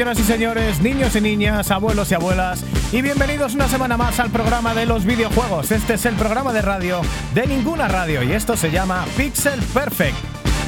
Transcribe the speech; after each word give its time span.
señoras 0.00 0.18
y 0.18 0.22
señores, 0.22 0.80
niños 0.80 1.14
y 1.14 1.20
niñas, 1.20 1.70
abuelos 1.70 2.10
y 2.10 2.14
abuelas, 2.14 2.64
y 2.90 3.02
bienvenidos 3.02 3.52
una 3.52 3.68
semana 3.68 3.98
más 3.98 4.18
al 4.18 4.30
programa 4.30 4.72
de 4.72 4.86
los 4.86 5.04
videojuegos. 5.04 5.70
Este 5.72 5.92
es 5.92 6.06
el 6.06 6.14
programa 6.14 6.54
de 6.54 6.62
radio 6.62 7.02
de 7.34 7.46
ninguna 7.46 7.86
radio 7.86 8.22
y 8.22 8.32
esto 8.32 8.56
se 8.56 8.70
llama 8.70 9.04
Pixel 9.18 9.60
Perfect. 9.74 10.16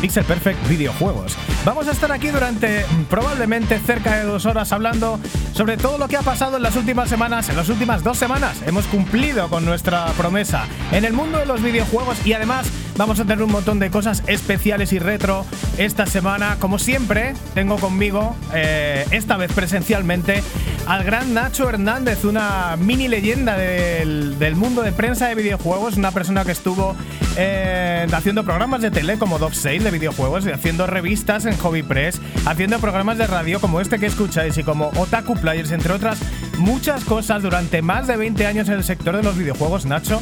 Pixel 0.02 0.24
Perfect 0.24 0.68
Videojuegos. 0.68 1.34
Vamos 1.64 1.88
a 1.88 1.92
estar 1.92 2.12
aquí 2.12 2.28
durante 2.28 2.84
mm, 2.84 3.04
probablemente 3.04 3.78
cerca 3.78 4.16
de 4.16 4.24
dos 4.24 4.44
horas 4.44 4.70
hablando 4.70 5.18
sobre 5.54 5.78
todo 5.78 5.96
lo 5.96 6.08
que 6.08 6.18
ha 6.18 6.22
pasado 6.22 6.58
en 6.58 6.62
las 6.62 6.76
últimas 6.76 7.08
semanas, 7.08 7.48
en 7.48 7.56
las 7.56 7.70
últimas 7.70 8.02
dos 8.02 8.18
semanas. 8.18 8.60
Hemos 8.66 8.84
cumplido 8.86 9.48
con 9.48 9.64
nuestra 9.64 10.08
promesa 10.18 10.66
en 10.90 11.06
el 11.06 11.14
mundo 11.14 11.38
de 11.38 11.46
los 11.46 11.62
videojuegos 11.62 12.18
y 12.26 12.34
además 12.34 12.66
vamos 12.96 13.20
a 13.20 13.24
tener 13.24 13.42
un 13.42 13.50
montón 13.50 13.78
de 13.78 13.90
cosas 13.90 14.22
especiales 14.26 14.92
y 14.92 14.98
retro 14.98 15.44
esta 15.78 16.06
semana. 16.06 16.56
Como 16.58 16.78
siempre, 16.78 17.34
tengo 17.54 17.76
conmigo, 17.76 18.36
eh, 18.54 19.06
esta 19.10 19.36
vez 19.36 19.52
presencialmente, 19.52 20.42
al 20.86 21.04
gran 21.04 21.34
Nacho 21.34 21.68
Hernández, 21.68 22.24
una 22.24 22.76
mini 22.78 23.08
leyenda 23.08 23.56
del, 23.56 24.38
del 24.38 24.56
mundo 24.56 24.82
de 24.82 24.92
prensa 24.92 25.28
de 25.28 25.34
videojuegos, 25.34 25.96
una 25.96 26.10
persona 26.10 26.44
que 26.44 26.52
estuvo 26.52 26.96
eh, 27.36 28.06
haciendo 28.12 28.44
programas 28.44 28.82
de 28.82 28.90
tele 28.90 29.18
como 29.18 29.38
Dove 29.38 29.54
Sale 29.54 29.78
de 29.78 29.90
videojuegos, 29.90 30.46
haciendo 30.46 30.86
revistas 30.86 31.46
en 31.46 31.56
Hobby 31.56 31.82
Press, 31.82 32.20
haciendo 32.44 32.78
programas 32.78 33.16
de 33.16 33.26
radio 33.26 33.60
como 33.60 33.80
este 33.80 33.98
que 33.98 34.06
escucháis 34.06 34.58
y 34.58 34.62
como 34.62 34.90
Otaku 34.96 35.34
Players, 35.36 35.72
entre 35.72 35.92
otras 35.92 36.18
muchas 36.58 37.04
cosas 37.04 37.42
durante 37.42 37.80
más 37.80 38.06
de 38.06 38.16
20 38.16 38.46
años 38.46 38.68
en 38.68 38.74
el 38.74 38.84
sector 38.84 39.16
de 39.16 39.22
los 39.22 39.36
videojuegos. 39.36 39.86
Nacho, 39.86 40.20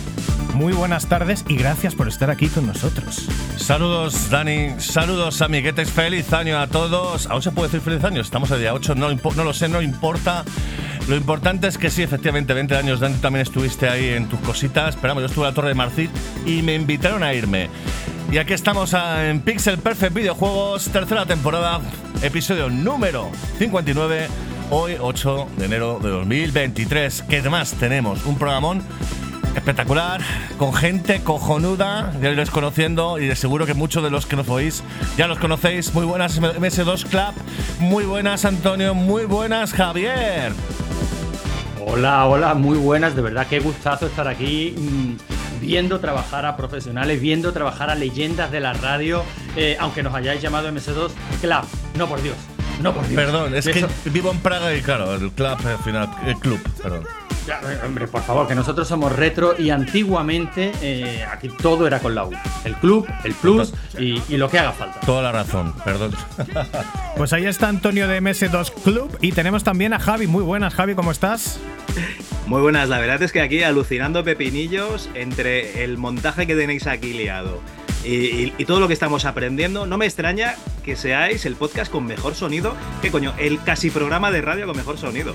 muy 0.54 0.72
buenas 0.72 1.06
tardes 1.06 1.44
y 1.48 1.56
gracias 1.56 1.94
por 1.94 2.08
estar 2.08 2.30
aquí 2.30 2.48
con 2.48 2.66
nosotros. 2.66 3.26
Saludos, 3.56 4.30
Dani. 4.30 4.78
Saludos, 4.78 5.42
amiguetes. 5.42 5.90
Feliz 5.90 6.32
año 6.32 6.58
a 6.58 6.66
todos. 6.66 7.26
¿Aún 7.26 7.42
se 7.42 7.50
puede 7.50 7.68
decir 7.68 7.80
feliz 7.80 8.04
año? 8.04 8.20
Estamos 8.20 8.50
a 8.50 8.56
día 8.56 8.74
8, 8.74 8.94
no, 8.94 9.08
lo 9.10 9.52
sé, 9.52 9.68
no 9.68 9.82
importa. 9.82 10.44
Lo 11.08 11.16
importante 11.16 11.66
es 11.66 11.78
que 11.78 11.90
sí, 11.90 12.02
efectivamente, 12.02 12.54
20 12.54 12.76
años, 12.76 13.00
Dani, 13.00 13.16
también 13.16 13.42
estuviste 13.42 13.88
ahí 13.88 14.10
en 14.10 14.28
tus 14.28 14.40
cositas. 14.40 14.94
Esperamos, 14.94 15.22
yo 15.22 15.26
estuve 15.26 15.44
en 15.44 15.50
la 15.50 15.54
Torre 15.54 15.68
de 15.68 15.74
Marcit 15.74 16.10
y 16.46 16.62
me 16.62 16.74
invitaron 16.74 17.22
a 17.22 17.34
irme. 17.34 17.68
Y 18.30 18.38
aquí 18.38 18.52
estamos 18.52 18.94
en 18.94 19.40
Pixel 19.40 19.78
Perfect 19.78 20.14
Videojuegos, 20.14 20.88
tercera 20.90 21.26
temporada, 21.26 21.80
episodio 22.22 22.70
número 22.70 23.30
59. 23.58 24.28
Hoy, 24.72 24.96
8 25.00 25.48
de 25.56 25.64
enero 25.64 25.98
de 26.00 26.10
2023. 26.10 27.22
¿Qué 27.28 27.42
más 27.50 27.72
tenemos? 27.72 28.24
Un 28.24 28.38
programón 28.38 28.82
espectacular, 29.54 30.20
con 30.58 30.72
gente 30.72 31.20
cojonuda, 31.22 32.12
ya 32.20 32.30
iréis 32.30 32.50
conociendo 32.50 33.18
y 33.18 33.26
de 33.26 33.36
seguro 33.36 33.66
que 33.66 33.74
muchos 33.74 34.02
de 34.02 34.10
los 34.10 34.26
que 34.26 34.36
nos 34.36 34.48
oís 34.48 34.82
ya 35.16 35.26
los 35.26 35.38
conocéis. 35.38 35.92
Muy 35.94 36.04
buenas 36.06 36.40
MS2 36.40 37.04
Club, 37.06 37.34
muy 37.80 38.04
buenas 38.04 38.44
Antonio, 38.44 38.94
muy 38.94 39.24
buenas 39.24 39.72
Javier. 39.72 40.52
Hola, 41.84 42.26
hola, 42.26 42.54
muy 42.54 42.78
buenas, 42.78 43.16
de 43.16 43.22
verdad 43.22 43.46
qué 43.48 43.58
gustazo 43.58 44.06
estar 44.06 44.28
aquí 44.28 44.74
mm, 44.78 45.60
viendo 45.60 45.98
trabajar 45.98 46.46
a 46.46 46.56
profesionales, 46.56 47.20
viendo 47.20 47.52
trabajar 47.52 47.90
a 47.90 47.94
leyendas 47.94 48.50
de 48.52 48.60
la 48.60 48.72
radio, 48.74 49.24
eh, 49.56 49.76
aunque 49.80 50.02
nos 50.02 50.14
hayáis 50.14 50.40
llamado 50.40 50.68
MS2 50.70 51.10
Club, 51.40 51.64
no 51.98 52.06
por 52.06 52.22
Dios, 52.22 52.36
no 52.80 52.92
por 52.94 53.06
Dios. 53.08 53.20
Perdón, 53.20 53.54
es 53.54 53.64
que 53.66 53.80
eso- 53.80 53.88
vivo 54.06 54.30
en 54.30 54.38
Praga 54.38 54.72
y 54.74 54.82
claro, 54.82 55.14
el 55.14 55.30
club 55.32 55.48
al 55.66 55.78
final, 55.78 56.08
el 56.26 56.36
club, 56.36 56.60
perdón. 56.82 57.04
Ya, 57.46 57.60
hombre, 57.84 58.06
por 58.06 58.22
favor, 58.22 58.46
que 58.46 58.54
nosotros 58.54 58.86
somos 58.86 59.10
retro 59.16 59.54
y 59.58 59.70
antiguamente 59.70 60.72
eh, 60.82 61.24
aquí 61.30 61.48
todo 61.48 61.86
era 61.86 61.98
con 61.98 62.14
la 62.14 62.24
U. 62.26 62.32
El 62.64 62.74
club, 62.76 63.06
el 63.24 63.34
plus 63.34 63.72
y, 63.98 64.22
y 64.28 64.36
lo 64.36 64.48
que 64.50 64.58
haga 64.58 64.72
falta. 64.72 65.00
Toda 65.00 65.22
la 65.22 65.32
razón, 65.32 65.74
perdón. 65.84 66.12
Pues 67.16 67.32
ahí 67.34 67.44
está 67.44 67.68
Antonio 67.68 68.08
de 68.08 68.22
MS2 68.22 68.72
Club 68.82 69.18
y 69.20 69.32
tenemos 69.32 69.62
también 69.64 69.92
a 69.92 69.98
Javi. 69.98 70.26
Muy 70.26 70.42
buenas, 70.42 70.72
Javi, 70.74 70.94
¿cómo 70.94 71.10
estás? 71.10 71.58
Muy 72.46 72.62
buenas, 72.62 72.88
la 72.88 72.98
verdad 72.98 73.20
es 73.22 73.30
que 73.32 73.40
aquí 73.42 73.62
alucinando 73.62 74.24
pepinillos 74.24 75.10
entre 75.14 75.84
el 75.84 75.98
montaje 75.98 76.46
que 76.46 76.54
tenéis 76.56 76.86
aquí 76.86 77.12
liado 77.12 77.60
y, 78.04 78.14
y- 78.14 78.54
y 78.56 78.64
todo 78.64 78.80
lo 78.80 78.86
que 78.88 78.94
estamos 78.94 79.24
aprendiendo, 79.26 79.84
no 79.86 79.98
me 79.98 80.06
extraña 80.06 80.54
que 80.84 80.96
seáis 80.96 81.44
el 81.44 81.56
podcast 81.56 81.92
con 81.92 82.06
mejor 82.06 82.34
sonido, 82.34 82.74
que 83.02 83.10
coño, 83.10 83.34
el 83.38 83.62
casi 83.62 83.90
programa 83.90 84.30
de 84.30 84.40
radio 84.40 84.66
con 84.66 84.76
mejor 84.76 84.96
sonido. 84.96 85.34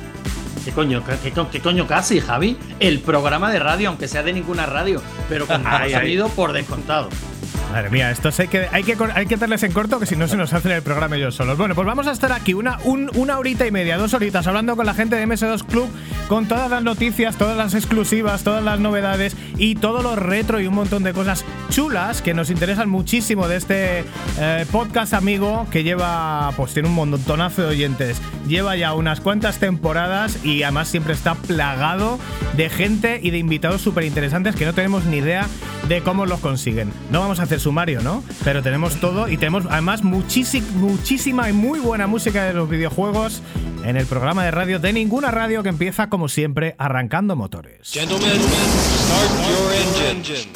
¿Qué 0.66 0.72
coño, 0.72 1.03
qué, 1.52 1.62
coño 1.62 1.86
casi, 1.86 2.20
Javi? 2.20 2.58
El 2.80 3.00
programa 3.00 3.52
de 3.52 3.59
radio, 3.59 3.90
aunque 3.90 4.08
sea 4.08 4.24
de 4.24 4.34
ninguna 4.34 4.66
radio, 4.66 5.00
pero 5.30 5.46
con 5.46 5.62
ay. 5.66 5.92
sonido 5.92 6.28
por 6.30 6.53
descontado. 6.53 7.09
Madre 7.75 7.90
mía, 7.90 8.09
estos 8.09 8.40
hay 8.40 8.47
que, 8.47 8.69
hay 8.72 8.84
que, 8.86 8.96
hay 9.16 9.25
que 9.25 9.36
darles 9.36 9.62
en 9.63 9.74
corto 9.74 10.00
que 10.00 10.06
si 10.06 10.16
no 10.16 10.30
se 10.30 10.38
nos 10.38 10.53
hacen 10.53 10.72
el 10.72 10.81
programa 10.81 11.18
ellos 11.18 11.36
solos. 11.36 11.58
Bueno, 11.58 11.75
pues 11.75 11.86
vamos 11.86 12.08
a 12.08 12.13
estar 12.13 12.31
aquí 12.31 12.53
una, 12.53 12.80
un- 12.86 13.12
una 13.16 13.38
horita 13.38 13.68
y 13.68 13.72
media, 13.72 13.97
dos 13.97 14.13
horitas, 14.13 14.47
hablando 14.47 14.78
con 14.78 14.86
la 14.86 14.94
gente 14.94 15.18
de 15.18 15.28
MS2 15.28 15.66
Club, 15.66 15.90
con 16.30 16.47
todas 16.47 16.69
las 16.72 16.81
noticias, 16.84 17.35
todas 17.35 17.58
las 17.58 17.74
exclusivas, 17.74 18.46
todas 18.46 18.64
las 18.64 18.80
novedades 18.80 19.35
y 19.58 19.75
todo 19.75 20.02
lo 20.02 20.16
retro 20.16 20.62
y 20.62 20.68
un 20.68 20.74
montón 20.74 21.03
de 21.03 21.12
cosas 21.12 21.44
chulas 21.69 22.22
que 22.22 22.34
nos 22.34 22.50
interesan 22.50 22.88
muchísimo 22.90 23.50
de 23.50 23.58
este 23.58 24.06
eh, 24.40 24.66
podcast 24.72 25.14
amigo 25.14 25.68
que 25.69 25.84
lleva, 25.84 26.53
pues 26.56 26.72
tiene 26.74 26.88
un 26.88 26.96
montonazo 26.96 27.64
de 27.64 27.68
oyentes. 27.68 28.22
Lleva 28.47 28.78
ya 28.78 28.94
unas 28.94 29.19
cuantas 29.19 29.58
temporadas 29.58 30.46
y 30.46 30.64
además 30.64 30.88
siempre 30.88 31.12
está 31.14 31.35
plagado 31.35 32.19
de 32.56 32.69
gente 32.69 33.19
y 33.22 33.31
de 33.31 33.38
invitados 33.38 33.81
súper 33.81 34.06
interesantes 34.06 34.56
que 34.56 34.64
no 34.64 34.72
tenemos 34.74 35.03
ni 35.03 35.18
idea 35.18 35.46
de 35.90 36.02
cómo 36.02 36.25
los 36.25 36.40
consiguen. 36.40 36.91
No 37.12 37.19
vamos 37.19 37.40
a 37.40 37.44
hacer 37.44 37.59
sumario, 37.66 38.03
¿no? 38.03 38.24
Pero 38.44 38.62
tenemos 38.62 38.98
todo 38.98 39.28
y 39.28 39.38
tenemos 39.38 39.66
además 39.68 40.03
muchísima, 40.03 40.68
muchísima 40.76 41.50
y 41.50 41.53
muy 41.53 41.80
buena 41.80 42.06
música 42.06 42.44
de 42.44 42.53
los 42.53 42.70
videojuegos 42.70 43.42
en 43.84 43.98
el 43.98 44.06
programa 44.06 44.46
de 44.46 44.52
radio 44.52 44.78
de 44.78 44.94
ninguna 44.94 45.31
radio 45.31 45.64
que 45.64 45.70
empieza 45.70 46.08
como 46.08 46.30
siempre 46.30 46.76
arrancando 46.78 47.36
motores. 47.36 47.90
Gentlemen, 47.92 48.40
start 48.40 49.50
your 49.50 49.74
engines. 50.14 50.48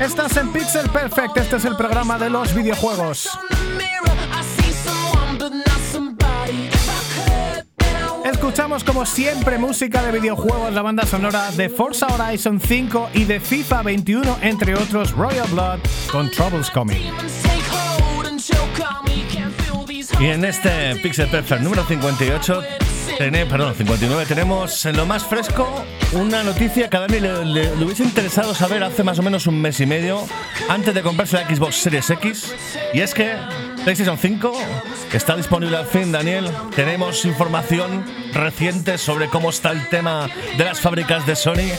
Estás 0.00 0.36
en 0.36 0.52
Pixel 0.52 0.88
Perfect, 0.90 1.36
este 1.36 1.56
es 1.56 1.64
el 1.64 1.74
programa 1.74 2.16
de 2.16 2.30
los 2.30 2.54
videojuegos. 2.54 3.28
Escuchamos 8.32 8.84
como 8.84 9.04
siempre 9.06 9.58
música 9.58 10.02
de 10.02 10.18
videojuegos, 10.18 10.72
la 10.72 10.82
banda 10.82 11.04
sonora 11.04 11.50
de 11.52 11.68
Forza 11.68 12.06
Horizon 12.06 12.60
5 12.60 13.10
y 13.14 13.24
de 13.24 13.40
FIFA 13.40 13.82
21, 13.82 14.38
entre 14.42 14.74
otros 14.74 15.12
Royal 15.12 15.46
Blood 15.48 15.78
con 16.10 16.30
Troubles 16.30 16.70
Coming. 16.70 17.02
Y 20.20 20.26
en 20.26 20.44
este 20.44 20.96
Pixel 21.02 21.28
Perfect 21.28 21.62
número 21.62 21.84
58, 21.84 22.62
tene- 23.18 23.46
perdón, 23.46 23.74
59, 23.76 24.26
tenemos 24.26 24.84
en 24.86 24.96
lo 24.96 25.06
más 25.06 25.24
fresco 25.24 25.84
una 26.12 26.42
noticia 26.42 26.88
que 26.88 26.96
a 26.96 27.00
Dani 27.00 27.20
le, 27.20 27.44
le- 27.44 27.76
le 27.76 27.84
hubiese 27.84 28.04
interesado 28.04 28.54
saber 28.54 28.82
hace 28.84 29.02
más 29.02 29.18
o 29.18 29.22
menos 29.22 29.46
un 29.46 29.60
mes 29.60 29.80
y 29.80 29.86
medio, 29.86 30.26
antes 30.68 30.94
de 30.94 31.02
comprarse 31.02 31.36
la 31.36 31.48
Xbox 31.48 31.76
Series 31.76 32.10
X. 32.10 32.54
Y 32.94 33.00
es 33.00 33.14
que 33.14 33.34
PlayStation 33.84 34.18
5 34.18 34.52
está 35.12 35.36
disponible 35.36 35.76
al 35.76 35.86
fin, 35.86 36.12
Daniel. 36.12 36.50
Tenemos 36.76 37.24
información 37.24 38.04
reciente 38.32 38.98
sobre 38.98 39.28
cómo 39.28 39.50
está 39.50 39.70
el 39.72 39.88
tema 39.88 40.28
de 40.56 40.64
las 40.64 40.80
fábricas 40.80 41.26
de 41.26 41.34
Sony. 41.34 41.70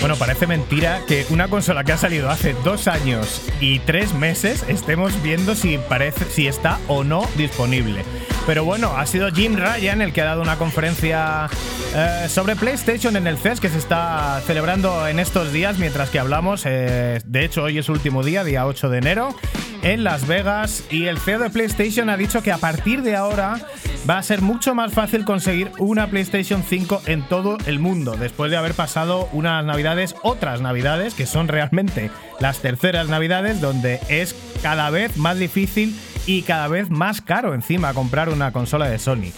Bueno, 0.00 0.16
parece 0.16 0.46
mentira 0.46 1.00
que 1.08 1.26
una 1.30 1.48
consola 1.48 1.82
que 1.82 1.92
ha 1.92 1.98
salido 1.98 2.30
hace 2.30 2.54
dos 2.64 2.86
años 2.86 3.42
y 3.60 3.80
tres 3.80 4.14
meses 4.14 4.64
estemos 4.68 5.20
viendo 5.22 5.54
si, 5.54 5.78
parece, 5.78 6.26
si 6.26 6.46
está 6.46 6.78
o 6.86 7.02
no 7.02 7.26
disponible. 7.36 8.04
Pero 8.46 8.64
bueno, 8.64 8.96
ha 8.96 9.04
sido 9.06 9.28
Jim 9.32 9.56
Ryan 9.56 10.00
el 10.02 10.12
que 10.12 10.22
ha 10.22 10.24
dado 10.24 10.40
una 10.40 10.56
conferencia 10.56 11.48
eh, 11.96 12.26
sobre 12.28 12.54
PlayStation 12.54 13.16
en 13.16 13.26
el 13.26 13.38
CES 13.38 13.58
que 13.58 13.68
se 13.68 13.78
está 13.78 14.40
celebrando 14.46 15.08
en 15.08 15.18
estos 15.18 15.52
días 15.52 15.78
mientras 15.78 16.10
que 16.10 16.20
hablamos. 16.20 16.62
eh, 16.64 17.20
de 17.24 17.44
hecho, 17.44 17.64
hoy 17.64 17.78
es 17.78 17.88
último 17.88 18.22
día, 18.22 18.44
día 18.44 18.64
8 18.64 18.88
de 18.88 18.98
enero, 18.98 19.34
en 19.82 20.04
Las 20.04 20.28
Vegas. 20.28 20.84
Y 20.90 21.06
el 21.06 21.18
CEO 21.18 21.40
de 21.40 21.50
PlayStation 21.50 22.08
ha 22.08 22.16
dicho 22.16 22.40
que 22.40 22.52
a 22.52 22.58
partir 22.58 23.02
de 23.02 23.16
ahora 23.16 23.60
va 24.08 24.18
a 24.18 24.22
ser 24.22 24.42
mucho 24.42 24.76
más 24.76 24.92
fácil 24.92 25.24
conseguir 25.24 25.72
una 25.78 26.06
PlayStation 26.06 26.62
5 26.62 27.02
en 27.06 27.22
todo 27.22 27.58
el 27.66 27.80
mundo, 27.80 28.16
después 28.16 28.52
de 28.52 28.56
haber 28.56 28.74
pasado 28.74 29.28
unas 29.32 29.64
navidades, 29.64 30.14
otras 30.22 30.60
navidades, 30.60 31.14
que 31.14 31.26
son 31.26 31.48
realmente 31.48 32.12
las 32.38 32.60
terceras 32.60 33.08
navidades, 33.08 33.60
donde 33.60 33.98
es 34.08 34.36
cada 34.62 34.90
vez 34.90 35.16
más 35.16 35.36
difícil 35.36 35.96
y 36.26 36.42
cada 36.42 36.68
vez 36.68 36.90
más 36.90 37.20
caro 37.20 37.54
encima 37.54 37.94
comprar 37.94 38.28
una 38.28 38.52
consola 38.52 38.88
de 38.88 38.98
Sony. 38.98 39.32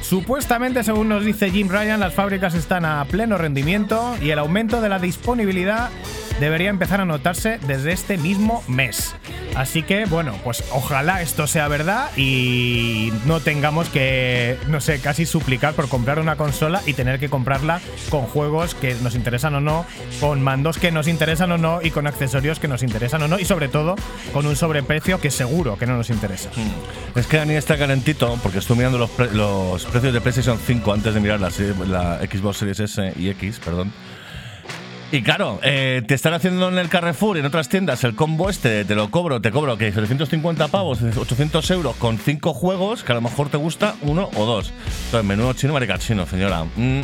Supuestamente, 0.00 0.84
según 0.84 1.08
nos 1.08 1.24
dice 1.24 1.50
Jim 1.50 1.68
Ryan, 1.68 2.00
las 2.00 2.14
fábricas 2.14 2.54
están 2.54 2.84
a 2.84 3.04
pleno 3.06 3.38
rendimiento 3.38 4.16
y 4.20 4.30
el 4.30 4.38
aumento 4.38 4.80
de 4.80 4.88
la 4.88 4.98
disponibilidad 4.98 5.90
debería 6.42 6.70
empezar 6.70 7.00
a 7.00 7.04
notarse 7.04 7.58
desde 7.66 7.92
este 7.92 8.18
mismo 8.18 8.62
mes. 8.68 9.14
Así 9.54 9.82
que, 9.82 10.06
bueno, 10.06 10.34
pues 10.44 10.64
ojalá 10.72 11.22
esto 11.22 11.46
sea 11.46 11.68
verdad 11.68 12.10
y 12.16 13.12
no 13.26 13.40
tengamos 13.40 13.88
que, 13.88 14.58
no 14.68 14.80
sé, 14.80 14.98
casi 15.00 15.24
suplicar 15.26 15.74
por 15.74 15.88
comprar 15.88 16.18
una 16.18 16.36
consola 16.36 16.80
y 16.86 16.94
tener 16.94 17.18
que 17.20 17.28
comprarla 17.28 17.80
con 18.10 18.22
juegos 18.22 18.74
que 18.74 18.94
nos 19.02 19.14
interesan 19.14 19.54
o 19.54 19.60
no, 19.60 19.84
con 20.20 20.42
mandos 20.42 20.78
que 20.78 20.90
nos 20.90 21.06
interesan 21.06 21.52
o 21.52 21.58
no 21.58 21.80
y 21.82 21.90
con 21.90 22.06
accesorios 22.06 22.58
que 22.58 22.66
nos 22.68 22.82
interesan 22.82 23.22
o 23.22 23.28
no 23.28 23.38
y 23.38 23.44
sobre 23.44 23.68
todo 23.68 23.94
con 24.32 24.46
un 24.46 24.56
sobreprecio 24.56 25.20
que 25.20 25.30
seguro 25.30 25.76
que 25.78 25.86
no 25.86 25.96
nos 25.96 26.10
interesa. 26.10 26.50
Es 27.14 27.26
que 27.26 27.36
Dani 27.36 27.54
está 27.54 27.76
calentito 27.78 28.38
porque 28.42 28.58
estoy 28.58 28.76
mirando 28.78 28.98
los, 28.98 29.10
pre- 29.10 29.32
los 29.32 29.84
precios 29.84 30.12
de 30.12 30.20
PlayStation 30.20 30.58
5 30.58 30.92
antes 30.92 31.14
de 31.14 31.20
mirar 31.20 31.40
la 31.40 31.50
Xbox 31.50 32.56
Series 32.56 32.80
S 32.80 33.12
y 33.16 33.28
X, 33.28 33.60
perdón. 33.64 33.92
Y 35.12 35.20
claro, 35.20 35.60
eh, 35.62 36.00
te 36.08 36.14
están 36.14 36.32
haciendo 36.32 36.70
en 36.70 36.78
el 36.78 36.88
Carrefour 36.88 37.36
y 37.36 37.40
en 37.40 37.46
otras 37.46 37.68
tiendas 37.68 38.02
el 38.02 38.14
combo 38.14 38.48
este, 38.48 38.86
te 38.86 38.94
lo 38.94 39.10
cobro, 39.10 39.42
te 39.42 39.50
cobro 39.50 39.76
que 39.76 39.92
750 39.92 40.68
pavos, 40.68 41.02
800 41.02 41.70
euros 41.70 41.96
con 41.96 42.16
5 42.16 42.54
juegos 42.54 43.04
que 43.04 43.12
a 43.12 43.16
lo 43.16 43.20
mejor 43.20 43.50
te 43.50 43.58
gusta 43.58 43.94
uno 44.00 44.30
o 44.34 44.46
dos. 44.46 44.72
Entonces, 45.04 45.28
menudo 45.28 45.52
chino, 45.52 45.74
marica 45.74 45.98
chino, 45.98 46.24
señora. 46.24 46.64
Mm, 46.76 47.02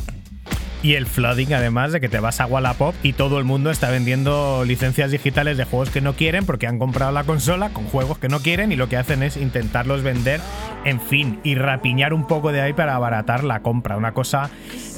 Y 0.81 0.95
el 0.95 1.07
flooding, 1.07 1.53
además 1.55 1.91
de 1.91 2.01
que 2.01 2.09
te 2.09 2.21
vas 2.21 2.41
a 2.41 2.47
Wallapop 2.47 2.95
y 3.03 3.13
todo 3.13 3.39
el 3.39 3.45
mundo 3.45 3.71
está 3.71 3.91
vendiendo 3.91 4.65
licencias 4.65 5.11
digitales 5.11 5.57
de 5.57 5.65
juegos 5.65 5.91
que 5.91 6.01
no 6.01 6.15
quieren 6.15 6.47
porque 6.47 6.69
han 6.69 6.79
comprado 6.79 7.11
la 7.11 7.25
consola 7.25 7.71
con 7.71 7.85
juegos 7.85 8.19
que 8.19 8.29
no 8.29 8.39
quieren 8.41 8.71
y 8.71 8.77
lo 8.77 8.89
que 8.89 8.97
hacen 8.97 9.25
es 9.25 9.37
intentarlos 9.37 10.05
vender, 10.05 10.41
en 10.85 11.01
fin, 11.01 11.41
y 11.43 11.57
rapiñar 11.57 12.15
un 12.15 12.29
poco 12.29 12.53
de 12.53 12.61
ahí 12.61 12.75
para 12.75 12.95
abaratar 12.95 13.43
la 13.43 13.61
compra. 13.61 13.97
Una 13.97 14.13
cosa 14.13 14.51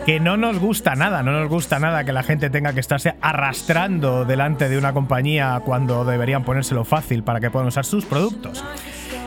que 0.04 0.20
no 0.20 0.36
nos 0.36 0.58
gusta 0.58 0.94
nada, 0.96 1.22
no 1.22 1.32
nos 1.32 1.48
gusta 1.48 1.78
nada 1.78 2.04
que 2.04 2.12
la 2.12 2.22
gente 2.22 2.50
tenga 2.50 2.74
que 2.74 2.80
estarse 2.80 3.14
arrastrando 3.22 4.26
delante 4.26 4.68
de 4.68 4.76
una 4.76 4.92
compañía 4.92 5.62
cuando 5.64 6.04
deberían 6.04 6.44
ponérselo 6.44 6.84
fácil 6.84 7.22
para 7.22 7.40
que 7.40 7.50
puedan 7.50 7.68
usar 7.68 7.86
sus 7.86 8.04
productos. 8.04 8.62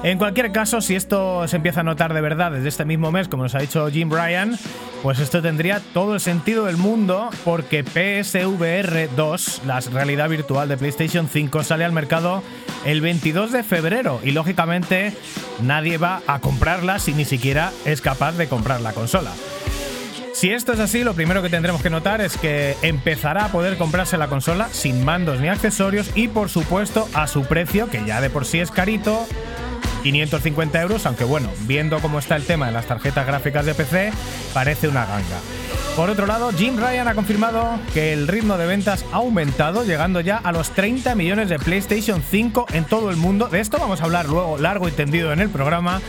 En 0.04 0.18
cualquier 0.18 0.52
caso, 0.52 0.82
si 0.82 0.96
esto 0.96 1.48
se 1.48 1.56
empieza 1.56 1.80
a 1.80 1.84
notar 1.84 2.14
de 2.14 2.20
verdad 2.20 2.52
desde 2.52 2.68
este 2.68 2.84
mismo 2.84 3.10
mes, 3.10 3.30
como 3.30 3.44
nos 3.44 3.56
ha 3.56 3.60
dicho 3.60 3.90
Jim 3.90 4.10
Bryan, 4.10 4.60
pues 5.02 5.20
esto 5.20 5.42
tendría 5.42 5.80
todo 5.94 6.16
el 6.16 6.20
sentido 6.20 6.66
del 6.66 6.76
mundo 6.76 7.30
porque 7.46 7.86
PSVR 7.86 9.10
2, 9.16 9.62
la 9.66 9.80
realidad 9.80 10.28
virtual 10.28 10.68
de 10.68 10.76
PlayStation 10.76 11.30
5, 11.30 11.64
sale 11.64 11.86
al 11.86 11.94
mercado 11.94 12.44
el 12.84 13.00
22 13.00 13.54
de 13.54 13.64
febrero 13.64 14.20
y 14.22 14.32
lógicamente 14.32 15.14
nadie 15.62 15.98
va 15.98 16.22
a 16.28 16.40
comprarla 16.40 17.00
si 17.00 17.14
ni 17.14 17.24
siquiera 17.24 17.72
es 17.86 18.02
capaz 18.02 18.34
de 18.34 18.50
comprar 18.50 18.82
la 18.82 18.92
consola. 18.92 19.32
Si 20.34 20.52
esto 20.52 20.74
es 20.74 20.82
así, 20.82 21.06
lo 21.06 21.14
primero 21.14 21.42
que 21.42 21.50
tendremos 21.50 21.82
que 21.82 21.90
notar 21.90 22.20
es 22.20 22.36
que 22.38 22.76
empezará 22.82 23.46
a 23.46 23.52
poder 23.54 23.78
comprarse 23.78 24.18
la 24.18 24.28
consola 24.28 24.68
sin 24.70 25.06
mandos 25.06 25.40
ni 25.40 25.48
accesorios 25.48 26.12
y 26.16 26.28
por 26.28 26.50
supuesto 26.50 27.08
a 27.14 27.28
su 27.28 27.44
precio, 27.46 27.90
que 27.90 28.04
ya 28.04 28.20
de 28.20 28.30
por 28.30 28.44
sí 28.44 28.60
es 28.60 28.70
carito, 28.70 29.26
550 30.04 30.82
euros, 30.82 31.06
aunque 31.06 31.24
bueno, 31.24 31.50
viendo 31.62 32.00
cómo 32.00 32.20
está 32.20 32.36
el 32.36 32.46
tema 32.46 32.68
de 32.68 32.74
las 32.74 32.86
tarjetas 32.86 33.26
gráficas 33.26 33.66
de 33.66 33.74
PC, 33.74 34.12
parece 34.54 34.88
una 34.88 35.06
ganga. 35.06 35.40
Por 35.96 36.10
otro 36.10 36.26
lado, 36.26 36.52
Jim 36.52 36.76
Ryan 36.78 37.08
ha 37.08 37.16
confirmado 37.16 37.80
que 37.94 38.14
el 38.14 38.28
ritmo 38.28 38.58
de 38.58 38.66
ventas 38.66 39.06
ha 39.12 39.18
aumentado, 39.18 39.84
llegando 39.84 40.22
ya 40.22 40.38
a 40.38 40.52
los 40.52 40.72
30 40.72 41.14
millones 41.16 41.50
de 41.50 41.60
PlayStation 41.60 42.22
5 42.22 42.66
en 42.74 42.86
todo 42.86 43.12
el 43.12 43.16
mundo. 43.16 43.48
De 43.48 43.60
esto 43.60 43.78
vamos 43.78 44.02
a 44.02 44.06
hablar 44.06 44.28
luego 44.28 44.58
largo 44.58 44.88
y 44.88 44.92
tendido 44.92 45.32
en 45.32 45.40
el 45.40 45.50
programa. 45.50 46.02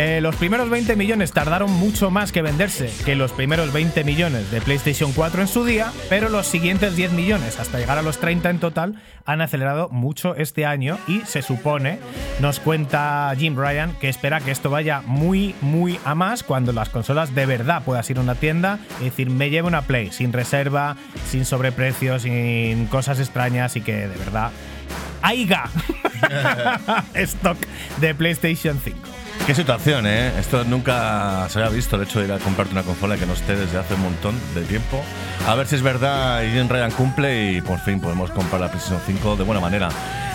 Eh, 0.00 0.20
los 0.20 0.36
primeros 0.36 0.70
20 0.70 0.94
millones 0.94 1.32
tardaron 1.32 1.72
mucho 1.72 2.08
más 2.08 2.30
que 2.30 2.40
venderse 2.40 2.88
que 3.04 3.16
los 3.16 3.32
primeros 3.32 3.72
20 3.72 4.04
millones 4.04 4.48
de 4.52 4.60
PlayStation 4.60 5.12
4 5.12 5.42
en 5.42 5.48
su 5.48 5.64
día, 5.64 5.90
pero 6.08 6.28
los 6.28 6.46
siguientes 6.46 6.94
10 6.94 7.14
millones, 7.14 7.58
hasta 7.58 7.80
llegar 7.80 7.98
a 7.98 8.02
los 8.02 8.18
30 8.18 8.48
en 8.48 8.60
total, 8.60 9.02
han 9.24 9.40
acelerado 9.40 9.88
mucho 9.88 10.36
este 10.36 10.64
año 10.66 11.00
y 11.08 11.22
se 11.22 11.42
supone, 11.42 11.98
nos 12.38 12.60
cuenta 12.60 13.34
Jim 13.36 13.56
Ryan, 13.56 13.92
que 13.98 14.08
espera 14.08 14.38
que 14.38 14.52
esto 14.52 14.70
vaya 14.70 15.02
muy, 15.04 15.56
muy 15.62 15.98
a 16.04 16.14
más 16.14 16.44
cuando 16.44 16.72
las 16.72 16.90
consolas 16.90 17.34
de 17.34 17.46
verdad 17.46 17.82
puedas 17.82 18.08
ir 18.08 18.18
a 18.18 18.20
una 18.20 18.36
tienda 18.36 18.78
y 19.00 19.06
decir, 19.06 19.30
me 19.30 19.50
llevo 19.50 19.66
una 19.66 19.82
Play, 19.82 20.12
sin 20.12 20.32
reserva, 20.32 20.96
sin 21.28 21.44
sobreprecio, 21.44 22.20
sin 22.20 22.86
cosas 22.86 23.18
extrañas 23.18 23.74
y 23.74 23.80
que 23.80 24.06
de 24.06 24.16
verdad 24.16 24.52
haya 25.22 25.64
stock 27.14 27.58
de 28.00 28.14
PlayStation 28.14 28.78
5. 28.78 29.17
Qué 29.48 29.54
situación, 29.54 30.06
¿eh? 30.06 30.30
Esto 30.38 30.62
nunca 30.64 31.48
se 31.48 31.58
había 31.58 31.70
visto, 31.70 31.96
el 31.96 32.02
hecho 32.02 32.18
de 32.18 32.26
ir 32.26 32.32
a 32.32 32.38
comprarte 32.38 32.74
una 32.74 32.82
consola 32.82 33.16
que 33.16 33.24
no 33.24 33.32
esté 33.32 33.56
desde 33.56 33.78
hace 33.78 33.94
un 33.94 34.02
montón 34.02 34.38
de 34.54 34.60
tiempo. 34.60 35.02
A 35.46 35.54
ver 35.54 35.66
si 35.66 35.76
es 35.76 35.80
verdad 35.80 36.42
y 36.42 36.50
Jim 36.50 36.68
Ryan 36.68 36.90
cumple 36.90 37.52
y 37.52 37.62
por 37.62 37.78
fin 37.78 37.98
podemos 37.98 38.30
comprar 38.30 38.60
la 38.60 38.68
PlayStation 38.68 39.00
5 39.06 39.36
de 39.36 39.44
buena 39.44 39.62
manera. 39.62 39.88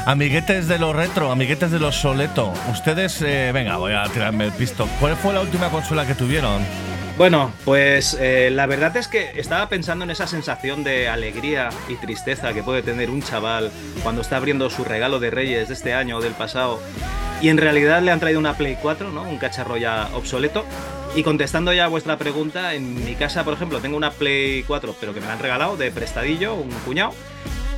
Amiguetes 0.08 0.68
de 0.68 0.80
lo 0.80 0.94
retro, 0.94 1.32
amiguetes 1.32 1.70
de 1.70 1.78
lo 1.78 1.92
soleto. 1.92 2.54
Ustedes, 2.72 3.22
eh, 3.22 3.52
venga, 3.54 3.78
voy 3.78 3.94
a 3.94 4.06
tirarme 4.06 4.46
el 4.46 4.52
pisto. 4.52 4.90
¿Cuál 5.00 5.16
fue 5.16 5.32
la 5.32 5.42
última 5.42 5.70
consola 5.70 6.08
que 6.08 6.16
tuvieron? 6.16 6.64
Bueno, 7.18 7.54
pues 7.64 8.18
eh, 8.20 8.50
la 8.52 8.66
verdad 8.66 8.98
es 8.98 9.08
que 9.08 9.32
estaba 9.36 9.70
pensando 9.70 10.04
en 10.04 10.10
esa 10.10 10.26
sensación 10.26 10.84
de 10.84 11.08
alegría 11.08 11.70
y 11.88 11.96
tristeza 11.96 12.54
que 12.54 12.64
puede 12.64 12.82
tener 12.82 13.12
un 13.12 13.22
chaval 13.22 13.72
cuando 14.02 14.22
está 14.22 14.38
abriendo 14.38 14.70
su 14.72 14.84
regalo 14.84 15.20
de 15.20 15.30
Reyes 15.30 15.68
de 15.68 15.76
este 15.76 15.94
año 15.94 16.18
o 16.18 16.22
del 16.22 16.34
pasado 16.34 16.80
y 17.44 17.50
en 17.50 17.58
realidad 17.58 18.02
le 18.02 18.10
han 18.10 18.22
traído 18.22 18.40
una 18.40 18.56
Play 18.56 18.78
4, 18.82 19.12
¿no? 19.12 19.24
Un 19.24 19.38
cacharro 19.38 19.76
ya 19.76 20.10
obsoleto. 20.14 20.66
Y 21.14 21.24
contestando 21.24 21.74
ya 21.74 21.86
a 21.86 21.88
vuestra 21.90 22.18
pregunta, 22.18 22.74
en 22.74 23.04
mi 23.04 23.16
casa, 23.16 23.44
por 23.44 23.54
ejemplo, 23.54 23.80
tengo 23.80 23.98
una 23.98 24.12
Play 24.12 24.64
4, 24.64 24.96
pero 24.98 25.14
que 25.14 25.20
me 25.20 25.28
la 25.28 25.34
han 25.34 25.40
regalado 25.40 25.76
de 25.76 25.92
prestadillo, 25.92 26.56
un 26.56 26.70
cuñado. 26.86 27.14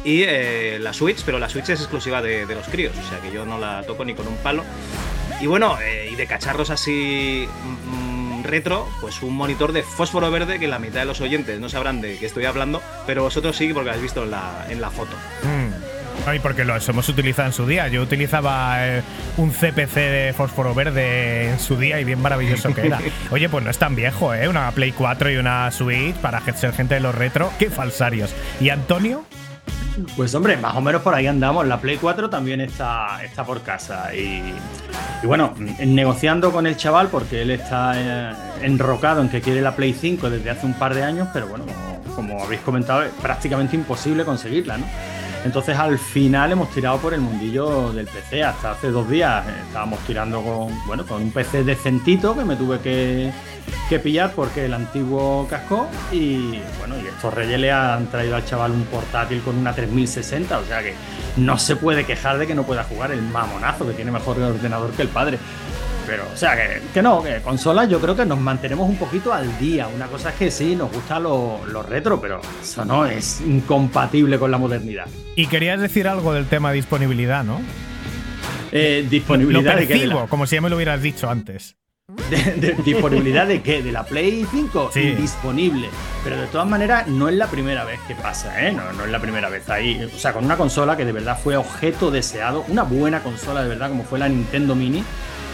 Y 0.03 0.21
eh, 0.21 0.77
la 0.79 0.93
Switch, 0.93 1.23
pero 1.25 1.39
la 1.39 1.49
Switch 1.49 1.67
es 1.69 1.79
exclusiva 1.79 2.21
de, 2.21 2.45
los 2.45 2.67
críos, 2.67 2.93
o 2.95 3.09
sea 3.09 3.19
que 3.21 3.31
yo 3.31 3.43
no 3.43 3.57
la 3.57 3.81
toco 3.87 4.05
ni 4.05 4.13
con 4.13 4.27
un 4.27 4.37
palo. 4.37 4.63
Y 5.41 5.47
bueno, 5.47 5.79
eh, 5.81 6.09
y 6.11 6.15
de 6.15 6.27
cacharros 6.27 6.69
así 6.69 7.49
retro, 8.45 8.87
pues 9.01 9.21
un 9.21 9.35
monitor 9.35 9.73
de 9.73 9.83
fósforo 9.83 10.31
verde 10.31 10.59
que 10.59 10.67
la 10.67 10.79
mitad 10.79 10.99
de 10.99 11.05
los 11.05 11.21
oyentes 11.21 11.59
no 11.59 11.69
sabrán 11.69 12.01
de 12.01 12.17
qué 12.17 12.25
estoy 12.25 12.45
hablando, 12.45 12.81
pero 13.05 13.23
vosotros 13.23 13.55
sí 13.55 13.67
porque 13.73 13.85
lo 13.85 13.91
habéis 13.91 14.03
visto 14.03 14.23
en 14.23 14.31
la, 14.31 14.65
en 14.69 14.81
la 14.81 14.89
foto. 14.89 15.15
Mm. 15.43 15.95
Ay, 16.27 16.39
porque 16.39 16.65
los 16.65 16.87
hemos 16.89 17.07
utilizado 17.07 17.47
en 17.47 17.53
su 17.53 17.67
día. 17.67 17.87
Yo 17.87 18.01
utilizaba 18.01 18.87
eh, 18.87 19.03
un 19.37 19.51
CPC 19.51 19.93
de 19.93 20.33
fósforo 20.35 20.73
verde 20.73 21.51
en 21.51 21.59
su 21.59 21.77
día 21.77 21.99
y 21.99 22.03
bien 22.03 22.19
maravilloso 22.19 22.73
que 22.73 22.87
era. 22.87 22.99
Oye, 23.31 23.47
pues 23.47 23.63
no 23.63 23.69
es 23.69 23.77
tan 23.77 23.95
viejo, 23.95 24.33
¿eh? 24.33 24.47
Una 24.47 24.71
Play 24.71 24.91
4 24.91 25.31
y 25.31 25.37
una 25.37 25.69
Switch 25.71 26.15
para 26.15 26.41
ser 26.55 26.73
gente 26.73 26.95
de 26.95 27.01
los 27.01 27.13
retro. 27.13 27.51
¡Qué 27.59 27.69
falsarios! 27.69 28.33
¿Y 28.59 28.69
Antonio? 28.69 29.23
Pues 30.15 30.35
hombre, 30.35 30.57
más 30.57 30.75
o 30.75 30.81
menos 30.81 31.01
por 31.01 31.13
ahí 31.13 31.27
andamos. 31.27 31.65
La 31.65 31.79
Play 31.79 31.97
4 31.97 32.29
también 32.29 32.61
está, 32.61 33.23
está 33.23 33.45
por 33.45 33.61
casa. 33.61 34.13
Y, 34.13 34.41
bueno, 35.23 35.53
negociando 35.85 36.51
con 36.51 36.67
el 36.67 36.75
chaval, 36.75 37.07
porque 37.07 37.41
él 37.41 37.51
está 37.51 37.93
eh, 37.95 38.33
enrocado 38.61 39.21
en 39.21 39.29
que 39.29 39.41
quiere 39.41 39.61
la 39.61 39.75
Play 39.75 39.93
5 39.93 40.29
desde 40.29 40.49
hace 40.49 40.65
un 40.65 40.73
par 40.73 40.93
de 40.93 41.03
años, 41.03 41.29
pero 41.33 41.47
bueno, 41.47 41.65
como, 41.65 42.15
como 42.15 42.43
habéis 42.43 42.61
comentado, 42.61 43.03
es 43.03 43.11
prácticamente 43.21 43.75
imposible 43.75 44.25
conseguirla, 44.25 44.77
¿no? 44.77 44.85
Entonces 45.45 45.77
al 45.77 45.99
final 45.99 46.51
hemos 46.53 46.71
tirado 46.71 46.97
por 46.97 47.13
el 47.13 47.21
mundillo 47.21 47.93
del 47.93 48.07
PC. 48.07 48.43
Hasta 48.43 48.71
hace 48.71 48.89
dos 48.89 49.07
días 49.07 49.45
eh, 49.47 49.51
estábamos 49.67 49.99
tirando 49.99 50.41
con, 50.41 50.85
bueno, 50.87 51.05
con 51.05 51.21
un 51.21 51.29
PC 51.29 51.63
decentito 51.63 52.35
que 52.35 52.43
me 52.43 52.55
tuve 52.55 52.79
que, 52.79 53.31
que 53.87 53.99
pillar 53.99 54.31
porque 54.35 54.65
el 54.65 54.73
antiguo 54.73 55.45
cascó. 55.47 55.87
Y 56.11 56.59
bueno, 56.79 56.95
y 56.97 57.05
estos 57.05 57.31
reyes 57.31 57.59
le 57.59 57.71
han 57.71 58.07
traído 58.07 58.35
al 58.35 58.43
chaval 58.43 58.71
un 58.71 58.85
portátil 58.85 59.41
con 59.41 59.55
una 59.55 59.71
3060. 59.71 60.57
O 60.57 60.65
sea 60.65 60.81
que 60.81 60.95
no 61.37 61.59
se 61.59 61.75
puede 61.75 62.05
quejar 62.05 62.39
de 62.39 62.47
que 62.47 62.55
no 62.55 62.63
pueda 62.63 62.83
jugar 62.83 63.11
el 63.11 63.21
mamonazo 63.21 63.85
que 63.85 63.93
tiene 63.93 64.09
mejor 64.09 64.39
ordenador 64.39 64.91
que 64.93 65.03
el 65.03 65.09
padre. 65.09 65.37
Pero, 66.05 66.23
o 66.33 66.37
sea, 66.37 66.55
que, 66.55 66.81
que 66.93 67.01
no, 67.01 67.23
que 67.23 67.41
consolas 67.41 67.89
yo 67.89 67.99
creo 67.99 68.15
que 68.15 68.25
nos 68.25 68.39
mantenemos 68.39 68.87
un 68.87 68.97
poquito 68.97 69.33
al 69.33 69.57
día. 69.59 69.87
Una 69.87 70.07
cosa 70.07 70.29
es 70.29 70.35
que 70.35 70.51
sí, 70.51 70.75
nos 70.75 70.91
gusta 70.91 71.19
lo, 71.19 71.61
lo 71.65 71.81
retro, 71.83 72.19
pero 72.21 72.39
eso 72.61 72.85
no 72.85 73.05
es 73.05 73.41
incompatible 73.41 74.37
con 74.39 74.51
la 74.51 74.57
modernidad. 74.57 75.07
Y 75.35 75.47
querías 75.47 75.79
decir 75.81 76.07
algo 76.07 76.33
del 76.33 76.45
tema 76.45 76.71
disponibilidad, 76.71 77.43
¿no? 77.43 77.59
Eh, 78.71 79.01
Lo 79.03 79.09
disponibilidad 79.09 79.75
de 79.77 79.87
qué? 79.87 79.93
De 79.93 79.99
percibo, 79.99 80.21
la- 80.21 80.27
como 80.27 80.45
si 80.47 80.55
ya 80.55 80.61
me 80.61 80.69
lo 80.69 80.75
hubieras 80.75 81.01
dicho 81.01 81.29
antes. 81.29 81.75
de- 82.29 82.53
de- 82.53 82.75
disponibilidad 82.83 83.47
de 83.47 83.61
qué? 83.63 83.81
De 83.81 83.91
la 83.91 84.03
Play 84.05 84.45
5 84.51 84.91
Sí. 84.93 85.11
disponible. 85.15 85.89
Pero 86.23 86.39
de 86.39 86.45
todas 86.47 86.67
maneras, 86.67 87.07
no 87.07 87.27
es 87.29 87.35
la 87.35 87.47
primera 87.47 87.83
vez 87.83 87.99
que 88.07 88.13
pasa, 88.15 88.63
¿eh? 88.67 88.71
No, 88.71 88.93
no 88.93 89.05
es 89.05 89.11
la 89.11 89.19
primera 89.19 89.49
vez 89.49 89.67
ahí. 89.69 90.07
O 90.13 90.17
sea, 90.19 90.31
con 90.33 90.45
una 90.45 90.55
consola 90.55 90.95
que 90.97 91.03
de 91.05 91.11
verdad 91.11 91.39
fue 91.43 91.55
objeto 91.57 92.11
deseado, 92.11 92.63
una 92.67 92.83
buena 92.83 93.21
consola 93.21 93.63
de 93.63 93.69
verdad, 93.69 93.89
como 93.89 94.03
fue 94.03 94.19
la 94.19 94.29
Nintendo 94.29 94.75
Mini. 94.75 95.03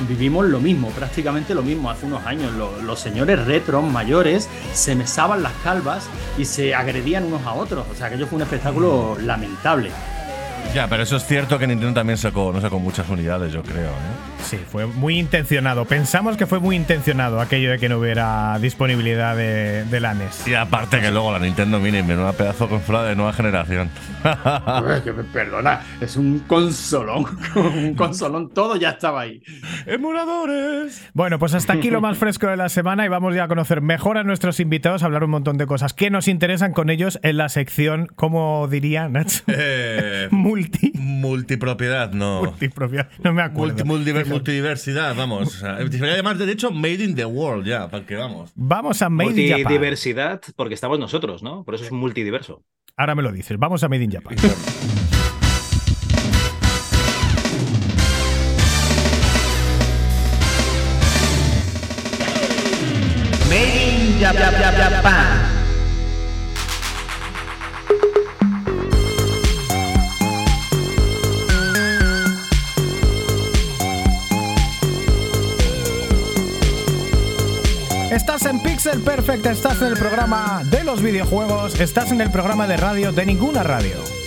Vivimos 0.07 0.45
lo 0.45 0.59
mismo, 0.59 0.89
prácticamente 0.89 1.53
lo 1.53 1.61
mismo 1.61 1.89
hace 1.89 2.05
unos 2.05 2.25
años. 2.25 2.51
Lo- 2.53 2.81
los 2.81 2.99
señores 2.99 3.45
retros 3.45 3.83
mayores 3.83 4.49
se 4.73 4.95
mesaban 4.95 5.43
las 5.43 5.53
calvas 5.63 6.05
y 6.37 6.45
se 6.45 6.73
agredían 6.75 7.25
unos 7.25 7.45
a 7.45 7.53
otros. 7.53 7.85
O 7.91 7.95
sea, 7.95 8.07
aquello 8.07 8.25
fue 8.27 8.37
un 8.37 8.43
espectáculo 8.43 9.17
lamentable. 9.21 9.91
Ya, 10.73 10.87
pero 10.87 11.03
eso 11.03 11.17
es 11.17 11.25
cierto 11.25 11.59
que 11.59 11.67
Nintendo 11.67 11.93
también 11.93 12.17
sacó, 12.17 12.51
no 12.53 12.61
sacó 12.61 12.79
muchas 12.79 13.09
unidades, 13.09 13.51
yo 13.51 13.61
creo. 13.61 13.89
¿eh? 13.89 14.41
Sí, 14.41 14.57
fue 14.57 14.85
muy 14.85 15.19
intencionado. 15.19 15.83
Pensamos 15.83 16.37
que 16.37 16.45
fue 16.45 16.59
muy 16.59 16.77
intencionado 16.77 17.41
aquello 17.41 17.71
de 17.71 17.77
que 17.77 17.89
no 17.89 17.99
hubiera 17.99 18.57
disponibilidad 18.59 19.35
de, 19.35 19.83
de 19.83 19.99
la 19.99 20.13
NES. 20.13 20.47
Y 20.47 20.55
aparte 20.55 21.01
que 21.01 21.11
luego 21.11 21.31
la 21.33 21.39
Nintendo 21.39 21.77
Mini, 21.79 22.01
menuda 22.03 22.31
pedazo 22.33 22.65
de 22.65 22.69
consola 22.71 23.03
de 23.03 23.15
nueva 23.17 23.33
generación. 23.33 23.89
Perdona, 25.33 25.81
es 25.99 26.15
un 26.15 26.39
consolón. 26.39 27.25
un 27.55 27.93
consolón, 27.95 28.49
todo 28.49 28.77
ya 28.77 28.91
estaba 28.91 29.21
ahí. 29.21 29.43
¡Emuladores! 29.85 31.09
Bueno, 31.13 31.37
pues 31.37 31.53
hasta 31.53 31.73
aquí 31.73 31.89
lo 31.89 31.99
más 31.99 32.17
fresco 32.17 32.47
de 32.47 32.55
la 32.57 32.69
semana 32.69 33.05
y 33.05 33.09
vamos 33.09 33.35
ya 33.35 33.43
a 33.43 33.47
conocer 33.49 33.81
mejor 33.81 34.17
a 34.17 34.23
nuestros 34.23 34.59
invitados, 34.61 35.03
a 35.03 35.07
hablar 35.07 35.25
un 35.25 35.31
montón 35.31 35.57
de 35.57 35.67
cosas 35.67 35.93
que 35.93 36.09
nos 36.09 36.29
interesan 36.29 36.71
con 36.71 36.89
ellos 36.89 37.19
en 37.23 37.37
la 37.37 37.49
sección, 37.49 38.07
como 38.15 38.67
diría 38.69 39.09
Nacho, 39.09 39.43
Eh, 39.47 40.27
multi. 40.61 40.91
multipropiedad, 40.95 42.11
no. 42.13 42.43
Multipropiedad. 42.43 43.09
No 43.23 43.33
me 43.33 43.41
acuerdo. 43.41 43.83
Multi- 43.85 44.13
multidiversidad, 44.29 45.15
vamos. 45.15 45.47
O 45.47 45.51
sea, 45.59 45.75
debería 45.75 46.17
llamar, 46.17 46.37
de 46.37 46.51
hecho, 46.51 46.71
Made 46.71 47.03
in 47.03 47.15
the 47.15 47.25
World, 47.25 47.65
ya, 47.67 47.89
para 47.89 48.05
que 48.05 48.15
vamos. 48.15 48.51
Vamos 48.55 49.01
a 49.01 49.09
Made 49.09 49.29
in 49.31 49.49
Japan. 49.49 49.63
Multidiversidad, 49.63 50.41
porque 50.55 50.73
estamos 50.73 50.99
nosotros, 50.99 51.43
¿no? 51.43 51.63
Por 51.63 51.75
eso 51.75 51.83
es 51.85 51.91
multidiverso. 51.91 52.63
Ahora 52.97 53.15
me 53.15 53.23
lo 53.23 53.31
dices. 53.31 53.57
Vamos 53.57 53.83
a 53.83 53.89
Made 53.89 54.03
in 54.03 54.11
Japan. 54.11 54.35
Pixel 78.91 79.03
Perfect, 79.05 79.45
estás 79.45 79.81
en 79.81 79.87
el 79.87 79.93
programa 79.93 80.63
de 80.65 80.83
los 80.83 81.01
videojuegos, 81.01 81.79
estás 81.79 82.11
en 82.11 82.19
el 82.19 82.29
programa 82.29 82.67
de 82.67 82.75
radio 82.75 83.13
de 83.13 83.25
ninguna 83.25 83.63
radio. 83.63 84.20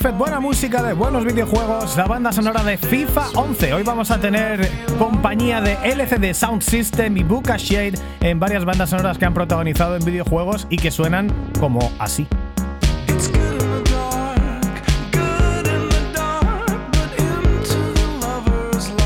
Perfect 0.00 0.18
buena 0.18 0.40
música 0.40 0.82
de 0.82 0.94
buenos 0.94 1.26
videojuegos, 1.26 1.94
la 1.94 2.06
banda 2.06 2.32
sonora 2.32 2.62
de 2.62 2.78
FIFA 2.78 3.32
11. 3.34 3.74
Hoy 3.74 3.82
vamos 3.82 4.10
a 4.10 4.18
tener 4.18 4.66
compañía 4.98 5.60
de 5.60 5.74
LCD 5.74 6.32
Sound 6.32 6.62
System 6.62 7.18
y 7.18 7.22
Buka 7.22 7.58
Shade 7.58 7.98
en 8.22 8.40
varias 8.40 8.64
bandas 8.64 8.88
sonoras 8.88 9.18
que 9.18 9.26
han 9.26 9.34
protagonizado 9.34 9.96
en 9.96 10.02
videojuegos 10.02 10.66
y 10.70 10.78
que 10.78 10.90
suenan 10.90 11.30
como 11.58 11.92
así. 11.98 12.26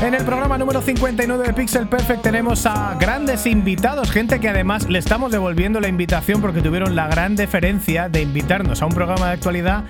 En 0.01 0.13
el 0.13 0.23
programa 0.23 0.57
número 0.57 0.81
59 0.81 1.47
de 1.47 1.53
Pixel 1.53 1.89
Perfect 1.89 2.21
tenemos 2.21 2.65
a 2.65 2.95
grandes 2.97 3.45
invitados, 3.47 4.11
gente 4.11 4.39
que 4.39 4.47
además 4.47 4.87
le 4.87 4.99
estamos 4.99 5.29
devolviendo 5.33 5.81
la 5.81 5.89
invitación 5.89 6.39
porque 6.39 6.61
tuvieron 6.61 6.95
la 6.95 7.07
gran 7.07 7.35
deferencia 7.35 8.07
de 8.07 8.21
invitarnos 8.21 8.81
a 8.81 8.85
un 8.85 8.93
programa 8.93 9.25
de 9.25 9.33
actualidad 9.33 9.83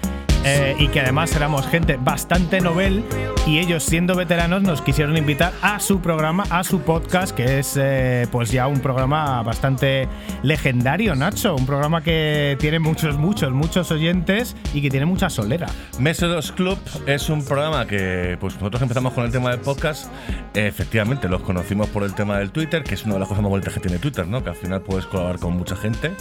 eh, 0.46 0.75
y 0.78 0.88
que 0.90 1.02
además 1.02 1.36
éramos 1.36 1.68
gente 1.68 1.98
bastante 1.98 2.62
novel 2.62 3.04
y 3.48 3.60
ellos 3.60 3.84
siendo 3.84 4.16
veteranos 4.16 4.62
nos 4.62 4.82
quisieron 4.82 5.18
invitar 5.18 5.54
a 5.62 5.80
su 5.80 6.00
programa, 6.02 6.44
a 6.50 6.64
su 6.64 6.82
podcast, 6.82 7.36
que 7.36 7.60
es 7.60 7.78
eh, 7.80 8.28
pues 8.32 8.52
ya 8.52 8.68
un 8.68 8.80
programa 8.80 9.42
bastante 9.44 10.08
legendario, 10.44 11.16
Nacho, 11.16 11.56
un 11.56 11.66
programa 11.66 12.02
que 12.02 12.58
tiene 12.60 12.80
muchos, 12.80 13.18
muchos, 13.18 13.52
muchos 13.52 13.92
oyentes 13.92 14.56
y 14.74 14.82
que 14.82 14.90
tiene 14.90 15.06
mucha 15.06 15.30
solera. 15.30 15.68
Mesedos 16.00 16.52
Club 16.52 16.78
es 17.06 17.30
un 17.30 17.44
programa 17.44 17.86
que 17.86 18.38
pues 18.40 18.56
nosotros 18.56 18.82
empezamos 18.82 19.14
con 19.14 19.25
el 19.25 19.32
tema 19.32 19.52
del 19.52 19.60
podcast. 19.60 20.12
Efectivamente, 20.54 21.28
los 21.28 21.42
conocimos 21.42 21.90
por 21.90 22.04
el 22.04 22.14
tema 22.14 22.38
del 22.38 22.52
Twitter, 22.52 22.84
que 22.84 22.96
es 22.96 23.04
una 23.06 23.16
de 23.16 23.22
las 23.22 23.30
cosas 23.30 23.44
más 23.44 23.50
bonitas 23.50 23.74
que 23.74 23.80
tiene 23.80 24.00
Twitter, 24.00 24.28
¿no? 24.28 24.44
Que 24.44 24.50
al 24.50 24.56
final 24.56 24.82
puedes 24.82 25.06
colaborar 25.06 25.40
con 25.40 25.58
mucha 25.58 25.75
gente. 25.75 26.12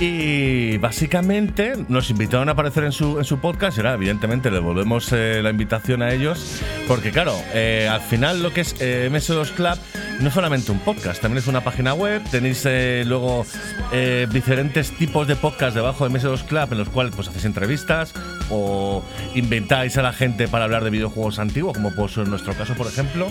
Y 0.00 0.76
básicamente 0.78 1.74
nos 1.88 2.10
invitaron 2.10 2.48
a 2.48 2.52
aparecer 2.52 2.84
en 2.84 2.92
su, 2.92 3.18
en 3.18 3.24
su 3.24 3.38
podcast. 3.38 3.76
Y 3.76 3.80
ahora 3.80 3.94
evidentemente 3.94 4.50
le 4.50 4.58
volvemos 4.58 5.12
eh, 5.12 5.40
la 5.42 5.50
invitación 5.50 6.02
a 6.02 6.12
ellos. 6.12 6.60
Porque 6.88 7.12
claro, 7.12 7.34
eh, 7.52 7.88
al 7.90 8.00
final 8.00 8.42
lo 8.42 8.52
que 8.52 8.62
es 8.62 8.74
eh, 8.80 9.08
MS2 9.10 9.50
Club 9.52 9.78
no 10.20 10.28
es 10.28 10.34
solamente 10.34 10.70
un 10.70 10.78
podcast, 10.78 11.20
también 11.20 11.38
es 11.38 11.48
una 11.48 11.62
página 11.62 11.92
web, 11.92 12.22
tenéis 12.30 12.62
eh, 12.66 13.04
luego 13.06 13.44
eh, 13.92 14.26
diferentes 14.30 14.96
tipos 14.96 15.26
de 15.26 15.36
podcast 15.36 15.74
debajo 15.74 16.08
de 16.08 16.14
MS2 16.14 16.44
Club 16.44 16.72
en 16.72 16.78
los 16.78 16.88
cuales 16.88 17.14
pues 17.14 17.28
hacéis 17.28 17.44
entrevistas 17.44 18.14
o 18.50 19.02
inventáis 19.34 19.96
a 19.96 20.02
la 20.02 20.12
gente 20.12 20.46
para 20.46 20.64
hablar 20.64 20.84
de 20.84 20.90
videojuegos 20.90 21.38
antiguos 21.38 21.74
como 21.74 21.92
puede 21.94 22.10
ser 22.10 22.28
nuestro 22.28 22.54
caso 22.54 22.74
por 22.74 22.86
ejemplo 22.86 23.28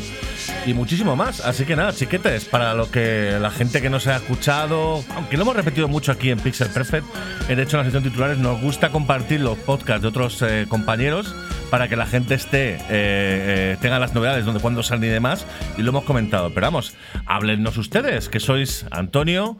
y 0.65 0.73
muchísimo 0.73 1.15
más, 1.15 1.39
así 1.41 1.65
que 1.65 1.75
nada 1.75 1.93
chiquetes, 1.93 2.45
para 2.45 2.73
lo 2.73 2.91
que 2.91 3.37
la 3.39 3.51
gente 3.51 3.81
que 3.81 3.89
no 3.89 3.99
se 3.99 4.11
ha 4.11 4.17
escuchado, 4.17 5.03
aunque 5.15 5.37
lo 5.37 5.43
hemos 5.43 5.55
repetido 5.55 5.87
mucho 5.87 6.11
aquí 6.11 6.31
en 6.31 6.39
Pixel 6.39 6.52
Perfect, 6.61 7.05
eh, 7.49 7.55
de 7.55 7.63
hecho 7.63 7.77
en 7.77 7.79
la 7.79 7.83
sección 7.85 8.03
titulares 8.03 8.37
nos 8.37 8.61
gusta 8.61 8.89
compartir 8.89 9.41
los 9.41 9.57
podcasts 9.57 10.03
de 10.03 10.07
otros 10.07 10.41
eh, 10.43 10.67
compañeros 10.69 11.35
para 11.71 11.87
que 11.87 11.95
la 11.95 12.05
gente 12.05 12.35
esté, 12.35 12.77
eh, 12.89 13.77
tenga 13.81 13.97
las 13.97 14.13
novedades, 14.13 14.45
donde 14.45 14.61
cuándo 14.61 14.83
salen 14.83 15.05
y 15.05 15.07
demás, 15.07 15.47
y 15.77 15.81
lo 15.81 15.89
hemos 15.89 16.03
comentado. 16.03 16.53
Pero 16.53 16.67
vamos, 16.67 16.95
háblennos 17.25 17.77
ustedes, 17.77 18.29
que 18.29 18.39
sois 18.39 18.85
Antonio 18.91 19.57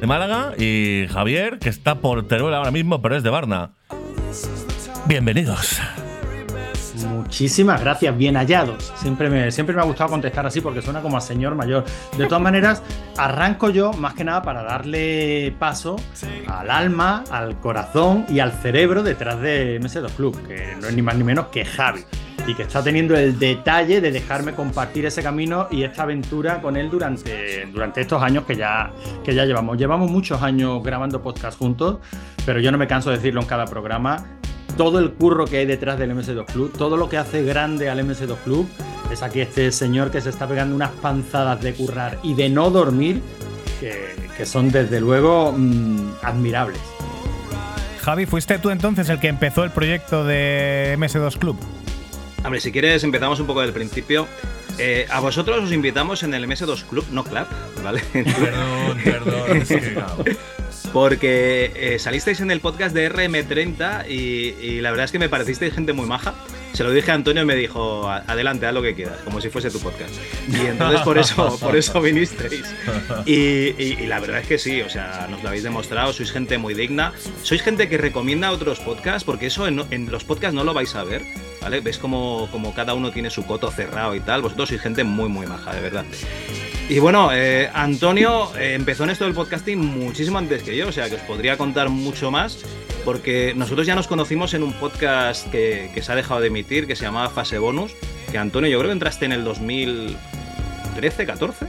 de 0.00 0.06
Málaga 0.06 0.52
y 0.56 1.06
Javier, 1.12 1.58
que 1.58 1.68
está 1.68 1.96
por 1.96 2.28
Teruel 2.28 2.54
ahora 2.54 2.70
mismo, 2.70 3.02
pero 3.02 3.16
es 3.16 3.24
de 3.24 3.30
Varna. 3.30 3.72
Bienvenidos. 5.06 5.80
Muchísimas 7.18 7.80
gracias, 7.80 8.16
bien 8.16 8.36
hallados. 8.36 8.92
Siempre 8.96 9.28
me, 9.28 9.50
siempre 9.50 9.74
me 9.74 9.82
ha 9.82 9.84
gustado 9.84 10.10
contestar 10.10 10.46
así 10.46 10.60
porque 10.60 10.80
suena 10.80 11.02
como 11.02 11.16
a 11.16 11.20
señor 11.20 11.56
mayor. 11.56 11.84
De 12.16 12.26
todas 12.26 12.40
maneras, 12.40 12.80
arranco 13.16 13.70
yo 13.70 13.92
más 13.92 14.14
que 14.14 14.22
nada 14.22 14.42
para 14.42 14.62
darle 14.62 15.52
paso 15.58 15.96
al 16.46 16.70
alma, 16.70 17.24
al 17.30 17.58
corazón 17.58 18.24
y 18.28 18.38
al 18.38 18.52
cerebro 18.52 19.02
detrás 19.02 19.40
de 19.40 19.80
MS2 19.80 20.10
Club, 20.12 20.46
que 20.46 20.76
no 20.80 20.86
es 20.86 20.94
ni 20.94 21.02
más 21.02 21.16
ni 21.16 21.24
menos 21.24 21.46
que 21.46 21.64
Javi. 21.64 22.04
Y 22.46 22.54
que 22.54 22.62
está 22.62 22.82
teniendo 22.82 23.16
el 23.16 23.36
detalle 23.38 24.00
de 24.00 24.12
dejarme 24.12 24.54
compartir 24.54 25.04
ese 25.04 25.20
camino 25.20 25.66
y 25.72 25.82
esta 25.82 26.04
aventura 26.04 26.62
con 26.62 26.76
él 26.76 26.88
durante, 26.88 27.66
durante 27.66 28.00
estos 28.00 28.22
años 28.22 28.44
que 28.44 28.56
ya, 28.56 28.92
que 29.24 29.34
ya 29.34 29.44
llevamos. 29.44 29.76
Llevamos 29.76 30.08
muchos 30.08 30.40
años 30.40 30.82
grabando 30.84 31.20
podcast 31.20 31.58
juntos, 31.58 31.98
pero 32.46 32.60
yo 32.60 32.70
no 32.70 32.78
me 32.78 32.86
canso 32.86 33.10
de 33.10 33.16
decirlo 33.16 33.40
en 33.40 33.46
cada 33.48 33.66
programa 33.66 34.37
todo 34.78 35.00
el 35.00 35.10
curro 35.10 35.44
que 35.44 35.58
hay 35.58 35.66
detrás 35.66 35.98
del 35.98 36.12
MS2 36.12 36.46
Club, 36.46 36.72
todo 36.78 36.96
lo 36.96 37.08
que 37.08 37.18
hace 37.18 37.42
grande 37.42 37.90
al 37.90 37.98
MS2 37.98 38.36
Club, 38.44 38.66
es 39.12 39.22
aquí 39.22 39.40
este 39.40 39.72
señor 39.72 40.12
que 40.12 40.20
se 40.20 40.30
está 40.30 40.46
pegando 40.46 40.74
unas 40.74 40.92
panzadas 40.92 41.60
de 41.60 41.74
currar 41.74 42.18
y 42.22 42.34
de 42.34 42.48
no 42.48 42.70
dormir, 42.70 43.20
que, 43.80 44.14
que 44.36 44.46
son 44.46 44.70
desde 44.70 45.00
luego 45.00 45.52
mmm, 45.52 46.12
admirables. 46.22 46.80
Javi, 48.02 48.24
¿fuiste 48.24 48.58
tú 48.60 48.70
entonces 48.70 49.08
el 49.08 49.18
que 49.18 49.26
empezó 49.26 49.64
el 49.64 49.70
proyecto 49.70 50.24
de 50.24 50.94
MS2 50.96 51.38
Club? 51.38 51.58
Hombre, 52.44 52.60
si 52.60 52.70
quieres 52.70 53.02
empezamos 53.02 53.40
un 53.40 53.48
poco 53.48 53.60
del 53.60 53.72
principio. 53.72 54.28
Eh, 54.78 55.08
a 55.10 55.18
vosotros 55.18 55.64
os 55.64 55.72
invitamos 55.72 56.22
en 56.22 56.34
el 56.34 56.46
MS2 56.46 56.84
Club, 56.84 57.04
no 57.10 57.24
Club, 57.24 57.46
¿vale? 57.82 58.00
Perdón, 58.12 58.98
perdón. 59.02 59.56
es 59.56 59.68
que, 59.68 59.92
claro. 59.92 60.24
Porque 60.92 61.72
eh, 61.74 61.98
salisteis 61.98 62.40
en 62.40 62.50
el 62.50 62.60
podcast 62.60 62.94
de 62.94 63.10
RM30 63.10 64.08
y, 64.08 64.54
y, 64.60 64.80
la 64.80 64.90
verdad 64.90 65.04
es 65.04 65.12
que 65.12 65.18
me 65.18 65.28
parecisteis 65.28 65.74
gente 65.74 65.92
muy 65.92 66.06
maja. 66.06 66.34
Se 66.72 66.84
lo 66.84 66.92
dije 66.92 67.10
a 67.10 67.14
Antonio 67.14 67.42
y 67.42 67.46
me 67.46 67.56
dijo, 67.56 68.08
adelante, 68.08 68.66
haz 68.66 68.74
lo 68.74 68.82
que 68.82 68.94
quieras, 68.94 69.18
como 69.24 69.40
si 69.40 69.48
fuese 69.48 69.70
tu 69.70 69.80
podcast. 69.80 70.14
Y 70.48 70.66
entonces 70.66 71.00
por 71.00 71.18
eso, 71.18 71.58
por 71.58 71.76
eso 71.76 72.00
vinisteis. 72.02 72.64
Y, 73.26 73.32
y, 73.32 73.96
y, 74.00 74.06
la 74.06 74.20
verdad 74.20 74.40
es 74.40 74.46
que 74.46 74.58
sí, 74.58 74.80
o 74.82 74.88
sea, 74.88 75.26
nos 75.30 75.42
lo 75.42 75.48
habéis 75.48 75.64
demostrado, 75.64 76.12
sois 76.12 76.30
gente 76.30 76.58
muy 76.58 76.74
digna. 76.74 77.12
Sois 77.42 77.62
gente 77.62 77.88
que 77.88 77.98
recomienda 77.98 78.52
otros 78.52 78.80
podcasts, 78.80 79.24
porque 79.24 79.46
eso 79.46 79.66
en, 79.66 79.82
en 79.90 80.10
los 80.10 80.24
podcasts 80.24 80.54
no 80.54 80.62
lo 80.62 80.74
vais 80.74 80.94
a 80.94 81.04
ver, 81.04 81.22
¿vale? 81.60 81.80
Ves 81.80 81.98
como, 81.98 82.48
como 82.52 82.74
cada 82.74 82.94
uno 82.94 83.10
tiene 83.10 83.30
su 83.30 83.44
coto 83.44 83.70
cerrado 83.70 84.14
y 84.14 84.20
tal. 84.20 84.42
Vosotros 84.42 84.68
sois 84.68 84.80
gente 84.80 85.04
muy, 85.04 85.28
muy 85.28 85.46
maja, 85.46 85.74
de 85.74 85.80
verdad. 85.80 86.04
Y 86.88 87.00
bueno, 87.00 87.30
eh, 87.34 87.68
Antonio 87.74 88.50
eh, 88.56 88.72
empezó 88.72 89.04
en 89.04 89.10
esto 89.10 89.24
del 89.24 89.34
podcasting 89.34 89.78
muchísimo 89.78 90.38
antes 90.38 90.62
que 90.62 90.74
yo, 90.74 90.88
o 90.88 90.92
sea 90.92 91.10
que 91.10 91.16
os 91.16 91.20
podría 91.20 91.58
contar 91.58 91.90
mucho 91.90 92.30
más, 92.30 92.64
porque 93.04 93.52
nosotros 93.54 93.86
ya 93.86 93.94
nos 93.94 94.08
conocimos 94.08 94.54
en 94.54 94.62
un 94.62 94.72
podcast 94.72 95.50
que, 95.50 95.90
que 95.92 96.02
se 96.02 96.12
ha 96.12 96.14
dejado 96.14 96.40
de 96.40 96.46
emitir, 96.46 96.86
que 96.86 96.96
se 96.96 97.04
llamaba 97.04 97.28
Fase 97.28 97.58
Bonus, 97.58 97.92
que 98.32 98.38
Antonio, 98.38 98.70
yo 98.70 98.78
creo 98.78 98.88
que 98.88 98.94
entraste 98.94 99.26
en 99.26 99.32
el 99.32 99.44
2013, 99.44 101.26
14. 101.26 101.67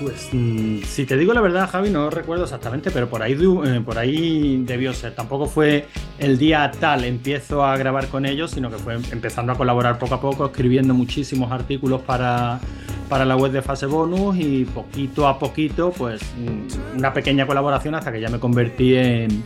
Pues 0.00 0.28
mmm, 0.32 0.80
si 0.82 1.06
te 1.06 1.16
digo 1.16 1.32
la 1.32 1.40
verdad, 1.40 1.68
Javi, 1.70 1.90
no 1.90 2.10
recuerdo 2.10 2.44
exactamente, 2.44 2.90
pero 2.90 3.08
por 3.08 3.22
ahí, 3.22 3.32
eh, 3.32 3.80
por 3.84 3.98
ahí 3.98 4.62
debió 4.64 4.92
ser. 4.92 5.14
Tampoco 5.14 5.46
fue 5.46 5.86
el 6.18 6.38
día 6.38 6.70
tal 6.78 7.04
empiezo 7.04 7.64
a 7.64 7.76
grabar 7.76 8.08
con 8.08 8.26
ellos, 8.26 8.50
sino 8.50 8.70
que 8.70 8.76
fue 8.76 8.94
empezando 8.94 9.52
a 9.52 9.56
colaborar 9.56 9.98
poco 9.98 10.14
a 10.14 10.20
poco, 10.20 10.46
escribiendo 10.46 10.92
muchísimos 10.92 11.50
artículos 11.50 12.02
para, 12.02 12.60
para 13.08 13.24
la 13.24 13.36
web 13.36 13.52
de 13.52 13.62
Fase 13.62 13.86
Bonus 13.86 14.36
y 14.38 14.64
poquito 14.64 15.26
a 15.26 15.38
poquito, 15.38 15.92
pues 15.92 16.20
mm, 16.22 16.98
una 16.98 17.12
pequeña 17.12 17.46
colaboración 17.46 17.94
hasta 17.94 18.12
que 18.12 18.20
ya 18.20 18.28
me 18.28 18.38
convertí 18.38 18.96
en, 18.96 19.44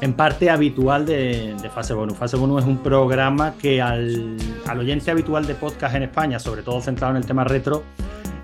en 0.00 0.12
parte 0.14 0.50
habitual 0.50 1.06
de, 1.06 1.54
de, 1.60 1.70
Fase 1.70 1.94
Bonus. 1.94 2.18
Fase 2.18 2.36
Bonus 2.36 2.62
es 2.62 2.68
un 2.68 2.78
programa 2.78 3.54
que 3.60 3.80
al, 3.80 4.36
al 4.66 4.78
oyente 4.78 5.10
habitual 5.10 5.46
de 5.46 5.54
podcast 5.54 5.94
en 5.94 6.02
España, 6.04 6.38
sobre 6.38 6.62
todo 6.62 6.80
centrado 6.80 7.12
en 7.12 7.18
el 7.18 7.26
tema 7.26 7.44
retro, 7.44 7.84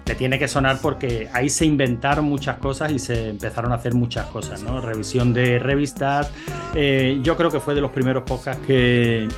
le 0.06 0.14
tiene 0.14 0.38
que 0.38 0.48
sonar 0.48 0.78
porque 0.80 1.28
ahí 1.32 1.48
se 1.48 1.64
inventaron 1.64 2.24
muchas 2.24 2.58
cosas 2.58 2.90
y 2.92 2.98
se 2.98 3.28
empezaron 3.28 3.72
a 3.72 3.76
hacer 3.76 3.94
muchas 3.94 4.26
cosas, 4.26 4.62
¿no? 4.62 4.80
Revisión 4.80 5.32
de 5.32 5.58
revistas. 5.58 6.30
Eh, 6.74 7.20
yo 7.22 7.36
creo 7.36 7.50
que 7.50 7.60
fue 7.60 7.74
de 7.74 7.80
los 7.80 7.90
primeros 7.90 8.24
podcasts 8.24 8.64
que, 8.66 9.28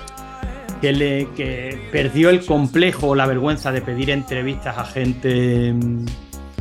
le, 0.80 1.28
que 1.36 1.88
perdió 1.92 2.30
el 2.30 2.44
complejo 2.46 3.08
o 3.08 3.14
la 3.14 3.26
vergüenza 3.26 3.70
de 3.70 3.82
pedir 3.82 4.10
entrevistas 4.10 4.78
a 4.78 4.84
gente. 4.84 5.74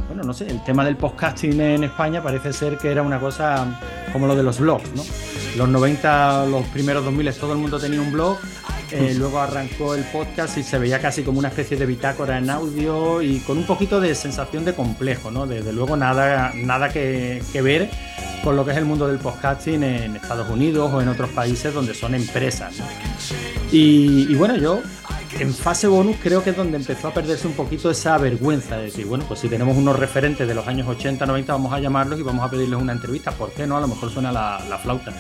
Bueno, 0.08 0.24
no 0.24 0.34
sé, 0.34 0.48
el 0.48 0.62
tema 0.66 0.84
del 0.84 0.98
podcasting 0.98 1.62
en 1.62 1.86
España 1.86 2.22
parece 2.22 2.52
ser 2.52 2.78
que 2.78 2.92
era 2.92 3.02
una 3.02 3.20
cosa 3.20 3.80
como 4.12 4.28
lo 4.28 4.36
de 4.36 4.44
los 4.44 4.60
blogs, 4.60 4.94
¿no? 4.94 5.04
Los 5.58 5.70
90, 5.70 6.48
los 6.48 6.66
primeros 6.68 7.04
2000 7.06 7.34
todo 7.34 7.54
el 7.54 7.60
mundo 7.60 7.80
tenía 7.80 8.02
un 8.02 8.12
blog 8.12 8.38
eh, 8.92 9.14
luego 9.18 9.40
arrancó 9.40 9.96
el 9.96 10.04
podcast 10.06 10.58
y 10.58 10.64
se 10.64 10.78
veía 10.78 11.00
casi 11.00 11.24
como 11.24 11.40
una 11.40 11.48
especie 11.48 11.78
de 11.78 11.86
bitácora 11.86 12.38
en 12.38 12.50
audio 12.50 13.22
y 13.22 13.40
con 13.40 13.58
un 13.58 13.66
poquito 13.66 14.00
de 14.00 14.16
sensación 14.16 14.66
de 14.66 14.74
complejo, 14.74 15.32
¿no? 15.32 15.48
Desde 15.48 15.74
luego 15.74 15.98
nada, 15.98 16.52
nada 16.56 16.90
que, 16.90 17.42
que 17.52 17.62
ver 17.62 17.90
con 18.44 18.56
lo 18.56 18.66
que 18.66 18.72
es 18.72 18.78
el 18.78 18.86
mundo 18.86 19.08
del 19.08 19.20
podcasting 19.20 19.84
en 19.84 20.16
Estados 20.16 20.50
Unidos 20.50 20.92
o 20.94 21.02
en 21.02 21.08
otros 21.08 21.30
países 21.30 21.74
donde 21.74 21.94
son 21.94 22.16
empresas. 22.16 22.80
¿no? 22.80 22.86
Y, 23.72 24.28
y, 24.30 24.36
bueno, 24.36 24.58
yo 24.58 24.82
en 25.40 25.54
fase 25.54 25.88
bonus 25.88 26.18
creo 26.22 26.44
que 26.44 26.52
es 26.52 26.58
donde 26.58 26.78
empezó 26.78 27.08
a 27.08 27.14
perderse 27.14 27.48
un 27.48 27.54
poquito 27.54 27.90
esa 27.90 28.18
vergüenza 28.18 28.78
de 28.78 28.84
decir, 28.84 29.06
bueno, 29.06 29.24
pues 29.28 29.40
si 29.40 29.50
tenemos 29.50 29.78
unos 29.78 29.98
referentes 29.98 30.48
de 30.48 30.54
los 30.54 30.68
años 30.68 30.88
80, 30.88 31.26
90, 31.26 31.54
vamos 31.54 31.74
a 31.74 31.80
llamarlos 31.80 32.20
y 32.20 32.24
vamos 32.24 32.46
a 32.46 32.50
pedirles 32.50 32.80
una 32.80 32.94
entrevista. 32.94 33.32
¿Por 33.32 33.52
qué 33.52 33.66
no? 33.66 33.78
A 33.78 33.82
lo 33.82 33.88
mejor 33.88 34.12
suena 34.12 34.32
la, 34.32 34.64
la 34.70 34.78
flauta. 34.78 35.14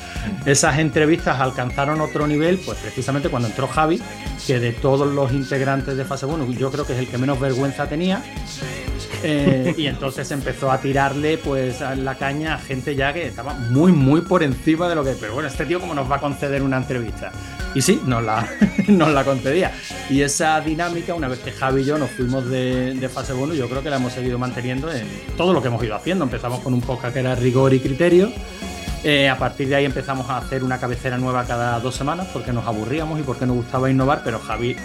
Esas 0.45 0.79
entrevistas 0.79 1.39
alcanzaron 1.39 2.01
otro 2.01 2.27
nivel, 2.27 2.59
pues 2.65 2.77
precisamente 2.79 3.29
cuando 3.29 3.47
entró 3.47 3.67
Javi, 3.67 4.01
que 4.45 4.59
de 4.59 4.73
todos 4.73 5.07
los 5.07 5.31
integrantes 5.31 5.97
de 5.97 6.05
fase 6.05 6.25
bonus, 6.25 6.55
yo 6.57 6.71
creo 6.71 6.85
que 6.85 6.93
es 6.93 6.99
el 6.99 7.07
que 7.07 7.17
menos 7.17 7.39
vergüenza 7.39 7.87
tenía. 7.87 8.21
Eh, 9.23 9.73
y 9.77 9.85
entonces 9.85 10.31
empezó 10.31 10.71
a 10.71 10.79
tirarle 10.79 11.37
pues 11.37 11.81
a 11.81 11.95
la 11.95 12.15
caña 12.15 12.55
a 12.55 12.57
gente 12.57 12.95
ya 12.95 13.13
que 13.13 13.27
estaba 13.27 13.53
muy 13.53 13.91
muy 13.91 14.21
por 14.21 14.41
encima 14.41 14.89
de 14.89 14.95
lo 14.95 15.03
que 15.03 15.11
pero 15.11 15.35
bueno 15.35 15.47
este 15.47 15.65
tío 15.65 15.79
cómo 15.79 15.93
nos 15.93 16.09
va 16.09 16.15
a 16.15 16.19
conceder 16.19 16.63
una 16.63 16.77
entrevista 16.77 17.31
y 17.73 17.81
sí 17.81 18.01
nos 18.05 18.23
la, 18.23 18.47
nos 18.87 19.11
la 19.11 19.23
concedía. 19.23 19.71
Y 20.09 20.21
esa 20.21 20.59
dinámica 20.61 21.13
una 21.13 21.27
vez 21.27 21.39
que 21.39 21.51
Javi 21.51 21.81
y 21.81 21.85
yo 21.85 21.97
nos 21.97 22.11
fuimos 22.11 22.49
de, 22.49 22.93
de 22.93 23.09
fase 23.09 23.33
1 23.33 23.53
yo 23.53 23.69
creo 23.69 23.81
que 23.81 23.89
la 23.89 23.97
hemos 23.97 24.13
seguido 24.13 24.37
manteniendo 24.37 24.91
en 24.91 25.07
todo 25.37 25.53
lo 25.53 25.61
que 25.61 25.67
hemos 25.67 25.83
ido 25.83 25.95
haciendo. 25.95 26.23
Empezamos 26.23 26.59
con 26.59 26.73
un 26.73 26.81
podcast 26.81 27.13
que 27.13 27.19
era 27.19 27.35
rigor 27.35 27.73
y 27.73 27.79
criterio. 27.79 28.31
Eh, 29.03 29.29
a 29.29 29.37
partir 29.37 29.67
de 29.67 29.75
ahí 29.75 29.85
empezamos 29.85 30.29
a 30.29 30.37
hacer 30.37 30.63
una 30.63 30.79
cabecera 30.79 31.17
nueva 31.17 31.43
cada 31.45 31.79
dos 31.79 31.95
semanas 31.95 32.27
porque 32.31 32.53
nos 32.53 32.67
aburríamos 32.67 33.19
y 33.19 33.23
porque 33.23 33.47
nos 33.47 33.55
gustaba 33.55 33.89
innovar, 33.89 34.21
pero 34.23 34.37
Javi 34.39 34.75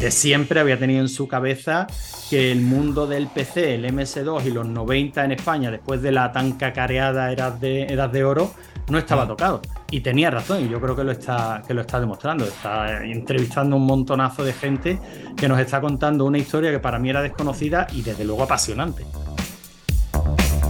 de 0.00 0.10
siempre 0.10 0.58
había 0.58 0.78
tenido 0.78 1.00
en 1.00 1.08
su 1.08 1.28
cabeza 1.28 1.86
que 2.28 2.50
el 2.50 2.60
mundo 2.60 3.06
del 3.06 3.28
PC, 3.28 3.76
el 3.76 3.84
MS2 3.84 4.46
y 4.46 4.50
los 4.50 4.66
90 4.66 5.24
en 5.24 5.32
España, 5.32 5.70
después 5.70 6.02
de 6.02 6.10
la 6.10 6.32
tan 6.32 6.52
cacareada 6.52 7.30
edad 7.32 7.52
de, 7.52 7.84
edad 7.84 8.10
de 8.10 8.24
oro, 8.24 8.52
no 8.88 8.98
estaba 8.98 9.26
tocado. 9.26 9.62
Y 9.90 10.00
tenía 10.00 10.30
razón, 10.30 10.64
y 10.64 10.68
yo 10.68 10.80
creo 10.80 10.96
que 10.96 11.04
lo, 11.04 11.12
está, 11.12 11.62
que 11.66 11.74
lo 11.74 11.82
está 11.82 12.00
demostrando. 12.00 12.44
Está 12.44 13.04
entrevistando 13.04 13.76
un 13.76 13.86
montonazo 13.86 14.44
de 14.44 14.52
gente 14.52 14.98
que 15.36 15.48
nos 15.48 15.58
está 15.58 15.80
contando 15.80 16.24
una 16.24 16.38
historia 16.38 16.70
que 16.70 16.78
para 16.78 16.98
mí 16.98 17.10
era 17.10 17.22
desconocida 17.22 17.86
y 17.92 18.02
desde 18.02 18.24
luego 18.24 18.42
apasionante. 18.42 19.04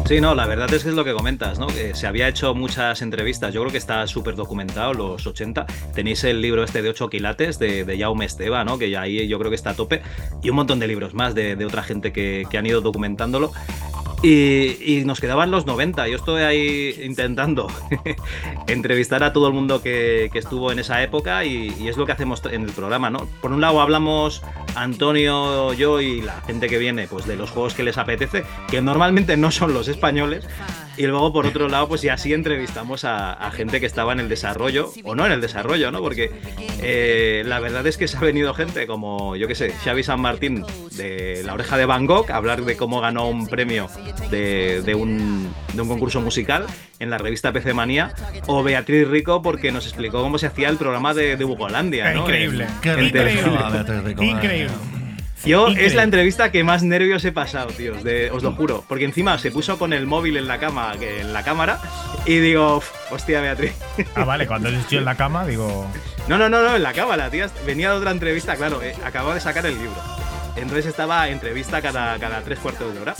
Sí, 0.06 0.20
no, 0.20 0.36
la 0.36 0.46
verdad 0.46 0.72
es 0.72 0.84
que 0.84 0.90
es 0.90 0.94
lo 0.94 1.04
que 1.04 1.12
comentas, 1.12 1.58
¿no? 1.58 1.66
Que 1.66 1.92
se 1.96 2.06
había 2.06 2.28
hecho 2.28 2.54
muchas 2.54 3.02
entrevistas, 3.02 3.52
yo 3.52 3.60
creo 3.62 3.72
que 3.72 3.78
está 3.78 4.06
súper 4.06 4.36
documentado, 4.36 4.94
los 4.94 5.26
80. 5.26 5.66
Tenéis 5.94 6.22
el 6.22 6.40
libro 6.40 6.62
este 6.62 6.80
de 6.80 6.90
8 6.90 7.10
quilates 7.10 7.58
de, 7.58 7.84
de 7.84 7.98
Jaume 7.98 8.24
Esteba, 8.24 8.62
¿no? 8.62 8.78
Que 8.78 8.88
ya 8.88 9.00
ahí 9.00 9.26
yo 9.26 9.36
creo 9.40 9.50
que 9.50 9.56
está 9.56 9.70
a 9.70 9.74
tope. 9.74 10.02
Y 10.44 10.50
un 10.50 10.56
montón 10.56 10.78
de 10.78 10.86
libros 10.86 11.12
más 11.12 11.34
de, 11.34 11.56
de 11.56 11.66
otra 11.66 11.82
gente 11.82 12.12
que, 12.12 12.46
que, 12.48 12.56
han 12.56 12.66
ido 12.66 12.82
documentándolo. 12.82 13.50
Y, 14.22 15.02
nos 15.04 15.20
quedaban 15.20 15.50
los 15.50 15.66
90. 15.66 16.08
Yo 16.08 16.16
estoy 16.16 16.42
ahí 16.42 16.98
intentando 17.02 17.68
entrevistar 18.66 19.22
a 19.22 19.32
todo 19.32 19.48
el 19.48 19.54
mundo 19.54 19.82
que, 19.82 20.30
que 20.32 20.38
estuvo 20.38 20.72
en 20.72 20.78
esa 20.78 21.02
época 21.02 21.44
y, 21.44 21.74
y, 21.78 21.88
es 21.88 21.96
lo 21.96 22.06
que 22.06 22.12
hacemos 22.12 22.42
en 22.50 22.62
el 22.64 22.72
programa, 22.72 23.10
¿no? 23.10 23.28
Por 23.40 23.52
un 23.52 23.60
lado 23.60 23.80
hablamos 23.80 24.42
Antonio, 24.74 25.72
yo 25.74 26.00
y 26.00 26.22
la 26.22 26.40
gente 26.42 26.68
que 26.68 26.78
viene, 26.78 27.06
pues 27.08 27.26
de 27.26 27.36
los 27.36 27.50
juegos 27.50 27.74
que 27.74 27.82
les 27.82 27.98
apetece, 27.98 28.44
que 28.70 28.80
normalmente 28.82 29.36
no 29.36 29.50
son 29.50 29.72
los 29.72 29.88
españoles. 29.88 30.46
Y 30.96 31.06
luego, 31.06 31.32
por 31.32 31.46
otro 31.46 31.68
lado, 31.68 31.88
pues 31.88 32.02
ya 32.02 32.16
sí 32.16 32.32
entrevistamos 32.32 33.04
a, 33.04 33.32
a, 33.32 33.50
gente 33.50 33.80
que 33.80 33.86
estaba 33.86 34.12
en 34.12 34.20
el 34.20 34.28
desarrollo, 34.28 34.90
o 35.04 35.14
no 35.14 35.26
en 35.26 35.32
el 35.32 35.40
desarrollo, 35.40 35.90
¿no? 35.90 36.00
Porque 36.00 36.30
eh, 36.82 37.42
la 37.46 37.60
verdad 37.60 37.86
es 37.86 37.98
que 37.98 38.08
se 38.08 38.16
ha 38.16 38.20
venido 38.20 38.54
gente 38.54 38.86
como, 38.86 39.36
yo 39.36 39.46
qué 39.46 39.54
sé, 39.54 39.72
Xavi 39.84 40.02
San 40.02 40.20
Martín 40.20 40.64
de 40.96 41.42
La 41.44 41.54
Oreja 41.54 41.76
de 41.76 41.84
Van 41.84 42.06
Gogh, 42.06 42.30
a 42.30 42.36
hablar 42.36 42.64
de 42.64 42.76
cómo 42.76 43.00
ganó 43.00 43.28
un 43.28 43.46
premio 43.46 43.88
de, 44.30 44.82
de, 44.82 44.94
un, 44.94 45.52
de 45.74 45.82
un 45.82 45.88
concurso 45.88 46.20
musical 46.20 46.66
en 46.98 47.10
la 47.10 47.18
revista 47.18 47.52
PC 47.52 47.74
Manía, 47.74 48.14
o 48.46 48.62
Beatriz 48.62 49.06
Rico 49.06 49.42
porque 49.42 49.72
nos 49.72 49.86
explicó 49.86 50.22
cómo 50.22 50.38
se 50.38 50.46
hacía 50.46 50.68
el 50.68 50.76
programa 50.76 51.12
de, 51.12 51.36
de 51.36 51.44
Bucolandia, 51.44 52.12
¿no? 52.14 52.22
Increíble, 52.22 52.64
en, 52.64 52.80
qué 52.80 52.90
en 52.92 53.04
increíble. 53.04 54.00
Rico, 54.04 54.22
increíble. 54.22 54.70
Yo 55.44 55.68
Increíble. 55.68 55.86
es 55.86 55.94
la 55.94 56.02
entrevista 56.02 56.50
que 56.50 56.64
más 56.64 56.82
nervios 56.82 57.24
he 57.24 57.32
pasado, 57.32 57.68
tíos, 57.68 58.02
de, 58.02 58.30
os 58.30 58.42
lo 58.42 58.52
juro. 58.52 58.84
Porque 58.88 59.04
encima 59.04 59.38
se 59.38 59.50
puso 59.50 59.78
con 59.78 59.92
el 59.92 60.06
móvil 60.06 60.36
en 60.36 60.48
la 60.48 60.58
cama, 60.58 60.94
que 60.98 61.20
en 61.20 61.32
la 61.32 61.44
cámara, 61.44 61.78
y 62.24 62.38
digo, 62.38 62.82
hostia, 63.10 63.40
Beatriz. 63.40 63.72
Ah, 64.14 64.24
vale, 64.24 64.46
cuando 64.46 64.68
estoy 64.68 64.98
en 64.98 65.04
la 65.04 65.14
cama, 65.14 65.46
digo. 65.46 65.86
No, 66.26 66.38
no, 66.38 66.48
no, 66.48 66.62
no, 66.62 66.74
en 66.74 66.82
la 66.82 66.92
cama, 66.92 67.16
la 67.16 67.30
tía 67.30 67.48
venía 67.64 67.90
de 67.90 67.98
otra 67.98 68.10
entrevista, 68.10 68.56
claro, 68.56 68.82
eh, 68.82 68.94
acababa 69.04 69.34
de 69.34 69.40
sacar 69.40 69.66
el 69.66 69.78
libro. 69.78 69.96
Entonces 70.56 70.86
estaba 70.86 71.28
entrevista 71.28 71.82
cada, 71.82 72.18
cada 72.18 72.40
tres 72.40 72.58
cuartos 72.58 72.94
de 72.94 73.00
hora. 73.00 73.14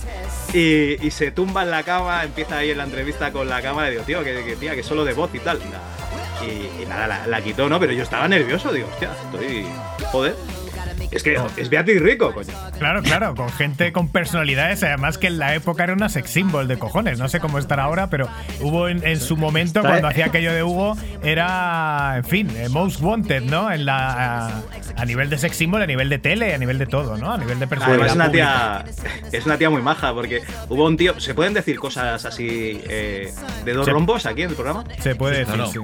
Y, 0.54 1.06
y, 1.06 1.10
se 1.10 1.30
tumba 1.30 1.62
en 1.64 1.70
la 1.70 1.82
cama, 1.82 2.24
empieza 2.24 2.58
ahí 2.58 2.70
en 2.70 2.78
la 2.78 2.84
entrevista 2.84 3.30
con 3.30 3.48
la 3.48 3.60
cámara 3.60 3.88
y 3.88 3.92
digo, 3.92 4.04
tío, 4.04 4.24
que, 4.24 4.42
que 4.42 4.56
tía, 4.56 4.74
que 4.74 4.82
solo 4.82 5.04
de 5.04 5.12
voz 5.12 5.30
y 5.34 5.40
tal. 5.40 5.60
Y, 6.42 6.82
y 6.82 6.86
nada, 6.86 7.06
la, 7.06 7.26
la, 7.26 7.42
quitó, 7.42 7.68
¿no? 7.68 7.78
Pero 7.78 7.92
yo 7.92 8.02
estaba 8.02 8.26
nervioso, 8.26 8.72
digo, 8.72 8.88
hostia, 8.90 9.10
estoy. 9.30 9.66
Joder. 10.10 10.34
Es 11.10 11.22
que 11.22 11.38
es 11.56 11.70
Beatriz 11.70 12.00
Rico, 12.02 12.32
coño. 12.32 12.52
Claro, 12.78 13.02
claro, 13.02 13.34
con 13.34 13.48
gente 13.50 13.92
con 13.92 14.08
personalidades, 14.08 14.82
además 14.82 15.18
que 15.18 15.28
en 15.28 15.38
la 15.38 15.54
época 15.54 15.84
era 15.84 15.92
una 15.92 16.08
sex 16.08 16.30
symbol 16.30 16.68
de 16.68 16.78
cojones. 16.78 17.18
No 17.18 17.28
sé 17.28 17.40
cómo 17.40 17.58
estará 17.58 17.84
ahora, 17.84 18.10
pero 18.10 18.28
hubo 18.60 18.88
en, 18.88 19.06
en 19.06 19.20
su 19.20 19.36
momento, 19.36 19.80
cuando 19.82 20.08
hacía 20.08 20.26
aquello 20.26 20.52
de 20.52 20.62
Hugo, 20.62 20.96
era, 21.22 22.14
en 22.16 22.24
fin, 22.24 22.50
Most 22.70 23.00
Wanted, 23.00 23.42
¿no? 23.42 23.70
En 23.70 23.86
la, 23.86 24.46
a, 24.46 24.62
a, 24.96 25.04
nivel 25.04 25.30
de 25.30 25.38
sex 25.38 25.56
symbol, 25.56 25.82
a 25.82 25.86
nivel 25.86 26.08
de 26.08 26.18
tele, 26.18 26.54
a 26.54 26.58
nivel 26.58 26.78
de 26.78 26.86
todo, 26.86 27.16
¿no? 27.16 27.32
A 27.32 27.38
nivel 27.38 27.58
de 27.58 27.66
personalidad. 27.66 28.08
Además, 28.08 28.10
es 28.10 28.16
una, 28.16 28.32
tía, 28.32 28.84
es 29.32 29.46
una 29.46 29.58
tía 29.58 29.70
muy 29.70 29.82
maja, 29.82 30.12
porque 30.12 30.42
hubo 30.68 30.86
un 30.86 30.96
tío. 30.96 31.18
¿Se 31.20 31.34
pueden 31.34 31.54
decir 31.54 31.78
cosas 31.78 32.24
así 32.24 32.80
eh, 32.88 33.32
de 33.64 33.72
dos 33.72 33.86
Se, 33.86 33.92
rombos 33.92 34.26
aquí 34.26 34.42
en 34.42 34.50
el 34.50 34.54
programa? 34.56 34.84
Se 35.00 35.14
puede 35.14 35.38
decir, 35.38 35.56
no, 35.56 35.66
no. 35.66 35.72
sí. 35.72 35.78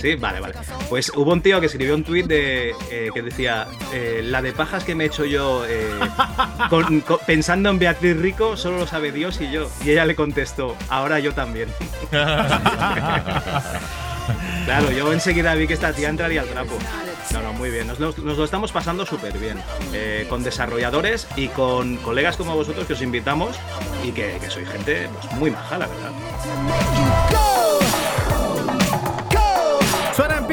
Sí, 0.00 0.14
vale, 0.14 0.40
vale. 0.40 0.54
Pues 0.88 1.10
hubo 1.14 1.32
un 1.32 1.40
tío 1.40 1.60
que 1.60 1.66
escribió 1.66 1.94
un 1.94 2.04
tuit 2.04 2.26
de, 2.26 2.70
eh, 2.90 3.10
que 3.12 3.22
decía. 3.22 3.66
Eh, 3.92 4.22
la 4.30 4.42
de 4.42 4.52
pajas 4.52 4.84
que 4.84 4.94
me 4.94 5.04
he 5.04 5.06
hecho 5.06 5.24
yo 5.24 5.64
eh, 5.66 5.90
con, 6.70 7.00
con, 7.00 7.18
pensando 7.26 7.70
en 7.70 7.78
Beatriz 7.78 8.16
Rico 8.16 8.56
solo 8.56 8.78
lo 8.78 8.86
sabe 8.86 9.12
Dios 9.12 9.40
y 9.40 9.50
yo. 9.50 9.68
Y 9.84 9.90
ella 9.90 10.04
le 10.04 10.14
contestó, 10.14 10.76
ahora 10.88 11.18
yo 11.18 11.34
también. 11.34 11.68
claro, 14.64 14.90
yo 14.90 15.12
enseguida 15.12 15.54
vi 15.54 15.66
que 15.66 15.74
esta 15.74 15.92
tía 15.92 16.08
entraría 16.08 16.42
al 16.42 16.48
trapo. 16.48 16.78
No, 17.32 17.42
no, 17.42 17.52
muy 17.52 17.70
bien. 17.70 17.86
Nos, 17.86 18.00
nos, 18.00 18.18
nos 18.18 18.38
lo 18.38 18.44
estamos 18.44 18.72
pasando 18.72 19.04
súper 19.04 19.36
bien. 19.38 19.60
Eh, 19.92 20.26
con 20.28 20.42
desarrolladores 20.42 21.28
y 21.36 21.48
con 21.48 21.96
colegas 21.98 22.36
como 22.36 22.54
vosotros 22.54 22.86
que 22.86 22.94
os 22.94 23.02
invitamos 23.02 23.56
y 24.04 24.12
que, 24.12 24.38
que 24.40 24.50
soy 24.50 24.64
gente 24.64 25.08
pues, 25.20 25.32
muy 25.34 25.50
maja, 25.50 25.78
la 25.78 25.86
verdad. 25.86 26.12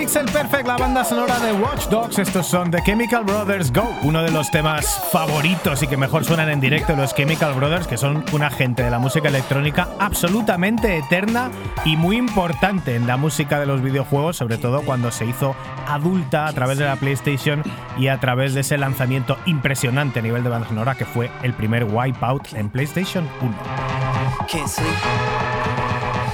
Pixel 0.06 0.26
Perfect 0.26 0.68
la 0.68 0.78
banda 0.78 1.04
sonora 1.04 1.40
de 1.40 1.52
Watch 1.52 1.88
Dogs. 1.88 2.20
Estos 2.20 2.46
son 2.46 2.70
The 2.70 2.78
Chemical 2.86 3.24
Brothers 3.24 3.74
Go, 3.74 3.90
uno 4.04 4.22
de 4.22 4.30
los 4.30 4.52
temas 4.52 5.02
favoritos 5.12 5.82
y 5.82 5.88
que 5.88 5.98
mejor 5.98 6.24
suenan 6.24 6.48
en 6.52 6.60
directo 6.60 6.96
los 6.96 7.16
Chemical 7.16 7.56
Brothers, 7.56 7.88
que 7.88 7.98
son 7.98 8.24
una 8.32 8.52
gente 8.52 8.84
de 8.84 8.92
la 8.92 9.00
música 9.00 9.30
electrónica 9.30 9.88
absolutamente 9.98 10.96
eterna 11.00 11.50
y 11.86 11.98
muy 11.98 12.18
importante 12.18 12.94
en 12.94 13.08
la 13.08 13.18
música 13.18 13.60
de 13.60 13.66
los 13.66 13.82
videojuegos, 13.82 14.38
sobre 14.38 14.60
todo 14.60 14.84
cuando 14.84 15.10
se 15.10 15.26
hizo 15.26 15.56
adulta 15.88 16.46
a 16.46 16.54
través 16.54 16.78
de 16.78 16.86
la 16.86 16.98
PlayStation 16.98 17.64
y 17.98 18.10
a 18.10 18.20
través 18.20 18.54
de 18.54 18.60
ese 18.60 18.78
lanzamiento 18.78 19.40
impresionante 19.48 20.20
a 20.20 20.22
nivel 20.22 20.44
de 20.44 20.52
banda 20.52 20.68
sonora 20.68 20.94
que 20.94 21.06
fue 21.06 21.32
el 21.42 21.56
primer 21.56 21.84
Wipeout 21.84 22.54
en 22.54 22.70
PlayStation 22.70 23.28
1. 23.42 23.56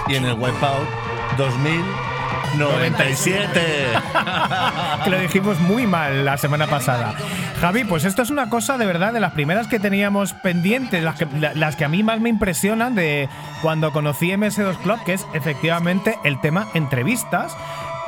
Y 0.09 0.15
en 0.15 0.25
el 0.25 0.33
Wipeout 0.33 0.89
2000 1.37 2.10
97. 2.57 3.61
que 5.03 5.09
lo 5.09 5.19
dijimos 5.19 5.59
muy 5.59 5.87
mal 5.87 6.25
la 6.25 6.37
semana 6.37 6.67
pasada. 6.67 7.13
Javi, 7.59 7.83
pues 7.83 8.05
esto 8.05 8.21
es 8.21 8.29
una 8.29 8.49
cosa 8.49 8.77
de 8.77 8.85
verdad 8.85 9.13
de 9.13 9.19
las 9.19 9.33
primeras 9.33 9.67
que 9.67 9.79
teníamos 9.79 10.33
pendientes, 10.33 11.03
las 11.03 11.15
que, 11.15 11.27
la- 11.39 11.53
las 11.53 11.75
que 11.75 11.85
a 11.85 11.89
mí 11.89 12.03
más 12.03 12.19
me 12.19 12.29
impresionan 12.29 12.95
de 12.95 13.29
cuando 13.61 13.91
conocí 13.91 14.31
MS2 14.31 14.77
Club, 14.77 15.03
que 15.05 15.13
es 15.13 15.25
efectivamente 15.33 16.17
el 16.23 16.39
tema 16.41 16.67
entrevistas. 16.73 17.55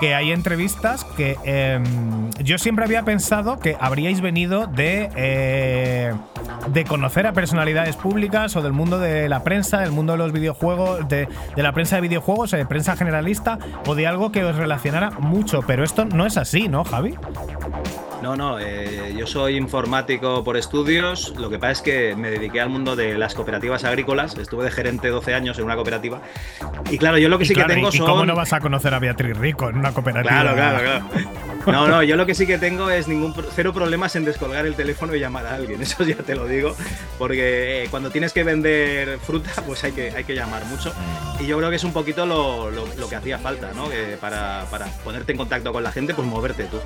Que 0.03 0.15
hay 0.15 0.33
entrevistas 0.33 1.05
que 1.05 1.37
em, 1.45 2.29
yo 2.43 2.57
siempre 2.57 2.83
había 2.83 3.03
pensado 3.03 3.57
que 3.57 3.77
habríais 3.79 4.19
venido 4.19 4.67
de, 4.67 5.09
eh, 5.15 6.13
de 6.67 6.83
conocer 6.83 7.25
a 7.25 7.31
personalidades 7.31 7.95
públicas 7.95 8.53
o 8.57 8.61
del 8.61 8.73
mundo 8.73 8.99
de 8.99 9.29
la 9.29 9.45
prensa, 9.45 9.79
del 9.79 9.93
mundo 9.93 10.11
de 10.11 10.17
los 10.17 10.33
videojuegos, 10.33 11.07
de, 11.07 11.29
de 11.55 11.63
la 11.63 11.71
prensa 11.71 11.95
de 11.95 12.01
videojuegos, 12.01 12.51
de 12.51 12.65
prensa 12.65 12.97
generalista 12.97 13.59
o 13.87 13.95
de 13.95 14.05
algo 14.05 14.33
que 14.33 14.43
os 14.43 14.57
relacionara 14.57 15.09
mucho. 15.11 15.61
Pero 15.65 15.85
esto 15.85 16.03
no 16.03 16.25
es 16.25 16.35
así, 16.35 16.67
¿no, 16.67 16.83
Javi? 16.83 17.15
No, 18.23 18.37
no, 18.37 18.57
eh, 18.57 19.13
yo 19.17 19.27
soy 19.27 19.57
informático 19.57 20.45
por 20.45 20.55
estudios. 20.55 21.33
Lo 21.37 21.49
que 21.49 21.59
pasa 21.59 21.71
es 21.73 21.81
que 21.81 22.15
me 22.15 22.29
dediqué 22.31 22.61
al 22.61 22.69
mundo 22.69 22.95
de 22.95 23.17
las 23.17 23.33
cooperativas 23.33 23.83
agrícolas. 23.83 24.37
Estuve 24.37 24.63
de 24.63 24.71
gerente 24.71 25.09
12 25.09 25.33
años 25.33 25.57
en 25.59 25.65
una 25.65 25.75
cooperativa. 25.75 26.21
Y 26.89 26.97
claro, 26.97 27.17
yo 27.17 27.27
lo 27.27 27.37
que 27.37 27.43
Y 27.43 27.47
sí 27.47 27.53
claro, 27.53 27.67
que 27.67 27.73
tengo 27.75 27.89
¿y 27.89 27.97
son. 27.97 28.05
cómo 28.05 28.25
no 28.25 28.33
vas 28.33 28.53
a 28.53 28.61
conocer 28.61 28.93
a 28.93 28.99
Beatriz 28.99 29.35
Rico 29.37 29.67
en 29.69 29.77
una 29.77 29.91
cooperativa? 29.93 30.41
Claro, 30.41 30.55
claro, 30.55 30.79
claro. 30.79 31.05
No, 31.67 31.87
no, 31.87 32.03
yo 32.03 32.15
lo 32.15 32.25
que 32.25 32.33
sí 32.33 32.45
que 32.47 32.57
tengo 32.57 32.89
es 32.89 33.07
ningún 33.09 33.33
cero 33.55 33.73
problemas 33.73 34.15
en 34.15 34.23
descolgar 34.25 34.65
el 34.65 34.75
teléfono 34.75 35.13
y 35.15 35.19
llamar 35.19 35.45
a 35.45 35.55
alguien. 35.55 35.81
Eso 35.81 36.03
ya 36.05 36.15
te 36.15 36.33
lo 36.35 36.45
digo. 36.47 36.75
Porque 37.17 37.83
eh, 37.83 37.87
cuando 37.89 38.09
tienes 38.09 38.31
que 38.31 38.43
vender 38.43 39.17
fruta, 39.19 39.51
pues 39.67 39.83
hay 39.83 39.91
que, 39.91 40.11
hay 40.11 40.23
que 40.23 40.33
llamar 40.33 40.63
mucho. 40.65 40.93
Y 41.41 41.45
yo 41.47 41.57
creo 41.57 41.69
que 41.69 41.75
es 41.75 41.83
un 41.83 41.91
poquito 41.93 42.25
lo, 42.25 42.71
lo- 42.71 42.87
lo 42.97 43.09
que 43.09 43.15
hacía 43.17 43.37
falta, 43.37 43.71
¿no? 43.73 43.89
Que 43.89 44.17
para, 44.19 44.65
para 44.71 44.85
ponerte 45.03 45.33
en 45.33 45.37
contacto 45.37 45.73
con 45.73 45.83
la 45.83 45.91
gente, 45.91 46.13
pues 46.13 46.25
moverte 46.25 46.63
tú. 46.65 46.79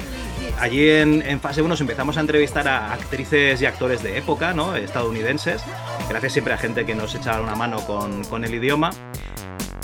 Allí 0.59 0.89
en, 0.89 1.21
en 1.27 1.39
fase 1.39 1.61
1 1.61 1.75
empezamos 1.79 2.17
a 2.17 2.21
entrevistar 2.21 2.67
a 2.67 2.93
actrices 2.93 3.61
y 3.61 3.65
actores 3.65 4.01
de 4.03 4.17
época, 4.17 4.53
¿no? 4.53 4.75
Estadounidenses. 4.75 5.63
Gracias 6.09 6.33
siempre 6.33 6.53
a 6.53 6.57
gente 6.57 6.85
que 6.85 6.95
nos 6.95 7.13
echaba 7.15 7.41
una 7.41 7.55
mano 7.55 7.77
con, 7.85 8.43
el 8.43 8.53
idioma. 8.53 8.91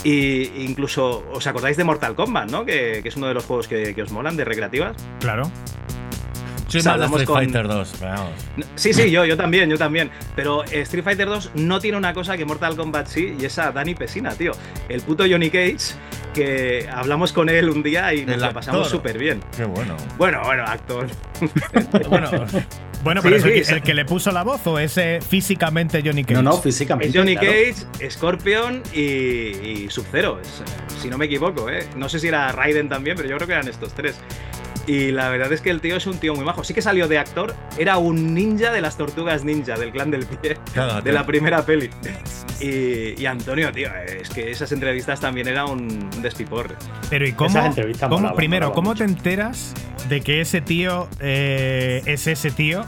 Y 0.04 0.64
incluso, 0.64 1.24
¿os 1.32 1.48
acordáis 1.48 1.78
de 1.78 1.84
Mortal 1.84 2.16
Kombat, 2.16 2.50
no? 2.50 2.66
Que, 2.66 3.00
es 3.04 3.16
uno 3.16 3.28
de 3.28 3.34
los 3.34 3.46
juegos 3.46 3.68
que 3.68 4.02
os 4.02 4.12
molan, 4.12 4.36
de 4.36 4.46
recreativas. 4.46 4.96
Claro. 5.20 5.50
Soy 6.74 6.80
O 6.80 6.84
sea, 6.84 6.92
más 6.94 7.00
de 7.00 7.06
hablamos 7.06 7.22
Street 7.22 7.28
con- 7.28 7.44
Fighter 7.46 7.68
2. 7.68 8.00
Vamos. 8.02 8.32
Sí, 8.76 8.94
sí, 8.94 9.10
yo, 9.12 9.26
yo 9.26 9.38
también, 9.38 9.70
yo 9.70 9.78
también. 9.78 10.10
Pero 10.36 10.64
Street 10.66 11.04
Fighter 11.04 11.28
2 11.28 11.52
no 11.56 11.80
tiene 11.80 11.98
una 11.98 12.14
cosa 12.14 12.36
que 12.38 12.46
Mortal 12.46 12.76
Kombat 12.76 13.08
sí, 13.08 13.36
y 13.40 13.46
es 13.46 13.58
a 13.60 13.72
Danny 13.72 13.96
Pesina, 13.96 14.32
tío. 14.32 14.52
El 14.90 15.02
puto 15.02 15.24
Johnny 15.30 15.50
Cage, 15.50 15.78
que 16.34 16.90
hablamos 16.92 17.32
con 17.32 17.48
él 17.50 17.70
un 17.70 17.84
día 17.84 18.14
y 18.14 18.26
nos 18.26 18.38
lo 18.42 18.52
pasamos 18.54 18.90
súper 18.90 19.18
bien. 19.18 19.40
Qué 19.56 19.66
bueno. 19.66 19.96
Bueno, 20.18 20.42
bueno, 20.44 20.64
actor. 20.64 21.08
bueno, 22.10 22.30
Bueno, 23.04 23.22
Sí, 23.22 23.28
pero 23.28 23.36
es 23.36 23.44
sí, 23.44 23.50
el, 23.50 23.54
que- 23.56 23.64
sí. 23.66 23.74
el 23.74 23.82
que 23.84 23.94
le 23.94 24.06
puso 24.06 24.32
la 24.32 24.44
voz 24.44 24.66
o 24.66 24.80
ese 24.80 25.20
físicamente 25.22 26.02
Johnny 26.04 26.24
Cage. 26.24 26.36
No, 26.36 26.42
no, 26.42 26.56
Es 26.56 26.62
físicamente. 26.64 27.18
Johnny 27.18 27.36
claro. 27.36 27.52
Cage, 28.00 28.10
Scorpion 28.10 28.82
y, 28.94 29.02
y 29.02 29.88
Sub-Zero, 29.90 30.40
es, 30.42 30.64
si 31.02 31.10
no 31.10 31.18
me 31.18 31.26
equivoco, 31.26 31.70
¿eh? 31.70 31.86
No 31.98 32.08
sé 32.08 32.18
si 32.20 32.30
era 32.30 32.50
Raiden 32.54 32.88
también, 32.88 33.18
pero 33.18 33.28
yo 33.28 33.36
creo 33.36 33.48
que 33.48 33.54
eran 33.56 33.68
estos 33.68 33.94
tres. 33.94 34.16
Y 34.86 35.12
la 35.12 35.30
verdad 35.30 35.52
es 35.54 35.62
que 35.62 35.70
el 35.70 35.80
tío 35.80 35.96
es 35.96 36.06
un 36.08 36.18
tío 36.18 36.36
muy 36.36 36.44
majo. 36.44 36.64
Sí 36.64 36.74
que 36.74 36.82
salió 36.82 37.08
de 37.08 37.18
actor, 37.18 37.56
era 37.78 37.98
un 37.98 38.34
ninja 38.34 38.72
de 38.72 38.82
las 38.82 38.98
tortugas 38.98 39.44
ninja, 39.46 39.78
del 39.78 39.92
clan 39.92 40.12
del 40.12 40.26
pie, 40.26 40.58
Cágate. 40.74 41.08
de 41.08 41.14
la 41.14 41.26
primera 41.26 41.66
peli. 41.66 41.90
Y, 42.60 43.20
y 43.22 43.26
Antonio, 43.26 43.72
tío, 43.72 43.90
es 44.22 44.30
que 44.30 44.52
esas 44.52 44.72
entrevistas 44.72 45.20
también 45.20 45.48
era 45.48 45.66
un 45.66 46.10
despiporre. 46.22 46.76
Pero 47.10 47.26
¿y 47.28 47.32
cómo? 47.34 47.50
Esas 47.50 47.66
entrevistas 47.68 48.10
cómo- 48.10 48.20
molaban, 48.22 48.36
primero, 48.38 48.68
molaban 48.68 48.76
¿cómo 48.76 48.90
mucho. 48.92 49.06
te 49.06 49.10
enteras 49.12 49.74
de 50.10 50.22
que 50.22 50.42
ese 50.42 50.62
tío 50.62 51.08
eh, 51.20 52.02
es 52.06 52.28
ese 52.28 52.52
tío? 52.52 52.86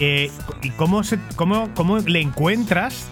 Eh, 0.00 0.30
¿Y 0.62 0.70
cómo, 0.70 1.02
se, 1.04 1.18
cómo, 1.36 1.70
cómo 1.74 1.98
le 1.98 2.20
encuentras? 2.20 3.08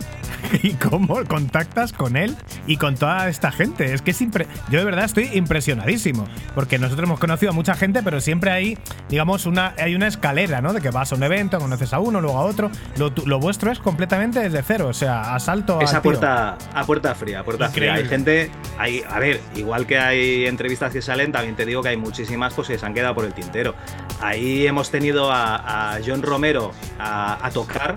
¿Y 0.63 0.73
cómo 0.75 1.25
contactas 1.25 1.93
con 1.93 2.17
él 2.17 2.37
y 2.67 2.77
con 2.77 2.95
toda 2.97 3.29
esta 3.29 3.51
gente? 3.53 3.93
Es 3.95 4.03
que 4.03 4.11
es 4.13 4.21
impre- 4.21 4.47
yo 4.71 4.79
de 4.79 4.85
verdad 4.85 5.05
estoy 5.05 5.31
impresionadísimo. 5.35 6.27
Porque 6.55 6.79
nosotros 6.79 7.07
hemos 7.07 7.19
conocido 7.21 7.53
a 7.53 7.55
mucha 7.55 7.75
gente, 7.75 8.03
pero 8.03 8.21
siempre 8.21 8.51
hay, 8.51 8.79
digamos, 9.09 9.47
una, 9.47 9.75
hay 9.79 9.95
una 9.95 10.07
escalera, 10.07 10.61
¿no? 10.61 10.73
De 10.73 10.81
que 10.81 10.91
vas 10.91 11.13
a 11.13 11.15
un 11.17 11.23
evento, 11.23 11.59
conoces 11.59 11.93
a 11.93 11.99
uno, 11.99 12.21
luego 12.21 12.39
a 12.39 12.43
otro. 12.43 12.71
Lo, 12.97 13.39
vuestro 13.41 13.71
es 13.71 13.79
completamente 13.79 14.41
desde 14.41 14.63
cero, 14.63 14.89
o 14.89 14.95
sea, 14.95 15.35
asalto 15.35 15.81
a 15.97 16.01
tío. 16.03 16.03
puerta, 16.03 16.59
a 16.75 16.85
puerta 16.85 17.15
fría, 17.15 17.41
a 17.41 17.45
puerta 17.45 17.69
fría. 17.69 17.95
Hay 17.95 18.05
gente, 18.07 18.51
hay, 18.79 19.03
a 19.09 19.19
ver, 19.19 19.41
igual 19.55 19.87
que 19.87 19.99
hay 19.99 20.47
entrevistas 20.47 20.93
que 20.93 21.03
salen, 21.03 21.33
también 21.33 21.57
te 21.57 21.67
digo 21.67 21.83
que 21.83 21.91
hay 21.91 21.97
muchísimas 21.97 22.55
pues, 22.55 22.69
que 22.69 22.79
se 22.79 22.87
han 22.87 22.95
quedado 22.95 23.15
por 23.15 23.25
el 23.25 23.33
tintero. 23.35 23.75
Ahí 24.21 24.67
hemos 24.67 24.91
tenido 24.91 25.31
a, 25.31 25.95
a 25.95 25.99
John 26.05 26.23
Romero 26.23 26.73
a, 26.99 27.45
a 27.47 27.51
tocar. 27.51 27.95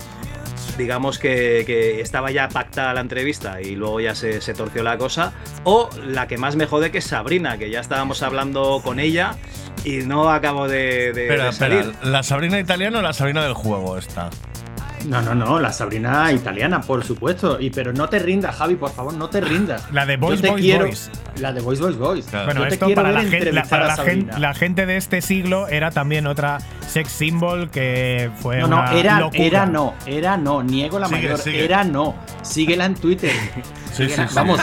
Digamos 0.80 1.18
que, 1.18 1.64
que 1.66 2.00
estaba 2.00 2.30
ya 2.30 2.48
pactada 2.48 2.94
la 2.94 3.00
entrevista 3.02 3.60
y 3.60 3.76
luego 3.76 4.00
ya 4.00 4.14
se, 4.14 4.40
se 4.40 4.54
torció 4.54 4.82
la 4.82 4.96
cosa. 4.96 5.34
O 5.64 5.90
la 6.06 6.26
que 6.26 6.38
más 6.38 6.56
me 6.56 6.64
jode 6.64 6.90
que 6.90 6.98
es 6.98 7.04
Sabrina, 7.04 7.58
que 7.58 7.68
ya 7.70 7.80
estábamos 7.80 8.22
hablando 8.22 8.80
con 8.82 8.98
ella 8.98 9.36
y 9.84 9.98
no 9.98 10.30
acabo 10.30 10.68
de, 10.68 11.12
de- 11.12 11.22
espera, 11.24 11.44
de 11.46 11.52
salir. 11.52 11.78
espera. 11.80 11.98
¿La 12.10 12.22
Sabrina 12.22 12.58
italiana 12.58 13.00
o 13.00 13.02
la 13.02 13.12
Sabrina 13.12 13.42
del 13.44 13.52
juego 13.52 13.98
esta? 13.98 14.30
No, 15.06 15.22
no, 15.22 15.34
no, 15.34 15.58
la 15.58 15.72
Sabrina 15.72 16.30
italiana, 16.32 16.80
por 16.80 17.04
supuesto. 17.04 17.58
Y 17.60 17.70
pero 17.70 17.92
no 17.92 18.08
te 18.08 18.18
rindas, 18.18 18.54
Javi, 18.56 18.76
por 18.76 18.90
favor, 18.92 19.14
no 19.14 19.28
te 19.30 19.40
rindas. 19.40 19.90
La 19.92 20.04
de 20.06 20.14
te 20.14 20.16
Boys, 20.18 20.40
quiero- 20.60 20.86
Boys. 20.86 21.10
La 21.36 21.52
de 21.52 21.60
Boys, 21.60 21.80
Boys, 21.80 21.96
Boys. 21.96 22.26
Claro. 22.26 22.44
Bueno, 22.46 22.60
Yo 22.62 22.68
te 22.68 22.74
esto 22.74 22.86
quiero 22.86 23.02
para, 23.02 23.12
la 23.14 23.22
gente, 23.22 23.52
la, 23.52 23.62
para 23.64 23.86
la, 23.86 23.96
gen- 23.96 24.04
Sabrina. 24.26 24.38
la 24.38 24.54
gente 24.54 24.86
de 24.86 24.96
este 24.96 25.22
siglo 25.22 25.68
era 25.68 25.90
también 25.90 26.26
otra 26.26 26.58
sex 26.86 27.10
symbol 27.10 27.70
que 27.70 28.30
fue 28.36 28.58
No, 28.58 28.66
una 28.66 28.90
no, 28.90 28.98
era, 28.98 29.20
locura. 29.20 29.42
era 29.44 29.66
no, 29.66 29.94
era 30.06 30.36
no, 30.36 30.62
niego 30.62 30.98
la 30.98 31.06
Sigue, 31.08 31.22
mayor, 31.22 31.38
sigue. 31.38 31.64
era 31.64 31.84
no. 31.84 32.14
Síguela 32.42 32.84
en 32.84 32.94
Twitter. 32.94 33.32
Sí, 33.92 34.04
Síguela- 34.04 34.22
sí, 34.24 34.28
sí. 34.28 34.34
Vamos. 34.34 34.60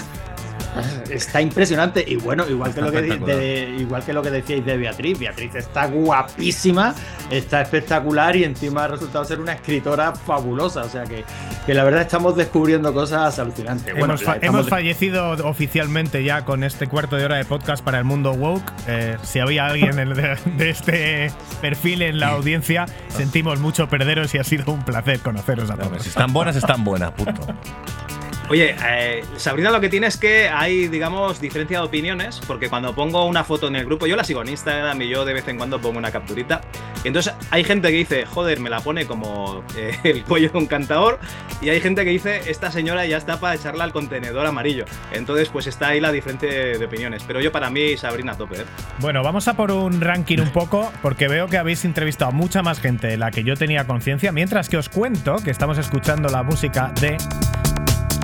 Está 1.10 1.42
impresionante. 1.42 2.04
Y 2.08 2.16
bueno, 2.18 2.48
igual 2.50 2.74
que, 2.74 2.82
lo 2.82 2.92
que, 2.92 3.02
de- 3.02 3.76
igual 3.80 4.04
que 4.04 4.14
lo 4.14 4.22
que 4.22 4.32
decíais 4.32 4.66
de 4.66 4.78
Beatriz. 4.78 5.18
Beatriz 5.20 5.56
está 5.56 5.86
guapísima, 5.88 6.94
está 7.32 7.62
espectacular 7.62 8.36
y 8.36 8.44
encima 8.44 8.84
ha 8.86 8.88
resultado 8.88 9.26
ser 9.26 9.40
una 9.40 9.54
escritora 9.54 10.14
fabulosa. 10.14 10.82
O 10.82 10.90
sea 10.90 11.04
que, 11.04 11.24
que 11.66 11.74
la 11.74 11.84
verdad 11.84 12.02
estamos 12.02 12.36
descubriendo 12.36 12.94
cosas 12.94 13.38
alucinantes. 13.40 13.94
Bueno, 13.94 14.06
hemos, 14.14 14.24
fa- 14.24 14.34
estamos 14.36 14.54
hemos 14.56 14.66
de- 14.66 14.70
fallecido 14.70 15.32
oficialmente 15.48 16.24
ya 16.24 16.46
con 16.46 16.64
este 16.64 16.88
cuarto 16.88 17.16
de 17.16 17.26
hora 17.26 17.38
de 17.38 17.46
podcast 17.46 17.84
para 17.84 17.98
el 18.00 18.04
mundo 18.04 18.32
woke. 18.34 18.72
Eh, 18.88 19.18
si 19.24 19.40
había 19.40 19.66
alguien 19.68 19.98
en- 20.00 20.14
de, 20.14 20.38
de 20.58 20.70
este 20.70 21.32
perfil 21.62 22.02
en 22.02 22.20
la 22.20 22.30
audiencia, 22.30 22.86
sentimos 23.10 23.60
mucho 23.60 23.88
perderos 23.90 24.34
y 24.36 24.38
ha 24.38 24.44
sido 24.44 24.72
un 24.72 24.84
placer 24.84 25.20
conoceros 25.20 25.70
a 25.72 25.76
todos. 25.76 26.04
si 26.04 26.10
están 26.10 26.34
buenas, 26.34 26.56
están 26.56 26.84
buenas, 26.84 27.12
punto. 27.12 27.42
Oye, 28.50 28.76
eh, 28.88 29.26
Sabrina 29.36 29.72
lo 29.72 29.82
que 29.82 29.90
tiene 29.90 30.08
es 30.08 30.16
que 30.16 30.48
hay, 30.48 30.88
digamos, 30.88 31.42
diferencia 31.42 31.80
de 31.80 31.86
opiniones, 31.86 32.40
porque 32.48 32.70
cuando 32.70 32.96
pongo 32.96 33.26
una 33.26 33.44
foto 33.44 33.68
en 33.68 33.76
el 33.76 33.84
grupo, 33.84 34.08
yo 34.08 34.16
la 34.16 34.24
sigo 34.24 34.42
en 34.42 34.48
Instagram 34.48 35.02
y 35.02 35.10
yo 35.10 35.26
de 35.26 35.34
vez 35.34 35.46
en 35.50 35.58
cuando 35.58 35.82
pongo 35.82 35.98
una 35.98 36.12
capturita, 36.12 36.62
entonces 37.04 37.34
hay 37.52 37.66
gente 37.66 37.90
que 37.90 37.98
dice, 37.98 38.26
joder, 38.26 38.62
me 38.62 38.70
la 38.70 38.80
pone 38.80 39.06
como 39.06 39.66
eh, 39.76 39.98
el 40.06 40.24
cuello 40.24 40.50
de 40.50 40.58
un 40.60 40.66
cantador, 40.66 41.20
y 41.62 41.70
hay 41.70 41.82
gente 41.82 42.06
que 42.06 42.12
dice, 42.12 42.50
esta 42.50 42.72
señora 42.72 43.06
ya 43.06 43.18
está 43.18 43.38
para 43.38 43.56
echarla 43.56 43.84
al 43.84 43.92
contenedor 43.92 44.46
amarillo. 44.46 44.86
Entonces, 45.12 45.50
pues 45.50 45.68
está 45.68 45.90
ahí 45.90 46.00
la 46.00 46.14
diferencia 46.14 46.50
de 46.50 46.86
opiniones, 46.86 47.24
pero 47.28 47.42
yo 47.42 47.52
para 47.52 47.70
mí, 47.70 47.98
Sabrina 47.98 48.38
tope. 48.38 48.62
¿eh? 48.62 48.66
Bueno, 49.00 49.24
vamos 49.24 49.50
a 49.50 49.56
por 49.56 49.72
un 49.72 50.00
ranking 50.00 50.40
un 50.40 50.52
poco, 50.52 50.94
porque 51.02 51.28
veo 51.28 51.48
que 51.48 51.58
habéis 51.58 51.84
entrevistado 51.84 52.32
a 52.32 52.34
mucha 52.34 52.62
más 52.64 52.80
gente 52.80 53.08
de 53.08 53.18
la 53.18 53.30
que 53.30 53.44
yo 53.44 53.58
tenía 53.58 53.86
conciencia, 53.86 54.32
mientras 54.32 54.70
que 54.70 54.78
os 54.78 54.88
cuento 54.88 55.36
que 55.44 55.52
estamos 55.52 55.78
escuchando 55.78 56.30
la 56.30 56.44
música 56.44 56.94
de 57.02 57.18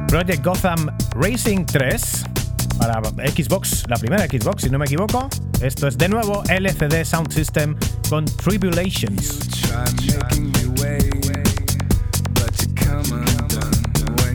Project 0.08 0.44
Gotham 0.44 0.88
Racing 1.16 1.66
3 1.66 2.24
para 2.78 3.02
Xbox, 3.30 3.84
la 3.88 3.98
primera 3.98 4.26
Xbox, 4.26 4.64
si 4.64 4.70
no 4.70 4.78
me 4.78 4.86
equivoco. 4.86 5.30
Esto 5.62 5.88
es 5.88 5.98
de 5.98 6.10
nuevo 6.10 6.44
LCD 6.50 7.04
Sound 7.04 7.32
System 7.32 7.76
con 8.10 8.26
Tribulations. 8.26 9.40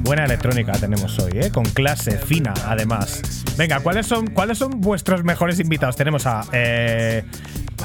Buena 0.02 0.24
electrónica 0.24 0.72
tenemos 0.72 1.18
hoy, 1.18 1.32
¿eh? 1.34 1.50
con 1.50 1.64
clase 1.64 2.16
fina 2.18 2.54
además. 2.66 3.44
Venga, 3.56 3.80
¿cuáles 3.80 4.06
son, 4.06 4.28
¿cuáles 4.28 4.58
son 4.58 4.80
vuestros 4.80 5.24
mejores 5.24 5.60
invitados? 5.60 5.96
Tenemos 5.96 6.26
a... 6.26 6.44
eh, 6.52 7.24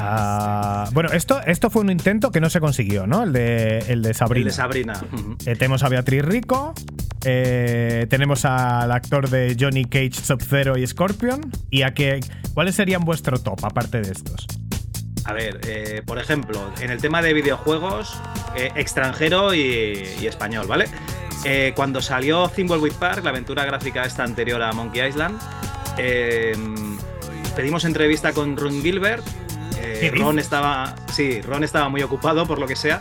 a- 0.00 0.88
bueno, 0.92 1.10
esto, 1.12 1.40
esto 1.46 1.70
fue 1.70 1.82
un 1.82 1.90
intento 1.90 2.30
que 2.30 2.40
no 2.40 2.50
se 2.50 2.60
consiguió, 2.60 3.06
¿no? 3.06 3.22
El 3.22 3.32
de, 3.32 3.78
el 3.88 4.02
de 4.02 4.08
El 4.10 4.14
Sabrina. 4.14 4.46
de 4.46 4.52
Sabrina. 4.52 4.92
Eh, 5.46 5.54
tenemos 5.56 5.82
a 5.82 5.88
Beatriz 5.88 6.22
Rico, 6.24 6.74
eh, 7.24 8.06
tenemos 8.10 8.44
al 8.44 8.90
actor 8.92 9.28
de 9.30 9.56
Johnny 9.58 9.84
Cage, 9.84 10.12
Sub-Zero 10.14 10.76
y 10.78 10.86
Scorpion. 10.86 11.40
¿Y 11.70 11.82
a 11.82 11.94
qué, 11.94 12.20
cuáles 12.54 12.74
serían 12.74 13.02
vuestro 13.04 13.38
top, 13.38 13.64
aparte 13.64 14.00
de 14.00 14.12
estos? 14.12 14.46
A 15.26 15.32
ver, 15.32 15.60
eh, 15.66 16.02
por 16.04 16.18
ejemplo, 16.18 16.60
en 16.80 16.90
el 16.90 17.00
tema 17.00 17.22
de 17.22 17.32
videojuegos, 17.32 18.20
eh, 18.56 18.70
extranjero 18.76 19.54
y, 19.54 20.04
y 20.20 20.26
español, 20.26 20.66
¿vale? 20.66 20.84
Eh, 21.46 21.72
cuando 21.74 22.02
salió 22.02 22.48
Thimbleweed 22.48 22.92
Park, 22.94 23.24
la 23.24 23.30
aventura 23.30 23.64
gráfica 23.64 24.04
esta 24.04 24.22
anterior 24.22 24.60
a 24.62 24.72
Monkey 24.72 25.06
Island, 25.08 25.38
pedimos 27.56 27.84
entrevista 27.84 28.32
con 28.32 28.56
Ron 28.56 28.82
Gilbert. 28.82 29.24
Eh, 29.84 29.98
¿Qué 30.00 30.10
Ron 30.10 30.38
estaba, 30.38 30.94
sí, 31.12 31.40
Ron 31.42 31.64
estaba 31.64 31.88
muy 31.88 32.02
ocupado 32.02 32.46
por 32.46 32.58
lo 32.58 32.66
que 32.66 32.76
sea 32.76 33.00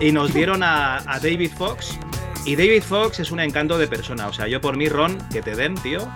y 0.00 0.12
nos 0.12 0.32
dieron 0.34 0.62
a, 0.62 0.96
a 0.98 1.18
David 1.20 1.52
Fox. 1.56 1.98
Y 2.46 2.56
David 2.56 2.82
Fox 2.82 3.20
es 3.20 3.30
un 3.30 3.40
encanto 3.40 3.78
de 3.78 3.88
persona. 3.88 4.26
O 4.26 4.32
sea, 4.34 4.46
yo 4.46 4.60
por 4.60 4.76
mí, 4.76 4.86
Ron, 4.90 5.16
que 5.32 5.40
te 5.40 5.54
den, 5.56 5.76
tío. 5.76 6.06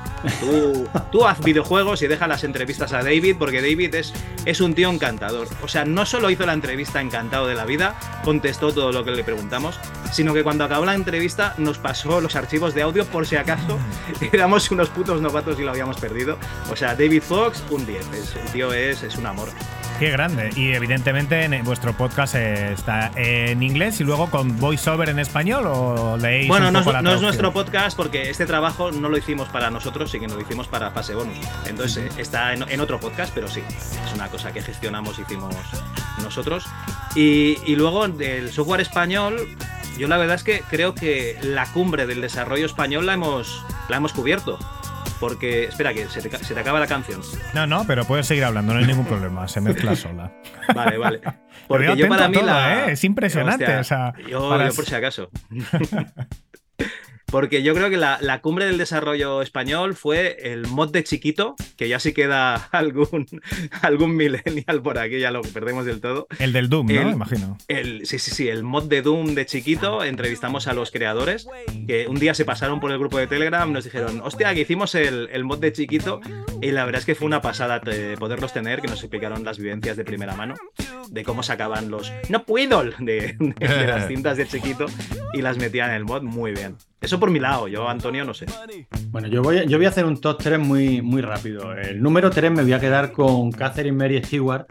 Tú, 0.40 0.86
tú 1.10 1.26
haz 1.26 1.40
videojuegos 1.40 2.02
y 2.02 2.06
deja 2.06 2.26
las 2.26 2.44
entrevistas 2.44 2.92
a 2.92 3.02
David, 3.02 3.36
porque 3.38 3.62
David 3.62 3.94
es, 3.94 4.12
es 4.44 4.60
un 4.60 4.74
tío 4.74 4.90
encantador. 4.90 5.48
O 5.62 5.68
sea, 5.68 5.86
no 5.86 6.04
solo 6.04 6.28
hizo 6.28 6.44
la 6.44 6.52
entrevista 6.52 7.00
encantado 7.00 7.46
de 7.46 7.54
la 7.54 7.64
vida, 7.64 7.94
contestó 8.24 8.74
todo 8.74 8.92
lo 8.92 9.04
que 9.06 9.12
le 9.12 9.24
preguntamos, 9.24 9.80
sino 10.12 10.34
que 10.34 10.42
cuando 10.44 10.64
acabó 10.64 10.84
la 10.84 10.94
entrevista 10.94 11.54
nos 11.56 11.78
pasó 11.78 12.20
los 12.20 12.36
archivos 12.36 12.74
de 12.74 12.82
audio 12.82 13.06
por 13.06 13.26
si 13.26 13.36
acaso 13.36 13.78
éramos 14.32 14.70
unos 14.70 14.90
putos 14.90 15.22
novatos 15.22 15.58
y 15.58 15.62
lo 15.62 15.70
habíamos 15.70 15.96
perdido. 15.96 16.36
O 16.70 16.76
sea, 16.76 16.94
David 16.94 17.22
Fox, 17.22 17.64
un 17.70 17.86
10. 17.86 18.06
Es- 18.12 18.36
el 18.36 18.52
tío 18.52 18.70
es, 18.74 19.02
es 19.02 19.16
un 19.16 19.24
amor. 19.24 19.48
Qué 19.98 20.10
grande. 20.10 20.50
Y 20.54 20.74
evidentemente 20.74 21.42
en 21.42 21.64
vuestro 21.64 21.92
podcast 21.92 22.36
eh, 22.36 22.72
está 22.72 23.10
en 23.16 23.64
inglés 23.64 24.00
y 24.00 24.04
luego 24.04 24.30
con 24.30 24.56
voiceover 24.60 25.08
en 25.08 25.18
español 25.18 25.64
o 25.66 26.16
leéis 26.16 26.46
Bueno, 26.46 26.68
un 26.68 26.74
no 26.74 26.78
es, 26.78 26.84
poco 26.84 26.92
la 26.92 27.02
no 27.02 27.14
es 27.14 27.20
nuestro 27.20 27.52
podcast 27.52 27.96
porque 27.96 28.30
este 28.30 28.46
trabajo 28.46 28.92
no 28.92 29.08
lo 29.08 29.18
hicimos 29.18 29.48
para 29.48 29.70
nosotros, 29.70 30.08
sí 30.08 30.20
que 30.20 30.28
lo 30.28 30.40
hicimos 30.40 30.68
para 30.68 30.94
Pase 30.94 31.16
Bonus. 31.16 31.38
Entonces 31.66 32.16
eh, 32.16 32.20
está 32.20 32.52
en, 32.52 32.62
en 32.68 32.80
otro 32.80 33.00
podcast, 33.00 33.32
pero 33.34 33.48
sí, 33.48 33.60
es 33.68 34.14
una 34.14 34.28
cosa 34.28 34.52
que 34.52 34.62
gestionamos, 34.62 35.18
hicimos 35.18 35.52
nosotros. 36.22 36.66
Y, 37.16 37.58
y 37.66 37.74
luego 37.74 38.06
del 38.06 38.52
software 38.52 38.80
español, 38.80 39.48
yo 39.98 40.06
la 40.06 40.16
verdad 40.16 40.36
es 40.36 40.44
que 40.44 40.62
creo 40.70 40.94
que 40.94 41.36
la 41.42 41.66
cumbre 41.72 42.06
del 42.06 42.20
desarrollo 42.20 42.66
español 42.66 43.04
la 43.04 43.14
hemos, 43.14 43.64
la 43.88 43.96
hemos 43.96 44.12
cubierto. 44.12 44.60
Porque, 45.20 45.64
espera, 45.64 45.92
que 45.92 46.08
se 46.08 46.22
te, 46.22 46.28
ca- 46.30 46.38
se 46.38 46.54
te 46.54 46.60
acaba 46.60 46.78
la 46.78 46.86
canción. 46.86 47.20
No, 47.52 47.66
no, 47.66 47.84
pero 47.86 48.04
puedes 48.04 48.26
seguir 48.26 48.44
hablando, 48.44 48.72
no 48.72 48.78
hay 48.78 48.86
ningún 48.86 49.04
problema, 49.06 49.48
se 49.48 49.60
mezcla 49.60 49.96
sola. 49.96 50.32
Vale, 50.74 50.96
vale. 50.98 51.20
Porque 51.66 51.96
yo 51.96 52.08
para 52.08 52.28
mí 52.28 52.34
todo, 52.34 52.44
la. 52.46 52.86
¿eh? 52.88 52.92
Es 52.92 53.02
impresionante, 53.04 53.76
o 53.78 53.84
sea, 53.84 54.12
yo, 54.28 54.48
para- 54.48 54.68
yo 54.68 54.74
por 54.74 54.84
si 54.84 54.94
acaso. 54.94 55.30
Porque 57.30 57.62
yo 57.62 57.74
creo 57.74 57.90
que 57.90 57.98
la, 57.98 58.18
la 58.22 58.40
cumbre 58.40 58.64
del 58.64 58.78
desarrollo 58.78 59.42
español 59.42 59.94
fue 59.94 60.38
el 60.52 60.66
mod 60.66 60.90
de 60.90 61.04
chiquito, 61.04 61.56
que 61.76 61.86
ya 61.88 62.00
sí 62.00 62.12
queda 62.14 62.54
algún, 62.72 63.26
algún 63.82 64.16
millennial 64.16 64.80
por 64.82 64.98
aquí, 64.98 65.18
ya 65.20 65.30
lo 65.30 65.42
perdemos 65.42 65.84
del 65.84 66.00
todo. 66.00 66.26
El 66.38 66.52
del 66.52 66.68
Doom, 66.68 66.86
¿no? 66.86 67.00
El- 67.02 67.08
Imagino. 67.10 67.58
El, 67.68 68.06
sí, 68.06 68.18
sí, 68.18 68.30
sí, 68.30 68.48
el 68.48 68.62
mod 68.62 68.84
de 68.84 69.02
Doom 69.02 69.34
de 69.34 69.44
chiquito, 69.46 70.02
entrevistamos 70.04 70.68
a 70.68 70.72
los 70.72 70.90
creadores, 70.90 71.46
que 71.86 72.06
un 72.08 72.18
día 72.18 72.32
se 72.34 72.44
pasaron 72.46 72.80
por 72.80 72.90
el 72.92 72.98
grupo 72.98 73.18
de 73.18 73.26
Telegram, 73.26 73.70
nos 73.70 73.84
dijeron, 73.84 74.20
hostia, 74.24 74.54
que 74.54 74.60
hicimos 74.62 74.94
el, 74.94 75.28
el 75.32 75.44
mod 75.44 75.58
de 75.58 75.72
chiquito, 75.72 76.20
y 76.62 76.70
la 76.70 76.84
verdad 76.86 77.00
es 77.00 77.06
que 77.06 77.14
fue 77.14 77.26
una 77.26 77.42
pasada 77.42 77.80
poderlos 78.18 78.52
tener, 78.54 78.80
que 78.80 78.88
nos 78.88 79.00
explicaron 79.00 79.44
las 79.44 79.58
vivencias 79.58 79.96
de 79.98 80.04
primera 80.04 80.34
mano, 80.34 80.54
de 81.10 81.24
cómo 81.24 81.42
sacaban 81.42 81.90
los 81.90 82.12
no 82.28 82.44
puedo 82.44 82.84
de, 82.84 83.36
de- 83.38 83.54
de 83.68 83.86
las 83.86 84.08
cintas 84.08 84.36
de 84.36 84.46
chiquito 84.46 84.86
y 85.32 85.42
las 85.42 85.56
metían 85.58 85.90
en 85.90 85.96
el 85.96 86.04
mod 86.04 86.22
muy 86.22 86.52
bien. 86.52 86.76
Eso 87.00 87.20
por 87.20 87.30
mi 87.30 87.38
lado, 87.38 87.68
yo, 87.68 87.88
Antonio, 87.88 88.24
no 88.24 88.34
sé. 88.34 88.46
Bueno, 89.10 89.28
yo 89.28 89.40
voy, 89.42 89.66
yo 89.68 89.78
a 89.84 89.88
hacer 89.88 90.04
un 90.04 90.20
top 90.20 90.38
3 90.42 90.58
muy, 90.58 91.00
muy 91.00 91.22
rápido. 91.22 91.72
El 91.72 92.02
número 92.02 92.28
3 92.28 92.50
me 92.50 92.62
voy 92.62 92.72
a 92.72 92.80
quedar 92.80 93.12
con 93.12 93.52
Catherine 93.52 93.96
Mary 93.96 94.20
Stewart, 94.24 94.66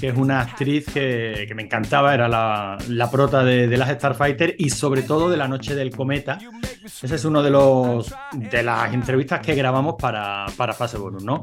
que 0.00 0.08
es 0.08 0.16
una 0.16 0.40
actriz 0.40 0.86
que, 0.86 1.44
que 1.46 1.54
me 1.54 1.62
encantaba, 1.62 2.12
era 2.12 2.28
la, 2.28 2.76
la 2.88 3.10
prota 3.10 3.44
de, 3.44 3.68
de 3.68 3.76
las 3.76 3.88
Starfighter 3.90 4.56
y 4.58 4.70
sobre 4.70 5.02
todo 5.02 5.30
de 5.30 5.36
La 5.36 5.46
Noche 5.46 5.76
del 5.76 5.90
Cometa. 5.94 6.38
Ese 6.84 7.14
es 7.14 7.24
uno 7.24 7.42
de 7.42 7.50
los 7.50 8.12
de 8.32 8.62
las 8.62 8.92
entrevistas 8.92 9.40
que 9.40 9.54
grabamos 9.54 9.94
para, 9.96 10.46
para 10.56 10.72
Fase 10.72 10.98
Bonus, 10.98 11.22
¿no? 11.22 11.40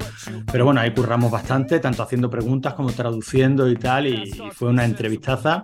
Pero 0.52 0.66
bueno, 0.66 0.82
ahí 0.82 0.92
curramos 0.94 1.32
bastante, 1.32 1.80
tanto 1.80 2.04
haciendo 2.04 2.30
preguntas 2.30 2.74
como 2.74 2.92
traduciendo 2.92 3.70
y 3.70 3.76
tal, 3.78 4.08
y, 4.08 4.24
y 4.24 4.52
fue 4.52 4.70
una 4.70 4.84
entrevistaza. 4.84 5.64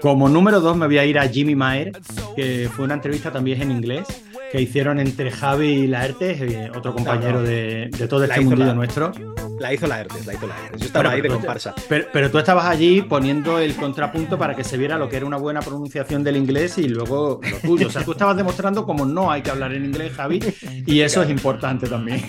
Como 0.00 0.28
número 0.28 0.60
2 0.60 0.76
me 0.76 0.86
voy 0.86 0.98
a 0.98 1.04
ir 1.04 1.18
a 1.18 1.28
Jimmy 1.28 1.54
Mayer, 1.54 1.92
que 2.34 2.68
fue 2.74 2.84
una 2.86 2.94
entrevista 2.94 3.30
también 3.30 3.60
en 3.62 3.70
inglés 3.70 4.06
que 4.50 4.60
hicieron 4.60 4.98
entre 4.98 5.30
Javi 5.30 5.66
y 5.68 5.86
Laertes, 5.86 6.40
eh, 6.40 6.70
otro 6.76 6.92
compañero 6.92 7.40
de, 7.40 7.88
de 7.96 8.08
todo 8.08 8.24
este 8.24 8.40
mundillo 8.40 8.66
la- 8.66 8.74
nuestro. 8.74 9.12
La 9.60 9.72
hizo 9.74 9.86
la 9.86 10.00
ERTES, 10.00 10.26
la 10.26 10.34
hizo 10.34 10.46
la 10.48 10.54
ERTES. 10.64 10.80
Yo 10.80 10.86
estaba 10.86 11.02
Bueno, 11.02 11.10
ahí 11.10 11.16
de 11.18 11.22
pero- 11.28 11.34
comparsa. 11.34 11.74
Pero, 11.88 12.06
pero 12.12 12.30
tú 12.32 12.38
estabas 12.38 12.64
allí 12.64 13.02
poniendo 13.02 13.58
el 13.60 13.76
contrapunto 13.76 14.38
para 14.38 14.56
que 14.56 14.64
se 14.64 14.76
viera 14.78 14.98
lo 14.98 15.08
que 15.08 15.18
era 15.18 15.26
una 15.26 15.36
buena 15.36 15.60
pronunciación 15.60 16.24
del 16.24 16.36
inglés 16.38 16.78
y 16.78 16.88
luego 16.88 17.40
lo 17.48 17.56
tuyo. 17.58 17.86
O 17.86 17.90
sea, 17.90 18.02
tú 18.04 18.12
estabas 18.12 18.36
demostrando 18.36 18.84
cómo 18.86 19.04
no 19.04 19.30
hay 19.30 19.42
que 19.42 19.50
hablar 19.50 19.72
en 19.74 19.84
inglés, 19.84 20.12
Javi, 20.16 20.40
y 20.86 21.00
eso 21.00 21.22
es 21.22 21.30
importante 21.30 21.86
también. 21.88 22.22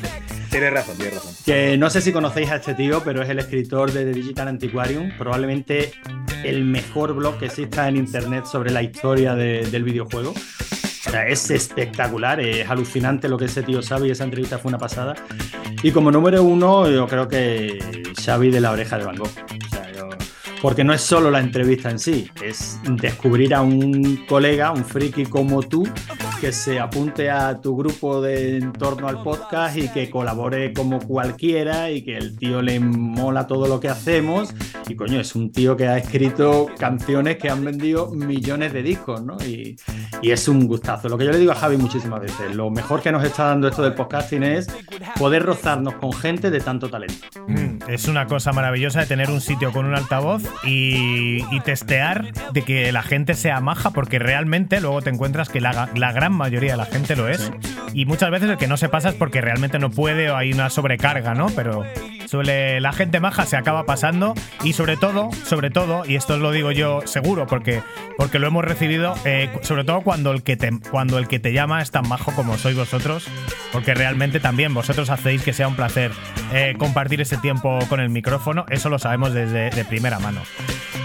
Tienes 0.52 0.74
razón, 0.74 0.98
tienes 0.98 1.16
razón. 1.16 1.34
Que 1.46 1.78
no 1.78 1.90
sé 1.90 2.02
si 2.02 2.12
conocéis 2.12 2.52
a 2.52 2.58
este 2.58 2.74
tío, 2.76 3.02
pero 3.04 3.22
es 3.24 3.30
el 3.30 3.40
escritor 3.40 3.92
de 3.92 4.04
The 4.06 4.12
Digital 4.12 4.48
Antiquarium, 4.50 5.12
probablemente 5.18 5.94
el 6.44 6.66
mejor 6.66 7.14
blog 7.14 7.40
que 7.40 7.46
exista 7.46 7.88
en 7.88 7.96
internet 7.98 8.46
sobre 8.46 8.70
la 8.72 8.84
historia 8.84 9.34
de- 9.34 9.66
del 9.72 9.84
videojuego. 9.84 10.32
O 10.32 11.10
sea, 11.12 11.28
es 11.28 11.50
espectacular, 11.50 12.40
es 12.42 12.70
alucinante 12.70 13.28
lo 13.30 13.38
que 13.38 13.46
ese 13.46 13.64
tío 13.64 13.82
sabe 13.82 14.08
y 14.08 14.12
esa 14.12 14.24
entrevista 14.26 14.60
fue 14.60 14.70
una 14.70 14.78
pasada. 14.78 15.16
Y 15.84 15.92
como 15.92 16.12
número 16.12 16.44
uno, 16.44 16.90
yo 16.90 17.08
creo 17.08 17.28
que 17.28 17.80
Xavi 18.24 18.52
de 18.52 18.62
la 18.62 18.72
oreja 18.72 18.98
de 18.98 19.06
Van 19.06 19.16
Gogh. 19.16 19.30
O 19.30 19.70
sea, 19.70 19.92
yo- 19.94 20.10
porque 20.62 20.84
no 20.84 20.94
es 20.94 21.02
solo 21.02 21.32
la 21.32 21.40
entrevista 21.40 21.90
en 21.90 21.98
sí, 21.98 22.30
es 22.44 22.78
descubrir 22.98 23.56
a 23.56 23.62
un 23.62 24.26
colega, 24.28 24.72
un 24.72 24.86
friki 24.86 25.26
como 25.26 25.64
tú, 25.64 25.88
que 26.41 26.51
se 26.51 26.80
apunte 26.80 27.30
a 27.30 27.62
tu 27.62 27.77
grupo 27.77 28.19
de 28.19 28.58
en 28.58 28.73
torno 28.73 29.08
al 29.08 29.21
podcast 29.21 29.77
y 29.77 29.88
que 29.89 30.10
colabore 30.10 30.73
como 30.73 30.99
cualquiera 30.99 31.91
y 31.91 32.01
que 32.01 32.17
el 32.17 32.36
tío 32.36 32.63
le 32.63 32.80
mola 32.80 33.45
todo 33.45 33.67
lo 33.67 33.80
que 33.80 33.89
hacemos. 33.89 34.51
Y 34.89 34.95
coño, 34.95 35.19
es 35.19 35.36
un 35.36 35.51
tío 35.51 35.77
que 35.77 35.88
ha 35.88 35.99
escrito 35.99 36.65
canciones 36.80 37.38
que 37.38 37.47
han 37.51 37.63
vendido 37.63 38.10
millones 38.10 38.73
de 38.73 38.82
discos, 38.82 39.21
¿no? 39.23 39.38
Y, 39.45 39.75
y 40.23 40.32
es 40.32 40.47
un 40.47 40.65
gustazo. 40.65 41.10
Lo 41.10 41.17
que 41.19 41.25
yo 41.25 41.32
le 41.32 41.38
digo 41.38 41.51
a 41.51 41.56
Javi 41.56 41.77
muchísimas 41.77 42.21
veces, 42.21 42.56
lo 42.56 42.71
mejor 42.71 43.01
que 43.04 43.12
nos 43.12 43.23
está 43.23 43.45
dando 43.45 43.67
esto 43.67 43.84
del 43.84 43.93
podcasting 43.93 44.41
es 44.41 44.67
poder 45.19 45.43
rozarnos 45.43 45.93
con 45.95 46.12
gente 46.12 46.49
de 46.49 46.60
tanto 46.60 46.89
talento. 46.89 47.27
Mm, 47.47 47.84
Es 47.88 48.08
una 48.08 48.25
cosa 48.25 48.51
maravillosa 48.51 49.01
de 49.01 49.06
tener 49.06 49.30
un 49.30 49.41
sitio 49.41 49.71
con 49.71 49.86
un 49.86 49.93
altavoz 49.93 50.41
y, 50.63 51.43
y 51.56 51.60
testear 51.63 52.32
de 52.51 52.63
que 52.63 52.91
la 52.91 53.04
gente 53.04 53.36
sea 53.36 53.60
maja, 53.62 53.91
porque 53.91 54.17
realmente 54.17 54.82
luego 54.82 55.04
te 55.04 55.12
encuentras 55.12 55.49
que 55.49 55.62
la, 55.62 55.89
la 55.95 56.12
gran 56.12 56.31
mayoría 56.34 56.72
de 56.72 56.78
la 56.78 56.86
gente 56.86 57.15
lo 57.15 57.28
es. 57.28 57.52
Y 57.94 58.06
muchas 58.06 58.32
veces 58.32 58.50
el 58.50 58.58
que 58.58 58.67
no 58.67 58.78
se 58.78 58.89
pasa 58.89 59.10
es 59.10 59.15
porque 59.15 59.41
realmente 59.41 59.80
no 59.80 59.89
puede 59.89 60.30
o 60.32 60.38
hay 60.38 60.54
una 60.54 60.70
sobrecarga, 60.70 61.34
¿no? 61.34 61.48
Pero 61.56 61.84
suele 62.32 62.80
la 62.80 62.94
gente 62.94 63.20
maja 63.20 63.46
se 63.46 63.58
acaba 63.58 63.86
pasando 63.86 64.34
y 64.63 64.72
sobre 64.72 64.96
todo, 64.96 65.32
sobre 65.46 65.70
todo, 65.70 66.04
y 66.06 66.15
esto 66.15 66.38
lo 66.38 66.52
digo 66.52 66.72
yo 66.72 67.02
seguro 67.04 67.46
porque, 67.46 67.84
porque 68.15 68.39
lo 68.39 68.48
hemos 68.48 68.63
recibido, 68.63 69.15
eh, 69.26 69.50
sobre 69.63 69.84
todo 69.84 70.00
cuando 70.00 70.32
el, 70.32 70.41
que 70.41 70.56
te, 70.56 70.72
cuando 70.89 71.17
el 71.17 71.28
que 71.28 71.39
te 71.39 71.52
llama 71.52 71.82
es 71.82 71.91
tan 71.91 72.08
majo 72.08 72.32
como 72.32 72.58
sois 72.58 72.78
vosotros, 72.78 73.28
porque 73.74 73.94
realmente 73.94 74.39
también 74.39 74.74
vosotros 74.74 75.10
hacéis 75.10 75.44
que 75.44 75.52
sea 75.52 75.67
un 75.67 75.76
placer 75.76 76.12
eh, 76.54 76.76
compartir 76.80 77.20
ese 77.20 77.36
tiempo 77.36 77.80
con 77.89 78.00
el 78.00 78.10
micrófono, 78.10 78.65
eso 78.70 78.88
lo 78.88 78.98
sabemos 78.98 79.34
desde 79.34 79.70
de 79.70 79.84
primera 79.84 80.17
mano. 80.20 80.41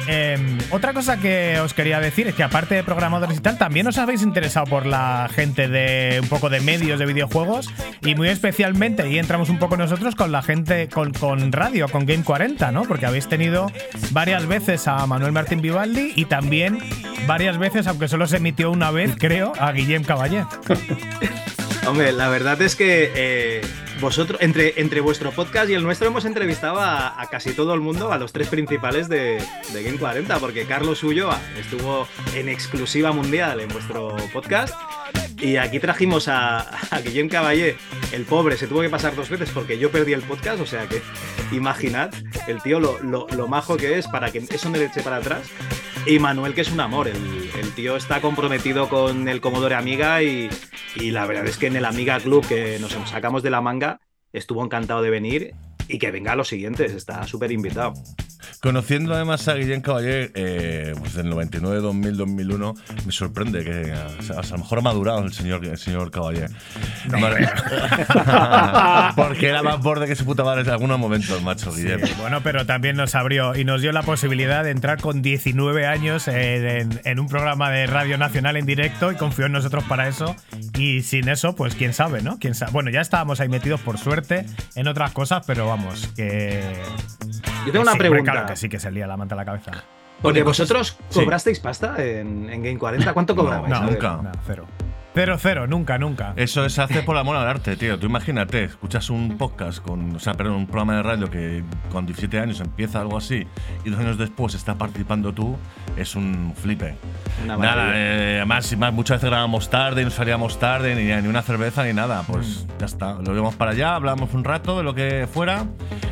Eh, 0.09 0.59
otra 0.71 0.93
cosa 0.93 1.17
que 1.19 1.59
os 1.59 1.75
quería 1.75 1.99
decir 1.99 2.29
es 2.29 2.35
que 2.35 2.43
aparte 2.43 2.77
de 2.77 2.85
programadores 2.85 3.39
y 3.39 3.41
tal, 3.41 3.59
también 3.59 3.87
os 3.89 3.99
habéis 3.99 4.23
interesado 4.23 4.67
por 4.67 4.87
la 4.87 5.29
gente 5.35 5.69
de 5.69 6.21
un 6.23 6.29
poco 6.29 6.49
de 6.49 6.61
medios 6.61 6.99
de 6.99 7.07
videojuegos 7.07 7.71
y 8.03 8.15
muy 8.15 8.29
especialmente, 8.29 9.09
y 9.11 9.19
entramos 9.19 9.49
un 9.49 9.59
poco 9.59 9.77
nosotros 9.77 10.15
con 10.15 10.31
la 10.31 10.43
gente, 10.43 10.89
con, 10.89 11.13
con 11.19 11.53
radio, 11.53 11.89
con 11.89 12.07
Game 12.07 12.25
40, 12.25 12.73
¿no? 12.73 12.83
Porque 12.85 13.07
habéis 13.07 13.29
tenido 13.29 13.71
varias 14.11 14.47
veces 14.47 14.87
a 14.89 15.07
Manuel 15.07 15.33
Martín 15.33 15.61
Vivaldi 15.61 16.13
y 16.15 16.25
también 16.27 16.79
varias 17.27 17.59
veces, 17.59 17.87
aunque 17.87 18.09
solo 18.09 18.27
se 18.27 18.39
emitió 18.39 18.71
una 18.71 18.91
vez, 18.91 19.15
creo, 19.19 19.53
a 19.59 19.73
Guillem 19.73 20.05
Caballé. 20.05 20.45
Hombre, 21.87 22.13
la 22.13 22.29
verdad 22.29 22.61
es 22.63 22.75
que 22.75 23.13
eh, 23.15 23.61
vosotros, 24.01 24.41
entre, 24.43 24.81
entre 24.81 25.01
vuestro 25.01 25.31
podcast 25.31 25.71
y 25.71 25.75
el 25.75 25.83
nuestro, 25.83 26.09
hemos 26.09 26.25
entrevistado 26.25 26.81
a, 26.81 27.17
casi 27.31 27.53
todo 27.53 27.75
el 27.75 27.81
mundo, 27.81 28.13
a 28.13 28.19
los 28.19 28.33
tres 28.33 28.49
principales 28.49 29.09
de, 29.09 29.43
de 29.73 29.83
Game 29.83 29.99
40, 29.99 30.39
porque 30.39 30.67
Carlos 30.67 31.03
Ulloa 31.05 31.41
estuvo 31.59 32.09
en 32.35 32.49
exclusiva 32.49 33.13
mundial 33.13 33.61
en 33.61 33.69
vuestro 33.69 34.17
podcast. 34.33 34.75
Y 35.39 35.57
aquí 35.57 35.79
trajimos 35.79 36.29
a, 36.29 36.61
a 36.61 37.01
Guillem 37.01 37.29
Caballé, 37.29 37.77
el 38.13 38.25
pobre, 38.25 38.57
se 38.57 38.67
tuvo 38.67 38.81
que 38.81 38.89
pasar 38.89 39.15
dos 39.15 39.29
veces 39.29 39.51
porque 39.51 39.79
yo 39.79 39.91
perdí 39.91 40.13
el 40.15 40.23
podcast, 40.23 40.61
o 40.61 40.67
sea 40.67 40.87
que 40.89 41.03
imaginad 41.53 42.11
el 42.47 42.63
tío 42.63 42.81
lo, 42.81 42.99
lo- 43.03 43.27
lo 43.29 43.47
majo 43.47 43.77
que 43.77 43.99
es 43.99 44.09
para 44.09 44.31
que 44.33 44.39
eso 44.39 44.71
me 44.71 44.79
le 44.79 44.87
eche 44.87 45.03
para 45.03 45.17
atrás. 45.17 45.43
Y 46.07 46.19
Manuel, 46.21 46.55
que 46.55 46.61
es 46.63 46.71
un 46.71 46.81
amor, 46.81 47.09
el, 47.09 47.17
el 47.61 47.71
tío 47.75 47.97
está 47.97 48.21
comprometido 48.21 48.89
con 48.89 49.29
el 49.29 49.41
Commodore 49.41 49.75
Amiga 49.75 50.23
y, 50.23 50.49
y 50.95 51.11
la 51.11 51.27
verdad 51.27 51.47
es 51.47 51.59
que 51.59 51.67
en 51.67 51.77
el 51.77 51.85
Amiga 51.85 52.19
Club 52.21 52.47
que 52.47 52.79
nos 52.79 52.93
sacamos 53.11 53.43
de 53.43 53.51
la 53.51 53.61
manga, 53.61 54.01
estuvo 54.33 54.65
encantado 54.65 55.03
de 55.03 55.11
venir 55.11 55.55
y 55.89 55.99
que 55.99 56.11
venga 56.13 56.33
a 56.33 56.37
los 56.37 56.49
siguientes, 56.49 56.93
está 56.93 57.27
súper 57.27 57.51
invitado. 57.53 57.93
Conociendo 58.61 59.15
además 59.15 59.47
a 59.49 59.55
Guillén 59.55 59.81
Caballé, 59.81 60.31
eh, 60.35 60.95
pues 60.99 61.15
del 61.15 61.29
99, 61.29 61.81
2000, 61.81 62.17
2001, 62.17 62.75
me 63.05 63.13
sorprende 63.13 63.65
que 63.65 63.93
o 64.19 64.23
sea, 64.23 64.41
a 64.41 64.47
lo 64.53 64.59
mejor 64.59 64.79
ha 64.79 64.83
madurado 64.83 65.21
el 65.25 65.33
señor, 65.33 65.65
el 65.65 65.79
señor 65.79 66.11
Caballé. 66.11 66.47
Vale. 67.09 67.49
Porque 69.17 69.49
era 69.49 69.63
más 69.63 69.81
borde 69.81 70.07
que 70.07 70.15
su 70.17 70.25
puta 70.25 70.45
madre 70.45 70.63
en 70.63 70.71
algunos 70.71 70.99
momentos, 70.99 71.43
macho, 71.43 71.73
Guillén. 71.73 72.01
Bueno, 72.21 72.41
pero 72.43 72.67
también 72.67 72.97
nos 72.97 73.15
abrió 73.15 73.55
y 73.57 73.65
nos 73.65 73.83
dio 73.83 73.93
la 73.93 74.03
posibilidad 74.03 74.65
de 74.65 74.71
entrar 74.71 75.01
con 75.01 75.23
19 75.23 75.87
años 75.87 76.29
en, 76.29 76.37
en- 76.37 77.01
en 77.05 77.21
un 77.21 77.29
programa 77.29 77.71
de 77.71 77.87
Radio 77.87 78.19
Nacional 78.19 78.57
en 78.57 78.67
directo 78.67 79.13
y 79.13 79.17
confió 79.17 79.47
en 79.47 79.53
nosotros 79.53 79.85
para 79.85 80.09
eso. 80.09 80.35
Y 80.79 81.03
sin 81.03 81.29
eso, 81.29 81.55
pues 81.55 81.75
quién 81.75 81.93
sabe, 81.93 82.23
¿no? 82.23 82.39
¿Quién 82.39 82.55
sabe? 82.55 82.73
Bueno, 82.73 82.91
ya 82.91 83.01
estábamos 83.01 83.41
ahí 83.41 83.49
metidos 83.49 83.81
por 83.81 83.99
suerte 83.99 84.47
en 84.75 84.89
otras 84.89 85.13
cosas, 85.13 85.45
pero 85.47 85.67
vamos, 85.67 86.09
que. 86.17 86.61
Yo 87.67 87.73
tengo 87.73 87.83
una 87.83 87.93
Sí, 87.93 87.97
hombre, 87.97 88.11
pregunta. 88.11 88.33
Claro 88.41 88.49
que 88.49 88.57
sí 88.57 88.69
que 88.69 88.79
se 88.81 88.91
lía 88.91 89.07
la 89.07 89.17
manta 89.17 89.35
a 89.35 89.39
la 89.39 89.45
cabeza. 89.45 89.73
Porque 90.23 90.39
Oye, 90.41 90.45
pues 90.45 90.59
es- 90.61 90.69
vosotros 90.69 90.99
sí. 91.11 91.21
cobrasteis 91.21 91.61
pasta 91.61 91.95
en, 92.03 92.49
en 92.49 92.63
Game 92.63 92.79
40. 92.79 93.13
¿Cuánto 93.13 93.37
cobrabais? 93.37 93.69
No, 93.69 93.83
nunca. 93.83 94.21
No, 94.23 94.33
cero. 94.47 94.67
Cero, 95.19 95.39
cero, 95.41 95.67
nunca, 95.67 95.97
nunca. 95.97 96.35
Eso 96.37 96.69
se 96.69 96.83
hace 96.83 97.03
por 97.03 97.17
amor 97.17 97.37
al 97.37 97.49
arte, 97.49 97.75
tío. 97.77 97.99
Tú 97.99 98.05
imagínate, 98.05 98.65
escuchas 98.65 99.09
un 99.09 99.39
podcast 99.39 99.79
con, 99.83 100.15
o 100.15 100.19
sea, 100.19 100.35
perdón, 100.35 100.57
un 100.57 100.67
programa 100.67 100.97
de 100.97 101.03
radio 101.03 101.31
que 101.31 101.65
con 101.91 102.05
17 102.05 102.39
años 102.39 102.61
empieza 102.61 103.01
algo 103.01 103.17
así 103.17 103.47
y 103.87 103.89
dos 103.89 103.99
años 103.99 104.19
después 104.19 104.55
estás 104.55 104.77
participando 104.77 105.33
tú, 105.33 105.57
es 105.97 106.17
un 106.17 106.53
flipe. 106.55 106.97
Una 107.45 107.57
nada, 107.57 107.93
eh, 107.95 108.35
además, 108.37 108.77
más, 108.77 108.93
muchas 108.93 109.17
veces 109.17 109.31
grabábamos 109.31 109.71
tarde 109.71 110.03
y 110.03 110.05
nos 110.05 110.13
salíamos 110.13 110.59
tarde, 110.59 110.95
ni, 110.95 111.05
ni 111.23 111.29
una 111.29 111.41
cerveza 111.41 111.83
ni 111.85 111.95
nada. 111.95 112.23
Pues 112.27 112.67
ya 112.79 112.85
está, 112.85 113.15
lo 113.15 113.33
llevamos 113.33 113.55
para 113.55 113.71
allá, 113.71 113.95
hablamos 113.95 114.35
un 114.35 114.45
rato 114.45 114.77
de 114.77 114.85
lo 114.85 114.95
que 114.95 115.27
fuera 115.33 115.65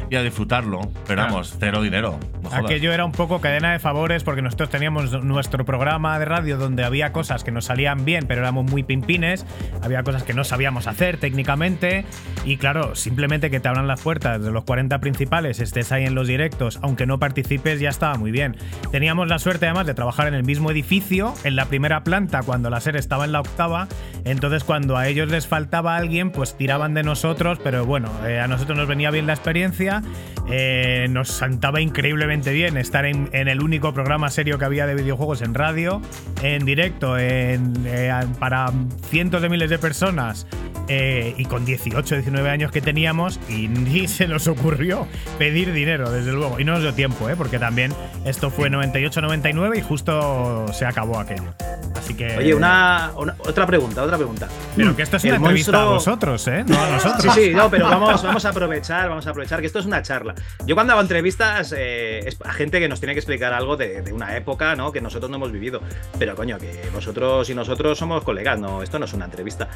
y 0.08 0.16
a 0.16 0.22
disfrutarlo. 0.22 0.80
Pero 1.06 1.16
Claro. 1.16 1.32
vamos, 1.32 1.56
cero 1.60 1.82
dinero. 1.82 2.18
no. 2.42 2.48
Aquello 2.54 2.90
era 2.90 3.04
un 3.04 3.12
poco 3.12 3.40
cadena 3.42 3.72
de 3.72 3.78
favores 3.80 4.24
porque 4.24 4.40
nosotros 4.40 4.70
teníamos 4.70 5.12
nuestro 5.24 5.66
programa 5.66 6.18
de 6.18 6.24
radio 6.24 6.56
donde 6.56 6.84
había 6.84 7.12
cosas 7.12 7.44
que 7.44 7.50
nos 7.50 7.66
salían 7.66 8.06
bien, 8.06 8.24
pero 8.26 8.40
éramos 8.40 8.64
muy 8.70 8.82
pimpines, 8.94 9.44
había 9.82 10.04
cosas 10.04 10.22
que 10.22 10.34
no 10.34 10.44
sabíamos 10.44 10.86
hacer 10.86 11.16
técnicamente 11.16 12.04
y 12.44 12.58
claro, 12.58 12.94
simplemente 12.94 13.50
que 13.50 13.58
te 13.58 13.68
abran 13.68 13.88
las 13.88 14.00
puertas 14.00 14.40
de 14.40 14.52
los 14.52 14.64
40 14.64 15.00
principales, 15.00 15.58
estés 15.58 15.90
ahí 15.90 16.04
en 16.04 16.14
los 16.14 16.28
directos, 16.28 16.78
aunque 16.82 17.06
no 17.06 17.18
participes, 17.18 17.80
ya 17.80 17.88
estaba 17.88 18.14
muy 18.16 18.30
bien. 18.30 18.56
Teníamos 18.92 19.26
la 19.28 19.38
suerte 19.40 19.66
además 19.66 19.86
de 19.86 19.94
trabajar 19.94 20.28
en 20.28 20.34
el 20.34 20.44
mismo 20.44 20.70
edificio, 20.70 21.34
en 21.42 21.56
la 21.56 21.66
primera 21.66 22.04
planta, 22.04 22.42
cuando 22.42 22.70
la 22.70 22.80
SER 22.80 22.96
estaba 22.96 23.24
en 23.24 23.32
la 23.32 23.40
octava, 23.40 23.88
entonces 24.24 24.62
cuando 24.62 24.96
a 24.96 25.08
ellos 25.08 25.28
les 25.28 25.48
faltaba 25.48 25.96
alguien, 25.96 26.30
pues 26.30 26.56
tiraban 26.56 26.94
de 26.94 27.02
nosotros, 27.02 27.58
pero 27.64 27.84
bueno, 27.84 28.10
eh, 28.26 28.38
a 28.38 28.46
nosotros 28.46 28.78
nos 28.78 28.86
venía 28.86 29.10
bien 29.10 29.26
la 29.26 29.32
experiencia, 29.32 30.02
eh, 30.48 31.06
nos 31.10 31.28
sentaba 31.28 31.80
increíblemente 31.80 32.52
bien 32.52 32.76
estar 32.76 33.06
en, 33.06 33.28
en 33.32 33.48
el 33.48 33.62
único 33.62 33.92
programa 33.92 34.30
serio 34.30 34.58
que 34.58 34.64
había 34.64 34.86
de 34.86 34.94
videojuegos 34.94 35.42
en 35.42 35.54
radio, 35.54 36.00
en 36.42 36.64
directo, 36.64 37.18
en, 37.18 37.74
eh, 37.86 38.12
para 38.38 38.70
cientos 39.08 39.42
de 39.42 39.48
miles 39.48 39.70
de 39.70 39.78
personas. 39.78 40.46
eh, 40.86 41.34
y 41.38 41.46
con 41.46 41.64
18, 41.64 42.16
19 42.16 42.50
años 42.50 42.70
que 42.70 42.82
teníamos, 42.82 43.40
y 43.48 43.68
ni 43.68 44.06
se 44.06 44.28
nos 44.28 44.46
ocurrió 44.48 45.06
pedir 45.38 45.72
dinero, 45.72 46.10
desde 46.10 46.32
luego. 46.32 46.60
Y 46.60 46.64
no 46.64 46.72
nos 46.72 46.82
dio 46.82 46.92
tiempo, 46.92 47.30
¿eh? 47.30 47.36
porque 47.36 47.58
también 47.58 47.94
esto 48.26 48.50
fue 48.50 48.68
98-99 48.70 49.78
y 49.78 49.80
justo 49.80 50.66
se 50.74 50.84
acabó 50.84 51.18
aquello. 51.18 51.54
Así 51.96 52.12
que. 52.14 52.36
Oye, 52.36 52.54
una, 52.54 53.12
una- 53.16 53.34
otra 53.38 53.66
pregunta, 53.66 54.02
otra 54.02 54.18
pregunta. 54.18 54.46
Pero 54.76 54.94
que 54.94 55.02
esto 55.02 55.16
es 55.16 55.24
una 55.24 55.36
entrevista 55.36 55.70
a 55.70 55.86
monstruo- 55.86 55.94
vosotros, 55.94 56.48
¿eh? 56.48 56.64
No 56.66 56.78
a 56.78 56.86
Sí, 56.86 56.92
nosotros. 56.92 57.34
sí, 57.34 57.50
no, 57.54 57.70
pero 57.70 57.86
vamos, 57.86 58.22
vamos 58.22 58.44
a 58.44 58.48
aprovechar, 58.50 59.08
vamos 59.08 59.26
a 59.26 59.30
aprovechar 59.30 59.60
que 59.60 59.66
esto 59.66 59.78
es 59.78 59.86
una 59.86 60.02
charla. 60.02 60.34
Yo 60.66 60.74
cuando 60.74 60.92
hago 60.92 61.00
entrevistas 61.00 61.74
eh, 61.74 62.18
es 62.26 62.36
a 62.44 62.52
gente 62.52 62.78
que 62.78 62.88
nos 62.90 63.00
tiene 63.00 63.14
que 63.14 63.20
explicar 63.20 63.54
algo 63.54 63.78
de, 63.78 64.02
de 64.02 64.12
una 64.12 64.36
época, 64.36 64.76
¿no? 64.76 64.92
Que 64.92 65.00
nosotros 65.00 65.30
no 65.30 65.36
hemos 65.36 65.50
vivido. 65.50 65.80
Pero 66.18 66.34
coño, 66.36 66.58
que 66.58 66.90
vosotros 66.92 67.48
y 67.48 67.54
nosotros 67.54 67.96
somos 67.96 68.22
colegas, 68.22 68.58
no, 68.58 68.73
esto 68.82 68.98
no 68.98 69.04
es 69.04 69.12
una 69.12 69.24
entrevista. 69.26 69.68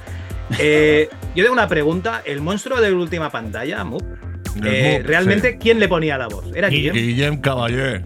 Eh, 0.58 1.08
yo 1.34 1.44
tengo 1.44 1.52
una 1.52 1.68
pregunta. 1.68 2.22
El 2.24 2.40
monstruo 2.40 2.80
de 2.80 2.90
la 2.90 2.96
última 2.96 3.30
pantalla, 3.30 3.84
Mup, 3.84 4.02
eh, 4.64 4.98
Mup, 4.98 5.06
realmente, 5.08 5.52
sí. 5.52 5.58
¿quién 5.60 5.78
le 5.80 5.88
ponía 5.88 6.18
la 6.18 6.28
voz? 6.28 6.44
¿Era 6.54 6.68
Guille- 6.68 6.92
Guillem? 6.92 6.94
Guillem 7.16 7.40
Caballé. 7.40 8.04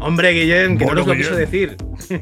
Hombre, 0.00 0.32
Guillem, 0.32 0.78
que 0.78 0.84
Bueno, 0.84 1.02
no 1.02 1.06
nos 1.06 1.16
lo 1.16 1.22
quiso 1.22 1.36
decir. 1.36 1.76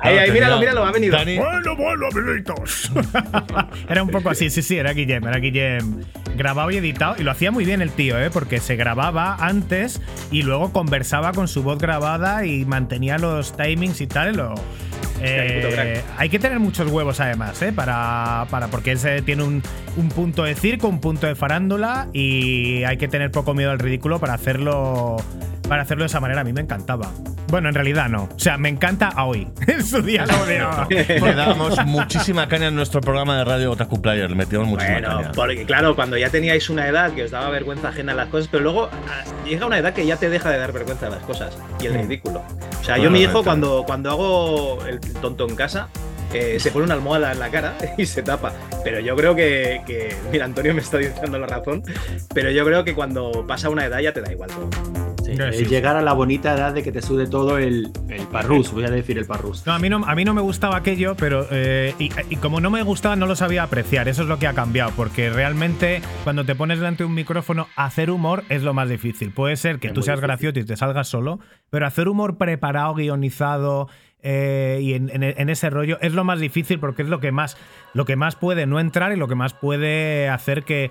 ahí, 0.00 0.16
ahí, 0.18 0.30
míralo, 0.30 0.60
míralo, 0.60 0.84
ha 0.84 0.92
venido. 0.92 1.16
Dani- 1.18 1.38
Bueno, 1.38 1.76
bueno, 1.76 2.06
amiguitos. 2.12 2.92
era 3.88 4.02
un 4.02 4.10
poco 4.10 4.30
así, 4.30 4.48
sí, 4.48 4.62
sí, 4.62 4.78
era 4.78 4.92
Guillem, 4.92 5.26
era 5.26 5.38
Guillem 5.38 6.04
grabado 6.36 6.70
y 6.70 6.76
editado. 6.76 7.16
Y 7.18 7.24
lo 7.24 7.32
hacía 7.32 7.50
muy 7.50 7.64
bien 7.64 7.82
el 7.82 7.90
tío, 7.90 8.16
¿eh? 8.20 8.30
Porque 8.30 8.60
se 8.60 8.76
grababa 8.76 9.34
antes 9.40 10.00
y 10.30 10.42
luego 10.42 10.72
conversaba 10.72 11.32
con 11.32 11.48
su 11.48 11.64
voz 11.64 11.78
grabada 11.80 12.46
y 12.46 12.64
mantenía 12.64 13.18
los 13.18 13.56
timings 13.56 14.00
y 14.00 14.06
tal. 14.06 14.34
y 14.34 14.36
Lo, 14.36 14.54
eh, 15.20 16.02
hay 16.16 16.28
que 16.28 16.38
tener 16.38 16.58
muchos 16.60 16.90
huevos 16.90 17.20
además, 17.20 17.60
¿eh? 17.62 17.72
Para, 17.72 18.46
para 18.50 18.68
porque 18.68 18.92
ese 18.92 19.22
tiene 19.22 19.42
un, 19.42 19.62
un 19.96 20.08
punto 20.08 20.44
de 20.44 20.54
circo, 20.54 20.88
un 20.88 21.00
punto 21.00 21.26
de 21.26 21.34
farándula 21.34 22.08
y 22.12 22.84
hay 22.84 22.96
que 22.96 23.08
tener 23.08 23.30
poco 23.30 23.54
miedo 23.54 23.70
al 23.70 23.78
ridículo 23.78 24.18
para 24.18 24.34
hacerlo 24.34 25.16
para 25.70 25.82
hacerlo 25.82 26.02
de 26.02 26.08
esa 26.08 26.18
manera. 26.18 26.40
A 26.40 26.44
mí 26.44 26.52
me 26.52 26.62
encantaba. 26.62 27.12
Bueno, 27.46 27.68
en 27.68 27.74
realidad 27.76 28.08
no. 28.08 28.24
O 28.24 28.38
sea, 28.38 28.58
me 28.58 28.68
encanta 28.68 29.06
a 29.06 29.24
hoy. 29.24 29.46
en 29.68 29.84
su 29.86 30.02
día 30.02 30.26
lo 30.26 30.42
odiaba. 30.42 30.88
Le 30.90 31.34
dábamos 31.34 31.86
muchísima 31.86 32.48
caña 32.48 32.66
en 32.66 32.74
nuestro 32.74 33.00
programa 33.00 33.38
de 33.38 33.44
radio 33.44 33.70
Otaku 33.70 34.02
Player. 34.02 34.28
Le 34.28 34.34
metíamos 34.34 34.66
muchísima 34.66 34.98
Bueno, 34.98 35.16
caña. 35.16 35.32
porque 35.32 35.64
claro, 35.64 35.94
cuando 35.94 36.18
ya 36.18 36.28
teníais 36.28 36.68
una 36.70 36.88
edad 36.88 37.12
que 37.12 37.22
os 37.22 37.30
daba 37.30 37.50
vergüenza 37.50 37.90
ajena 37.90 38.12
a 38.12 38.16
las 38.16 38.28
cosas, 38.30 38.48
pero 38.50 38.64
luego 38.64 38.90
ah, 38.92 39.24
llega 39.46 39.64
una 39.64 39.78
edad 39.78 39.94
que 39.94 40.04
ya 40.04 40.16
te 40.16 40.28
deja 40.28 40.50
de 40.50 40.58
dar 40.58 40.72
vergüenza 40.72 41.06
a 41.06 41.10
las 41.10 41.22
cosas 41.22 41.56
y 41.80 41.86
el 41.86 41.94
ridículo. 41.94 42.42
O 42.80 42.84
sea, 42.84 42.96
yo 42.96 43.02
Bueno, 43.04 43.10
mi 43.18 43.22
hijo 43.22 43.44
cuando, 43.44 43.84
cuando 43.86 44.10
hago 44.10 44.84
el 44.86 44.98
tonto 45.20 45.48
en 45.48 45.54
casa, 45.54 45.86
eh, 46.34 46.58
se 46.58 46.72
pone 46.72 46.84
una 46.86 46.94
almohada 46.94 47.30
en 47.30 47.38
la 47.38 47.48
cara 47.48 47.74
y 47.96 48.06
se 48.06 48.24
tapa. 48.24 48.52
Pero 48.82 48.98
yo 48.98 49.14
creo 49.14 49.36
que, 49.36 49.82
que- 49.86 50.16
mira, 50.32 50.46
Antonio 50.46 50.74
me 50.74 50.80
está 50.80 50.98
diciendo 50.98 51.38
la 51.38 51.46
razón, 51.46 51.84
pero 52.34 52.50
yo 52.50 52.64
creo 52.64 52.82
que 52.82 52.92
cuando 52.92 53.44
pasa 53.46 53.68
una 53.70 53.84
edad 53.84 54.00
ya 54.00 54.12
te 54.12 54.20
da 54.20 54.32
igual 54.32 54.50
todo. 54.50 54.68
Sí. 55.52 55.64
llegar 55.66 55.96
a 55.96 56.02
la 56.02 56.12
bonita 56.12 56.54
edad 56.54 56.72
de 56.72 56.82
que 56.82 56.92
te 56.92 57.02
sude 57.02 57.26
todo 57.26 57.58
el, 57.58 57.90
el 58.08 58.26
parrus, 58.28 58.72
voy 58.72 58.84
a 58.84 58.90
decir 58.90 59.18
el 59.18 59.26
parrus. 59.26 59.66
No, 59.66 59.72
a 59.72 59.78
mí 59.78 59.88
no, 59.88 60.04
a 60.06 60.14
mí 60.14 60.24
no 60.24 60.34
me 60.34 60.40
gustaba 60.40 60.76
aquello, 60.76 61.16
pero 61.16 61.46
eh, 61.50 61.94
y, 61.98 62.10
y 62.30 62.36
como 62.36 62.60
no 62.60 62.70
me 62.70 62.82
gustaba, 62.82 63.16
no 63.16 63.26
lo 63.26 63.36
sabía 63.36 63.62
apreciar. 63.62 64.08
Eso 64.08 64.22
es 64.22 64.28
lo 64.28 64.38
que 64.38 64.46
ha 64.46 64.52
cambiado, 64.54 64.92
porque 64.96 65.30
realmente 65.30 66.02
cuando 66.24 66.44
te 66.44 66.54
pones 66.54 66.78
delante 66.78 67.02
de 67.02 67.08
un 67.08 67.14
micrófono, 67.14 67.68
hacer 67.76 68.10
humor 68.10 68.44
es 68.48 68.62
lo 68.62 68.74
más 68.74 68.88
difícil. 68.88 69.30
Puede 69.32 69.56
ser 69.56 69.78
que 69.78 69.88
Es 69.88 69.92
tú 69.94 70.02
seas 70.02 70.20
gracioso 70.20 70.58
y 70.58 70.64
te 70.64 70.76
salgas 70.76 71.08
solo, 71.08 71.40
pero 71.70 71.86
hacer 71.86 72.08
humor 72.08 72.36
preparado, 72.38 72.94
guionizado 72.94 73.88
eh, 74.22 74.78
y 74.82 74.94
en, 74.94 75.08
en- 75.10 75.22
en 75.22 75.48
ese 75.48 75.70
rollo 75.70 75.96
es 76.02 76.12
lo 76.12 76.24
más 76.24 76.40
difícil 76.40 76.78
porque 76.78 77.02
es 77.02 77.08
lo 77.08 77.20
que 77.20 77.32
más, 77.32 77.56
lo 77.94 78.04
que 78.04 78.16
más 78.16 78.36
puede 78.36 78.66
no 78.66 78.78
entrar 78.78 79.12
y 79.12 79.16
lo 79.16 79.28
que 79.28 79.34
más 79.34 79.54
puede 79.54 80.28
hacer 80.28 80.62
que, 80.64 80.90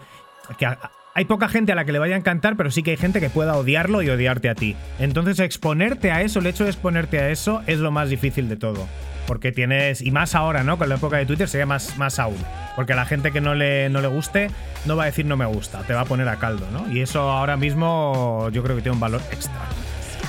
que 0.58 0.66
a- 0.66 0.80
hay 1.14 1.26
poca 1.26 1.50
gente 1.50 1.72
a 1.72 1.76
la 1.76 1.86
que 1.86 1.92
le 1.92 2.00
vaya 2.00 2.16
a 2.16 2.18
encantar, 2.18 2.56
pero 2.56 2.72
sí 2.72 2.84
que 2.84 2.92
hay 2.92 2.98
gente 2.98 3.20
que 3.20 3.30
pueda 3.30 3.56
odiarlo 3.58 4.02
y 4.02 4.10
odiarte 4.10 4.50
a 4.50 4.56
ti. 4.56 4.76
Entonces, 5.00 5.40
exponerte 5.40 6.12
a 6.12 6.22
eso, 6.22 6.40
el 6.40 6.48
hecho 6.48 6.64
de 6.64 6.70
exponerte 6.70 7.20
a 7.20 7.30
eso, 7.30 7.62
es 7.68 7.80
lo 7.80 7.92
más 7.92 8.10
difícil 8.10 8.48
de 8.50 8.58
todo. 8.58 8.88
Porque 9.28 9.52
tienes, 9.52 10.02
y 10.02 10.12
más 10.12 10.34
ahora, 10.34 10.64
¿no? 10.64 10.78
Con 10.78 10.90
la 10.90 10.96
época 10.96 11.18
de 11.18 11.26
Twitter 11.26 11.48
sería 11.48 11.66
más, 11.66 11.98
más 11.98 12.20
aún. 12.20 12.38
Porque 12.76 12.94
a 12.94 12.96
la 12.96 13.06
gente 13.06 13.32
que 13.32 13.42
no 13.42 13.54
le, 13.54 13.90
no 13.90 14.02
le 14.02 14.08
guste 14.08 14.50
no 14.86 14.96
va 14.96 15.04
a 15.04 15.06
decir 15.08 15.26
no 15.26 15.38
me 15.38 15.46
gusta, 15.46 15.82
te 15.84 15.94
va 15.94 16.02
a 16.02 16.06
poner 16.06 16.28
a 16.30 16.38
caldo, 16.38 16.66
¿no? 16.72 16.92
Y 16.92 17.02
eso 17.02 17.22
ahora 17.30 17.58
mismo 17.58 18.50
yo 18.52 18.64
creo 18.64 18.76
que 18.76 18.82
tiene 18.82 18.94
un 18.94 19.00
valor 19.00 19.22
extra. 19.32 19.60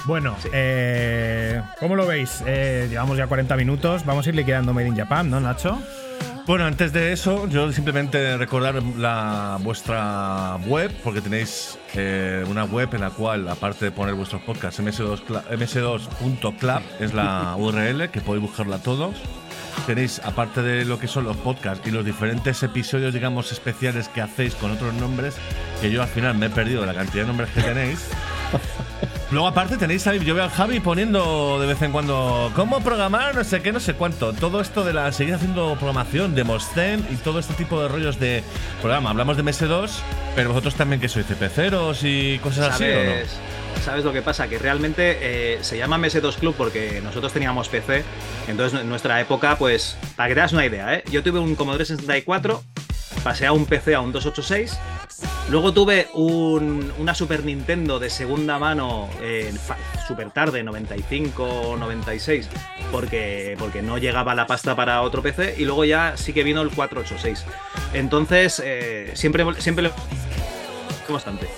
Bueno, 0.06 0.36
eh, 0.52 1.62
¿cómo 1.78 1.94
lo 1.94 2.06
veis? 2.06 2.42
Eh, 2.46 2.88
llevamos 2.90 3.16
ya 3.16 3.26
40 3.26 3.56
minutos, 3.56 4.04
vamos 4.04 4.26
a 4.26 4.30
ir 4.30 4.34
liquidando 4.34 4.74
Made 4.74 4.88
in 4.88 4.96
Japan, 4.96 5.30
¿no, 5.30 5.40
Nacho? 5.40 5.80
Bueno, 6.50 6.64
antes 6.64 6.92
de 6.92 7.12
eso, 7.12 7.46
yo 7.46 7.70
simplemente 7.70 8.36
recordar 8.36 8.82
la, 8.98 9.56
vuestra 9.60 10.56
web, 10.66 10.90
porque 11.04 11.20
tenéis 11.20 11.78
eh, 11.94 12.44
una 12.48 12.64
web 12.64 12.92
en 12.92 13.02
la 13.02 13.10
cual, 13.10 13.48
aparte 13.48 13.84
de 13.84 13.92
poner 13.92 14.16
vuestros 14.16 14.42
podcasts, 14.42 14.80
ms2, 14.80 15.22
cla- 15.28 15.44
ms2.club 15.48 16.82
es 16.98 17.14
la 17.14 17.54
URL, 17.56 18.10
que 18.10 18.20
podéis 18.20 18.42
buscarla 18.42 18.78
todos. 18.78 19.14
Tenéis, 19.86 20.20
aparte 20.24 20.60
de 20.60 20.84
lo 20.84 20.98
que 20.98 21.06
son 21.06 21.22
los 21.22 21.36
podcasts 21.36 21.86
y 21.86 21.92
los 21.92 22.04
diferentes 22.04 22.60
episodios, 22.64 23.14
digamos, 23.14 23.52
especiales 23.52 24.08
que 24.08 24.20
hacéis 24.20 24.56
con 24.56 24.72
otros 24.72 24.92
nombres, 24.94 25.36
que 25.80 25.92
yo 25.92 26.02
al 26.02 26.08
final 26.08 26.36
me 26.36 26.46
he 26.46 26.50
perdido 26.50 26.80
de 26.80 26.88
la 26.88 26.94
cantidad 26.94 27.22
de 27.22 27.28
nombres 27.28 27.50
que 27.50 27.62
tenéis. 27.62 28.08
Luego, 29.30 29.46
aparte, 29.46 29.76
tenéis 29.76 30.04
ahí, 30.08 30.18
yo 30.24 30.34
veo 30.34 30.42
al 30.42 30.50
Javi 30.50 30.80
poniendo 30.80 31.60
de 31.60 31.66
vez 31.68 31.80
en 31.82 31.92
cuando 31.92 32.50
cómo 32.56 32.80
programar, 32.80 33.32
no 33.36 33.44
sé 33.44 33.62
qué, 33.62 33.70
no 33.70 33.78
sé 33.78 33.94
cuánto. 33.94 34.32
Todo 34.32 34.60
esto 34.60 34.82
de 34.82 34.92
la 34.92 35.12
seguir 35.12 35.34
haciendo 35.34 35.76
programación, 35.76 36.34
de 36.34 36.42
Mosten 36.42 37.06
y 37.12 37.14
todo 37.14 37.38
este 37.38 37.54
tipo 37.54 37.80
de 37.80 37.86
rollos 37.86 38.18
de 38.18 38.42
programa. 38.80 39.10
Hablamos 39.10 39.36
de 39.36 39.44
MS2, 39.44 39.90
pero 40.34 40.48
vosotros 40.48 40.74
también 40.74 41.00
que 41.00 41.08
sois 41.08 41.26
CP0s 41.28 42.00
y 42.02 42.38
cosas 42.40 42.74
así, 42.74 42.82
¿o 42.82 42.88
no? 42.88 43.10
¿Sabes, 43.10 43.30
¿Sabes 43.84 44.04
lo 44.04 44.12
que 44.12 44.20
pasa? 44.20 44.48
Que 44.48 44.58
realmente 44.58 45.18
eh, 45.20 45.58
se 45.60 45.78
llama 45.78 45.96
MS2 45.96 46.34
Club 46.34 46.56
porque 46.58 47.00
nosotros 47.00 47.32
teníamos 47.32 47.68
PC. 47.68 48.02
Entonces, 48.48 48.80
en 48.80 48.88
nuestra 48.88 49.20
época, 49.20 49.56
pues, 49.56 49.96
para 50.16 50.28
que 50.28 50.34
te 50.34 50.40
das 50.40 50.52
una 50.52 50.66
idea, 50.66 50.92
¿eh? 50.94 51.04
yo 51.08 51.22
tuve 51.22 51.38
un 51.38 51.54
Commodore 51.54 51.84
64, 51.84 52.64
pasé 53.22 53.46
a 53.46 53.52
un 53.52 53.66
PC 53.66 53.94
a 53.94 54.00
un 54.00 54.12
286 54.12 54.78
Luego 55.50 55.74
tuve 55.74 56.08
un- 56.14 56.92
una 56.98 57.14
Super 57.14 57.44
Nintendo 57.44 57.98
de 57.98 58.08
segunda 58.08 58.58
mano 58.58 59.08
eh, 59.20 59.52
super 60.06 60.30
tarde, 60.30 60.62
95 60.62 61.42
o 61.44 61.76
96, 61.76 62.48
porque, 62.92 63.56
porque 63.58 63.82
no 63.82 63.98
llegaba 63.98 64.34
la 64.34 64.46
pasta 64.46 64.76
para 64.76 65.02
otro 65.02 65.22
PC. 65.22 65.56
Y 65.58 65.64
luego 65.64 65.84
ya 65.84 66.16
sí 66.16 66.32
que 66.32 66.44
vino 66.44 66.62
el 66.62 66.70
486. 66.70 67.44
Entonces, 67.94 68.62
eh, 68.64 69.10
siempre, 69.14 69.44
siempre 69.60 69.82
le 69.84 69.90
bastante. 71.08 71.48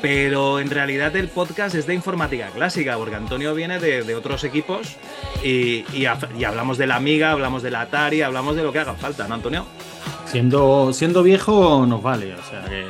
Pero 0.00 0.60
en 0.60 0.70
realidad 0.70 1.14
el 1.16 1.28
podcast 1.28 1.74
es 1.74 1.86
de 1.86 1.94
informática 1.94 2.48
clásica, 2.54 2.96
porque 2.96 3.16
Antonio 3.16 3.52
viene 3.54 3.80
de, 3.80 4.14
otros 4.14 4.44
equipos 4.44 4.96
y, 5.42 5.84
y 5.92 6.06
y 6.38 6.44
hablamos 6.44 6.78
de 6.78 6.86
la 6.86 6.94
Amiga, 6.94 7.32
hablamos 7.32 7.64
de 7.64 7.72
la 7.72 7.80
Atari, 7.82 8.22
hablamos 8.22 8.54
de 8.54 8.62
lo 8.62 8.72
que 8.72 8.78
haga 8.78 8.94
falta, 8.94 9.26
¿no, 9.26 9.34
Antonio? 9.34 9.66
Siendo, 10.30 10.92
siendo 10.92 11.22
viejo 11.22 11.86
nos 11.86 12.02
vale, 12.02 12.34
o 12.34 12.42
sea 12.42 12.62
que 12.64 12.84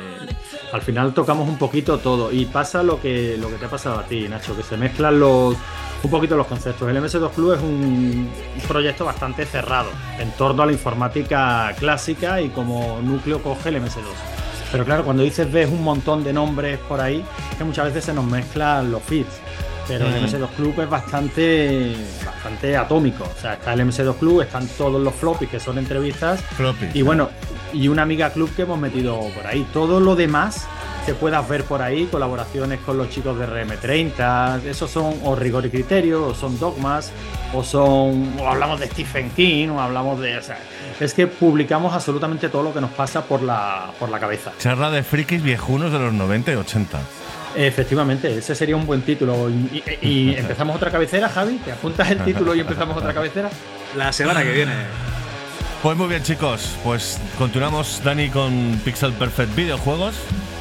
al 0.73 0.81
final 0.81 1.13
tocamos 1.13 1.47
un 1.47 1.57
poquito 1.57 1.97
todo 1.97 2.31
y 2.31 2.45
pasa 2.45 2.83
lo 2.83 3.01
que, 3.01 3.37
lo 3.37 3.49
que 3.49 3.55
te 3.55 3.65
ha 3.65 3.69
pasado 3.69 3.99
a 3.99 4.03
ti, 4.03 4.27
Nacho, 4.27 4.55
que 4.55 4.63
se 4.63 4.75
mezclan 4.75 5.19
los, 5.19 5.55
un 6.03 6.11
poquito 6.11 6.35
los 6.35 6.47
conceptos. 6.47 6.87
El 6.89 6.97
MS2 6.97 7.31
Club 7.31 7.53
es 7.53 7.61
un, 7.61 8.29
proyecto 8.67 9.05
bastante 9.05 9.45
cerrado 9.45 9.89
en 10.19 10.31
torno 10.31 10.63
a 10.63 10.65
la 10.65 10.71
informática 10.71 11.73
clásica 11.79 12.41
y 12.41 12.49
como 12.49 12.99
núcleo 13.01 13.41
coge 13.41 13.69
el 13.69 13.81
MS2. 13.81 14.03
Pero 14.71 14.85
claro, 14.85 15.03
cuando 15.03 15.23
dices 15.23 15.51
ves 15.51 15.69
un 15.69 15.83
montón 15.83 16.23
de 16.23 16.31
nombres 16.33 16.77
por 16.87 17.01
ahí, 17.01 17.23
que 17.57 17.63
muchas 17.63 17.85
veces 17.85 18.05
se 18.05 18.13
nos 18.13 18.25
mezclan 18.25 18.91
los 18.91 19.01
feeds. 19.01 19.41
Pero 19.89 20.07
el 20.07 20.13
Mm. 20.13 20.25
MS2 20.25 20.47
Club 20.55 20.79
es 20.81 20.89
bastante, 20.89 21.95
bastante 22.25 22.77
atómico. 22.77 23.25
O 23.25 23.41
sea, 23.41 23.55
está 23.55 23.73
el 23.73 23.81
MS2 23.81 24.15
Club, 24.17 24.41
están 24.41 24.65
todos 24.77 25.01
los 25.01 25.13
floppies 25.15 25.49
que 25.51 25.59
son 25.59 25.77
entrevistas 25.77 26.39
Floppy. 26.55 26.89
y 26.93 27.01
bueno, 27.01 27.29
y 27.73 27.87
una 27.89 28.03
amiga 28.03 28.29
club 28.29 28.49
que 28.55 28.61
hemos 28.61 28.79
metido 28.79 29.19
por 29.35 29.45
ahí. 29.45 29.67
Todo 29.73 29.99
lo 29.99 30.15
demás 30.15 30.65
que 31.05 31.13
puedas 31.15 31.47
ver 31.49 31.63
por 31.63 31.81
ahí, 31.81 32.05
colaboraciones 32.05 32.79
con 32.81 32.97
los 32.97 33.09
chicos 33.09 33.37
de 33.39 33.47
RM30, 33.47 34.63
esos 34.65 34.91
son 34.91 35.15
o 35.23 35.35
rigor 35.35 35.65
y 35.65 35.69
criterio, 35.69 36.27
o 36.27 36.35
son 36.35 36.59
dogmas, 36.59 37.11
o 37.53 37.63
son. 37.63 38.33
o 38.39 38.47
hablamos 38.47 38.79
de 38.79 38.87
Stephen 38.87 39.31
King, 39.31 39.69
o 39.69 39.81
hablamos 39.81 40.19
de. 40.19 40.37
O 40.37 40.41
sea, 40.43 40.59
es 40.99 41.13
que 41.13 41.25
publicamos 41.27 41.93
absolutamente 41.93 42.49
todo 42.49 42.63
lo 42.63 42.73
que 42.73 42.81
nos 42.81 42.91
pasa 42.91 43.23
por 43.23 43.41
la, 43.41 43.91
por 43.99 44.09
la 44.09 44.19
cabeza. 44.19 44.51
Charla 44.59 44.91
de 44.91 45.03
frikis 45.03 45.41
viejunos 45.41 45.91
de 45.91 45.99
los 45.99 46.13
90 46.13 46.51
y 46.51 46.55
80. 46.55 46.99
Efectivamente, 47.55 48.37
ese 48.37 48.53
sería 48.55 48.75
un 48.75 48.85
buen 48.85 49.01
título. 49.01 49.49
Y, 49.49 49.83
y- 50.01 50.07
y 50.07 50.35
empezamos 50.37 50.75
otra 50.75 50.91
cabecera, 50.91 51.29
Javi. 51.29 51.57
¿Te 51.57 51.71
apuntas 51.71 52.09
el 52.11 52.19
título 52.23 52.53
y 52.55 52.59
empezamos 52.61 52.95
otra 52.97 53.13
cabecera? 53.13 53.49
La 53.95 54.13
semana 54.13 54.43
que 54.43 54.51
viene. 54.51 54.73
Pues 55.81 55.97
muy 55.97 56.07
bien, 56.07 56.21
chicos. 56.23 56.75
Pues 56.83 57.19
continuamos, 57.37 58.01
Dani, 58.03 58.29
con 58.29 58.79
Pixel 58.83 59.13
Perfect 59.13 59.55
Videojuegos. 59.55 60.15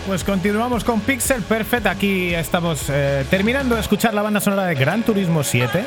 Pues 0.06 0.24
continuamos 0.24 0.84
con 0.84 1.00
Pixel 1.00 1.42
Perfect. 1.42 1.86
Aquí 1.86 2.34
estamos 2.34 2.84
eh, 2.88 3.24
terminando 3.28 3.74
de 3.74 3.80
escuchar 3.82 4.14
la 4.14 4.22
banda 4.22 4.40
sonora 4.40 4.64
de 4.66 4.74
Gran 4.74 5.02
Turismo 5.02 5.42
7. 5.42 5.84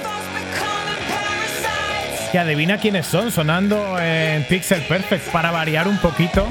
Que 2.32 2.40
adivina 2.40 2.78
quiénes 2.78 3.08
son 3.08 3.32
sonando 3.32 3.98
en 4.00 4.46
Pixel 4.48 4.82
Perfect 4.84 5.30
para 5.32 5.50
variar 5.52 5.88
un 5.88 5.98
poquito. 5.98 6.46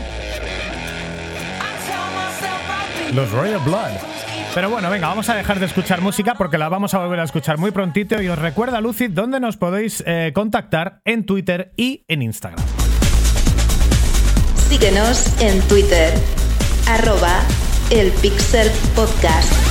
Los 3.14 3.30
Royal 3.30 3.60
Blood. 3.60 4.09
Pero 4.54 4.68
bueno, 4.68 4.90
venga, 4.90 5.06
vamos 5.06 5.28
a 5.28 5.36
dejar 5.36 5.60
de 5.60 5.66
escuchar 5.66 6.00
música 6.00 6.34
porque 6.34 6.58
la 6.58 6.68
vamos 6.68 6.92
a 6.94 6.98
volver 6.98 7.20
a 7.20 7.24
escuchar 7.24 7.58
muy 7.58 7.70
prontito. 7.70 8.20
Y 8.20 8.28
os 8.28 8.38
recuerda, 8.38 8.80
Lucid, 8.80 9.10
dónde 9.10 9.38
nos 9.38 9.56
podéis 9.56 10.02
eh, 10.06 10.32
contactar 10.34 11.00
en 11.04 11.24
Twitter 11.24 11.72
y 11.76 12.04
en 12.08 12.22
Instagram. 12.22 12.64
Síguenos 14.68 15.40
en 15.40 15.60
Twitter, 15.62 16.14
arroba 16.86 17.40
Podcast. 18.94 19.69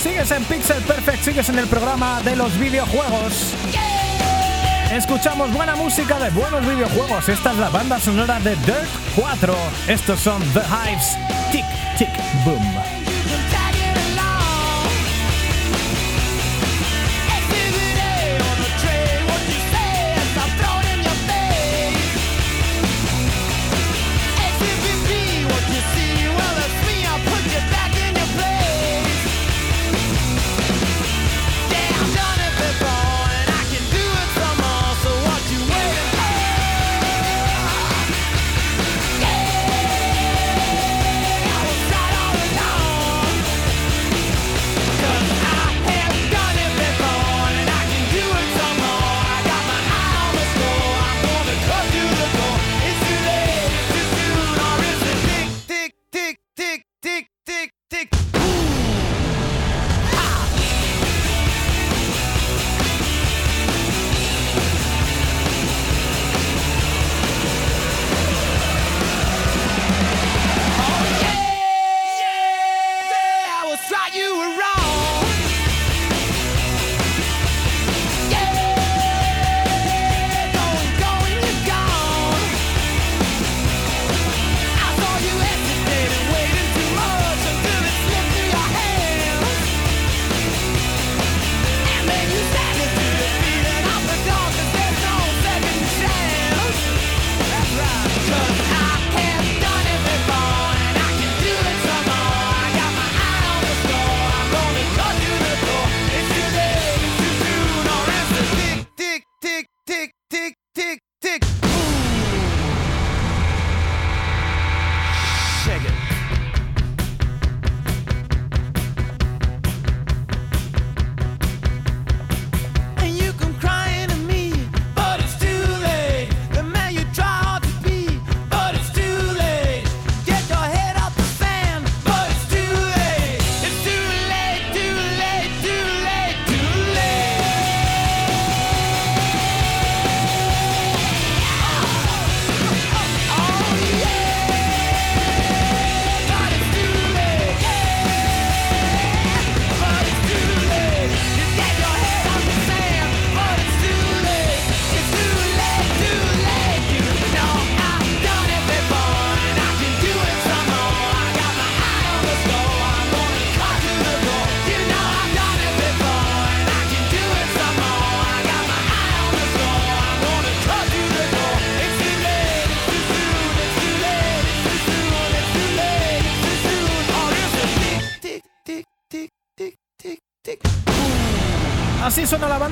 Sigues 0.00 0.30
en 0.30 0.44
Pixel 0.44 0.80
Perfect, 0.84 1.22
sigues 1.24 1.48
en 1.48 1.58
el 1.58 1.66
programa 1.66 2.20
de 2.22 2.36
los 2.36 2.56
videojuegos. 2.58 3.52
Escuchamos 4.92 5.52
buena 5.52 5.74
música 5.74 6.20
de 6.20 6.30
buenos 6.30 6.60
videojuegos. 6.60 7.28
Esta 7.28 7.50
es 7.50 7.58
la 7.58 7.70
banda 7.70 7.98
sonora 7.98 8.38
de 8.40 8.54
Dirt 8.56 8.88
4. 9.16 9.56
Estos 9.88 10.20
son 10.20 10.40
The 10.52 10.60
Hives. 10.60 11.16
Tic, 11.50 11.64
tic, 11.98 12.10
boom. 12.44 12.95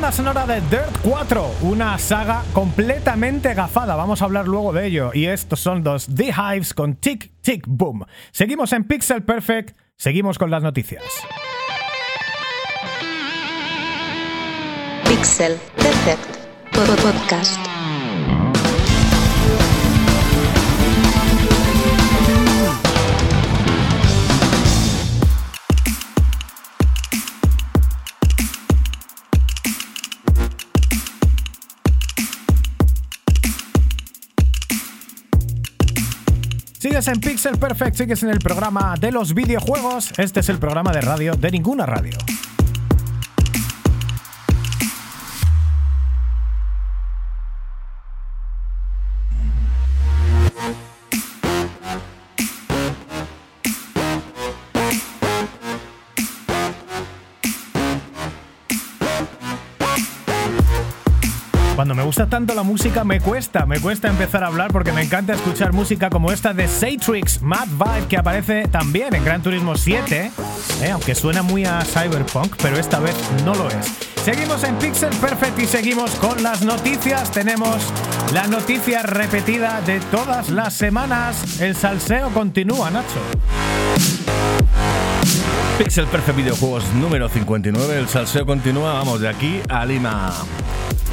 Banda 0.04 0.16
sonora 0.16 0.46
de 0.46 0.60
Dirt 0.68 0.98
4, 1.02 1.50
una 1.62 1.96
saga 1.98 2.42
completamente 2.52 3.54
gafada. 3.54 3.96
Vamos 3.96 4.20
a 4.20 4.26
hablar 4.26 4.46
luego 4.46 4.70
de 4.74 4.86
ello. 4.86 5.10
Y 5.14 5.24
estos 5.28 5.60
son 5.60 5.82
los 5.82 6.06
The 6.14 6.26
Hives 6.30 6.74
con 6.74 6.96
Tick 6.96 7.30
Tick 7.40 7.64
Boom. 7.66 8.04
Seguimos 8.30 8.74
en 8.74 8.84
Pixel 8.84 9.22
Perfect, 9.22 9.74
seguimos 9.96 10.36
con 10.36 10.50
las 10.50 10.62
noticias. 10.62 11.02
Pixel 15.08 15.56
Perfect 15.76 16.36
Pod- 16.72 17.00
Podcast. 17.00 17.83
Sigues 36.94 37.08
en 37.08 37.20
Pixel 37.20 37.58
Perfect, 37.58 37.96
sigues 37.96 38.22
en 38.22 38.30
el 38.30 38.38
programa 38.38 38.94
de 38.96 39.10
los 39.10 39.34
videojuegos. 39.34 40.12
Este 40.16 40.38
es 40.38 40.48
el 40.48 40.58
programa 40.58 40.92
de 40.92 41.00
radio 41.00 41.34
de 41.34 41.50
ninguna 41.50 41.86
radio. 41.86 42.16
Gusta 62.04 62.26
tanto 62.26 62.54
la 62.54 62.62
música 62.62 63.02
me 63.02 63.18
cuesta, 63.18 63.64
me 63.64 63.80
cuesta 63.80 64.08
empezar 64.08 64.44
a 64.44 64.48
hablar 64.48 64.70
porque 64.72 64.92
me 64.92 65.02
encanta 65.02 65.32
escuchar 65.32 65.72
música 65.72 66.10
como 66.10 66.32
esta 66.32 66.52
de 66.52 66.68
Satrix 66.68 67.40
Mad 67.40 67.66
Vibe 67.68 68.08
que 68.08 68.18
aparece 68.18 68.68
también 68.68 69.14
en 69.14 69.24
Gran 69.24 69.42
Turismo 69.42 69.74
7, 69.76 70.30
eh, 70.82 70.90
aunque 70.90 71.14
suena 71.14 71.42
muy 71.42 71.64
a 71.64 71.82
Cyberpunk, 71.82 72.56
pero 72.60 72.78
esta 72.78 73.00
vez 73.00 73.16
no 73.44 73.54
lo 73.54 73.68
es. 73.68 73.92
Seguimos 74.22 74.64
en 74.64 74.76
Pixel 74.76 75.14
Perfect 75.16 75.58
y 75.60 75.66
seguimos 75.66 76.10
con 76.16 76.42
las 76.42 76.62
noticias. 76.62 77.30
Tenemos 77.30 77.78
la 78.34 78.46
noticia 78.48 79.02
repetida 79.02 79.80
de 79.80 80.00
todas 80.00 80.50
las 80.50 80.74
semanas. 80.74 81.60
El 81.60 81.74
salseo 81.74 82.30
continúa, 82.30 82.90
Nacho. 82.90 83.20
Pixel 85.78 86.06
Perfect 86.06 86.36
Videojuegos 86.36 86.84
número 86.94 87.28
59. 87.28 87.98
El 87.98 88.08
salseo 88.08 88.44
continúa, 88.44 88.92
vamos, 88.92 89.20
de 89.20 89.28
aquí 89.28 89.60
a 89.68 89.84
Lima. 89.86 90.32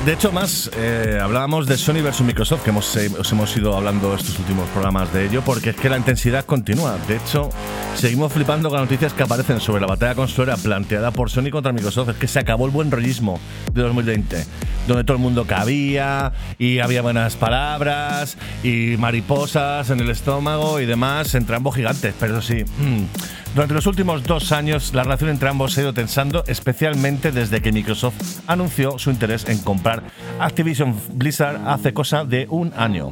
De 0.06 0.14
hecho, 0.14 0.32
más 0.32 0.72
eh, 0.78 1.20
hablábamos 1.22 1.68
de 1.68 1.78
Sony 1.78 2.02
versus 2.02 2.26
Microsoft, 2.26 2.64
que 2.64 2.72
hemos, 2.72 2.96
eh, 2.96 3.12
os 3.20 3.32
hemos 3.32 3.56
ido 3.56 3.78
hablando 3.78 4.16
estos 4.16 4.40
últimos 4.40 4.68
programas 4.70 5.14
de 5.14 5.28
ello, 5.28 5.44
porque 5.46 5.70
es 5.70 5.76
que 5.76 5.90
la 5.90 5.98
intensidad 5.98 6.44
continúa. 6.44 6.98
De 7.08 7.18
hecho, 7.18 7.52
seguimos 7.96 8.34
flipando 8.34 8.70
con 8.70 8.80
las 8.80 8.90
noticias 8.90 9.14
que 9.14 9.22
aparecen 9.22 9.60
sobre 9.60 9.80
la 9.80 9.86
batalla 9.86 10.16
consolera 10.16 10.58
planteada 10.58 11.12
por 11.12 11.30
Sony 11.30 11.52
contra 11.52 11.72
Microsoft. 11.72 12.10
Es 12.10 12.16
que 12.16 12.28
se 12.28 12.40
acabó 12.40 12.66
el 12.66 12.72
buen 12.72 12.90
rollismo 12.90 13.40
de 13.74 13.84
2020, 13.84 14.44
donde 14.88 15.04
todo 15.04 15.18
el 15.18 15.22
mundo 15.22 15.46
cabía 15.46 16.34
y 16.58 16.80
había 16.80 17.04
buenas 17.04 17.36
palabras 17.36 18.38
y 18.64 18.96
mariposas 18.98 19.92
en 19.92 20.00
el 20.00 20.10
estómago 20.10 20.80
y 20.80 20.88
demás 20.88 21.36
entre 21.36 21.58
ambos 21.58 21.76
gigantes. 21.76 22.16
Pero 22.20 22.42
sí, 22.42 22.64
durante 23.54 23.76
los 23.76 23.86
últimos 23.86 24.24
dos 24.24 24.52
años, 24.52 24.96
la 24.96 25.04
relación 25.04 25.30
entre 25.30 25.48
ambos 25.48 25.74
se 25.74 25.82
ha 25.82 25.84
ido 25.84 25.94
tensando, 25.94 26.44
especialmente 26.48 27.32
desde 27.32 27.62
que 27.62 27.72
Microsoft 27.72 28.16
anunció 28.48 28.98
su 28.98 29.12
interés 29.12 29.48
en 29.48 29.60
comprar 29.60 29.91
Activision 30.40 30.96
Blizzard 31.14 31.68
hace 31.68 31.94
cosa 31.94 32.24
de 32.24 32.48
un 32.50 32.72
año. 32.78 33.12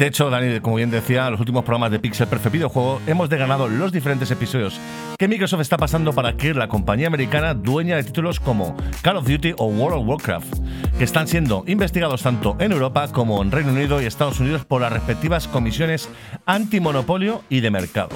De 0.00 0.06
hecho, 0.06 0.30
Dani, 0.30 0.60
como 0.60 0.76
bien 0.76 0.90
decía, 0.90 1.26
en 1.26 1.32
los 1.32 1.40
últimos 1.40 1.62
programas 1.62 1.90
de 1.90 1.98
Pixel 1.98 2.26
Perfect 2.26 2.54
Videojuego 2.54 3.02
hemos 3.06 3.28
deganado 3.28 3.68
los 3.68 3.92
diferentes 3.92 4.30
episodios 4.30 4.80
que 5.18 5.28
Microsoft 5.28 5.60
está 5.60 5.76
pasando 5.76 6.14
para 6.14 6.30
adquirir 6.30 6.56
la 6.56 6.68
compañía 6.68 7.06
americana 7.06 7.52
dueña 7.52 7.96
de 7.96 8.04
títulos 8.04 8.40
como 8.40 8.74
Call 9.02 9.18
of 9.18 9.28
Duty 9.28 9.52
o 9.58 9.66
World 9.66 9.98
of 9.98 10.08
Warcraft, 10.08 10.54
que 10.96 11.04
están 11.04 11.28
siendo 11.28 11.64
investigados 11.66 12.22
tanto 12.22 12.56
en 12.60 12.72
Europa 12.72 13.08
como 13.12 13.42
en 13.42 13.50
Reino 13.50 13.72
Unido 13.72 14.00
y 14.00 14.06
Estados 14.06 14.40
Unidos 14.40 14.64
por 14.64 14.80
las 14.80 14.90
respectivas 14.90 15.46
comisiones 15.46 16.08
antimonopolio 16.46 17.42
y 17.50 17.60
de 17.60 17.70
mercado. 17.70 18.08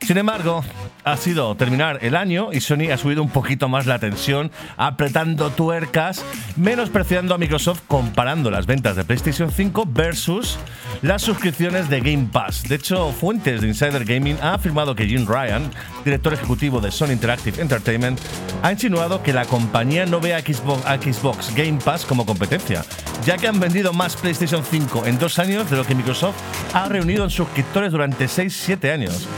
Sin 0.00 0.18
embargo, 0.18 0.64
ha 1.04 1.16
sido 1.16 1.54
terminar 1.56 2.00
el 2.02 2.16
año 2.16 2.52
y 2.52 2.60
Sony 2.60 2.90
ha 2.92 2.96
subido 2.96 3.22
un 3.22 3.30
poquito 3.30 3.68
más 3.68 3.86
la 3.86 3.98
tensión, 3.98 4.50
apretando 4.76 5.50
tuercas, 5.50 6.24
menospreciando 6.56 7.34
a 7.34 7.38
Microsoft 7.38 7.82
comparando 7.86 8.50
las 8.50 8.66
ventas 8.66 8.96
de 8.96 9.04
PlayStation 9.04 9.50
5 9.50 9.86
versus 9.88 10.58
las 11.02 11.22
suscripciones 11.22 11.88
de 11.88 12.00
Game 12.00 12.28
Pass. 12.32 12.64
De 12.68 12.76
hecho, 12.76 13.12
fuentes 13.12 13.60
de 13.60 13.68
Insider 13.68 14.04
Gaming 14.04 14.36
han 14.40 14.54
afirmado 14.54 14.94
que 14.94 15.06
Jim 15.06 15.26
Ryan, 15.26 15.70
director 16.04 16.34
ejecutivo 16.34 16.80
de 16.80 16.90
Sony 16.90 17.12
Interactive 17.12 17.60
Entertainment, 17.60 18.20
ha 18.62 18.72
insinuado 18.72 19.22
que 19.22 19.32
la 19.32 19.44
compañía 19.44 20.06
no 20.06 20.20
ve 20.20 20.34
a 20.34 20.40
Xbox, 20.40 20.84
a 20.86 20.96
Xbox 20.96 21.54
Game 21.54 21.78
Pass 21.84 22.04
como 22.04 22.26
competencia, 22.26 22.84
ya 23.24 23.36
que 23.36 23.48
han 23.48 23.60
vendido 23.60 23.92
más 23.92 24.16
PlayStation 24.16 24.64
5 24.64 25.06
en 25.06 25.18
dos 25.18 25.38
años 25.38 25.70
de 25.70 25.76
lo 25.76 25.84
que 25.84 25.94
Microsoft 25.94 26.36
ha 26.72 26.88
reunido 26.88 27.24
en 27.24 27.30
suscriptores 27.30 27.92
durante 27.92 28.26
6-7 28.26 28.92
años. 28.92 29.28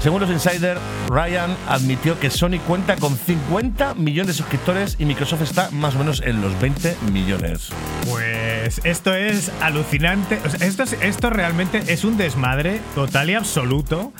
Según 0.00 0.20
los 0.20 0.30
insiders, 0.30 0.80
Ryan 1.08 1.56
admitió 1.68 2.20
que 2.20 2.30
Sony 2.30 2.58
cuenta 2.66 2.94
con 2.96 3.16
50 3.16 3.94
millones 3.94 4.28
de 4.28 4.32
suscriptores 4.34 4.94
y 5.00 5.04
Microsoft 5.04 5.42
está 5.42 5.70
más 5.72 5.96
o 5.96 5.98
menos 5.98 6.22
en 6.24 6.40
los 6.40 6.58
20 6.60 6.96
millones. 7.12 7.70
Pues 8.08 8.80
esto 8.84 9.12
es 9.12 9.50
alucinante. 9.60 10.38
Esto, 10.60 10.84
es- 10.84 10.96
esto 11.02 11.30
realmente 11.30 11.82
es 11.88 12.04
un 12.04 12.16
desmadre 12.16 12.80
total 12.94 13.30
y 13.30 13.34
absoluto. 13.34 14.12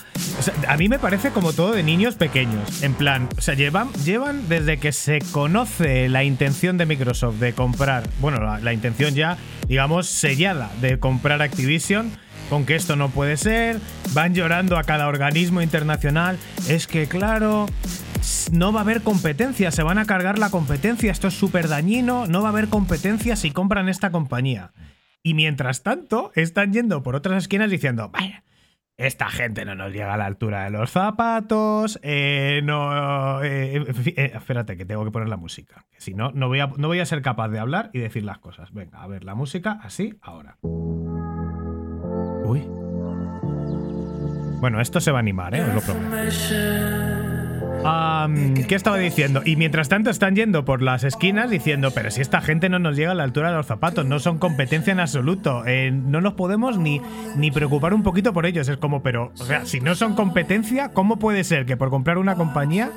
A 0.67 0.75
mí 0.75 0.89
me 0.89 0.99
parece 0.99 1.31
como 1.31 1.53
todo 1.53 1.71
de 1.71 1.81
niños 1.81 2.15
pequeños. 2.15 2.83
En 2.83 2.93
plan, 2.93 3.29
o 3.37 3.41
sea, 3.41 3.53
llevan, 3.53 3.89
llevan 4.03 4.49
desde 4.49 4.79
que 4.79 4.91
se 4.91 5.19
conoce 5.31 6.09
la 6.09 6.25
intención 6.25 6.77
de 6.77 6.85
Microsoft 6.87 7.35
de 7.35 7.53
comprar, 7.53 8.03
bueno, 8.19 8.57
la 8.59 8.73
intención 8.73 9.15
ya, 9.15 9.37
digamos, 9.67 10.07
sellada 10.07 10.69
de 10.81 10.99
comprar 10.99 11.41
Activision. 11.41 12.11
Con 12.49 12.65
que 12.65 12.75
esto 12.75 12.95
no 12.95 13.09
puede 13.09 13.37
ser, 13.37 13.79
van 14.13 14.33
llorando 14.33 14.77
a 14.77 14.83
cada 14.83 15.07
organismo 15.07 15.61
internacional. 15.61 16.37
Es 16.67 16.87
que, 16.87 17.07
claro, 17.07 17.67
no 18.51 18.73
va 18.73 18.79
a 18.79 18.83
haber 18.83 19.01
competencia, 19.01 19.71
se 19.71 19.83
van 19.83 19.99
a 19.99 20.05
cargar 20.05 20.39
la 20.39 20.49
competencia, 20.49 21.11
esto 21.11 21.27
es 21.27 21.35
súper 21.35 21.67
dañino, 21.67 22.25
no 22.25 22.41
va 22.41 22.49
a 22.49 22.51
haber 22.51 22.67
competencia 22.67 23.35
si 23.35 23.51
compran 23.51 23.87
esta 23.87 24.11
compañía. 24.11 24.71
Y 25.21 25.33
mientras 25.33 25.83
tanto, 25.83 26.31
están 26.35 26.73
yendo 26.73 27.03
por 27.03 27.15
otras 27.15 27.43
esquinas 27.43 27.69
diciendo, 27.69 28.09
vaya, 28.09 28.43
esta 28.97 29.29
gente 29.29 29.63
no 29.63 29.75
nos 29.75 29.91
llega 29.91 30.13
a 30.13 30.17
la 30.17 30.25
altura 30.25 30.63
de 30.63 30.71
los 30.71 30.91
zapatos, 30.91 31.99
eh, 32.01 32.61
no... 32.63 33.43
eh, 33.43 33.75
eh, 33.77 34.31
espérate, 34.33 34.75
que 34.75 34.85
tengo 34.85 35.05
que 35.05 35.11
poner 35.11 35.29
la 35.29 35.37
música, 35.37 35.85
si 35.97 36.13
no, 36.13 36.31
no 36.31 36.47
voy, 36.47 36.61
a, 36.61 36.67
no 36.77 36.87
voy 36.87 36.99
a 36.99 37.05
ser 37.05 37.21
capaz 37.21 37.49
de 37.49 37.59
hablar 37.59 37.91
y 37.93 37.99
decir 37.99 38.23
las 38.23 38.39
cosas. 38.39 38.73
Venga, 38.73 39.03
a 39.03 39.07
ver, 39.07 39.23
la 39.23 39.35
música 39.35 39.79
así, 39.83 40.17
ahora. 40.21 40.57
Bueno, 44.59 44.81
esto 44.81 44.99
se 44.99 45.11
va 45.11 45.19
a 45.19 45.21
animar, 45.21 45.55
¿eh? 45.55 45.63
Os 45.63 45.73
lo 45.75 45.81
prometo. 45.81 47.18
Am, 47.85 48.53
¿Qué 48.53 48.75
estaba 48.75 48.97
diciendo? 48.97 49.41
Y 49.45 49.55
mientras 49.55 49.89
tanto 49.89 50.09
están 50.09 50.35
yendo 50.35 50.65
por 50.65 50.81
las 50.81 51.03
esquinas 51.03 51.49
diciendo, 51.49 51.91
pero 51.91 52.11
si 52.11 52.21
esta 52.21 52.41
gente 52.41 52.69
no 52.69 52.79
nos 52.79 52.95
llega 52.95 53.11
a 53.11 53.15
la 53.15 53.23
altura 53.23 53.49
de 53.49 53.57
los 53.57 53.65
zapatos, 53.65 54.05
no 54.05 54.19
son 54.19 54.37
competencia 54.37 54.91
en 54.91 54.99
absoluto, 54.99 55.63
eh, 55.65 55.91
no 55.91 56.21
nos 56.21 56.33
podemos 56.33 56.77
ni, 56.77 57.01
ni 57.35 57.51
preocupar 57.51 57.93
un 57.93 58.03
poquito 58.03 58.33
por 58.33 58.45
ellos. 58.45 58.67
Es 58.67 58.77
como, 58.77 59.01
pero, 59.01 59.31
o 59.39 59.45
sea, 59.45 59.65
si 59.65 59.79
no 59.79 59.95
son 59.95 60.15
competencia, 60.15 60.89
¿cómo 60.89 61.17
puede 61.19 61.43
ser 61.43 61.65
que 61.65 61.77
por 61.77 61.89
comprar 61.89 62.17
una 62.17 62.35
compañía 62.35 62.91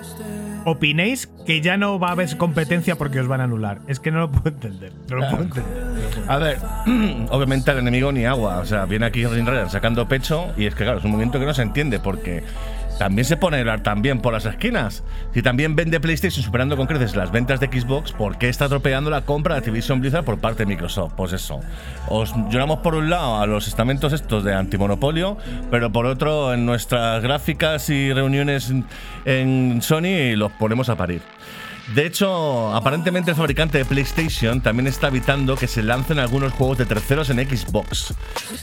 opinéis 0.65 1.29
que 1.47 1.61
ya 1.61 1.77
no 1.77 1.99
va 1.99 2.09
a 2.09 2.13
haber 2.13 2.37
competencia 2.37 2.97
porque 2.97 3.21
os 3.21 3.29
van 3.29 3.41
a 3.41 3.45
anular? 3.45 3.81
Es 3.87 4.01
que 4.01 4.11
no 4.11 4.21
lo 4.21 4.31
puedo 4.31 4.49
entender. 4.49 4.93
No 5.09 5.17
lo 5.17 5.31
puedo 5.31 5.43
entender. 5.45 5.93
A 6.29 6.39
ver, 6.39 6.59
obviamente 7.31 7.71
al 7.71 7.79
enemigo 7.79 8.11
ni 8.11 8.25
agua. 8.25 8.59
O 8.59 8.65
sea, 8.65 8.85
viene 8.87 9.07
aquí 9.07 9.25
Ryan 9.25 9.71
sacando 9.71 10.09
pecho 10.09 10.53
y 10.57 10.67
es 10.67 10.75
que, 10.75 10.85
claro, 10.85 10.99
es 10.99 11.05
un 11.05 11.13
movimiento 11.13 11.39
que 11.39 11.47
no 11.47 11.55
se 11.55 11.63
entiende 11.63 12.01
porque 12.01 12.43
también 12.99 13.25
se 13.25 13.37
pone 13.37 13.57
a 13.57 13.61
hablar 13.61 13.83
también 13.83 14.21
por 14.21 14.33
las 14.33 14.45
esquinas. 14.47 15.03
Si 15.35 15.43
también 15.43 15.75
vende 15.75 15.99
PlayStation 16.01 16.45
superando 16.45 16.77
con 16.77 16.87
creces 16.87 17.17
las 17.17 17.33
ventas 17.33 17.59
de 17.61 17.67
Xbox, 17.67 18.13
¿por 18.13 18.39
qué 18.39 18.49
está 18.49 18.67
atropellando 18.67 19.11
la 19.11 19.23
compra 19.23 19.55
de 19.55 19.59
Activision 19.59 20.01
Blizzard 20.01 20.25
por 20.25 20.39
parte 20.39 20.63
de 20.63 20.67
Microsoft? 20.67 21.15
Pues 21.17 21.33
eso. 21.33 21.61
Os 22.09 22.33
lloramos 22.51 22.79
por 22.81 22.95
un 22.95 23.11
lado 23.11 23.41
a 23.41 23.47
los 23.47 23.67
estamentos 23.69 24.13
estos 24.13 24.45
de 24.45 24.55
antimonopolio, 24.55 25.37
pero 25.71 25.91
por 25.91 26.07
otro 26.07 26.55
en 26.55 26.65
nuestras 26.67 27.23
gráficas 27.23 27.89
y 27.91 28.13
reuniones 28.13 28.73
en- 29.25 29.81
Sony 29.83 30.37
los 30.37 30.53
ponemos 30.53 30.89
a 30.89 30.97
parir. 30.97 31.23
De 31.95 32.07
hecho, 32.07 32.75
aparentemente 32.75 33.33
el 33.33 33.37
fabricante 33.37 33.77
de 33.77 33.85
PlayStation 33.85 34.63
también 34.63 34.87
está 34.87 35.09
evitando 35.09 35.57
que 35.57 35.67
se 35.67 35.83
lancen 35.83 36.19
algunos 36.19 36.55
juegos 36.55 36.79
de 36.79 36.87
terceros 36.87 37.29
en 37.29 37.37
Xbox. 37.37 38.15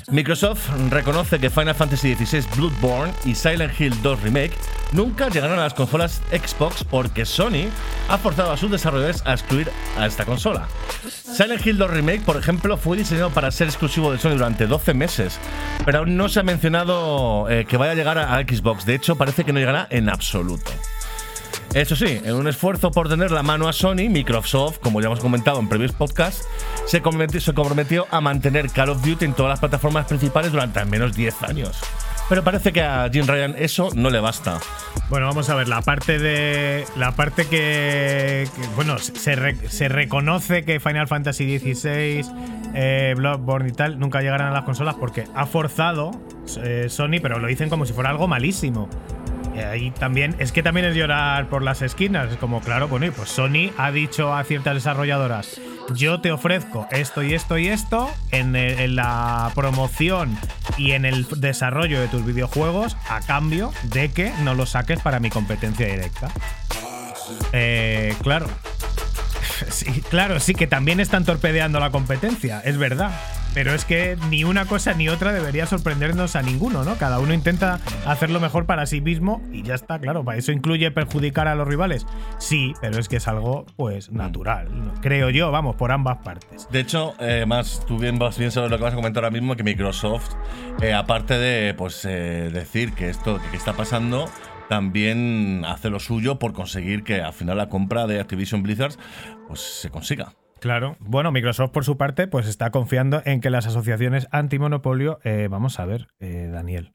Microsoft 0.10 0.68
reconoce 0.90 1.38
que 1.38 1.52
Final 1.52 1.76
Fantasy 1.76 2.16
XVI 2.16 2.44
Bloodborne 2.56 3.14
y 3.26 3.36
Silent 3.36 3.80
Hill 3.80 4.02
2 4.02 4.24
Remake 4.24 4.54
nunca 4.94 5.30
llegaron 5.30 5.60
a 5.60 5.64
las 5.64 5.76
consolas 5.76 6.24
Xbox 6.32 6.84
porque 6.84 7.24
Sony 7.24 7.70
ha 8.08 8.18
forzado 8.18 8.52
a 8.52 8.58
sus 8.58 8.72
desarrolladores 8.72 9.22
a 9.28 9.34
excluir 9.34 9.72
a 9.96 10.08
esta 10.08 10.26
consola. 10.26 10.68
Silent 11.08 11.64
Hill 11.64 11.78
2 11.78 11.92
Remake, 11.92 12.22
por 12.22 12.38
ejemplo, 12.38 12.78
fue 12.78 12.98
diseñado 12.98 13.30
para 13.30 13.52
ser 13.52 13.68
exclusivo 13.68 14.12
de 14.12 14.18
Sony 14.18 14.32
durante 14.32 14.66
12 14.66 14.96
meses, 14.96 15.40
pero 15.86 16.00
aún 16.00 16.18
no 16.18 16.30
se 16.30 16.40
ha 16.40 16.44
mencionado 16.44 17.48
eh, 17.48 17.66
que 17.66 17.78
vaya 17.78 17.92
a 17.92 17.96
llegar 17.96 18.18
a 18.18 18.40
Xbox. 18.40 18.88
De 18.88 18.96
hecho, 18.96 19.18
parece 19.18 19.44
que 19.44 19.54
no 19.54 19.60
llegará 19.60 19.88
en 19.92 20.10
absoluto. 20.10 20.72
Eso 21.74 21.96
sí, 21.96 22.20
en 22.24 22.34
un 22.34 22.48
esfuerzo 22.48 22.92
por 22.92 23.10
tener 23.10 23.32
la 23.32 23.44
mano 23.44 23.68
a 23.68 23.74
Sony, 23.74 24.10
Microsoft, 24.10 24.80
como 24.80 25.02
ya 25.02 25.08
hemos 25.08 25.20
comentado 25.20 25.60
en 25.60 25.70
previos 25.70 25.92
podcasts, 25.92 26.48
se 26.86 27.02
comprometió, 27.02 27.40
se 27.40 27.54
comprometió 27.54 28.08
a 28.10 28.22
mantener 28.22 28.70
Call 28.72 28.90
of 28.90 29.04
Duty 29.04 29.26
en 29.26 29.34
todas 29.34 29.52
las 29.52 29.60
plataformas 29.60 30.06
principales 30.06 30.52
durante 30.52 30.80
al 30.80 30.88
menos 30.88 31.16
10 31.16 31.44
años. 31.44 31.78
Pero 32.30 32.44
parece 32.44 32.72
que 32.72 32.84
a 32.84 33.10
Jim 33.12 33.26
Ryan 33.26 33.56
eso 33.58 33.90
no 33.96 34.12
le 34.12 34.20
basta. 34.20 34.60
Bueno, 35.10 35.26
vamos 35.26 35.50
a 35.50 35.56
ver, 35.56 35.68
la 35.68 35.82
parte 35.82 36.20
de. 36.20 36.86
La 36.96 37.14
parte 37.14 37.48
que. 37.48 38.48
bueno, 38.76 39.00
se, 39.00 39.14
se 39.68 39.90
reconoce 39.90 40.64
que 40.64 40.80
Final 40.80 41.08
Fantasy 41.08 41.58
XVI, 41.58 42.22
eh, 42.76 43.16
Bloodborne 43.18 43.70
y 43.70 43.72
tal 43.72 43.98
nunca 43.98 44.22
llegarán 44.22 44.50
a 44.50 44.52
las 44.52 44.64
consolas 44.64 44.96
porque 44.96 45.26
ha 45.34 45.48
forzado 45.48 46.12
eh, 46.64 46.86
Sony, 46.90 47.20
pero 47.22 47.40
lo 47.40 47.48
dicen 47.48 47.70
como 47.70 47.88
si 47.88 47.94
fuera 47.94 48.12
algo 48.12 48.28
malísimo. 48.28 48.90
Y 49.56 49.60
ahí 49.60 49.92
también. 49.92 50.36
Es 50.40 50.52
que 50.52 50.64
también 50.64 50.86
es 50.86 50.96
llorar 50.96 51.48
por 51.50 51.62
las 51.64 51.82
esquinas. 51.82 52.32
Es 52.32 52.38
como, 52.38 52.62
claro, 52.62 52.88
bueno, 52.88 53.12
pues 53.16 53.30
Sony 53.30 53.72
ha 53.78 53.92
dicho 53.92 54.34
a 54.36 54.44
ciertas 54.44 54.76
desarrolladoras. 54.76 55.60
Yo 55.96 56.22
te 56.22 56.32
ofrezco 56.32 56.88
esto 56.92 57.24
y 57.24 57.34
esto 57.34 57.58
y 57.58 57.68
esto 57.68 58.10
en, 58.32 58.56
el- 58.56 58.80
en 58.80 58.96
la 58.96 59.52
promoción 59.56 60.38
y 60.78 60.92
en 60.92 61.04
el 61.04 61.26
desarrollo 61.38 62.00
de 62.00 62.08
tus 62.08 62.24
videojuegos 62.26 62.96
a 63.10 63.22
cambio 63.22 63.74
de 63.84 64.12
que 64.12 64.32
no 64.44 64.54
lo 64.54 64.66
saques 64.68 65.00
para 65.02 65.20
mi 65.20 65.30
competencia 65.32 65.88
directa. 65.88 66.30
Eh, 67.54 68.16
claro. 68.22 68.48
Sí, 69.70 70.02
claro, 70.10 70.40
sí, 70.40 70.56
que 70.56 70.68
también 70.68 71.02
están 71.02 71.26
torpedeando 71.26 71.82
la 71.82 71.90
competencia, 71.92 72.62
es 72.64 72.78
verdad. 72.78 73.12
Pero 73.54 73.74
es 73.74 73.86
que 73.86 74.18
ni 74.30 74.44
una 74.44 74.66
cosa 74.66 74.94
ni 74.94 75.10
otra 75.10 75.34
debería 75.34 75.66
sorprendernos 75.66 76.36
a 76.36 76.42
ninguno, 76.42 76.84
¿no? 76.84 76.96
Cada 76.98 77.20
uno 77.20 77.34
intenta 77.34 77.80
hacerlo 78.06 78.40
mejor 78.40 78.66
para 78.66 78.86
sí 78.86 79.02
mismo 79.02 79.42
y 79.52 79.64
ya 79.64 79.76
está, 79.76 80.00
claro. 80.00 80.24
¿Para 80.24 80.38
eso 80.38 80.52
incluye 80.52 80.92
perjudicar 80.92 81.48
a 81.48 81.56
los 81.56 81.68
rivales? 81.68 82.06
Sí, 82.38 82.74
pero 82.82 83.00
es 83.00 83.08
que 83.08 83.18
es 83.18 83.28
algo, 83.28 83.66
pues, 83.76 84.12
natural. 84.12 84.68
¿no? 84.72 84.94
Creo 85.02 85.30
yo, 85.30 85.52
vamos, 85.52 85.76
por 85.76 85.92
ambas 85.92 86.18
partes. 86.18 86.68
De 86.72 86.80
hecho, 86.80 87.16
eh, 87.20 87.46
más 87.48 87.84
tú 87.88 87.98
bien, 87.98 88.20
vas 88.20 88.38
bien 88.38 88.52
sabes 88.52 88.70
lo 88.70 88.78
que 88.78 88.84
vas 88.84 88.94
a 88.94 88.98
comentar 88.98 89.24
ahora 89.24 89.34
mismo, 89.34 89.56
que 89.56 89.64
Microsoft, 89.64 90.34
eh, 90.82 90.94
aparte 90.94 91.38
de 91.38 91.74
pues 91.74 92.06
eh, 92.06 92.50
decir 92.52 92.94
que 92.94 93.10
esto 93.10 93.40
que 93.52 93.58
está 93.58 93.74
pasando, 93.74 94.30
también 94.70 95.64
hace 95.66 95.90
lo 95.90 96.00
suyo 96.00 96.38
por 96.40 96.54
conseguir 96.54 97.04
que 97.04 97.22
al 97.22 97.34
final 97.34 97.58
la 97.58 97.70
compra 97.70 98.06
de 98.06 98.20
Activision 98.20 98.64
Blizzard 98.64 98.94
pues 99.48 99.60
se 99.60 99.90
consiga. 99.90 100.34
Claro. 100.60 100.98
Bueno, 101.00 101.32
Microsoft, 101.32 101.72
por 101.72 101.86
su 101.86 101.98
parte, 101.98 102.28
pues 102.28 102.48
está 102.48 102.72
confiando 102.72 103.22
en 103.26 103.42
que 103.42 103.50
las 103.50 103.66
asociaciones 103.68 104.28
antimonopolio. 104.32 105.20
eh, 105.24 105.48
vamos 105.50 105.80
a 105.80 105.86
ver, 105.86 106.08
eh, 106.20 106.50
Daniel. 106.52 106.94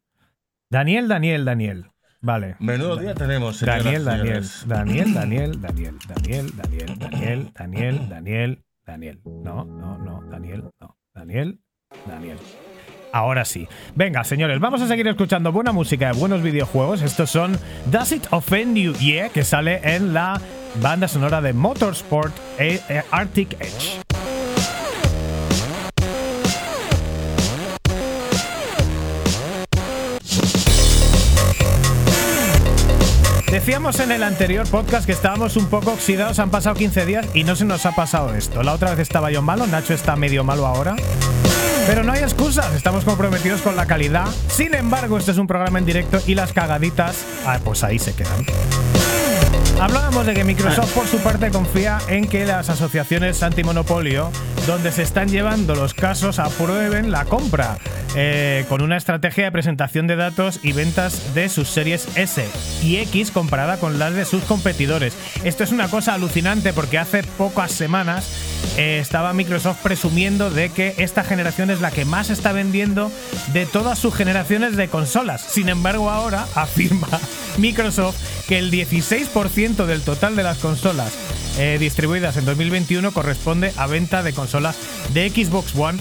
Daniel, 0.71 1.09
Daniel, 1.09 1.45
Daniel. 1.45 1.91
Vale. 2.21 2.57
Menudo 2.59 2.97
día 2.97 3.15
tenemos, 3.15 3.61
Daniel, 3.61 4.05
Daniel. 4.05 4.45
Daniel, 4.67 5.13
Daniel, 5.13 5.61
Daniel, 5.61 5.99
Daniel, 6.09 6.51
Daniel, 6.57 6.97
Daniel, 6.99 7.53
Daniel, 7.55 8.09
Daniel, 8.09 8.65
Daniel. 8.87 9.21
No, 9.25 9.65
no, 9.65 9.99
no, 9.99 10.23
Daniel, 10.31 10.71
no. 10.81 10.97
Daniel, 11.15 11.61
Daniel. 12.07 12.39
Ahora 13.15 13.45
sí. 13.45 13.69
Venga, 13.95 14.25
señores, 14.25 14.59
vamos 14.59 14.83
a 14.83 14.89
seguir 14.89 15.07
escuchando 15.07 15.53
buena 15.53 15.71
música 15.71 16.09
de 16.09 16.19
buenos 16.19 16.43
videojuegos. 16.43 17.01
Estos 17.01 17.31
son 17.31 17.57
Does 17.87 18.11
It 18.11 18.27
Offend 18.31 18.77
You 18.77 18.93
Yeah, 18.95 19.29
que 19.29 19.45
sale 19.45 19.81
en 19.85 20.13
la 20.13 20.41
banda 20.83 21.07
sonora 21.07 21.41
de 21.41 21.53
Motorsport 21.53 22.35
eh, 22.59 22.81
eh, 22.89 23.03
Arctic 23.13 23.53
Edge. 23.61 24.01
Decíamos 33.53 34.01
en 34.01 34.11
el 34.11 34.25
anterior 34.25 34.69
podcast 34.69 35.07
que 35.07 35.13
estábamos 35.13 35.57
un 35.57 35.67
poco 35.67 35.93
oxidados, 35.93 36.41
han 36.41 36.51
pasado 36.51 36.75
15 36.75 37.07
días 37.07 37.29
y 37.33 37.45
no 37.45 37.55
se 37.55 37.65
nos 37.65 37.87
ha 37.87 37.93
pasado 37.93 38.35
esto. 38.35 38.65
La 38.65 38.73
otra 38.73 38.91
vez 38.91 38.99
estaba 38.99 39.31
yo 39.31 39.41
malo, 39.41 39.69
Nacho 39.69 39.95
está 39.95 40.17
medio 40.17 40.43
malo 40.43 40.67
ahora. 40.67 40.97
Pero 41.87 42.03
no 42.03 42.13
hay 42.13 42.23
excusas, 42.23 42.75
estamos 42.75 43.05
comprometidos 43.05 43.61
con 43.61 43.77
la 43.77 43.87
calidad. 43.87 44.27
Sin 44.49 44.75
embargo, 44.75 45.19
este 45.19 45.33
es 45.33 45.39
un 45.39 45.47
programa 45.47 45.79
en 45.79 45.85
directo 45.85 46.19
y 46.27 46.35
las 46.35 46.53
cagaditas, 46.53 47.17
ah, 47.47 47.59
pues 47.63 47.85
ahí 47.85 47.99
se 47.99 48.15
quedan. 48.15 48.47
Hablábamos 49.81 50.25
de 50.25 50.35
que 50.35 50.45
Microsoft 50.45 50.95
por 50.95 51.07
su 51.07 51.19
parte 51.19 51.51
confía 51.51 51.99
en 52.09 52.27
que 52.27 52.47
las 52.47 52.71
asociaciones 52.71 53.43
antimonopolio, 53.43 54.31
donde 54.67 54.93
se 54.93 55.03
están 55.03 55.29
llevando 55.29 55.75
los 55.75 55.93
casos, 55.93 56.39
aprueben 56.39 57.11
la 57.11 57.27
compra, 57.27 57.77
eh, 58.17 58.65
con 58.69 58.81
una 58.81 58.97
estrategia 58.97 59.45
de 59.45 59.53
presentación 59.53 60.07
de 60.07 60.17
datos 60.17 60.61
y 60.63 60.73
ventas 60.73 61.35
de 61.35 61.51
sus 61.51 61.69
series 61.69 62.09
S 62.17 62.47
y 62.83 62.97
X 62.97 63.31
comparada 63.31 63.79
con 63.79 63.99
las 63.99 64.15
de 64.15 64.25
sus 64.25 64.43
competidores. 64.45 65.17
Esto 65.45 65.65
es 65.65 65.73
una 65.73 65.89
cosa 65.89 66.15
alucinante 66.15 66.73
porque 66.73 66.99
hace 66.99 67.23
pocas 67.25 67.73
semanas 67.73 68.31
eh, 68.79 69.01
estaba 69.01 69.35
Microsoft 69.35 69.83
presumiendo 69.83 70.51
de 70.51 70.71
que 70.71 70.95
esta 70.97 71.25
generación 71.25 71.71
es 71.71 71.83
la 71.83 71.91
que 71.91 72.07
más 72.07 72.31
está 72.31 72.53
vendiendo 72.53 73.13
de 73.53 73.67
todas 73.67 73.99
sus 73.99 74.15
generaciones 74.15 74.77
de 74.77 74.89
consolas. 74.89 75.43
Sin 75.43 75.69
embargo, 75.69 76.11
ahora 76.11 76.47
afirma 76.55 77.09
Microsoft 77.59 78.47
que 78.49 78.59
el 78.59 78.71
16% 78.71 79.85
del 79.85 80.03
total 80.03 80.37
de 80.37 80.43
las 80.43 80.59
consolas 80.59 81.13
eh, 81.59 81.77
distribuidas 81.79 82.37
en 82.37 82.47
2021 82.47 83.13
corresponde 83.13 83.73
a 83.77 83.87
venta 83.87 84.23
de 84.23 84.33
consolas 84.33 84.54
de 85.13 85.31
Xbox 85.31 85.75
One 85.75 85.99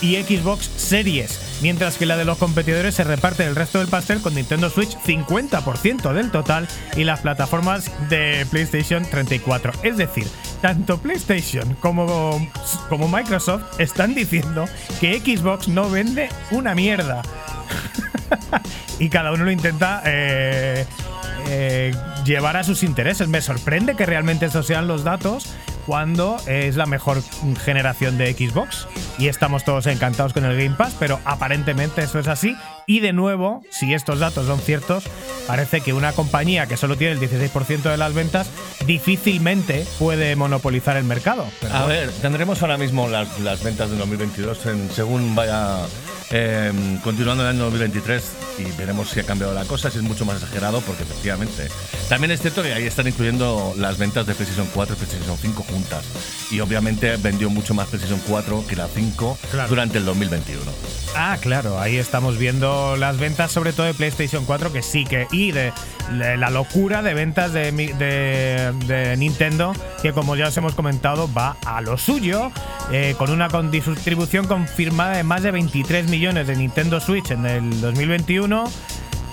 y 0.00 0.14
Xbox 0.16 0.70
Series, 0.76 1.58
mientras 1.62 1.96
que 1.96 2.06
la 2.06 2.16
de 2.16 2.24
los 2.24 2.38
competidores 2.38 2.94
se 2.94 3.02
reparte 3.02 3.44
el 3.44 3.56
resto 3.56 3.80
del 3.80 3.88
pastel 3.88 4.20
con 4.20 4.36
Nintendo 4.36 4.70
Switch 4.70 4.96
50% 4.98 6.12
del 6.12 6.30
total 6.30 6.68
y 6.96 7.02
las 7.02 7.20
plataformas 7.20 7.90
de 8.08 8.46
PlayStation 8.50 9.04
34. 9.04 9.72
Es 9.82 9.96
decir, 9.96 10.28
tanto 10.62 10.98
PlayStation 10.98 11.74
como, 11.80 12.48
como 12.88 13.08
Microsoft 13.08 13.80
están 13.80 14.14
diciendo 14.14 14.66
que 15.00 15.18
Xbox 15.18 15.66
no 15.66 15.90
vende 15.90 16.28
una 16.52 16.76
mierda. 16.76 17.22
y 19.00 19.08
cada 19.08 19.32
uno 19.32 19.44
lo 19.44 19.50
intenta 19.50 20.02
eh, 20.04 20.86
eh, 21.48 21.92
llevar 22.24 22.56
a 22.56 22.62
sus 22.62 22.84
intereses. 22.84 23.26
Me 23.26 23.40
sorprende 23.40 23.96
que 23.96 24.06
realmente 24.06 24.46
esos 24.46 24.66
sean 24.66 24.86
los 24.86 25.02
datos 25.02 25.46
cuando 25.88 26.36
es 26.46 26.76
la 26.76 26.84
mejor 26.84 27.22
generación 27.64 28.18
de 28.18 28.34
Xbox 28.34 28.86
y 29.16 29.28
estamos 29.28 29.64
todos 29.64 29.86
encantados 29.86 30.34
con 30.34 30.44
el 30.44 30.54
Game 30.54 30.76
Pass, 30.76 30.94
pero 30.98 31.18
aparentemente 31.24 32.02
eso 32.02 32.18
es 32.18 32.28
así. 32.28 32.54
Y 32.88 33.00
de 33.00 33.12
nuevo, 33.12 33.62
si 33.70 33.92
estos 33.92 34.18
datos 34.18 34.46
son 34.46 34.58
ciertos, 34.60 35.04
parece 35.46 35.82
que 35.82 35.92
una 35.92 36.12
compañía 36.12 36.66
que 36.66 36.78
solo 36.78 36.96
tiene 36.96 37.12
el 37.12 37.20
16% 37.20 37.82
de 37.82 37.96
las 37.98 38.14
ventas 38.14 38.48
difícilmente 38.86 39.86
puede 39.98 40.34
monopolizar 40.36 40.96
el 40.96 41.04
mercado. 41.04 41.46
Pero 41.60 41.74
A 41.74 41.84
bueno. 41.84 41.88
ver, 42.00 42.10
tendremos 42.22 42.62
ahora 42.62 42.78
mismo 42.78 43.06
las, 43.08 43.38
las 43.40 43.62
ventas 43.62 43.90
de 43.90 43.96
2022 43.98 44.66
en- 44.66 44.90
según 44.90 45.34
vaya 45.34 45.76
eh, 46.30 46.72
continuando 47.04 47.42
el 47.44 47.50
año 47.50 47.64
2023 47.64 48.22
y 48.58 48.64
veremos 48.78 49.08
si 49.10 49.20
ha 49.20 49.24
cambiado 49.24 49.54
la 49.54 49.64
cosa, 49.64 49.90
si 49.90 49.98
es 49.98 50.02
mucho 50.04 50.24
más 50.24 50.36
exagerado, 50.42 50.80
porque 50.80 51.02
efectivamente. 51.04 51.68
También 52.08 52.30
es 52.32 52.40
cierto 52.40 52.62
que 52.62 52.72
ahí 52.72 52.84
están 52.86 53.06
incluyendo 53.06 53.74
las 53.76 53.98
ventas 53.98 54.26
de 54.26 54.34
PlayStation 54.34 54.66
4 54.74 54.94
y 54.94 54.98
PlayStation 55.04 55.38
5 55.38 55.62
juntas. 55.62 56.04
Y 56.50 56.60
obviamente 56.60 57.16
vendió 57.18 57.50
mucho 57.50 57.72
más 57.74 57.88
PlayStation 57.88 58.20
4 58.26 58.64
que 58.66 58.76
la 58.76 58.88
5 58.88 59.38
Claro. 59.50 59.68
durante 59.68 59.98
el 59.98 60.04
2021. 60.06 60.62
Ah, 61.14 61.38
claro, 61.40 61.78
ahí 61.80 61.96
estamos 61.96 62.36
viendo 62.38 62.68
las 62.96 63.18
ventas, 63.18 63.52
sobre 63.52 63.72
todo 63.72 63.86
de 63.86 63.94
PlayStation 63.94 64.44
4, 64.44 64.72
que 64.72 64.82
sí 64.82 65.04
que. 65.04 65.26
Y 65.30 65.52
de, 65.52 65.72
la 66.10 66.50
locura 66.50 67.02
de 67.02 67.14
ventas 67.14 67.52
de, 67.52 69.16
Nintendo, 69.18 69.72
que 70.02 70.12
como 70.12 70.36
ya 70.36 70.48
os 70.48 70.56
hemos 70.56 70.74
comentado, 70.74 71.30
va 71.32 71.56
a 71.64 71.80
lo 71.80 71.98
suyo, 71.98 72.50
eh, 72.90 73.14
con 73.18 73.30
una 73.30 73.48
con 73.48 73.70
distribución 73.70 74.46
confirmada 74.46 75.16
de 75.16 75.22
más 75.22 75.42
de 75.42 75.50
23 75.50 76.08
millones 76.08 76.46
de 76.46 76.56
Nintendo 76.56 77.00
Switch 77.00 77.30
en 77.30 77.46
el 77.46 77.80
2021. 77.80 78.64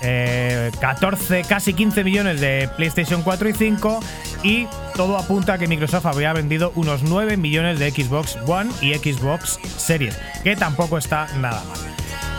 eh, 0.02 0.72
14, 0.80 1.44
casi 1.48 1.74
15 1.74 2.04
millones 2.04 2.42
de 2.42 2.70
PlayStation 2.76 3.24
4 3.24 3.50
y 3.50 3.54
5 3.54 4.00
y 4.44 4.68
todo 4.96 5.18
apunta 5.18 5.54
a 5.54 5.58
que 5.58 5.68
Microsoft 5.68 6.06
habría 6.06 6.34
vendido 6.34 6.72
unos 6.76 7.02
9 7.04 7.38
millones 7.38 7.80
de 7.80 7.90
Xbox 7.90 8.38
One 8.46 8.70
y 8.82 8.94
Xbox 8.94 9.60
Series, 9.78 10.18
que 10.44 10.56
tampoco 10.56 10.98
está 10.98 11.28
nada 11.40 11.64
mal. 11.64 11.95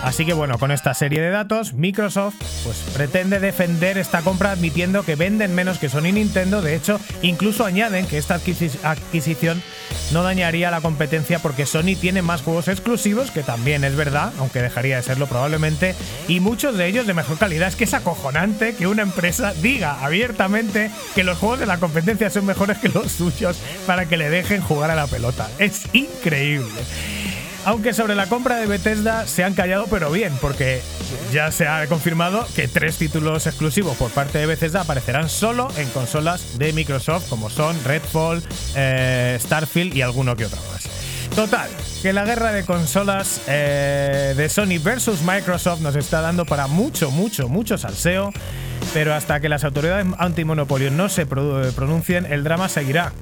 Así 0.07 0.25
que 0.25 0.35
bueno, 0.35 0.57
con 0.61 0.71
esta 0.71 0.95
serie 0.95 1.21
de 1.21 1.31
datos, 1.31 1.73
Microsoft 1.73 2.37
pues 2.63 2.77
pretende 2.95 3.41
defender 3.41 3.99
esta 3.99 4.23
compra 4.23 4.53
admitiendo 4.53 5.03
que 5.03 5.17
venden 5.17 5.53
menos 5.53 5.81
que 5.81 5.89
Sony 5.89 6.07
y 6.07 6.13
Nintendo. 6.13 6.63
De 6.63 6.77
hecho, 6.77 7.01
incluso 7.23 7.65
añaden 7.65 8.07
que 8.07 8.17
esta 8.17 8.39
adquisi- 8.39 8.79
adquisición 8.85 9.61
no 10.13 10.23
dañaría 10.23 10.71
la 10.71 10.81
competencia 10.81 11.41
porque 11.41 11.67
Sony 11.67 11.97
tiene 12.01 12.23
más 12.23 12.43
juegos 12.43 12.69
exclusivos, 12.69 13.33
que 13.33 13.43
también 13.43 13.83
es 13.83 13.97
verdad, 13.97 14.33
aunque 14.39 14.63
dejaría 14.63 14.95
de 14.95 15.03
serlo 15.03 15.27
probablemente, 15.27 15.97
y 16.29 16.39
muchos 16.39 16.77
de 16.77 16.87
ellos 16.87 17.09
de 17.09 17.13
mejor 17.15 17.37
calidad. 17.37 17.67
Es 17.67 17.75
que 17.75 17.83
es 17.83 17.95
acojonante 17.95 18.77
que 18.77 18.87
una 18.87 19.03
empresa 19.03 19.55
diga 19.55 20.05
abiertamente 20.05 20.93
que 21.17 21.25
los 21.25 21.37
juegos 21.37 21.59
de 21.59 21.67
la 21.67 21.79
competencia 21.79 22.31
son 22.31 22.47
mejores 22.47 22.79
que 22.79 22.91
los 22.91 23.11
suyos 23.11 23.59
para 23.89 24.07
que 24.09 24.17
le 24.17 24.31
dejen 24.31 24.61
jugar 24.63 24.93
a 24.93 24.95
la 24.95 25.09
pelota. 25.09 25.51
Es 25.59 25.83
increíble. 25.93 26.71
Aunque 27.67 27.93
sobre 27.93 28.15
la 28.15 28.29
compra 28.29 28.59
de 28.59 28.67
Bethesda 28.67 29.27
se 29.27 29.43
han 29.43 29.55
callado, 29.55 29.87
pero 29.91 30.13
bien, 30.13 30.33
porque 30.41 30.81
ya 31.33 31.51
se 31.51 31.67
ha 31.67 31.85
confirmado 31.89 32.47
que 32.55 32.69
tres 32.69 32.97
títulos 32.97 33.45
exclusivos 33.49 33.97
por 33.97 34.13
parte 34.13 34.39
de 34.39 34.47
Bethesda 34.47 34.83
aparecerán 34.83 35.29
solo 35.29 35.67
en 35.77 35.89
consolas 35.89 36.61
de 36.61 36.73
Microsoft, 36.73 37.29
como 37.29 37.51
son 37.51 37.77
Redfall, 37.83 38.41
eh, 38.77 39.37
Starfield 39.41 39.97
y 39.97 40.03
alguno 40.03 40.37
que 40.37 40.45
otro 40.45 40.61
más. 40.71 40.89
Total, 41.35 41.69
que 42.03 42.13
la 42.13 42.25
guerra 42.25 42.53
de 42.53 42.65
consolas 42.65 43.41
eh, 43.49 44.35
de 44.37 44.49
Sony 44.49 44.79
versus 44.81 45.23
Microsoft 45.23 45.81
nos 45.81 45.97
está 45.97 46.21
dando 46.21 46.45
para 46.45 46.69
mucho, 46.69 47.11
mucho, 47.11 47.49
mucho 47.49 47.79
salseo, 47.79 48.33
pero 48.95 49.13
hasta 49.13 49.41
que 49.41 49.49
las 49.49 49.65
autoridades 49.65 50.07
antimonopolio 50.19 50.93
no 50.93 51.09
se 51.09 51.27
pronuncien, 51.27 52.27
el 52.27 52.45
drama 52.45 52.69
seguirá 52.69 53.13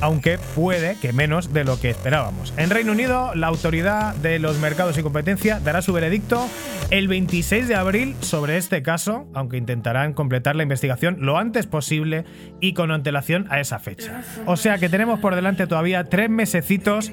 aunque 0.00 0.38
puede 0.54 0.96
que 1.00 1.12
menos 1.12 1.52
de 1.52 1.64
lo 1.64 1.80
que 1.80 1.90
esperábamos. 1.90 2.54
En 2.56 2.70
Reino 2.70 2.92
Unido, 2.92 3.34
la 3.34 3.48
Autoridad 3.48 4.14
de 4.16 4.38
los 4.38 4.58
Mercados 4.58 4.98
y 4.98 5.02
Competencia 5.02 5.60
dará 5.60 5.82
su 5.82 5.92
veredicto 5.92 6.48
el 6.90 7.08
26 7.08 7.68
de 7.68 7.74
abril 7.74 8.16
sobre 8.20 8.56
este 8.56 8.82
caso, 8.82 9.26
aunque 9.34 9.56
intentarán 9.56 10.12
completar 10.12 10.56
la 10.56 10.62
investigación 10.62 11.16
lo 11.20 11.38
antes 11.38 11.66
posible 11.66 12.24
y 12.60 12.74
con 12.74 12.90
antelación 12.90 13.46
a 13.50 13.60
esa 13.60 13.78
fecha. 13.78 14.22
O 14.46 14.56
sea 14.56 14.78
que 14.78 14.88
tenemos 14.88 15.20
por 15.20 15.34
delante 15.34 15.66
todavía 15.66 16.04
tres 16.04 16.30
mesecitos 16.30 17.12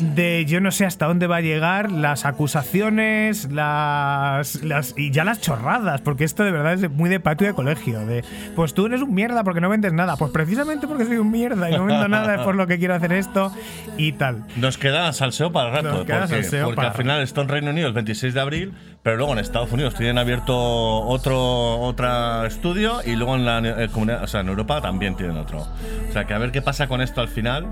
de 0.00 0.44
yo 0.46 0.60
no 0.60 0.70
sé 0.70 0.86
hasta 0.86 1.06
dónde 1.06 1.26
va 1.26 1.36
a 1.36 1.40
llegar 1.40 1.92
las 1.92 2.24
acusaciones, 2.24 3.50
las, 3.50 4.62
las 4.62 4.94
y 4.96 5.10
ya 5.10 5.24
las 5.24 5.40
chorradas, 5.40 6.00
porque 6.00 6.24
esto 6.24 6.44
de 6.44 6.52
verdad 6.52 6.74
es 6.74 6.90
muy 6.90 7.10
de 7.10 7.20
patio 7.20 7.46
de 7.46 7.54
colegio, 7.54 8.06
de 8.06 8.24
pues 8.56 8.74
tú 8.74 8.86
eres 8.86 9.02
un 9.02 9.14
mierda 9.14 9.44
porque 9.44 9.60
no 9.60 9.68
vendes 9.68 9.92
nada, 9.92 10.16
pues 10.16 10.30
precisamente 10.32 10.86
porque 10.86 11.04
soy 11.04 11.18
un 11.18 11.30
mierda 11.30 11.70
y 11.70 11.74
no 11.74 11.84
vendo 11.84 11.99
nada 12.08 12.36
es 12.36 12.40
por 12.42 12.54
lo 12.54 12.66
que 12.66 12.78
quiero 12.78 12.94
hacer 12.94 13.12
esto 13.12 13.52
y 13.96 14.12
tal. 14.12 14.44
Nos 14.56 14.78
queda 14.78 15.12
salseo 15.12 15.52
para 15.52 15.70
rato. 15.70 15.92
Nos 15.92 16.04
queda 16.04 16.20
porque 16.20 16.42
salseo 16.42 16.64
porque 16.66 16.76
para 16.76 16.88
al 16.88 16.94
final 16.94 17.22
esto 17.22 17.40
en 17.42 17.48
Reino 17.48 17.70
Unido 17.70 17.88
el 17.88 17.94
26 17.94 18.34
de 18.34 18.40
abril, 18.40 18.74
pero 19.02 19.16
luego 19.16 19.32
en 19.32 19.38
Estados 19.38 19.72
Unidos 19.72 19.94
tienen 19.94 20.18
abierto 20.18 20.56
otro 20.56 21.80
otro 21.80 22.44
estudio 22.46 23.00
y 23.04 23.16
luego 23.16 23.36
en 23.36 23.44
la 23.44 23.88
comunidad, 23.88 24.22
o 24.22 24.26
sea, 24.26 24.40
en 24.40 24.48
Europa 24.48 24.80
también 24.80 25.16
tienen 25.16 25.36
otro. 25.36 25.66
O 26.08 26.12
sea, 26.12 26.24
que 26.24 26.34
a 26.34 26.38
ver 26.38 26.52
qué 26.52 26.62
pasa 26.62 26.86
con 26.86 27.00
esto 27.00 27.20
al 27.20 27.28
final. 27.28 27.66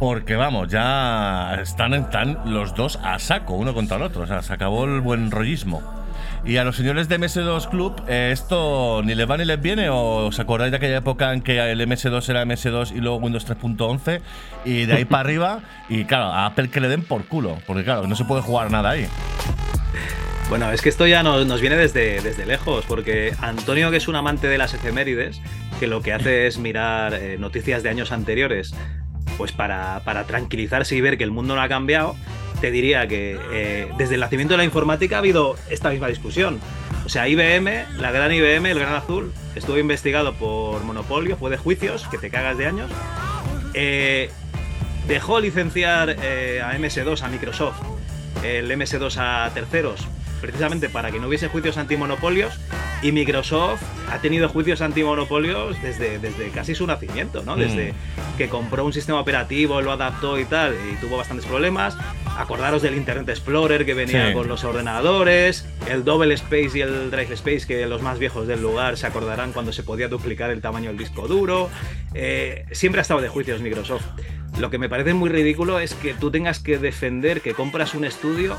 Porque 0.00 0.34
vamos, 0.34 0.68
ya 0.68 1.54
están, 1.62 1.94
están 1.94 2.38
los 2.46 2.74
dos 2.74 2.98
a 3.04 3.20
saco, 3.20 3.54
uno 3.54 3.72
contra 3.74 3.96
el 3.96 4.02
otro. 4.02 4.22
O 4.22 4.26
sea, 4.26 4.42
se 4.42 4.52
acabó 4.52 4.84
el 4.84 5.00
buen 5.00 5.30
rollismo. 5.30 5.82
Y 6.46 6.58
a 6.58 6.64
los 6.64 6.76
señores 6.76 7.08
de 7.08 7.18
MS2 7.18 7.70
Club, 7.70 8.02
eh, 8.06 8.28
¿esto 8.30 9.00
ni 9.02 9.14
les 9.14 9.28
va 9.28 9.38
ni 9.38 9.46
les 9.46 9.60
viene? 9.60 9.88
¿O 9.88 10.26
os 10.26 10.38
acordáis 10.38 10.70
de 10.70 10.76
aquella 10.76 10.98
época 10.98 11.32
en 11.32 11.40
que 11.40 11.58
el 11.58 11.80
MS2 11.80 12.28
era 12.28 12.44
MS2 12.44 12.92
y 12.94 13.00
luego 13.00 13.16
Windows 13.16 13.48
3.11? 13.48 14.20
Y 14.66 14.84
de 14.84 14.92
ahí 14.92 15.04
para 15.06 15.20
arriba, 15.20 15.60
y 15.88 16.04
claro, 16.04 16.26
a 16.26 16.44
Apple 16.44 16.68
que 16.68 16.80
le 16.80 16.88
den 16.88 17.02
por 17.02 17.24
culo, 17.24 17.58
porque 17.66 17.82
claro, 17.82 18.06
no 18.06 18.14
se 18.14 18.26
puede 18.26 18.42
jugar 18.42 18.70
nada 18.70 18.90
ahí. 18.90 19.06
Bueno, 20.50 20.70
es 20.70 20.82
que 20.82 20.90
esto 20.90 21.06
ya 21.06 21.22
nos, 21.22 21.60
viene 21.62 21.76
desde, 21.76 22.20
desde 22.20 22.44
lejos, 22.44 22.84
porque 22.86 23.34
Antonio, 23.40 23.90
que 23.90 23.96
es 23.96 24.06
un 24.06 24.16
amante 24.16 24.46
de 24.46 24.58
las 24.58 24.74
efemérides, 24.74 25.40
que 25.80 25.86
lo 25.86 26.02
que 26.02 26.12
hace 26.12 26.46
es 26.46 26.58
mirar 26.58 27.14
eh, 27.14 27.38
noticias 27.38 27.82
de 27.82 27.88
años 27.88 28.12
anteriores, 28.12 28.74
pues 29.38 29.52
para, 29.52 30.02
para 30.04 30.24
tranquilizarse 30.24 30.94
y 30.94 31.00
ver 31.00 31.16
que 31.16 31.24
el 31.24 31.30
mundo 31.30 31.54
no 31.54 31.62
ha 31.62 31.68
cambiado, 31.68 32.14
te 32.64 32.70
diría 32.70 33.06
que 33.06 33.38
eh, 33.52 33.88
desde 33.98 34.14
el 34.14 34.22
nacimiento 34.22 34.54
de 34.54 34.56
la 34.56 34.64
informática 34.64 35.16
ha 35.16 35.18
habido 35.18 35.54
esta 35.68 35.90
misma 35.90 36.08
discusión. 36.08 36.60
O 37.04 37.10
sea, 37.10 37.28
IBM, 37.28 37.98
la 37.98 38.10
gran 38.10 38.32
IBM, 38.32 38.70
el 38.70 38.78
gran 38.78 38.94
azul, 38.94 39.34
estuvo 39.54 39.76
investigado 39.76 40.32
por 40.32 40.82
monopolio, 40.82 41.36
fue 41.36 41.50
de 41.50 41.58
juicios, 41.58 42.08
que 42.10 42.16
te 42.16 42.30
cagas 42.30 42.56
de 42.56 42.64
años. 42.66 42.90
Eh, 43.74 44.30
dejó 45.06 45.40
licenciar 45.40 46.16
eh, 46.22 46.62
a 46.64 46.72
MS2, 46.78 47.20
a 47.20 47.28
Microsoft, 47.28 47.82
el 48.42 48.70
MS2 48.70 49.14
a 49.18 49.50
terceros, 49.52 50.08
precisamente 50.44 50.90
para 50.90 51.10
que 51.10 51.18
no 51.18 51.28
hubiese 51.28 51.48
juicios 51.48 51.78
antimonopolios. 51.78 52.52
Y 53.02 53.12
Microsoft 53.12 53.82
ha 54.10 54.18
tenido 54.18 54.48
juicios 54.48 54.80
antimonopolios 54.80 55.80
desde, 55.82 56.18
desde 56.18 56.48
casi 56.50 56.74
su 56.74 56.86
nacimiento, 56.86 57.42
¿no? 57.42 57.56
Desde 57.56 57.92
que 58.38 58.48
compró 58.48 58.84
un 58.84 58.92
sistema 58.92 59.20
operativo, 59.20 59.80
lo 59.82 59.92
adaptó 59.92 60.38
y 60.38 60.44
tal, 60.46 60.74
y 60.90 60.96
tuvo 60.96 61.16
bastantes 61.18 61.44
problemas. 61.46 61.96
Acordaros 62.38 62.82
del 62.82 62.94
Internet 62.94 63.28
Explorer 63.28 63.84
que 63.86 63.94
venía 63.94 64.28
Sí. 64.28 64.32
con 64.34 64.48
los 64.48 64.64
ordenadores, 64.64 65.66
el 65.90 66.04
Double 66.04 66.32
Space 66.34 66.70
y 66.78 66.80
el 66.80 67.10
Drive 67.10 67.34
Space, 67.34 67.66
que 67.66 67.86
los 67.86 68.00
más 68.02 68.18
viejos 68.18 68.46
del 68.46 68.60
lugar 68.62 68.96
se 68.96 69.06
acordarán 69.06 69.52
cuando 69.52 69.72
se 69.72 69.82
podía 69.82 70.08
duplicar 70.08 70.50
el 70.50 70.60
tamaño 70.60 70.88
del 70.88 70.98
disco 70.98 71.28
duro. 71.28 71.68
Eh, 72.14 72.64
siempre 72.72 73.00
ha 73.00 73.02
estado 73.02 73.20
de 73.20 73.28
juicios 73.28 73.60
Microsoft. 73.60 74.04
Lo 74.58 74.70
que 74.70 74.78
me 74.78 74.88
parece 74.88 75.14
muy 75.14 75.28
ridículo 75.30 75.80
es 75.80 75.94
que 75.94 76.14
tú 76.14 76.30
tengas 76.30 76.60
que 76.60 76.78
defender 76.78 77.40
que 77.40 77.54
compras 77.54 77.94
un 77.94 78.04
estudio 78.04 78.56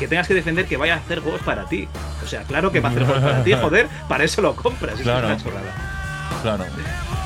que 0.00 0.08
tengas 0.08 0.26
que 0.26 0.34
defender 0.34 0.66
que 0.66 0.76
vaya 0.76 0.94
a 0.94 0.96
hacer 0.96 1.20
juegos 1.20 1.42
para 1.42 1.66
ti. 1.66 1.86
O 2.24 2.26
sea, 2.26 2.42
claro 2.42 2.72
que 2.72 2.80
va 2.80 2.88
a 2.88 2.90
hacer 2.92 3.04
juegos 3.04 3.22
para 3.22 3.44
ti, 3.44 3.52
joder, 3.60 3.86
para 4.08 4.24
eso 4.24 4.42
lo 4.42 4.56
compras. 4.56 4.94
Es 4.96 5.02
Claro. 5.02 5.26
una 5.28 5.36
chorrada. 5.36 5.72
Claro. 6.42 6.64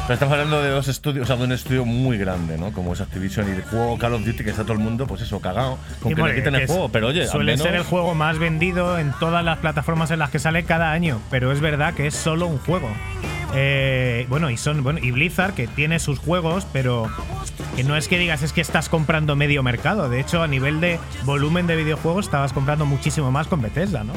Pero 0.07 0.15
estamos 0.15 0.33
hablando 0.35 0.61
de 0.61 0.69
dos 0.69 0.87
estudios, 0.89 1.25
o 1.25 1.27
sea, 1.27 1.37
de 1.37 1.45
un 1.45 1.53
estudio 1.53 1.87
muy 1.87 2.19
grande, 2.19 2.59
¿no? 2.59 2.73
Como 2.73 2.93
es 2.93 3.01
Activision 3.01 3.49
y 3.49 3.53
el 3.53 3.63
juego 3.63 3.97
Call 3.99 4.13
of 4.13 4.25
Duty, 4.27 4.45
que 4.45 4.51
está 4.51 4.63
todo 4.63 4.75
el 4.75 4.79
mundo, 4.79 5.07
pues 5.07 5.23
eso, 5.23 5.41
cagado, 5.41 5.79
con 6.03 6.13
Y 6.13 6.15
que 6.15 6.23
le 6.23 6.35
quiten 6.35 6.55
el 6.57 6.67
juego. 6.67 6.91
Pero 6.91 7.07
oye, 7.07 7.23
al 7.23 7.29
suele 7.29 7.53
menos- 7.53 7.67
ser 7.67 7.75
el 7.75 7.85
juego 7.85 8.15
más 8.15 8.39
vendido 8.39 8.99
en 8.99 9.13
todas 9.19 9.43
las 9.43 9.59
plataformas 9.59 10.11
en 10.11 10.19
las 10.19 10.29
que 10.29 10.39
sale 10.39 10.65
cada 10.65 10.93
año, 10.93 11.21
pero 11.31 11.53
es 11.53 11.61
verdad 11.63 11.95
que 11.95 12.07
es 12.07 12.15
solo 12.15 12.47
un 12.47 12.59
juego. 12.59 12.89
Eh, 13.55 14.27
bueno, 14.29 14.51
y 14.51 14.59
son 14.59 14.83
bueno, 14.83 14.99
y 15.01 15.11
Blizzard 15.11 15.55
que 15.55 15.69
tiene 15.69 15.99
sus 15.99 16.19
juegos, 16.19 16.67
pero 16.71 17.09
que 17.75 17.83
no 17.85 17.97
es 17.97 18.07
que 18.07 18.19
digas 18.19 18.43
es 18.43 18.53
que 18.53 18.61
estás 18.61 18.91
comprando 18.91 19.37
medio 19.37 19.63
mercado. 19.63 20.11
De 20.11 20.21
hecho, 20.21 20.43
a 20.43 20.49
nivel 20.49 20.81
de 20.83 20.99
volumen 21.25 21.67
de 21.67 21.77
videojuegos 21.77 22.27
estabas 22.27 22.53
comprando 22.53 22.85
muchísimo 22.85 23.31
más 23.31 23.47
con 23.47 23.63
Bethesda, 23.63 24.05
¿no? 24.05 24.13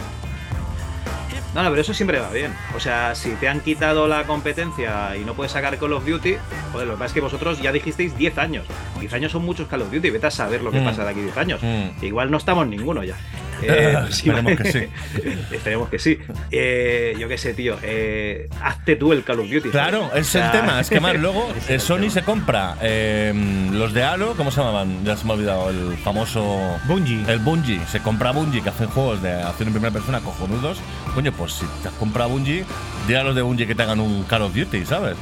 No, 1.58 1.64
no, 1.64 1.70
pero 1.72 1.82
eso 1.82 1.92
siempre 1.94 2.20
va 2.20 2.30
bien. 2.30 2.54
O 2.76 2.80
sea, 2.80 3.16
si 3.16 3.32
te 3.32 3.48
han 3.50 3.62
quitado 3.62 4.08
la 4.08 4.26
competencia 4.26 5.18
y 5.18 5.26
no 5.26 5.34
puedes 5.34 5.52
sacar 5.52 5.76
Call 5.80 5.92
of 5.94 6.06
Duty, 6.06 6.36
joder, 6.72 6.86
lo 6.88 6.94
que 6.94 7.00
pasa 7.00 7.06
es 7.08 7.14
que 7.14 7.22
vosotros 7.22 7.60
ya 7.62 7.72
dijisteis 7.72 8.16
10 8.16 8.38
años. 8.38 8.66
10 9.00 9.12
años 9.14 9.32
son 9.32 9.44
muchos 9.44 9.68
Call 9.68 9.82
of 9.82 9.92
Duty, 9.92 10.12
vete 10.12 10.28
a 10.28 10.32
saber 10.32 10.62
lo 10.62 10.70
que 10.72 10.80
Mm. 10.80 10.86
pasa 10.86 11.04
de 11.04 11.10
aquí 11.10 11.22
10 11.22 11.36
años. 11.36 11.60
Mm. 11.64 12.06
Igual 12.06 12.30
no 12.30 12.38
estamos 12.38 12.68
ninguno 12.68 13.04
ya. 13.04 13.16
Eh, 13.60 13.98
sí, 14.12 14.30
Esperemos 14.30 14.56
que 14.62 14.72
sí. 14.72 14.88
Esperemos 15.52 15.90
que 15.90 15.98
sí. 15.98 16.20
Eh, 16.52 17.16
yo 17.18 17.28
qué 17.28 17.40
sé, 17.40 17.56
tío. 17.56 17.76
eh, 17.82 18.48
hazte 18.62 18.96
tú 18.98 19.14
el 19.14 19.24
Call 19.24 19.40
of 19.40 19.50
Duty. 19.50 19.70
Claro, 19.72 20.10
¿sabes? 20.10 20.22
es 20.22 20.28
O 20.28 20.32
sea, 20.34 20.46
el 20.46 20.52
tema. 20.62 20.80
Es 20.80 20.90
que 20.92 21.00
más 21.00 21.16
luego 21.20 21.52
eh, 21.68 21.80
Sony 21.80 22.12
se 22.12 22.22
compra 22.22 22.76
eh, 22.84 23.34
los 23.72 23.94
de 23.96 24.04
Halo, 24.04 24.36
¿cómo 24.38 24.52
se 24.52 24.60
llamaban? 24.60 25.04
Ya 25.04 25.18
se 25.18 25.26
me 25.26 25.32
ha 25.32 25.34
olvidado, 25.38 25.72
el 25.72 25.98
famoso. 26.04 26.56
Bungie. 26.86 27.24
El 27.28 27.40
Bungie. 27.40 27.82
Se 27.88 28.00
compra 28.00 28.30
Bungie, 28.32 28.62
que 28.62 28.70
hacen 28.70 28.90
juegos 28.90 29.24
de 29.24 29.34
acción 29.42 29.70
en 29.70 29.74
primera 29.74 29.92
persona 29.92 30.20
cojonudos. 30.20 30.78
Coño, 31.16 31.32
pues 31.32 31.47
si 31.50 31.66
te 31.82 31.88
has 31.90 31.94
comprado 31.96 32.30
Bungie, 32.30 32.64
di 33.08 33.16
a 33.16 33.24
los 33.24 33.36
de 33.36 33.42
Bungie 33.42 33.68
que 33.68 33.76
te 33.76 33.84
hagan 33.84 34.00
un 34.00 34.24
Call 34.24 34.42
of 34.44 34.54
Duty, 34.56 34.86
¿sabes? 34.86 35.16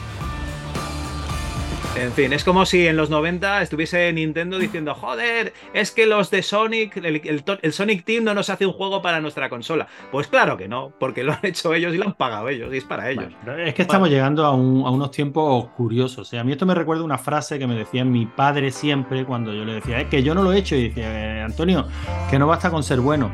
En 1.97 2.11
fin, 2.11 2.34
es 2.34 2.43
como 2.43 2.65
si 2.65 2.86
en 2.88 2.97
los 2.97 3.09
90 3.09 3.61
estuviese 3.61 4.11
Nintendo 4.11 4.57
diciendo, 4.59 4.93
joder, 4.95 5.53
es 5.73 5.91
que 5.91 6.05
los 6.05 6.30
de 6.30 6.43
Sonic, 6.43 6.97
el, 6.97 7.05
el 7.23 7.43
to- 7.45 7.57
el 7.61 7.71
Sonic 7.71 8.03
Team 8.03 8.26
no 8.26 8.34
nos 8.34 8.49
hace 8.49 8.65
un 8.65 8.73
juego 8.73 9.01
para 9.01 9.21
nuestra 9.21 9.47
consola. 9.49 9.88
Pues 10.11 10.28
claro 10.28 10.57
que 10.57 10.67
no, 10.67 10.91
porque 10.99 11.23
lo 11.23 11.32
han 11.32 11.39
hecho 11.43 11.73
ellos 11.73 11.95
y 11.95 11.97
lo 11.97 12.07
han 12.07 12.13
pagado 12.15 12.49
ellos, 12.49 12.73
y 12.73 12.78
es 12.80 12.84
para 12.84 13.09
ellos. 13.09 13.32
Bueno, 13.45 13.59
es 13.61 13.73
que 13.73 13.84
estamos 13.84 14.09
llegando 14.09 14.45
a, 14.45 14.51
un- 14.51 14.86
a 14.86 14.89
unos 14.89 15.11
tiempos 15.11 15.67
curiosos. 15.78 16.34
A 16.34 16.43
mí 16.43 16.51
esto 16.51 16.65
me 16.65 16.76
recuerda 16.76 17.01
una 17.01 17.17
frase 17.17 17.57
que 17.57 17.65
me 17.65 17.76
decía 17.76 18.03
mi 18.03 18.26
padre 18.26 18.71
siempre 18.71 19.23
cuando 19.23 19.53
yo 19.53 19.63
le 19.63 19.76
decía, 19.76 20.01
es 20.01 20.07
que 20.09 20.21
yo 20.21 20.36
no 20.36 20.43
lo 20.43 20.51
he 20.51 20.57
hecho. 20.57 20.76
Y 20.76 20.89
decía, 20.89 21.38
"Eh, 21.38 21.41
Antonio, 21.43 21.88
que 22.30 22.38
no 22.38 22.45
basta 22.45 22.69
con 22.71 22.84
ser 22.84 22.99
bueno, 22.99 23.32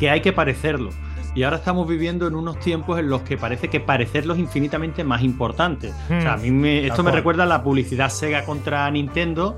que 0.00 0.10
hay 0.10 0.20
que 0.20 0.32
parecerlo. 0.32 0.90
Y 1.34 1.44
ahora 1.44 1.58
estamos 1.58 1.86
viviendo 1.86 2.26
en 2.26 2.34
unos 2.34 2.58
tiempos 2.58 2.98
en 2.98 3.08
los 3.08 3.22
que 3.22 3.36
parece 3.38 3.68
que 3.68 3.78
parecerlo 3.78 4.34
es 4.34 4.40
infinitamente 4.40 5.04
más 5.04 5.22
importante. 5.22 5.92
O 6.06 6.20
sea, 6.20 6.32
a 6.32 6.36
mí 6.36 6.50
me- 6.50 6.86
esto 6.86 7.02
me 7.04 7.12
recuerda 7.12 7.44
a 7.44 7.46
la 7.46 7.62
publicidad 7.62 8.10
Sega 8.10 8.44
contra 8.44 8.90
Nintendo. 8.90 9.56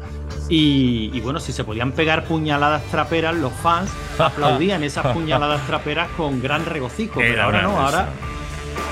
Y, 0.48 1.10
y 1.14 1.20
bueno, 1.20 1.40
si 1.40 1.50
se 1.52 1.64
podían 1.64 1.92
pegar 1.92 2.24
puñaladas 2.24 2.82
traperas, 2.90 3.34
los 3.36 3.52
fans 3.54 3.90
aplaudían 4.18 4.82
esas 4.84 5.06
puñaladas 5.14 5.66
traperas 5.66 6.08
con 6.16 6.42
gran 6.42 6.66
regocijo. 6.66 7.20
Pero 7.20 7.42
ahora 7.44 7.62
no, 7.62 7.68
risa. 7.70 7.82
ahora 7.84 8.08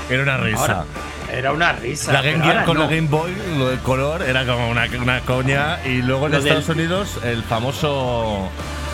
Era 0.09 0.23
una 0.23 0.37
risa. 0.37 0.61
Ahora, 0.61 0.85
era 1.31 1.51
una 1.53 1.71
risa. 1.73 2.11
La 2.13 2.21
Game 2.23 2.43
Gear 2.43 2.65
con 2.65 2.77
no. 2.77 2.83
la 2.85 2.89
Game 2.89 3.07
Boy, 3.07 3.31
lo 3.59 3.69
del 3.69 3.79
color, 3.79 4.23
era 4.23 4.43
como 4.45 4.69
una, 4.71 4.85
una 4.99 5.19
coña. 5.21 5.77
Y 5.85 6.01
luego 6.01 6.25
en 6.25 6.31
Lo 6.31 6.37
Estados 6.39 6.67
del- 6.67 6.77
Unidos, 6.77 7.19
el 7.23 7.43
famoso 7.43 8.49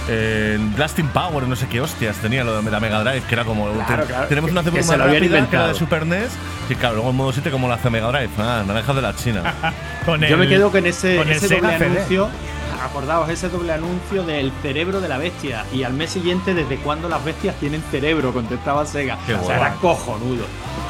eh, 0.08 0.58
Blasting 0.76 1.08
Power, 1.10 1.48
no 1.48 1.56
sé 1.56 1.68
qué 1.68 1.82
hostias 1.82 2.16
tenía 2.18 2.44
lo 2.44 2.62
de 2.62 2.72
la 2.72 2.80
Mega 2.80 3.04
Drive, 3.04 3.22
que 3.28 3.36
era 3.36 3.44
como. 3.46 3.70
Claro, 3.86 4.04
te- 4.04 4.10
claro, 4.10 4.28
Tenemos 4.28 4.48
que- 4.50 4.52
una 4.54 4.64
CPU 4.64 4.78
más 4.86 4.98
rápida 4.98 5.50
que 5.50 5.58
la 5.58 5.68
de 5.70 5.74
Super 5.74 6.06
NES. 6.06 6.32
Y 6.70 6.76
claro, 6.76 6.96
luego 6.96 7.10
el 7.12 7.16
modo 7.16 7.32
7 7.34 7.50
como 7.52 7.68
la 7.68 7.76
hace 7.76 7.90
Mega 7.90 8.08
Drive. 8.08 8.30
Ah, 8.38 8.64
naranjas 8.66 8.96
de 8.96 9.02
la 9.02 9.16
China. 9.16 9.54
Con 10.06 10.22
Yo 10.22 10.38
me 10.38 10.44
el- 10.46 10.50
quedo 10.50 10.72
con 10.72 10.86
ese, 10.86 11.18
con 11.18 11.28
el 11.30 11.36
ese 11.36 11.56
doble 11.56 11.78
CD. 11.78 11.86
anuncio. 11.86 12.30
Acordaos, 12.84 13.28
ese 13.30 13.50
doble 13.50 13.74
anuncio 13.74 14.24
del 14.24 14.52
cerebro 14.62 15.02
de 15.02 15.10
la 15.10 15.18
bestia. 15.18 15.66
Y 15.74 15.84
al 15.84 15.94
mes 15.94 16.12
siguiente, 16.12 16.54
¿desde 16.54 16.78
cuándo 16.78 17.10
las 17.10 17.24
bestias 17.26 17.56
tienen 17.56 17.84
cerebro? 17.92 18.32
Contestaba 18.34 18.86
Sega. 18.86 19.18
Qué 19.26 19.34
o 19.34 19.38
sea, 19.40 19.58
guay. 19.58 19.60
era 19.60 19.74
cojonudo. 19.82 20.46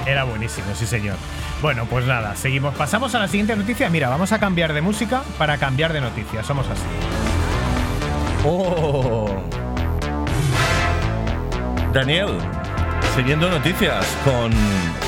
Era 0.06 0.24
buenísimo, 0.26 0.68
sí 0.76 0.86
señor. 0.86 1.16
Bueno, 1.62 1.86
pues 1.90 2.06
nada, 2.06 2.36
seguimos. 2.36 2.76
Pasamos 2.76 3.16
a 3.16 3.20
la 3.20 3.28
siguiente 3.28 3.56
noticia. 3.56 3.90
Mira, 3.90 4.10
vamos 4.10 4.32
a 4.32 4.40
cambiar 4.40 4.74
de 4.74 4.82
música 4.82 5.24
para 5.38 5.58
cambiar 5.58 5.94
de 5.94 6.02
noticia. 6.02 6.44
Somos 6.44 6.68
así. 6.68 6.84
Oh. 8.50 9.28
Daniel, 11.92 12.38
siguiendo 13.14 13.50
noticias 13.50 14.06
con. 14.24 14.54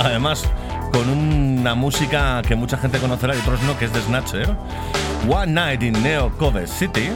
Además, 0.04 0.44
con 0.92 1.10
una 1.10 1.74
música 1.74 2.42
que 2.42 2.56
mucha 2.58 2.78
gente 2.78 3.00
conocerá 3.00 3.34
y 3.34 3.40
otros 3.40 3.62
no, 3.62 3.78
que 3.78 3.86
es 3.86 3.94
de 3.94 4.02
Snatcher. 4.02 4.58
One 5.30 5.54
Night 5.54 5.84
in 5.84 6.04
Neo 6.04 6.32
Cove 6.38 6.68
City. 6.68 7.12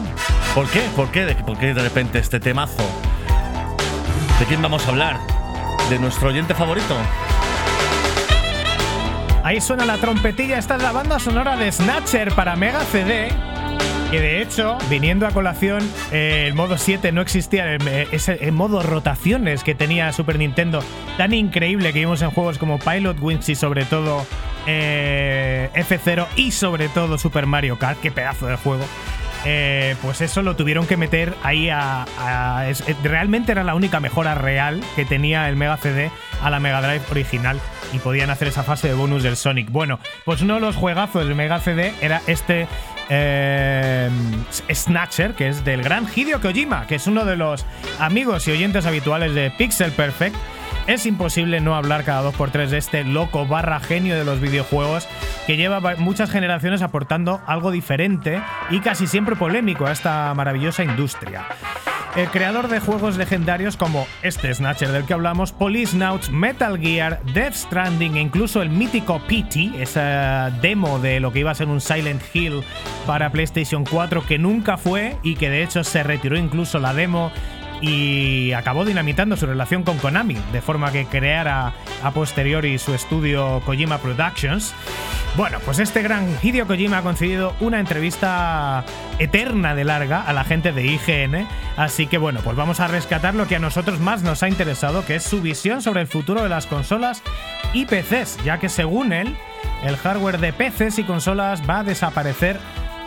¿Por 0.55 0.69
qué? 0.69 0.81
¿Por 0.95 1.09
qué? 1.09 1.25
¿De, 1.25 1.35
¿Por 1.35 1.57
qué 1.57 1.73
de 1.73 1.81
repente 1.81 2.19
este 2.19 2.39
temazo? 2.39 2.83
¿De 4.39 4.45
quién 4.45 4.61
vamos 4.61 4.85
a 4.85 4.91
hablar? 4.91 5.19
¿De 5.89 5.99
nuestro 5.99 6.29
oyente 6.29 6.55
favorito? 6.55 6.95
Ahí 9.43 9.59
suena 9.59 9.83
la 9.85 9.97
trompetilla. 9.97 10.57
Esta 10.57 10.77
es 10.77 10.83
la 10.83 10.93
banda 10.93 11.19
sonora 11.19 11.57
de 11.57 11.69
Snatcher 11.69 12.33
para 12.33 12.55
Mega 12.55 12.79
CD. 12.85 13.52
Que 14.13 14.21
de 14.21 14.43
hecho, 14.43 14.77
viniendo 14.91 15.25
a 15.25 15.31
colación, 15.31 15.81
eh, 16.11 16.45
el 16.45 16.53
modo 16.53 16.77
7 16.77 17.11
no 17.11 17.21
existía, 17.21 17.73
el, 17.73 17.87
eh, 17.87 18.07
ese 18.11 18.37
el 18.45 18.51
modo 18.51 18.83
rotaciones 18.83 19.63
que 19.63 19.73
tenía 19.73 20.13
Super 20.13 20.37
Nintendo, 20.37 20.83
tan 21.17 21.33
increíble 21.33 21.93
que 21.93 22.01
vimos 22.01 22.21
en 22.21 22.29
juegos 22.29 22.59
como 22.59 22.77
Pilot 22.77 23.19
Wings 23.19 23.49
y 23.49 23.55
sobre 23.55 23.85
todo 23.85 24.23
eh, 24.67 25.71
F0 25.73 26.27
y 26.35 26.51
sobre 26.51 26.89
todo 26.89 27.17
Super 27.17 27.47
Mario 27.47 27.79
Kart, 27.79 27.99
qué 28.01 28.11
pedazo 28.11 28.45
de 28.45 28.55
juego. 28.55 28.85
Eh, 29.45 29.95
pues 30.01 30.21
eso 30.21 30.41
lo 30.41 30.55
tuvieron 30.55 30.87
que 30.87 30.95
meter 30.95 31.33
ahí 31.43 31.69
a. 31.69 32.05
eh, 32.69 32.95
realmente 33.03 33.51
era 33.51 33.63
la 33.63 33.75
única 33.75 33.99
mejora 33.99 34.35
real 34.35 34.81
que 34.95 35.05
tenía 35.05 35.49
el 35.49 35.55
Mega 35.57 35.75
CD 35.77 36.11
a 36.41 36.49
la 36.49 36.59
Mega 36.59 36.81
Drive 36.81 37.03
original 37.11 37.59
y 37.91 37.99
podían 37.99 38.29
hacer 38.29 38.47
esa 38.47 38.63
fase 38.63 38.87
de 38.87 38.93
bonus 38.93 39.23
del 39.23 39.35
Sonic. 39.35 39.69
Bueno, 39.69 39.99
pues 40.23 40.41
uno 40.41 40.55
de 40.55 40.61
los 40.61 40.75
juegazos 40.75 41.25
del 41.25 41.35
Mega 41.35 41.59
CD 41.59 41.93
era 42.01 42.21
este 42.27 42.67
eh, 43.09 44.09
Snatcher, 44.71 45.33
que 45.33 45.47
es 45.47 45.63
del 45.63 45.83
gran 45.83 46.07
Hideo 46.13 46.41
Kojima, 46.41 46.87
que 46.87 46.95
es 46.95 47.07
uno 47.07 47.25
de 47.25 47.35
los 47.35 47.65
amigos 47.99 48.47
y 48.47 48.51
oyentes 48.51 48.85
habituales 48.85 49.33
de 49.33 49.51
Pixel 49.51 49.91
Perfect. 49.91 50.35
Es 50.85 51.05
imposible 51.05 51.61
no 51.61 51.75
hablar 51.75 52.03
cada 52.03 52.21
dos 52.21 52.35
por 52.35 52.51
tres 52.51 52.69
de 52.69 52.77
este 52.77 53.05
loco 53.05 53.45
barra 53.47 53.79
genio 53.79 54.17
de 54.17 54.25
los 54.25 54.41
videojuegos 54.41 55.07
que 55.47 55.55
lleva 55.55 55.79
va- 55.79 55.95
muchas 55.95 56.29
generaciones 56.29 56.81
aportando 56.81 57.39
algo 57.47 57.71
diferente 57.71 58.41
y 58.69 58.79
casi 58.81 59.07
siempre 59.07 59.37
polémico 59.37 59.85
a 59.85 59.91
esta 59.93 60.33
maravillosa 60.33 60.83
industria. 60.83 61.45
El 62.17 62.27
creador 62.27 62.67
de 62.67 62.79
juegos 62.79 63.17
legendarios 63.17 63.75
como 63.75 64.05
este 64.21 64.53
Snatcher 64.53 64.89
del 64.91 65.05
que 65.05 65.13
hablamos, 65.13 65.51
Policenauts, 65.51 66.29
Metal 66.29 66.77
Gear, 66.77 67.19
Death 67.33 67.53
Stranding 67.55 68.17
e 68.17 68.21
incluso 68.21 68.61
el 68.61 68.69
mítico 68.69 69.19
PT, 69.27 69.71
esa 69.81 70.51
demo 70.61 70.99
de 70.99 71.19
lo 71.19 71.31
que 71.33 71.39
iba 71.39 71.49
a 71.49 71.55
ser 71.55 71.69
un 71.69 71.81
Silent 71.81 72.21
Hill 72.33 72.61
para 73.07 73.31
PlayStation 73.31 73.83
4 73.83 74.25
que 74.27 74.37
nunca 74.37 74.77
fue 74.77 75.17
y 75.23 75.35
que 75.35 75.49
de 75.49 75.63
hecho 75.63 75.83
se 75.83 76.03
retiró 76.03 76.37
incluso 76.37 76.77
la 76.77 76.93
demo 76.93 77.31
y 77.81 78.53
acabó 78.53 78.85
dinamitando 78.85 79.35
su 79.35 79.45
relación 79.45 79.83
con 79.83 79.97
Konami, 79.97 80.37
de 80.51 80.61
forma 80.61 80.91
que 80.91 81.05
creara 81.05 81.73
a 82.03 82.11
posteriori 82.11 82.77
su 82.77 82.93
estudio 82.93 83.61
Kojima 83.65 83.97
Productions. 83.97 84.73
Bueno, 85.35 85.59
pues 85.65 85.79
este 85.79 86.01
gran 86.01 86.27
Hideo 86.41 86.67
Kojima 86.67 86.99
ha 86.99 87.01
concedido 87.01 87.55
una 87.59 87.79
entrevista 87.79 88.83
eterna 89.19 89.75
de 89.75 89.83
larga 89.83 90.21
a 90.21 90.33
la 90.33 90.43
gente 90.43 90.71
de 90.71 90.85
IGN, 90.85 91.47
así 91.75 92.07
que 92.07 92.17
bueno, 92.17 92.41
pues 92.43 92.55
vamos 92.55 92.79
a 92.79 92.87
rescatar 92.87 93.33
lo 93.33 93.47
que 93.47 93.55
a 93.55 93.59
nosotros 93.59 93.99
más 93.99 94.21
nos 94.21 94.43
ha 94.43 94.47
interesado, 94.47 95.05
que 95.05 95.15
es 95.15 95.23
su 95.23 95.41
visión 95.41 95.81
sobre 95.81 96.01
el 96.01 96.07
futuro 96.07 96.43
de 96.43 96.49
las 96.49 96.67
consolas 96.67 97.23
y 97.73 97.85
PCs, 97.85 98.43
ya 98.43 98.59
que 98.59 98.69
según 98.69 99.11
él, 99.11 99.35
el 99.83 99.97
hardware 99.97 100.39
de 100.39 100.53
PCs 100.53 100.99
y 100.99 101.03
consolas 101.03 101.61
va 101.67 101.79
a 101.79 101.83
desaparecer 101.83 102.59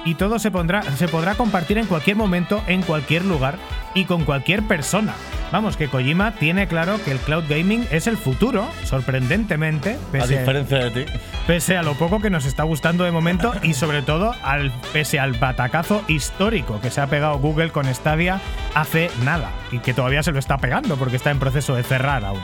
y 0.05 0.15
todo 0.15 0.39
se, 0.39 0.51
pondrá, 0.51 0.83
se 0.83 1.09
podrá 1.09 1.35
compartir 1.35 1.79
en 1.79 1.87
cualquier 1.87 2.17
momento, 2.17 2.63
en 2.67 2.83
cualquier 2.83 3.25
lugar 3.25 3.59
y 3.97 4.05
con 4.05 4.25
cualquier 4.25 4.63
persona. 4.63 5.15
Vamos, 5.51 5.77
que 5.77 5.89
Kojima 5.89 6.33
tiene 6.33 6.69
claro 6.69 7.03
que 7.05 7.11
el 7.13 7.19
cloud 7.19 7.45
gaming 7.49 7.87
es 7.91 8.07
el 8.07 8.17
futuro, 8.17 8.69
sorprendentemente, 8.85 9.95
A 10.09 10.13
pese, 10.13 10.39
diferencia 10.41 10.79
de 10.79 11.05
ti. 11.05 11.13
pese 11.47 11.77
a 11.77 11.83
lo 11.83 11.95
poco 11.95 12.21
que 12.21 12.31
nos 12.31 12.45
está 12.47 12.63
gustando 12.65 13.05
de 13.05 13.11
momento 13.13 13.53
y 13.63 13.75
sobre 13.75 14.03
todo 14.03 14.35
al, 14.43 14.71
pese 14.93 15.19
al 15.19 15.33
batacazo 15.33 16.03
histórico 16.09 16.81
que 16.81 16.91
se 16.91 17.01
ha 17.01 17.07
pegado 17.07 17.39
Google 17.39 17.71
con 17.71 17.87
Stadia 17.93 18.41
hace 18.75 19.11
nada 19.25 19.51
y 19.73 19.79
que 19.79 19.95
todavía 19.95 20.23
se 20.23 20.33
lo 20.33 20.39
está 20.39 20.59
pegando 20.59 20.97
porque 20.97 21.17
está 21.17 21.31
en 21.31 21.39
proceso 21.39 21.75
de 21.75 21.83
cerrar 21.83 22.25
aún. 22.25 22.41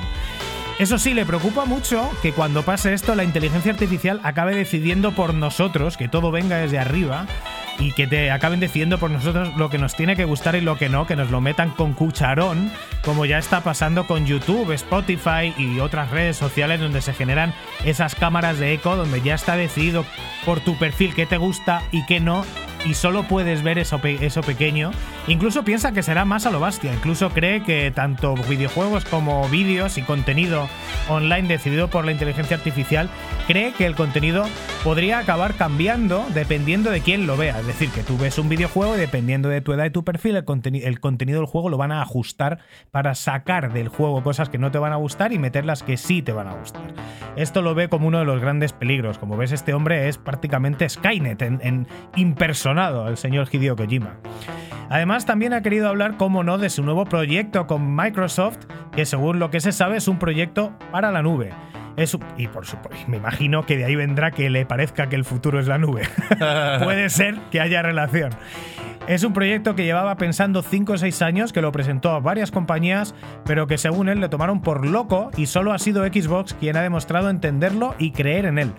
Eso 0.83 0.99
sí, 0.99 1.15
le 1.15 1.25
preocupa 1.25 1.65
mucho 1.65 2.11
que 2.23 2.33
cuando 2.33 2.65
pase 2.65 2.93
esto 2.93 3.15
la 3.15 3.23
inteligencia 3.23 3.71
artificial 3.71 4.19
acabe 4.25 4.53
decidiendo 4.53 5.13
por 5.13 5.33
nosotros, 5.33 5.97
que 5.97 6.09
todo 6.09 6.33
venga 6.33 6.57
desde 6.57 6.81
arriba 6.81 7.27
y 7.79 7.93
que 7.93 8.09
te 8.09 8.33
acaben 8.33 8.59
decidiendo 8.59 8.99
por 8.99 9.09
nosotros 9.13 9.57
lo 9.57 9.71
que 9.71 9.79
nos 9.79 9.95
tiene 9.95 10.17
que 10.17 10.25
gustar 10.25 10.57
y 10.57 10.61
lo 10.61 10.79
que 10.79 10.89
no, 10.89 11.07
que 11.07 11.15
nos 11.15 11.31
lo 11.31 11.41
metan 11.41 11.71
con 11.71 11.93
cucharón, 11.93 12.73
como 13.05 13.27
ya 13.27 13.39
está 13.39 13.61
pasando 13.61 14.09
con 14.09 14.27
YouTube, 14.27 14.73
Spotify 14.73 15.55
y 15.57 15.79
otras 15.79 16.11
redes 16.11 16.37
sociales 16.37 16.81
donde 16.81 17.01
se 17.01 17.15
generan 17.15 17.55
esas 17.85 18.17
cámaras 18.17 18.59
de 18.59 18.73
eco, 18.73 18.97
donde 18.97 19.21
ya 19.21 19.37
está 19.37 19.55
decidido 19.55 20.05
por 20.45 20.59
tu 20.59 20.77
perfil 20.81 21.15
qué 21.15 21.27
te 21.27 21.37
gusta 21.37 21.85
y 21.93 22.05
qué 22.07 22.19
no, 22.19 22.45
y 22.85 22.95
solo 22.95 23.23
puedes 23.23 23.63
ver 23.63 23.79
eso, 23.79 24.01
eso 24.03 24.41
pequeño. 24.41 24.91
Incluso 25.29 25.65
piensa 25.65 25.93
que 25.93 26.03
será 26.03 26.25
más 26.25 26.47
a 26.47 26.51
lo 26.51 26.59
bastia. 26.59 26.93
Incluso 26.93 27.31
cree 27.31 27.63
que 27.63 27.93
tanto 27.93 28.35
videojuegos 28.35 29.05
como 29.05 29.49
vídeos 29.49 29.97
y 29.97 30.03
contenido 30.03 30.69
online 31.09 31.47
decidido 31.47 31.89
por 31.89 32.05
la 32.05 32.11
inteligencia 32.13 32.57
artificial, 32.57 33.09
cree 33.47 33.73
que 33.73 33.87
el 33.87 33.95
contenido 33.95 34.45
podría 34.83 35.19
acabar 35.19 35.55
cambiando 35.55 36.27
dependiendo 36.35 36.91
de 36.91 37.03
quién 37.03 37.29
lo 37.29 37.37
vea. 37.37 37.61
Es 37.61 37.67
decir, 37.67 37.91
que 37.91 38.03
tú 38.03 38.19
ves 38.19 38.39
un 38.39 38.49
videojuego 38.49 38.97
y 38.97 38.99
dependiendo 38.99 39.49
de 39.49 39.61
tu 39.61 39.73
edad 39.73 39.85
y 39.85 39.91
tu 39.91 40.05
perfil, 40.05 40.37
el, 40.37 40.45
el 40.83 41.01
contenido 41.01 41.39
del 41.39 41.47
juego 41.47 41.69
lo 41.69 41.77
van 41.77 41.93
a 41.93 42.03
ajustar 42.03 42.59
para 42.91 43.15
sacar 43.15 43.73
del 43.73 43.89
juego 43.89 44.25
cosas 44.25 44.49
que 44.49 44.59
no 44.59 44.73
te 44.73 44.79
van 44.79 44.93
a 44.93 44.97
gustar 44.97 45.33
y 45.33 45.39
meter 45.39 45.65
las 45.65 45.85
que 45.85 45.97
sí 45.97 46.23
te 46.23 46.33
van 46.33 46.49
a 46.49 46.55
gustar. 46.55 46.83
Esto 47.37 47.63
lo 47.63 47.77
ve 47.77 47.89
como 47.89 48.09
uno 48.09 48.19
de 48.19 48.25
los 48.25 48.41
grandes 48.41 48.73
peligros. 48.73 49.19
Como 49.19 49.37
ves, 49.37 49.53
este 49.53 49.73
hombre 49.73 50.09
es 50.09 50.19
prácticamente 50.19 50.89
Skynet 50.89 51.43
en, 51.43 51.61
en 51.63 51.87
impersonado, 52.17 53.09
el 53.09 53.17
señor 53.17 53.49
Hideo 53.51 53.77
Kojima. 53.77 54.17
Además, 54.93 55.12
también 55.21 55.53
ha 55.53 55.63
querido 55.63 55.89
hablar, 55.89 56.17
como 56.17 56.43
no, 56.43 56.57
de 56.57 56.71
su 56.71 56.83
nuevo 56.83 57.05
proyecto 57.05 57.67
con 57.67 57.95
Microsoft, 57.95 58.65
que 58.93 59.05
según 59.05 59.39
lo 59.39 59.51
que 59.51 59.61
se 59.61 59.71
sabe 59.71 59.99
es 59.99 60.09
un 60.09 60.19
proyecto 60.19 60.73
para 60.91 61.13
la 61.13 61.23
nube. 61.23 61.51
Es 61.97 62.17
y 62.39 62.47
por 62.49 62.65
supuesto, 62.67 63.05
me 63.09 63.19
imagino 63.19 63.67
que 63.67 63.77
de 63.77 63.85
ahí 63.85 63.95
vendrá 63.97 64.31
que 64.31 64.49
le 64.51 64.65
parezca 64.67 65.09
que 65.09 65.17
el 65.17 65.25
futuro 65.25 65.61
es 65.61 65.67
la 65.67 65.79
nube. 65.79 66.03
Puede 66.83 67.09
ser 67.11 67.39
que 67.51 67.61
haya 67.61 67.83
relación. 67.83 68.31
Es 69.09 69.25
un 69.25 69.33
proyecto 69.33 69.75
que 69.75 69.85
llevaba 69.85 70.17
pensando 70.17 70.63
5 70.63 70.93
o 70.93 70.97
6 70.99 71.23
años, 71.23 71.53
que 71.53 71.61
lo 71.61 71.73
presentó 71.73 72.13
a 72.13 72.21
varias 72.21 72.53
compañías, 72.53 73.15
pero 73.45 73.67
que 73.67 73.77
según 73.77 74.09
él 74.09 74.21
le 74.21 74.29
tomaron 74.29 74.61
por 74.63 74.87
loco 74.87 75.31
y 75.37 75.47
solo 75.47 75.73
ha 75.73 75.79
sido 75.81 76.05
Xbox 76.07 76.55
quien 76.55 76.77
ha 76.77 76.83
demostrado 76.83 77.29
entenderlo 77.29 77.95
y 77.99 78.13
creer 78.13 78.47
en 78.47 78.59
él. 78.59 78.73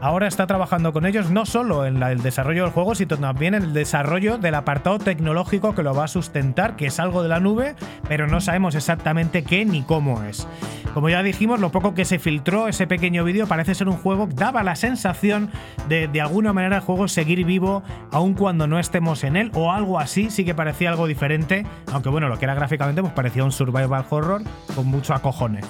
Ahora 0.00 0.28
está 0.28 0.46
trabajando 0.46 0.92
con 0.92 1.06
ellos 1.06 1.30
no 1.30 1.44
solo 1.46 1.84
en 1.86 1.98
la- 2.00 2.12
el 2.12 2.22
desarrollo 2.22 2.62
del 2.64 2.72
juego, 2.72 2.94
sino 2.94 3.16
también 3.16 3.54
en 3.54 3.62
el 3.64 3.72
desarrollo 3.72 4.38
del 4.38 4.54
apartado 4.56 4.98
tecnológico 4.98 5.74
que 5.74 5.82
lo 5.82 5.94
va 5.94 6.04
a 6.04 6.08
sustentar, 6.08 6.76
que 6.76 6.86
es 6.86 7.00
algo 7.00 7.22
de 7.22 7.28
la 7.28 7.40
nube, 7.40 7.74
pero 8.08 8.26
no 8.28 8.40
sabemos 8.40 8.74
exactamente 8.76 9.42
qué 9.42 9.64
ni 9.64 9.82
cómo 9.82 10.22
es. 10.24 10.46
Como 10.94 11.08
ya 11.08 11.22
dijimos, 11.22 11.60
lo 11.60 11.70
poco 11.70 11.94
que 11.94 12.04
se 12.04 12.18
filtró 12.18 12.57
ese 12.66 12.86
pequeño 12.86 13.22
vídeo 13.22 13.46
parece 13.46 13.74
ser 13.74 13.88
un 13.88 13.96
juego 13.96 14.28
que 14.28 14.34
daba 14.34 14.64
la 14.64 14.74
sensación 14.74 15.50
de 15.88 16.08
de 16.08 16.20
alguna 16.20 16.52
manera 16.52 16.76
el 16.76 16.82
juego 16.82 17.06
seguir 17.06 17.44
vivo 17.44 17.82
aun 18.10 18.34
cuando 18.34 18.66
no 18.66 18.78
estemos 18.78 19.22
en 19.24 19.36
él 19.36 19.50
o 19.54 19.70
algo 19.70 19.98
así, 19.98 20.30
sí 20.30 20.44
que 20.44 20.54
parecía 20.54 20.90
algo 20.90 21.06
diferente, 21.06 21.66
aunque 21.92 22.08
bueno, 22.08 22.28
lo 22.28 22.38
que 22.38 22.46
era 22.46 22.54
gráficamente 22.54 23.02
pues 23.02 23.12
parecía 23.12 23.44
un 23.44 23.52
survival 23.52 24.04
horror 24.10 24.42
con 24.74 24.86
mucho 24.86 25.14
acojone. 25.14 25.60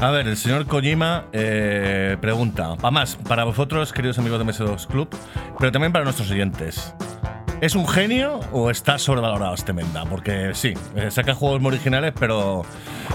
A 0.00 0.10
ver, 0.10 0.28
el 0.28 0.36
señor 0.36 0.66
Kojima 0.66 1.24
eh, 1.32 2.18
pregunta, 2.20 2.76
además, 2.82 3.18
para 3.26 3.44
vosotros, 3.44 3.94
queridos 3.94 4.18
amigos 4.18 4.38
de 4.38 4.44
MS2 4.44 4.86
Club, 4.86 5.08
pero 5.58 5.72
también 5.72 5.90
para 5.90 6.04
nuestros 6.04 6.30
oyentes. 6.30 6.94
¿Es 7.60 7.74
un 7.74 7.88
genio 7.88 8.40
o 8.52 8.70
está 8.70 8.98
sobrevalorado 8.98 9.54
este 9.54 9.72
Menda? 9.72 10.04
Porque 10.04 10.50
sí, 10.54 10.74
eh, 10.94 11.10
saca 11.10 11.34
juegos 11.34 11.60
muy 11.60 11.68
originales, 11.72 12.12
pero 12.18 12.64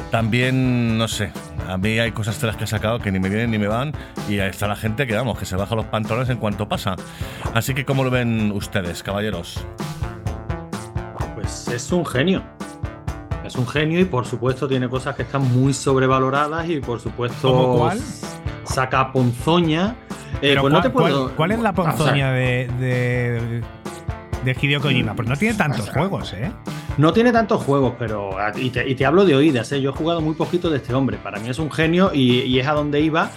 también, 0.09 0.97
no 0.97 1.07
sé, 1.07 1.31
a 1.69 1.77
mí 1.77 1.99
hay 1.99 2.11
cosas 2.11 2.41
de 2.41 2.47
las 2.47 2.57
que 2.57 2.63
ha 2.63 2.67
sacado 2.67 2.97
que 2.99 3.11
ni 3.11 3.19
me 3.19 3.29
vienen 3.29 3.51
ni 3.51 3.59
me 3.59 3.67
van 3.67 3.93
y 4.27 4.39
ahí 4.39 4.49
está 4.49 4.67
la 4.67 4.75
gente 4.75 5.05
que, 5.05 5.15
vamos, 5.15 5.37
que 5.37 5.45
se 5.45 5.55
baja 5.55 5.75
los 5.75 5.85
pantalones 5.85 6.29
en 6.29 6.37
cuanto 6.37 6.67
pasa. 6.67 6.95
Así 7.53 7.75
que, 7.75 7.85
¿cómo 7.85 8.03
lo 8.03 8.09
ven 8.09 8.51
ustedes, 8.51 9.03
caballeros? 9.03 9.63
Pues 11.35 11.67
es 11.67 11.91
un 11.91 12.05
genio. 12.05 12.41
Es 13.45 13.55
un 13.55 13.67
genio 13.67 13.99
y 13.99 14.05
por 14.05 14.25
supuesto 14.25 14.67
tiene 14.67 14.89
cosas 14.89 15.15
que 15.15 15.21
están 15.21 15.43
muy 15.53 15.73
sobrevaloradas 15.73 16.67
y 16.69 16.79
por 16.79 16.99
supuesto 16.99 17.51
¿Cómo 17.51 17.77
cuál? 17.77 17.99
saca 18.63 19.11
ponzoña. 19.11 19.95
Eh, 20.41 20.55
pues 20.59 20.73
no 20.73 20.81
te 20.81 20.89
¿cuál, 20.89 21.03
puedo. 21.11 21.23
cuál- 21.25 21.35
cuál 21.35 21.51
es 21.51 21.59
la 21.59 21.69
o 21.71 21.75
sea, 21.75 21.83
ponzoña 21.83 22.31
de, 22.31 22.67
de, 22.79 23.61
de 24.43 24.55
Hideo 24.59 24.81
Kojima? 24.81 25.15
Pues 25.15 25.27
no 25.27 25.35
tiene 25.35 25.55
tantos 25.55 25.89
juegos, 25.89 26.33
¿eh? 26.33 26.51
No 26.97 27.13
tiene 27.13 27.31
tantos 27.31 27.63
juegos, 27.63 27.93
pero. 27.97 28.31
Y 28.55 28.69
te, 28.69 28.87
y 28.87 28.95
te 28.95 29.05
hablo 29.05 29.25
de 29.25 29.35
oídas, 29.35 29.71
¿eh? 29.71 29.81
Yo 29.81 29.91
he 29.91 29.93
jugado 29.93 30.21
muy 30.21 30.35
poquito 30.35 30.69
de 30.69 30.77
este 30.77 30.93
hombre. 30.93 31.17
Para 31.17 31.39
mí 31.39 31.49
es 31.49 31.59
un 31.59 31.71
genio 31.71 32.11
y, 32.13 32.41
y 32.41 32.59
es 32.59 32.67
a 32.67 32.73
donde 32.73 33.01
iba 33.01 33.31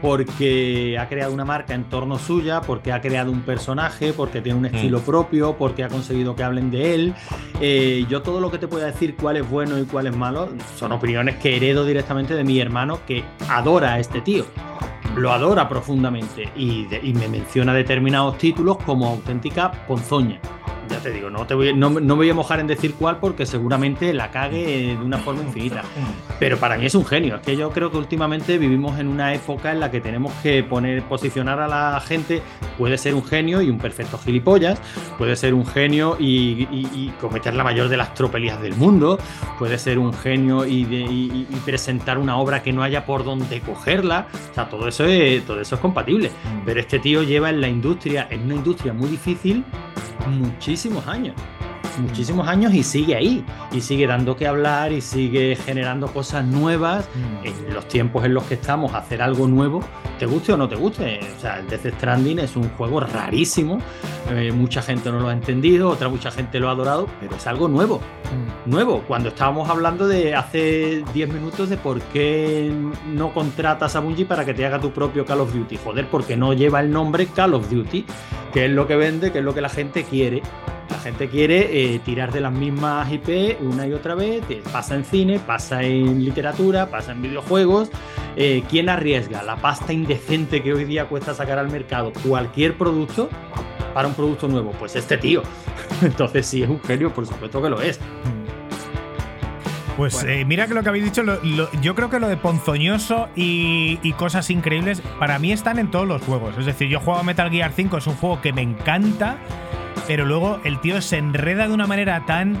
porque 0.00 0.96
ha 0.98 1.08
creado 1.08 1.32
una 1.32 1.44
marca 1.44 1.74
en 1.74 1.84
torno 1.84 2.18
suya, 2.18 2.60
porque 2.60 2.92
ha 2.92 3.00
creado 3.00 3.30
un 3.30 3.42
personaje, 3.42 4.12
porque 4.12 4.40
tiene 4.40 4.58
un 4.58 4.66
estilo 4.66 5.00
propio, 5.00 5.56
porque 5.56 5.84
ha 5.84 5.88
conseguido 5.88 6.34
que 6.34 6.42
hablen 6.42 6.70
de 6.70 6.94
él. 6.94 7.14
Eh, 7.60 8.04
yo 8.08 8.22
todo 8.22 8.40
lo 8.40 8.50
que 8.50 8.58
te 8.58 8.66
pueda 8.66 8.86
decir 8.86 9.14
cuál 9.16 9.36
es 9.36 9.48
bueno 9.48 9.78
y 9.78 9.84
cuál 9.84 10.08
es 10.08 10.16
malo 10.16 10.48
son 10.76 10.92
opiniones 10.92 11.36
que 11.36 11.56
heredo 11.56 11.84
directamente 11.86 12.34
de 12.34 12.44
mi 12.44 12.58
hermano 12.60 13.00
que 13.06 13.24
adora 13.48 13.94
a 13.94 14.00
este 14.00 14.20
tío. 14.20 14.44
Lo 15.16 15.30
adora 15.30 15.68
profundamente 15.68 16.48
y, 16.56 16.86
me 17.12 17.28
menciona 17.28 17.74
determinados 17.74 18.38
títulos 18.38 18.78
como 18.78 19.08
auténtica 19.08 19.70
ponzoña. 19.86 20.40
Te 21.02 21.10
digo, 21.10 21.30
no, 21.30 21.46
te 21.46 21.54
voy, 21.54 21.74
no, 21.74 21.90
no 21.90 22.00
me 22.00 22.14
voy 22.14 22.30
a 22.30 22.34
mojar 22.34 22.60
en 22.60 22.66
decir 22.68 22.94
cuál 22.94 23.16
porque 23.18 23.44
seguramente 23.44 24.12
la 24.14 24.30
cague 24.30 24.94
de 24.96 25.04
una 25.04 25.18
forma 25.18 25.42
infinita. 25.42 25.82
Pero 26.38 26.58
para 26.58 26.76
mí 26.78 26.86
es 26.86 26.94
un 26.94 27.04
genio. 27.04 27.36
Es 27.36 27.40
que 27.42 27.56
yo 27.56 27.70
creo 27.70 27.90
que 27.90 27.96
últimamente 27.96 28.56
vivimos 28.58 28.98
en 29.00 29.08
una 29.08 29.34
época 29.34 29.72
en 29.72 29.80
la 29.80 29.90
que 29.90 30.00
tenemos 30.00 30.32
que 30.42 30.62
poner, 30.62 31.02
posicionar 31.02 31.58
a 31.60 31.66
la 31.66 32.00
gente. 32.00 32.40
Puede 32.78 32.98
ser 32.98 33.14
un 33.14 33.24
genio 33.24 33.60
y 33.62 33.68
un 33.70 33.78
perfecto 33.78 34.16
gilipollas. 34.18 34.80
Puede 35.18 35.34
ser 35.36 35.54
un 35.54 35.66
genio 35.66 36.16
y, 36.18 36.68
y- 36.70 36.88
y 36.94 37.12
cometer 37.20 37.54
la 37.54 37.64
mayor 37.64 37.88
de 37.88 37.96
las 37.96 38.14
tropelías 38.14 38.60
del 38.62 38.74
mundo. 38.76 39.18
Puede 39.58 39.78
ser 39.78 39.98
un 39.98 40.12
genio 40.12 40.66
y, 40.66 40.84
de- 40.84 41.00
y- 41.00 41.46
y 41.50 41.56
presentar 41.64 42.18
una 42.18 42.36
obra 42.36 42.62
que 42.62 42.72
no 42.72 42.82
haya 42.82 43.04
por 43.04 43.24
dónde 43.24 43.60
cogerla. 43.60 44.28
O 44.50 44.54
sea, 44.54 44.68
todo 44.68 44.86
eso 44.88 45.04
es, 45.04 45.44
todo 45.44 45.60
eso 45.60 45.74
es 45.74 45.80
compatible. 45.80 46.30
Pero 46.64 46.78
este 46.80 46.98
tío 47.00 47.22
lleva 47.24 47.50
en 47.50 47.60
la 47.60 47.68
industria, 47.68 48.28
en 48.30 48.42
una 48.42 48.54
industria 48.54 48.92
muy 48.92 49.08
difícil, 49.10 49.64
muchísimos 50.26 51.06
años. 51.06 51.34
Muchísimos 51.98 52.48
años 52.48 52.72
y 52.74 52.82
sigue 52.82 53.16
ahí. 53.16 53.44
Y 53.70 53.80
sigue 53.80 54.06
dando 54.06 54.36
que 54.36 54.46
hablar 54.46 54.92
y 54.92 55.00
sigue 55.00 55.56
generando 55.56 56.08
cosas 56.08 56.44
nuevas 56.44 57.08
en 57.44 57.74
los 57.74 57.86
tiempos 57.88 58.24
en 58.24 58.34
los 58.34 58.44
que 58.44 58.54
estamos, 58.54 58.94
hacer 58.94 59.22
algo 59.22 59.46
nuevo, 59.46 59.82
te 60.18 60.26
guste 60.26 60.52
o 60.52 60.56
no 60.56 60.68
te 60.68 60.76
guste. 60.76 61.20
O 61.36 61.40
sea, 61.40 61.58
el 61.58 61.68
Death 61.68 61.94
Stranding 61.96 62.38
es 62.38 62.56
un 62.56 62.68
juego 62.70 63.00
rarísimo. 63.00 63.78
eh, 64.30 64.52
mucha 64.52 64.82
gente 64.82 65.10
no 65.10 65.20
lo 65.20 65.28
ha 65.28 65.32
entendido, 65.32 65.88
otra 65.90 66.08
mucha 66.08 66.30
gente 66.30 66.58
lo 66.60 66.68
ha 66.68 66.72
adorado, 66.72 67.08
pero 67.20 67.36
es 67.36 67.46
algo 67.46 67.68
nuevo. 67.68 68.00
Nuevo. 68.64 69.02
Cuando 69.06 69.28
estábamos 69.30 69.68
hablando 69.68 70.06
de 70.06 70.34
hace 70.34 71.04
10 71.12 71.32
minutos 71.32 71.68
de 71.68 71.76
por 71.76 72.00
qué 72.00 72.72
no 73.06 73.34
contratas 73.34 73.96
a 73.96 74.00
Bungie 74.00 74.24
para 74.24 74.44
que 74.44 74.54
te 74.54 74.64
haga 74.64 74.80
tu 74.80 74.92
propio 74.92 75.26
Call 75.26 75.40
of 75.40 75.52
Duty. 75.52 75.78
Joder, 75.84 76.06
porque 76.08 76.36
no 76.36 76.52
lleva 76.52 76.80
el 76.80 76.90
nombre 76.90 77.26
Call 77.26 77.54
of 77.54 77.68
Duty, 77.68 78.06
que 78.52 78.66
es 78.66 78.70
lo 78.70 78.86
que 78.86 78.96
vende, 78.96 79.32
que 79.32 79.40
es 79.40 79.44
lo 79.44 79.54
que 79.54 79.60
la 79.60 79.68
gente 79.68 80.04
quiere. 80.04 80.42
Gente 81.02 81.28
quiere 81.28 81.94
eh, 81.94 81.98
tirar 82.04 82.32
de 82.32 82.40
las 82.40 82.52
mismas 82.52 83.10
IP 83.12 83.60
una 83.60 83.86
y 83.86 83.92
otra 83.92 84.14
vez. 84.14 84.42
eh, 84.48 84.62
Pasa 84.72 84.94
en 84.94 85.04
cine, 85.04 85.38
pasa 85.38 85.82
en 85.82 86.24
literatura, 86.24 86.86
pasa 86.90 87.12
en 87.12 87.22
videojuegos. 87.22 87.90
Eh, 88.36 88.62
¿Quién 88.70 88.88
arriesga 88.88 89.42
la 89.42 89.56
pasta 89.56 89.92
indecente 89.92 90.62
que 90.62 90.72
hoy 90.72 90.84
día 90.84 91.06
cuesta 91.06 91.34
sacar 91.34 91.58
al 91.58 91.70
mercado 91.70 92.12
cualquier 92.26 92.78
producto 92.78 93.28
para 93.94 94.08
un 94.08 94.14
producto 94.14 94.48
nuevo? 94.48 94.70
Pues 94.78 94.94
este 94.96 95.18
tío. 95.18 95.42
Entonces, 96.02 96.46
si 96.46 96.62
es 96.62 96.68
un 96.68 96.80
genio, 96.82 97.12
por 97.12 97.26
supuesto 97.26 97.60
que 97.60 97.68
lo 97.70 97.80
es. 97.82 97.98
Pues 99.96 100.14
Bueno. 100.14 100.30
eh, 100.30 100.44
mira 100.46 100.66
que 100.66 100.74
lo 100.74 100.82
que 100.82 100.88
habéis 100.88 101.04
dicho, 101.04 101.22
lo- 101.22 101.38
lo- 101.44 101.70
yo 101.82 101.94
creo 101.94 102.08
que 102.08 102.18
lo 102.18 102.28
de 102.28 102.38
ponzoñoso 102.38 103.28
y, 103.36 103.98
y 104.02 104.12
cosas 104.14 104.48
increíbles 104.50 105.02
para 105.18 105.38
mí 105.38 105.52
están 105.52 105.78
en 105.78 105.90
todos 105.90 106.08
los 106.08 106.22
juegos. 106.22 106.56
Es 106.58 106.64
decir, 106.64 106.88
yo 106.88 106.98
juego 107.00 107.20
a 107.20 107.22
Metal 107.22 107.50
Gear 107.50 107.72
5, 107.74 107.98
es 107.98 108.06
un 108.06 108.14
juego 108.14 108.40
que 108.40 108.54
me 108.54 108.62
encanta, 108.62 109.36
pero 110.06 110.24
luego 110.24 110.60
el 110.64 110.80
tío 110.80 111.00
se 111.02 111.18
enreda 111.18 111.68
de 111.68 111.74
una 111.74 111.86
manera 111.86 112.24
tan 112.26 112.58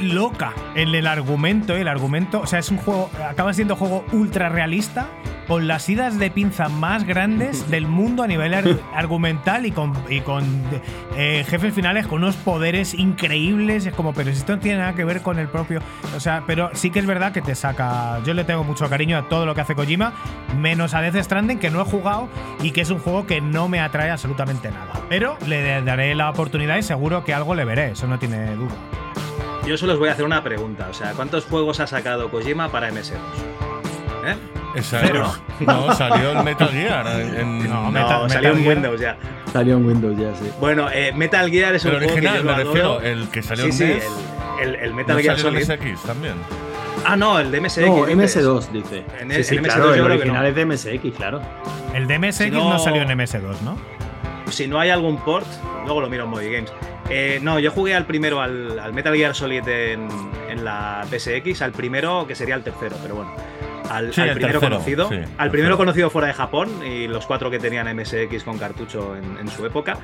loca 0.00 0.54
en 0.74 0.94
el 0.94 1.06
argumento. 1.06 1.76
El 1.76 1.88
argumento, 1.88 2.40
o 2.40 2.46
sea, 2.46 2.58
es 2.58 2.70
un 2.70 2.78
juego, 2.78 3.10
acaba 3.28 3.52
siendo 3.52 3.74
un 3.74 3.80
juego 3.80 4.04
ultra 4.12 4.48
realista 4.48 5.08
con 5.50 5.66
las 5.66 5.88
idas 5.88 6.16
de 6.20 6.30
pinza 6.30 6.68
más 6.68 7.02
grandes 7.02 7.68
del 7.72 7.88
mundo 7.88 8.22
a 8.22 8.28
nivel 8.28 8.54
ar- 8.54 8.78
argumental 8.94 9.66
y 9.66 9.72
con, 9.72 9.92
y 10.08 10.20
con 10.20 10.44
eh, 11.16 11.44
jefes 11.48 11.74
finales 11.74 12.06
con 12.06 12.22
unos 12.22 12.36
poderes 12.36 12.94
increíbles. 12.94 13.84
Es 13.84 13.92
como, 13.94 14.14
pero 14.14 14.30
si 14.30 14.38
esto 14.38 14.54
no 14.54 14.62
tiene 14.62 14.78
nada 14.78 14.94
que 14.94 15.04
ver 15.04 15.22
con 15.22 15.40
el 15.40 15.48
propio. 15.48 15.80
O 16.16 16.20
sea, 16.20 16.44
pero 16.46 16.70
sí 16.74 16.90
que 16.90 17.00
es 17.00 17.06
verdad 17.06 17.32
que 17.32 17.42
te 17.42 17.56
saca. 17.56 18.20
Yo 18.24 18.32
le 18.32 18.44
tengo 18.44 18.62
mucho 18.62 18.88
cariño 18.88 19.18
a 19.18 19.28
todo 19.28 19.44
lo 19.44 19.56
que 19.56 19.62
hace 19.62 19.74
Kojima, 19.74 20.12
menos 20.56 20.94
a 20.94 21.00
Death 21.00 21.24
Stranding, 21.24 21.58
que 21.58 21.68
no 21.70 21.80
he 21.80 21.84
jugado 21.84 22.28
y 22.62 22.70
que 22.70 22.82
es 22.82 22.90
un 22.90 23.00
juego 23.00 23.26
que 23.26 23.40
no 23.40 23.68
me 23.68 23.80
atrae 23.80 24.10
absolutamente 24.12 24.70
nada. 24.70 24.92
Pero 25.08 25.36
le 25.48 25.82
daré 25.82 26.14
la 26.14 26.30
oportunidad 26.30 26.76
y 26.76 26.84
seguro 26.84 27.24
que 27.24 27.34
algo 27.34 27.56
le 27.56 27.64
veré, 27.64 27.90
eso 27.90 28.06
no 28.06 28.20
tiene 28.20 28.54
duda. 28.54 28.76
Yo 29.66 29.76
solo 29.76 29.94
os 29.94 29.98
voy 29.98 30.10
a 30.10 30.12
hacer 30.12 30.24
una 30.24 30.44
pregunta. 30.44 30.86
O 30.88 30.94
sea, 30.94 31.10
¿cuántos 31.14 31.44
juegos 31.46 31.80
ha 31.80 31.88
sacado 31.88 32.30
Kojima 32.30 32.68
para 32.68 32.92
MS2? 32.92 33.14
¿Eh? 34.26 34.36
Exacto. 34.74 35.34
No, 35.60 35.94
salió 35.94 36.32
el 36.32 36.44
Metal 36.44 36.68
Gear. 36.70 37.06
En, 37.20 37.34
en- 37.36 37.68
No, 37.68 37.90
No, 37.90 38.28
salió 38.28 38.28
Metal 38.28 38.44
en 38.46 38.56
Gear. 38.64 38.68
Windows 38.76 39.00
ya. 39.00 39.16
Salió 39.52 39.76
en 39.76 39.86
Windows 39.86 40.16
ya, 40.18 40.34
sí. 40.36 40.50
Bueno, 40.58 40.88
eh, 40.90 41.12
Metal 41.14 41.50
Gear 41.50 41.74
es 41.74 41.84
un 41.84 41.90
el 41.92 41.96
juego 41.98 42.08
que 42.14 42.18
original, 42.28 42.38
yo 42.38 42.44
me 42.44 42.64
refiero. 42.64 43.00
El 43.00 43.28
que 43.28 43.42
salió 43.42 43.64
Sí, 43.64 43.70
en 43.70 43.76
sí, 43.76 43.84
NES. 43.84 44.04
el, 44.62 44.68
el- 44.68 44.74
el 44.76 44.94
Metal 44.94 45.16
¿no 45.16 45.22
Gear 45.22 45.38
salió 45.38 45.58
en 45.60 45.66
Solid. 45.66 45.80
MSX 45.94 46.02
también. 46.06 46.34
Ah, 47.04 47.16
no, 47.16 47.38
el 47.38 47.50
de 47.50 47.60
MSX. 47.60 47.86
No, 47.86 48.06
dices. 48.06 48.36
MS2 48.46 48.68
dice. 48.72 49.04
En 49.20 49.30
sí, 49.30 49.36
el- 49.36 49.44
sí, 49.44 49.56
en 49.56 49.64
claro, 49.64 49.84
MS2 49.84 49.90
el 49.92 49.96
yo 49.98 50.04
creo 50.04 50.16
que 50.16 50.22
original 50.22 50.42
no. 50.42 50.48
es 50.48 50.54
de 50.54 50.64
MSX, 50.98 51.16
claro. 51.16 51.40
El 51.94 52.06
de 52.06 52.18
MSX 52.18 52.36
Si 52.44 52.50
no, 52.50 52.70
no- 52.70 52.78
salió 52.78 53.02
en 53.02 53.08
MS2, 53.10 53.60
¿no? 53.62 53.76
Si 54.50 54.66
no 54.66 54.80
hay 54.80 54.90
algún 54.90 55.18
port, 55.18 55.46
luego 55.84 56.00
lo 56.00 56.08
miro 56.08 56.24
en 56.24 56.30
Movie 56.30 56.52
Games. 56.52 56.72
Eh, 57.08 57.38
no, 57.42 57.58
yo 57.58 57.70
jugué 57.70 57.94
al 57.94 58.06
primero, 58.06 58.40
al, 58.40 58.78
al 58.78 58.92
Metal 58.92 59.14
Gear 59.14 59.34
Solid 59.34 59.66
en, 59.68 60.08
en 60.48 60.64
la 60.64 61.04
PSX, 61.10 61.62
al 61.62 61.72
primero, 61.72 62.26
que 62.26 62.34
sería 62.34 62.54
el 62.54 62.62
tercero, 62.62 62.96
pero 63.02 63.16
bueno. 63.16 63.32
Al, 63.90 64.14
Sí, 64.14 64.20
al 64.20 64.30
primero 64.34 64.52
tercero, 64.60 64.60
conocido. 64.60 65.08
sí, 65.08 65.14
al 65.16 65.20
tercero. 65.26 65.50
primero 65.52 65.76
conocido 65.76 66.10
fuera 66.10 66.28
de 66.28 66.34
Japón 66.34 66.70
y 66.86 67.08
los 67.08 67.26
cuatro 67.26 67.50
que 67.50 67.58
tenían 67.58 67.94
MSX 67.94 68.44
con 68.44 68.56
cartucho 68.58 69.16
en, 69.16 69.36
en 69.38 69.48
su 69.48 69.66
época. 69.66 69.98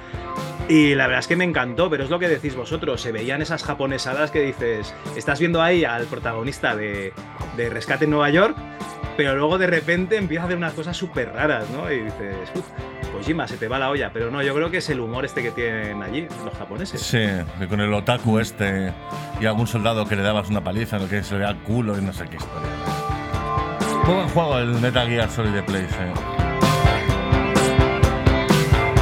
Y 0.69 0.95
la 0.97 1.07
verdad 1.07 1.21
es 1.21 1.29
que 1.29 1.37
me 1.37 1.45
encantó, 1.45 1.89
pero 1.89 2.03
es 2.05 2.11
lo 2.11 2.19
que 2.19 2.29
decís 2.29 2.57
vosotros. 2.57 3.01
Se 3.01 3.13
veían 3.13 3.41
esas 3.43 3.63
japonesadas 3.63 4.31
que 4.33 4.41
dices, 4.41 4.93
estás 5.17 5.39
viendo 5.39 5.63
ahí 5.63 5.85
al 5.85 6.07
protagonista 6.07 6.75
de, 6.75 7.13
de 7.57 7.71
Rescate 7.71 8.05
en 8.07 8.11
Nueva 8.11 8.31
York, 8.31 8.57
pero 9.17 9.37
luego 9.37 9.57
de 9.59 9.69
repente 9.69 10.17
empieza 10.17 10.43
a 10.43 10.47
hacer 10.47 10.57
unas 10.59 10.73
cosas 10.73 10.97
súper 10.97 11.33
raras, 11.33 11.71
¿no? 11.71 11.91
Y 11.91 12.01
dices, 12.01 12.37
uff, 12.57 12.67
Kojima, 13.13 13.47
se 13.47 13.57
te 13.57 13.69
va 13.69 13.79
la 13.79 13.91
olla. 13.91 14.11
Pero 14.13 14.31
no, 14.33 14.43
yo 14.43 14.53
creo 14.55 14.69
que 14.71 14.79
es 14.79 14.91
el 14.91 14.99
humor 14.99 15.25
este 15.25 15.41
que 15.43 15.53
tienen 15.53 16.03
allí, 16.03 16.27
los 16.45 16.53
japoneses. 16.59 17.01
Sí, 17.01 17.25
que 17.61 17.69
con 17.69 17.81
el 17.81 17.95
otaku 17.95 18.41
este 18.41 18.93
y 19.41 19.47
algún 19.47 19.69
soldado 19.69 20.07
que 20.09 20.17
le 20.17 20.23
dabas 20.23 20.51
una 20.51 20.65
paliza, 20.65 20.99
lo 20.99 21.09
que 21.09 21.23
se 21.23 21.35
le 21.37 21.45
da 21.45 21.51
el 21.51 21.59
culo 21.59 21.97
y 21.97 22.03
no 22.03 22.13
sé 22.13 22.25
qué 22.29 22.37
historia. 22.37 22.69
Muy 24.07 24.15
buen 24.15 24.29
juego 24.29 24.59
el 24.59 24.69
Metal 24.81 25.09
Gear 25.09 25.29
Solid 25.29 25.51
de. 25.51 26.15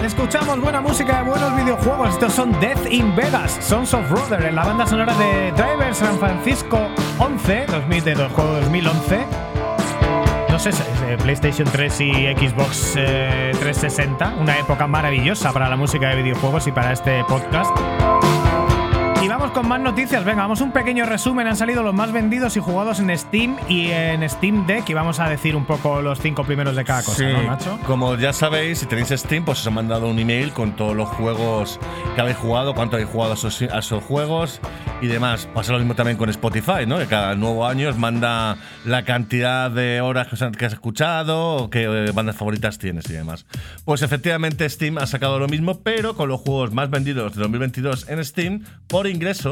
Escuchamos 0.02 0.58
buena 0.62 0.80
música 0.80 1.18
de 1.18 1.28
buenos 1.28 1.54
videojuegos. 1.54 2.08
Estos 2.08 2.32
son 2.32 2.58
Death 2.58 2.90
in 2.90 3.14
Vegas, 3.14 3.58
Sons 3.60 3.92
of 3.92 4.10
Brother, 4.10 4.46
en 4.46 4.54
la 4.54 4.64
banda 4.64 4.86
sonora 4.86 5.12
de 5.14 5.52
Driver 5.52 5.94
San 5.94 6.18
Francisco 6.18 6.88
11, 7.18 7.66
2000, 7.66 8.04
de 8.04 8.14
juego 8.14 8.52
2011. 8.54 9.26
No 10.48 10.58
sé, 10.58 10.70
PlayStation 11.18 11.68
3 11.70 12.00
y 12.00 12.12
Xbox 12.34 12.94
eh, 12.96 13.50
360. 13.60 14.36
Una 14.40 14.58
época 14.58 14.86
maravillosa 14.86 15.52
para 15.52 15.68
la 15.68 15.76
música 15.76 16.08
de 16.08 16.22
videojuegos 16.22 16.66
y 16.66 16.72
para 16.72 16.92
este 16.92 17.22
podcast. 17.24 17.76
Con 19.54 19.68
más 19.68 19.80
noticias. 19.80 20.24
Venga, 20.24 20.42
vamos 20.42 20.60
un 20.60 20.72
pequeño 20.72 21.06
resumen. 21.06 21.46
Han 21.46 21.56
salido 21.56 21.84
los 21.84 21.94
más 21.94 22.10
vendidos 22.10 22.56
y 22.56 22.60
jugados 22.60 22.98
en 22.98 23.16
Steam 23.16 23.56
y 23.68 23.86
en 23.92 24.28
Steam 24.28 24.66
Deck. 24.66 24.88
Y 24.90 24.94
vamos 24.94 25.20
a 25.20 25.28
decir 25.28 25.54
un 25.54 25.64
poco 25.64 26.02
los 26.02 26.18
cinco 26.20 26.42
primeros 26.42 26.74
de 26.74 26.82
cada 26.84 27.04
cosa, 27.04 27.18
Sí, 27.18 27.24
¿no, 27.24 27.40
Nacho? 27.44 27.78
como 27.86 28.16
ya 28.16 28.32
sabéis, 28.32 28.80
si 28.80 28.86
tenéis 28.86 29.10
Steam, 29.10 29.44
pues 29.44 29.60
os 29.60 29.66
he 29.68 29.70
mandado 29.70 30.08
un 30.08 30.18
email 30.18 30.50
con 30.52 30.74
todos 30.74 30.96
los 30.96 31.08
juegos 31.10 31.78
que 32.16 32.20
habéis 32.20 32.36
jugado, 32.36 32.74
cuánto 32.74 32.96
habéis 32.96 33.08
jugado 33.10 33.30
a 33.32 33.34
esos, 33.36 33.62
a 33.62 33.78
esos 33.78 34.02
juegos 34.02 34.60
y 35.00 35.06
demás. 35.06 35.48
Pasa 35.54 35.70
lo 35.72 35.78
mismo 35.78 35.94
también 35.94 36.16
con 36.18 36.28
Spotify, 36.30 36.84
¿no? 36.84 36.98
Que 36.98 37.06
cada 37.06 37.36
nuevo 37.36 37.64
año 37.64 37.88
os 37.90 37.96
manda 37.96 38.56
la 38.84 39.04
cantidad 39.04 39.70
de 39.70 40.00
horas 40.00 40.42
han- 40.42 40.50
que 40.52 40.66
has 40.66 40.72
escuchado 40.72 41.56
o 41.58 41.70
qué 41.70 41.84
eh, 41.84 42.10
bandas 42.12 42.34
favoritas 42.34 42.78
tienes 42.78 43.08
y 43.08 43.12
demás. 43.12 43.46
Pues 43.84 44.02
efectivamente 44.02 44.68
Steam 44.68 44.98
ha 44.98 45.06
sacado 45.06 45.38
lo 45.38 45.46
mismo, 45.46 45.80
pero 45.84 46.16
con 46.16 46.28
los 46.28 46.40
juegos 46.40 46.72
más 46.72 46.90
vendidos 46.90 47.36
de 47.36 47.42
2022 47.42 48.08
en 48.08 48.24
Steam 48.24 48.64
por 48.88 49.06
ingresos 49.06 49.43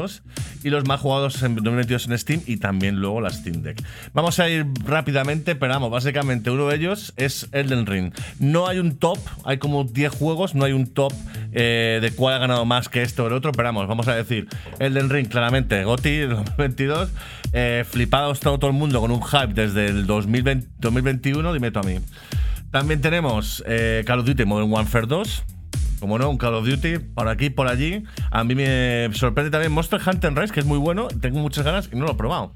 y 0.63 0.69
los 0.69 0.87
más 0.87 0.99
jugados 0.99 1.41
en 1.43 1.55
2022 1.55 2.07
en 2.07 2.17
Steam 2.17 2.41
y 2.45 2.57
también 2.57 2.95
luego 2.95 3.21
la 3.21 3.29
Steam 3.29 3.61
Deck. 3.61 3.81
Vamos 4.13 4.39
a 4.39 4.49
ir 4.49 4.65
rápidamente, 4.85 5.55
pero 5.55 5.73
vamos, 5.73 5.91
básicamente 5.91 6.49
uno 6.49 6.67
de 6.67 6.75
ellos 6.75 7.13
es 7.15 7.47
Elden 7.51 7.85
Ring. 7.85 8.13
No 8.39 8.67
hay 8.67 8.79
un 8.79 8.97
top, 8.97 9.19
hay 9.45 9.57
como 9.57 9.83
10 9.83 10.11
juegos, 10.13 10.55
no 10.55 10.65
hay 10.65 10.73
un 10.73 10.87
top 10.87 11.13
eh, 11.51 11.99
de 12.01 12.11
cuál 12.11 12.35
ha 12.35 12.37
ganado 12.39 12.65
más 12.65 12.89
que 12.89 13.03
esto 13.03 13.23
o 13.23 13.27
el 13.27 13.33
otro, 13.33 13.51
pero 13.51 13.67
vamos, 13.67 13.87
vamos 13.87 14.07
a 14.07 14.15
decir 14.15 14.47
Elden 14.79 15.09
Ring 15.09 15.27
claramente, 15.27 15.83
GOTY 15.83 16.19
2022, 16.27 17.09
eh, 17.53 17.85
flipado 17.87 18.31
estado 18.31 18.57
todo 18.57 18.71
el 18.71 18.77
mundo 18.77 18.99
con 18.99 19.11
un 19.11 19.21
hype 19.21 19.53
desde 19.53 19.87
el 19.87 20.07
2020, 20.07 20.67
2021, 20.79 21.53
dime 21.53 21.71
tú 21.71 21.79
a 21.79 21.83
mí. 21.83 21.99
También 22.71 23.01
tenemos 23.01 23.63
eh, 23.67 24.03
Call 24.07 24.21
of 24.21 24.25
Duty 24.25 24.45
Modern 24.45 24.71
Warfare 24.71 25.05
2. 25.05 25.43
Como 26.03 26.17
no, 26.17 26.29
un 26.29 26.37
Call 26.37 26.53
of 26.55 26.67
Duty 26.67 26.99
por 26.99 27.29
aquí, 27.29 27.49
por 27.49 27.69
allí. 27.69 28.03
A 28.29 28.43
mí 28.43 28.55
me 28.55 29.07
sorprende 29.13 29.49
también 29.49 29.71
Monster 29.71 30.01
Hunter 30.05 30.35
Rise, 30.35 30.53
que 30.53 30.59
es 30.59 30.65
muy 30.65 30.77
bueno. 30.77 31.07
Tengo 31.07 31.39
muchas 31.39 31.63
ganas 31.63 31.89
y 31.93 31.95
no 31.95 32.03
lo 32.03 32.11
he 32.11 32.15
probado. 32.15 32.51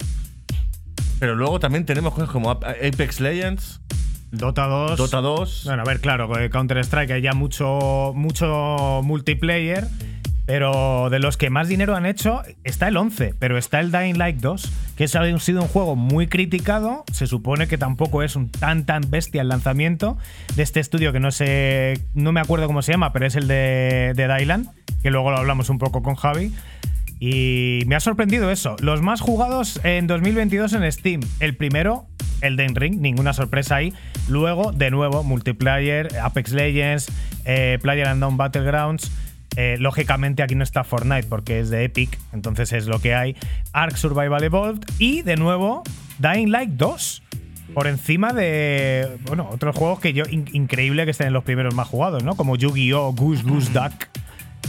Pero 1.18 1.34
luego 1.34 1.58
también 1.58 1.86
tenemos 1.86 2.14
cosas 2.14 2.30
como 2.30 2.52
Apex 2.52 3.22
Legends, 3.22 3.80
Dota 4.32 4.68
2. 4.68 4.98
Dota 4.98 5.22
2. 5.22 5.62
Bueno, 5.64 5.82
a 5.82 5.86
ver, 5.86 6.02
claro, 6.02 6.30
Counter-Strike 6.52 7.12
hay 7.12 7.22
ya 7.22 7.32
mucho, 7.32 8.12
mucho 8.14 9.00
multiplayer. 9.06 9.88
Pero 10.48 11.10
de 11.10 11.20
los 11.20 11.36
que 11.36 11.50
más 11.50 11.68
dinero 11.68 11.96
han 11.96 12.06
hecho 12.06 12.42
está 12.64 12.88
el 12.88 12.96
11, 12.96 13.36
pero 13.38 13.58
está 13.58 13.82
el 13.82 13.92
Dying 13.92 14.18
Light 14.18 14.38
2, 14.38 14.72
que 14.96 15.04
ha 15.04 15.40
sido 15.40 15.62
un 15.62 15.68
juego 15.68 15.98
muy 15.98 16.28
criticado. 16.28 17.04
Se 17.12 17.28
supone 17.28 17.68
que 17.68 17.78
tampoco 17.78 18.24
es 18.24 18.38
un 18.38 18.50
tan 18.50 18.86
tan 18.86 19.04
bestia 19.12 19.42
el 19.42 19.50
lanzamiento 19.50 20.18
de 20.56 20.64
este 20.64 20.80
estudio 20.80 21.12
que 21.12 21.20
no 21.20 21.32
sé, 21.32 22.00
no 22.14 22.32
me 22.32 22.40
acuerdo 22.40 22.66
cómo 22.66 22.82
se 22.82 22.94
llama, 22.94 23.12
pero 23.12 23.28
es 23.28 23.36
el 23.36 23.50
de, 23.50 24.14
de 24.16 24.28
Dylan, 24.34 24.70
que 25.04 25.12
luego 25.12 25.32
lo 25.32 25.38
hablamos 25.38 25.70
un 25.70 25.80
poco 25.80 26.02
con 26.02 26.16
Javi. 26.16 26.54
Y 27.20 27.84
me 27.88 27.96
ha 27.96 28.00
sorprendido 28.00 28.50
eso. 28.50 28.76
Los 28.80 29.02
más 29.02 29.22
jugados 29.22 29.82
en 29.84 30.08
2022 30.08 30.74
en 30.74 30.92
Steam. 30.92 31.22
El 31.40 31.58
primero, 31.58 32.06
el 32.42 32.56
Den 32.56 32.76
Ring, 32.76 33.02
ninguna 33.02 33.34
sorpresa 33.34 33.78
ahí. 33.78 33.94
Luego, 34.30 34.72
de 34.72 34.92
nuevo, 34.92 35.24
multiplayer, 35.24 36.10
Apex 36.20 36.54
Legends, 36.54 37.12
eh, 37.46 37.80
Player 37.82 38.08
Unknown 38.14 38.38
Battlegrounds. 38.38 39.12
Eh, 39.60 39.76
lógicamente 39.80 40.44
aquí 40.44 40.54
no 40.54 40.64
está 40.64 40.84
Fortnite 40.84 41.24
porque 41.24 41.60
es 41.60 41.72
de 41.72 41.84
Epic, 41.84 42.16
entonces 42.32 42.72
es 42.74 42.86
lo 42.86 43.00
que 43.00 43.16
hay. 43.16 43.36
Ark 43.74 43.98
Survival 43.98 44.44
Evolved 44.44 44.84
y 45.00 45.24
de 45.24 45.36
nuevo 45.36 45.82
Dying 46.20 46.52
Light 46.52 46.70
2. 46.74 47.24
Por 47.74 47.88
encima 47.88 48.34
de, 48.34 49.18
bueno, 49.26 49.50
otros 49.52 49.76
juegos 49.76 50.00
que 50.00 50.14
yo, 50.14 50.26
increíble 50.30 51.06
que 51.06 51.12
estén 51.12 51.28
en 51.28 51.34
los 51.34 51.44
primeros 51.44 51.74
más 51.74 51.88
jugados, 51.88 52.24
¿no? 52.24 52.36
Como 52.36 52.56
Yu-Gi-Oh! 52.56 53.14
Goose 53.14 53.44
Goose 53.44 53.72
Duck. 53.74 54.08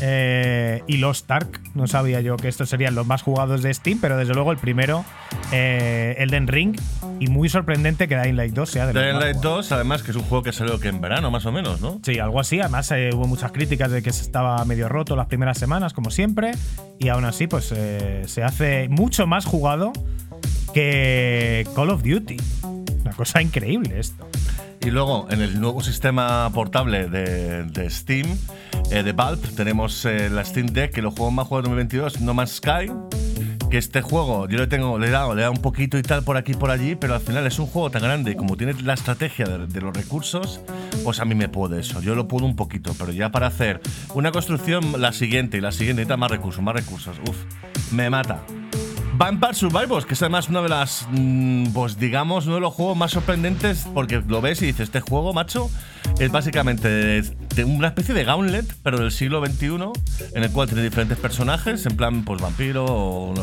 Eh, 0.01 0.83
y 0.87 0.99
los 0.99 1.19
Stark. 1.19 1.61
No 1.75 1.87
sabía 1.87 2.21
yo 2.21 2.37
que 2.37 2.49
estos 2.49 2.69
serían 2.69 2.95
los 2.95 3.07
más 3.07 3.23
jugados 3.23 3.63
de 3.63 3.73
Steam, 3.73 3.99
pero 4.01 4.17
desde 4.17 4.35
luego 4.35 4.53
el 4.53 4.59
primero, 4.59 5.05
eh, 5.53 6.17
Elden 6.19 6.47
Ring. 6.47 6.77
Y 7.21 7.27
muy 7.29 7.49
sorprendente 7.49 8.07
que 8.07 8.17
Dying 8.17 8.37
Light 8.37 8.55
2 8.55 8.71
sea 8.71 8.87
de 8.87 8.93
Dying 8.93 9.19
Light 9.19 9.39
2, 9.39 9.73
además, 9.73 10.03
que 10.03 10.13
es 10.13 10.17
un 10.17 10.23
juego 10.23 10.45
que 10.45 10.53
salió 10.53 10.79
que 10.79 10.89
en 10.89 11.01
verano, 11.01 11.31
más 11.31 11.47
o 11.47 11.53
menos, 11.53 11.81
¿no? 11.81 12.01
Sí, 12.03 12.19
algo 12.19 12.41
así. 12.41 12.61
Además, 12.61 12.91
eh, 12.93 13.11
hubo 13.13 13.27
muchas 13.27 13.53
críticas 13.53 13.91
de 13.91 14.03
que 14.03 14.13
se 14.13 14.23
estaba 14.23 14.65
medio 14.65 14.89
roto 14.89 15.17
las 15.17 15.27
primeras 15.27 15.59
semanas, 15.59 15.93
como 15.93 16.11
siempre. 16.11 16.53
Y 16.99 17.09
aún 17.09 17.25
así, 17.25 17.47
pues 17.47 17.67
se 17.67 18.43
hace 18.43 18.89
mucho 18.89 19.27
más 19.27 19.45
jugado 19.45 19.93
que 20.73 21.67
Call 21.75 21.91
of 21.91 22.03
Duty. 22.03 22.37
Una 23.03 23.13
cosa 23.13 23.43
increíble 23.43 23.99
esto. 23.99 24.29
Y 24.81 24.91
luego, 24.91 25.27
en 25.31 25.41
el 25.43 25.61
nuevo 25.61 25.83
sistema 25.83 26.51
portable 26.53 27.09
de, 27.09 27.91
Steam, 27.91 28.27
eh, 28.91 29.03
de 29.03 29.13
Valve, 29.13 29.47
tenemos 29.57 30.05
eh, 30.05 30.31
la 30.31 30.45
Steam 30.45 30.67
Deck, 30.67 30.93
que 30.93 31.03
lo 31.03 31.11
juego 31.11 31.31
más 31.31 31.47
juego 31.47 31.63
de 31.63 31.69
2022, 31.69 32.21
No 32.21 32.35
Man's 32.35 32.57
Sky. 32.57 32.91
Que 33.71 33.77
este 33.77 34.01
juego, 34.01 34.49
yo 34.49 34.57
le 34.57 34.67
tengo, 34.67 34.99
le 34.99 35.09
he 35.09 35.11
dado, 35.11 35.35
le 35.35 35.43
he 35.43 35.49
un 35.49 35.59
poquito 35.59 35.99
y 35.99 36.03
tal 36.03 36.23
por 36.23 36.39
aquí 36.39 36.55
por 36.55 36.71
allí, 36.71 36.97
pero 36.97 37.15
al 37.15 37.21
final 37.21 37.47
es 37.47 37.59
un 37.59 37.67
juego 37.67 37.91
tan 37.91 38.03
grande 38.03 38.31
y 38.31 38.35
como 38.35 38.57
tiene 38.57 38.73
la 38.83 38.95
estrategia 38.95 39.45
de, 39.45 39.81
los 39.83 39.95
recursos, 39.95 40.63
pues 41.05 41.21
a 41.21 41.27
mí 41.27 41.35
me 41.35 41.51
puede 41.51 41.81
eso. 41.81 42.01
Yo 42.01 42.15
lo 42.15 42.27
puedo 42.29 42.47
un 42.47 42.57
poquito, 42.57 42.95
pero 42.99 43.13
ya 43.13 43.31
para 43.31 43.49
hacer 43.49 43.83
una 44.15 44.33
construcción, 44.33 45.03
la 45.03 45.13
siguiente 45.13 45.59
y 45.59 45.61
la 45.61 45.71
siguiente, 45.73 46.01
necesita 46.01 46.17
más 46.17 46.31
recursos, 46.31 46.63
más 46.63 46.75
recursos. 46.75 47.19
Uf, 47.29 47.37
me 47.93 48.09
mata. 48.09 48.43
Vampire 49.19 49.53
Survivors, 49.53 50.07
que 50.07 50.15
es 50.15 50.23
además 50.23 50.49
una 50.49 50.63
de 50.63 50.69
las, 50.69 51.07
mm, 51.11 51.73
pues 51.73 51.99
digamos, 51.99 52.47
uno 52.47 52.55
de 52.55 52.61
los 52.61 52.73
juegos 52.73 52.97
más 52.97 53.11
sorprendentes 53.11 53.87
porque 53.93 54.23
lo 54.27 54.41
ves 54.41 54.63
y 54.63 54.67
dices, 54.67 54.83
este 54.83 55.01
juego, 55.01 55.35
macho, 55.35 55.69
es 56.19 56.31
básicamente 56.31 57.23
una 57.65 57.89
especie 57.89 58.15
de 58.15 58.25
gauntlet, 58.25 58.67
pero 58.83 58.99
del 58.99 59.11
siglo 59.11 59.45
XXI, 59.45 59.67
en 60.35 60.43
el 60.45 60.51
cual 60.51 60.69
tiene 60.69 60.83
diferentes 60.83 61.19
personajes, 61.19 61.87
en 61.87 61.97
plan, 61.97 62.25
pues 62.25 62.41
vampiro 62.41 62.85
o 62.85 63.35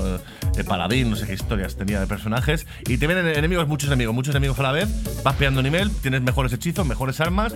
eh, 0.58 0.64
paladín, 0.64 1.10
no 1.10 1.16
sé 1.16 1.28
qué 1.28 1.34
historias 1.34 1.76
tenía 1.76 2.00
de 2.00 2.08
personajes, 2.08 2.66
y 2.88 2.98
te 2.98 3.08
vienen 3.08 3.28
enemigos, 3.28 3.68
muchos 3.68 3.88
enemigos, 3.88 4.16
muchos 4.16 4.34
enemigos 4.34 4.60
a 4.60 4.64
la 4.64 4.72
vez, 4.72 4.88
vas 5.24 5.36
pillando 5.36 5.62
nivel, 5.62 5.92
tienes 6.02 6.22
mejores 6.22 6.54
hechizos, 6.54 6.86
mejores 6.86 7.20
armas, 7.20 7.56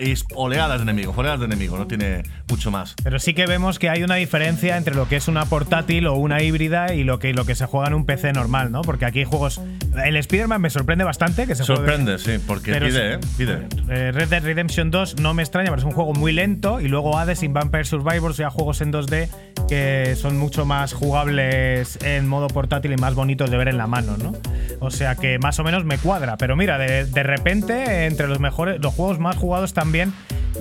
y 0.00 0.14
oleadas 0.34 0.78
de 0.78 0.82
enemigos, 0.84 1.16
oleadas 1.18 1.40
de 1.40 1.46
enemigos, 1.46 1.78
no 1.78 1.86
tiene 1.86 2.22
mucho 2.48 2.70
más. 2.70 2.94
Pero 3.02 3.18
sí 3.18 3.34
que 3.34 3.46
vemos 3.46 3.78
que 3.78 3.88
hay 3.88 4.02
una 4.02 4.16
diferencia 4.16 4.76
entre 4.76 4.94
lo 4.94 5.08
que 5.08 5.16
es 5.16 5.28
una 5.28 5.44
portátil 5.46 6.06
o 6.06 6.14
una 6.14 6.42
híbrida 6.42 6.94
y 6.94 7.04
lo 7.04 7.18
que, 7.18 7.32
lo 7.32 7.44
que 7.44 7.54
se 7.54 7.66
juega 7.66 7.88
en 7.88 7.94
un 7.94 8.06
PC 8.06 8.32
normal, 8.32 8.70
¿no? 8.70 8.82
Porque 8.82 9.04
aquí 9.04 9.20
hay 9.20 9.24
juegos. 9.24 9.60
El 10.04 10.16
Spider-Man 10.16 10.60
me 10.60 10.70
sorprende 10.70 11.04
bastante 11.04 11.46
que 11.46 11.54
se 11.54 11.64
Sorprende, 11.64 12.18
sí, 12.18 12.38
porque 12.46 12.74
pide, 12.74 13.14
¿eh? 13.14 13.18
Pide. 13.36 13.66
Eh, 13.88 14.12
Red 14.12 14.28
Dead 14.28 14.37
Redemption 14.40 14.90
2 14.90 15.20
no 15.20 15.34
me 15.34 15.42
extraña, 15.42 15.70
pero 15.70 15.78
es 15.78 15.84
un 15.84 15.92
juego 15.92 16.12
muy 16.14 16.32
lento. 16.32 16.80
Y 16.80 16.88
luego 16.88 17.18
Hades 17.18 17.42
y 17.42 17.48
Vampire 17.48 17.84
Survivors, 17.84 18.36
ya 18.36 18.50
juegos 18.50 18.80
en 18.80 18.92
2D 18.92 19.28
que 19.68 20.16
son 20.16 20.38
mucho 20.38 20.64
más 20.64 20.92
jugables 20.94 21.98
en 22.02 22.26
modo 22.26 22.48
portátil 22.48 22.92
y 22.92 22.96
más 22.96 23.14
bonitos 23.14 23.50
de 23.50 23.56
ver 23.58 23.68
en 23.68 23.76
la 23.76 23.86
mano, 23.86 24.16
¿no? 24.16 24.32
O 24.80 24.90
sea 24.90 25.14
que 25.14 25.38
más 25.38 25.58
o 25.58 25.64
menos 25.64 25.84
me 25.84 25.98
cuadra. 25.98 26.36
Pero 26.38 26.56
mira, 26.56 26.78
de, 26.78 27.04
de 27.04 27.22
repente, 27.22 28.06
entre 28.06 28.28
los 28.28 28.40
mejores, 28.40 28.80
los 28.80 28.94
juegos 28.94 29.18
más 29.18 29.36
jugados 29.36 29.74
también 29.74 30.12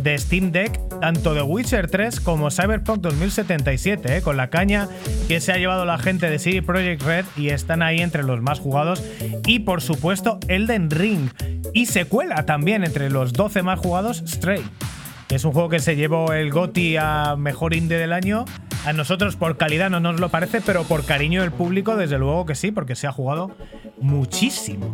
de 0.03 0.17
Steam 0.17 0.51
Deck, 0.51 0.79
tanto 1.01 1.33
de 1.33 1.41
Witcher 1.41 1.89
3 1.89 2.19
como 2.19 2.51
Cyberpunk 2.51 2.99
2077, 3.01 4.17
¿eh? 4.17 4.21
con 4.21 4.37
la 4.37 4.49
caña 4.49 4.87
que 5.27 5.39
se 5.41 5.51
ha 5.51 5.57
llevado 5.57 5.85
la 5.85 5.97
gente 5.97 6.29
de 6.29 6.39
CD 6.39 6.61
Projekt 6.61 7.03
Red 7.03 7.25
y 7.35 7.49
están 7.49 7.81
ahí 7.81 7.99
entre 7.99 8.23
los 8.23 8.41
más 8.41 8.59
jugados. 8.59 9.03
Y 9.45 9.59
por 9.59 9.81
supuesto, 9.81 10.39
Elden 10.47 10.89
Ring. 10.89 11.29
Y 11.73 11.87
secuela 11.87 12.45
también 12.45 12.83
entre 12.83 13.09
los 13.09 13.33
12 13.33 13.63
más 13.63 13.79
jugados, 13.79 14.23
Stray. 14.27 14.63
Es 15.29 15.43
un 15.43 15.51
juego 15.51 15.69
que 15.69 15.79
se 15.79 15.95
llevó 15.95 16.31
el 16.31 16.51
GOTI 16.51 16.97
a 16.97 17.35
mejor 17.37 17.75
indie 17.75 17.97
del 17.97 18.13
año. 18.13 18.45
A 18.85 18.93
nosotros 18.93 19.35
por 19.35 19.57
calidad 19.57 19.89
no 19.89 19.99
nos 19.99 20.19
lo 20.19 20.29
parece, 20.29 20.61
pero 20.61 20.83
por 20.85 21.03
cariño 21.05 21.41
del 21.41 21.51
público, 21.51 21.97
desde 21.97 22.17
luego 22.17 22.45
que 22.45 22.55
sí, 22.55 22.71
porque 22.71 22.95
se 22.95 23.07
ha 23.07 23.11
jugado 23.11 23.51
muchísimo. 23.99 24.93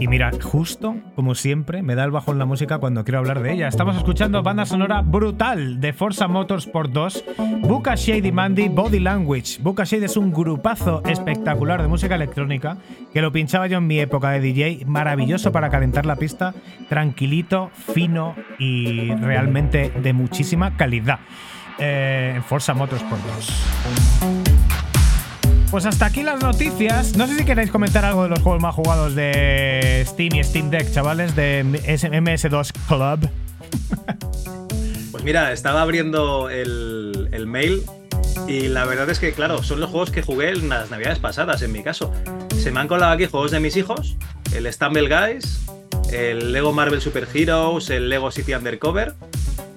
Y 0.00 0.06
mira, 0.06 0.30
justo 0.40 0.96
como 1.16 1.34
siempre, 1.34 1.82
me 1.82 1.94
da 1.94 2.04
el 2.04 2.10
bajo 2.10 2.32
en 2.32 2.38
la 2.38 2.44
música 2.44 2.78
cuando 2.78 3.04
quiero 3.04 3.18
hablar 3.18 3.42
de 3.42 3.52
ella. 3.52 3.68
Estamos 3.68 3.96
escuchando 3.96 4.42
banda 4.42 4.64
sonora 4.64 5.02
brutal 5.02 5.80
de 5.80 5.92
Forza 5.92 6.28
Motorsport 6.28 6.92
2, 6.92 7.24
Buka 7.62 7.96
Shady 7.96 8.30
Mandy, 8.30 8.68
Body 8.68 9.00
Language. 9.00 9.60
Buka 9.60 9.84
Shade 9.84 10.06
es 10.06 10.16
un 10.16 10.32
grupazo 10.32 11.02
espectacular 11.04 11.82
de 11.82 11.88
música 11.88 12.14
electrónica 12.14 12.78
que 13.12 13.20
lo 13.20 13.32
pinchaba 13.32 13.66
yo 13.66 13.78
en 13.78 13.86
mi 13.86 13.98
época 13.98 14.30
de 14.30 14.40
DJ, 14.40 14.84
maravilloso 14.86 15.50
para 15.50 15.70
calentar 15.70 16.06
la 16.06 16.16
pista, 16.16 16.54
tranquilito, 16.88 17.70
fino 17.74 18.36
y 18.58 19.12
realmente 19.16 19.90
de 19.90 20.12
muchísima 20.12 20.76
calidad. 20.76 21.18
Eh, 21.78 22.40
Forza 22.46 22.74
Motorsport 22.74 23.20
2. 23.22 24.47
Pues 25.70 25.84
hasta 25.84 26.06
aquí 26.06 26.22
las 26.22 26.42
noticias. 26.42 27.14
No 27.14 27.26
sé 27.26 27.36
si 27.36 27.44
queréis 27.44 27.70
comentar 27.70 28.02
algo 28.04 28.22
de 28.22 28.30
los 28.30 28.40
juegos 28.40 28.62
más 28.62 28.74
jugados 28.74 29.14
de 29.14 30.02
Steam 30.08 30.36
y 30.36 30.42
Steam 30.42 30.70
Deck, 30.70 30.90
chavales, 30.92 31.36
de 31.36 31.62
MS2 31.64 32.72
Club. 32.88 33.30
Pues 35.10 35.24
mira, 35.24 35.52
estaba 35.52 35.82
abriendo 35.82 36.48
el, 36.48 37.44
mail 37.46 37.82
y 38.46 38.68
la 38.68 38.84
verdad 38.84 39.10
es 39.10 39.18
que, 39.18 39.32
claro, 39.32 39.64
son 39.64 39.80
los 39.80 39.90
juegos 39.90 40.12
que 40.12 40.22
jugué 40.22 40.50
en 40.50 40.68
las 40.68 40.90
navidades 40.90 41.18
pasadas, 41.18 41.60
en 41.62 41.72
mi 41.72 41.82
caso. 41.82 42.12
Se 42.56 42.70
me 42.70 42.78
han 42.78 42.86
colado 42.86 43.14
aquí 43.14 43.26
juegos 43.26 43.50
de 43.50 43.58
mis 43.58 43.76
hijos, 43.76 44.16
el 44.54 44.72
Stumble 44.72 45.08
Guys, 45.08 45.60
el 46.12 46.52
Lego 46.52 46.72
Marvel 46.72 47.00
Super 47.00 47.26
Heroes, 47.34 47.90
el 47.90 48.10
Lego 48.10 48.30
City 48.30 48.54
Undercover, 48.54 49.14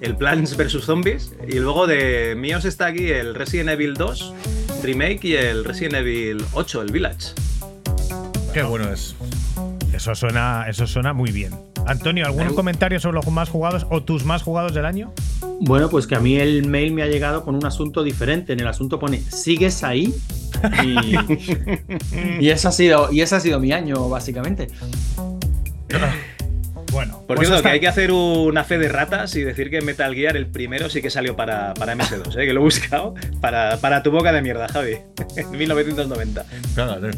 el 0.01 0.15
Plants 0.15 0.55
vs. 0.55 0.83
Zombies, 0.83 1.33
y 1.47 1.57
luego 1.57 1.87
de 1.87 2.35
míos 2.37 2.65
está 2.65 2.87
aquí 2.87 3.09
el 3.09 3.33
Resident 3.33 3.69
Evil 3.69 3.95
2 3.95 4.33
Remake 4.83 5.19
y 5.25 5.35
el 5.35 5.63
Resident 5.63 5.95
Evil 5.95 6.43
8, 6.53 6.81
el 6.81 6.91
Village. 6.91 7.33
Qué 8.53 8.63
bueno 8.63 8.91
es. 8.91 9.15
Eso 9.93 10.15
suena, 10.15 10.65
eso 10.67 10.87
suena 10.87 11.13
muy 11.13 11.31
bien. 11.31 11.53
Antonio, 11.85 12.25
¿algún 12.25 12.53
comentario 12.55 12.99
sobre 12.99 13.15
los 13.15 13.27
más 13.27 13.49
jugados 13.49 13.85
o 13.89 14.03
tus 14.03 14.23
más 14.25 14.43
jugados 14.43 14.73
del 14.73 14.85
año? 14.85 15.13
Bueno, 15.59 15.89
pues 15.89 16.07
que 16.07 16.15
a 16.15 16.19
mí 16.19 16.37
el 16.37 16.67
mail 16.67 16.93
me 16.93 17.03
ha 17.03 17.07
llegado 17.07 17.43
con 17.43 17.55
un 17.55 17.65
asunto 17.65 18.03
diferente. 18.03 18.53
En 18.53 18.59
el 18.59 18.67
asunto 18.67 18.99
pone, 18.99 19.19
¿sigues 19.19 19.83
ahí? 19.83 20.13
Y, 20.83 22.47
ese, 22.49 22.67
ha 22.67 22.71
sido, 22.71 23.11
y 23.11 23.21
ese 23.21 23.35
ha 23.35 23.39
sido 23.39 23.59
mi 23.59 23.71
año, 23.71 24.09
básicamente. 24.09 24.67
Bueno, 26.91 27.23
Por 27.25 27.37
pues 27.37 27.47
cierto, 27.47 27.55
hasta- 27.55 27.69
que 27.69 27.73
hay 27.73 27.79
que 27.79 27.87
hacer 27.87 28.11
una 28.11 28.63
fe 28.63 28.77
de 28.77 28.89
ratas 28.89 29.35
y 29.35 29.41
decir 29.43 29.69
que 29.69 29.81
Metal 29.81 30.13
Gear 30.13 30.35
el 30.35 30.47
primero 30.47 30.89
sí 30.89 31.01
que 31.01 31.09
salió 31.09 31.35
para, 31.35 31.73
para 31.73 31.95
MS2, 31.95 32.35
¿eh? 32.37 32.45
que 32.45 32.53
lo 32.53 32.59
he 32.59 32.63
buscado 32.63 33.15
para, 33.39 33.77
para 33.77 34.03
tu 34.03 34.11
boca 34.11 34.31
de 34.33 34.41
mierda, 34.41 34.67
Javi, 34.67 34.97
en 35.37 35.51
1990. 35.51 36.45
Cágate. 36.75 37.17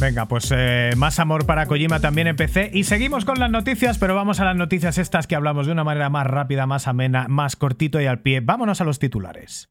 Venga, 0.00 0.26
pues 0.26 0.52
eh, 0.54 0.90
más 0.96 1.18
amor 1.20 1.46
para 1.46 1.66
Kojima 1.66 2.00
también 2.00 2.26
en 2.26 2.34
PC. 2.36 2.70
Y 2.74 2.82
seguimos 2.84 3.24
con 3.24 3.38
las 3.38 3.50
noticias, 3.50 3.96
pero 3.96 4.14
vamos 4.16 4.40
a 4.40 4.44
las 4.44 4.56
noticias 4.56 4.98
estas 4.98 5.26
que 5.28 5.36
hablamos 5.36 5.66
de 5.66 5.72
una 5.72 5.84
manera 5.84 6.10
más 6.10 6.26
rápida, 6.26 6.66
más 6.66 6.88
amena, 6.88 7.26
más 7.28 7.54
cortito 7.56 8.00
y 8.00 8.06
al 8.06 8.20
pie. 8.20 8.40
Vámonos 8.40 8.80
a 8.80 8.84
los 8.84 8.98
titulares. 8.98 9.70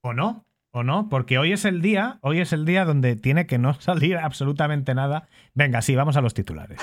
¿O 0.00 0.14
no? 0.14 0.46
¿O 0.70 0.82
no? 0.82 1.08
Porque 1.08 1.38
hoy 1.38 1.52
es 1.52 1.64
el 1.64 1.80
día, 1.80 2.18
hoy 2.20 2.40
es 2.40 2.52
el 2.52 2.64
día 2.64 2.84
donde 2.84 3.16
tiene 3.16 3.46
que 3.46 3.58
no 3.58 3.74
salir 3.80 4.16
absolutamente 4.16 4.94
nada. 4.94 5.28
Venga, 5.54 5.82
sí, 5.82 5.94
vamos 5.94 6.16
a 6.16 6.20
los 6.20 6.34
titulares. 6.34 6.78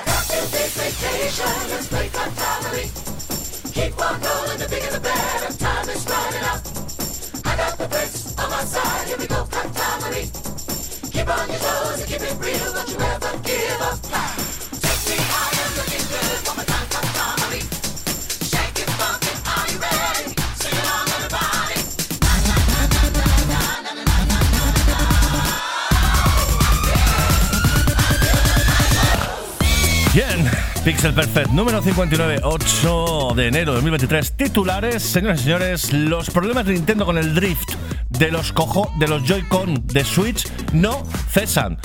Bien, 30.16 30.50
Pixel 30.86 31.16
Perfect 31.16 31.50
número 31.50 31.82
59, 31.82 32.42
8 32.44 33.34
de 33.36 33.48
enero 33.48 33.72
de 33.72 33.78
2023. 33.78 34.34
Titulares, 34.34 35.02
señores 35.02 35.42
y 35.42 35.44
señores, 35.46 35.92
los 35.92 36.30
problemas 36.30 36.68
de 36.68 36.74
Nintendo 36.74 37.08
con 37.08 37.18
el 37.18 37.34
drift 37.34 37.72
de 38.10 38.30
los 38.30 38.54
cojo 38.54 38.92
de 39.00 39.08
los 39.08 39.24
Joy-Con 39.24 39.88
de 39.88 40.06
Switch 40.06 40.48
no 40.74 41.04
cesan. 41.32 41.80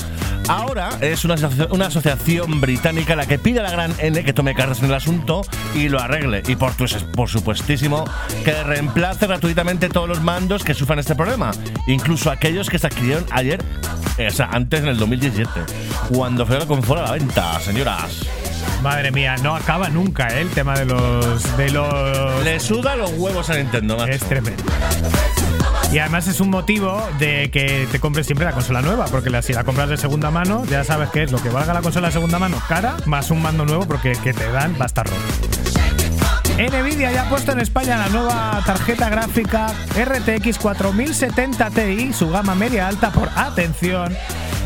Ahora 0.49 0.91
es 1.01 1.25
una, 1.25 1.37
una 1.71 1.87
asociación 1.87 2.61
británica 2.61 3.17
la 3.17 3.25
que 3.25 3.39
pide 3.39 3.61
a 3.61 3.63
la 3.63 3.71
gran 3.71 3.95
N 4.01 4.23
que 4.23 4.35
tome 4.35 4.55
cartas 4.55 4.81
en 4.81 4.87
el 4.87 4.95
asunto 4.95 5.41
y 5.75 5.89
lo 5.89 5.99
arregle. 5.99 6.43
Y 6.47 6.57
por, 6.57 6.73
por 7.17 7.31
supuestísimo, 7.31 8.05
que 8.45 8.53
reemplace 8.65 9.27
gratuitamente 9.27 9.89
todos 9.89 10.11
los 10.11 10.21
mandos 10.21 10.63
que 10.63 10.75
sufran 10.75 10.99
este 10.99 11.15
problema, 11.15 11.53
incluso 11.87 12.31
aquellos 12.31 12.69
que 12.69 12.79
se 12.79 12.89
adquirieron 12.89 13.25
ayer, 13.31 13.65
antes 14.51 14.81
en 14.81 14.89
el 14.89 14.99
2017, 14.99 15.51
cuando 16.11 16.45
fue 16.45 16.59
la 16.59 16.67
consola 16.67 17.01
a 17.01 17.05
la 17.07 17.13
venta, 17.13 17.59
señoras. 17.61 18.27
Madre 18.91 19.13
mía, 19.13 19.37
no 19.41 19.55
acaba 19.55 19.89
nunca 19.89 20.27
¿eh? 20.37 20.41
el 20.41 20.49
tema 20.51 20.75
de 20.77 20.85
los. 20.85 21.57
de 21.57 21.71
los. 21.71 22.43
Le 22.43 22.59
suda 22.59 22.97
los 22.97 23.13
huevos 23.13 23.49
a 23.49 23.55
Nintendo, 23.55 23.97
macho. 23.97 24.11
Es 24.11 24.21
tremendo. 24.25 24.65
Y 25.93 25.99
además 26.01 26.27
es 26.27 26.41
un 26.41 26.51
motivo 26.51 27.01
de 27.21 27.53
que 27.53 27.87
te 27.93 28.01
compres 28.01 28.27
siempre 28.27 28.45
la 28.47 28.51
consola 28.53 28.83
nueva, 28.83 29.05
porque 29.07 29.31
la- 29.31 29.43
si 29.43 29.53
la 29.53 29.63
compras 29.63 29.91
de 29.91 29.97
segunda 29.97 30.33
mano, 30.33 30.65
ya 30.65 30.83
sabes 30.83 31.09
que 31.11 31.23
es 31.23 31.31
lo 31.31 31.41
que 31.41 31.51
valga 31.51 31.73
la 31.73 31.83
consola 31.83 32.09
de 32.09 32.13
segunda 32.15 32.41
mano 32.41 32.61
cara, 32.69 32.97
más 33.07 33.31
un 33.31 33.41
mando 33.41 33.65
nuevo, 33.65 33.87
porque 33.87 34.11
que 34.25 34.33
te 34.33 34.51
dan 34.51 34.75
va 34.75 34.83
a 34.83 34.87
estar 34.87 35.07
roto. 35.07 35.23
Nvidia 36.59 37.13
ya 37.13 37.23
ha 37.23 37.29
puesto 37.29 37.53
en 37.53 37.61
España 37.61 37.97
la 37.97 38.09
nueva 38.09 38.61
tarjeta 38.67 39.09
gráfica 39.09 39.69
RTX 39.97 40.59
4070 40.59 41.71
Ti, 41.71 42.13
su 42.13 42.29
gama 42.29 42.57
media 42.57 42.89
alta 42.89 43.13
por 43.13 43.29
atención. 43.37 44.17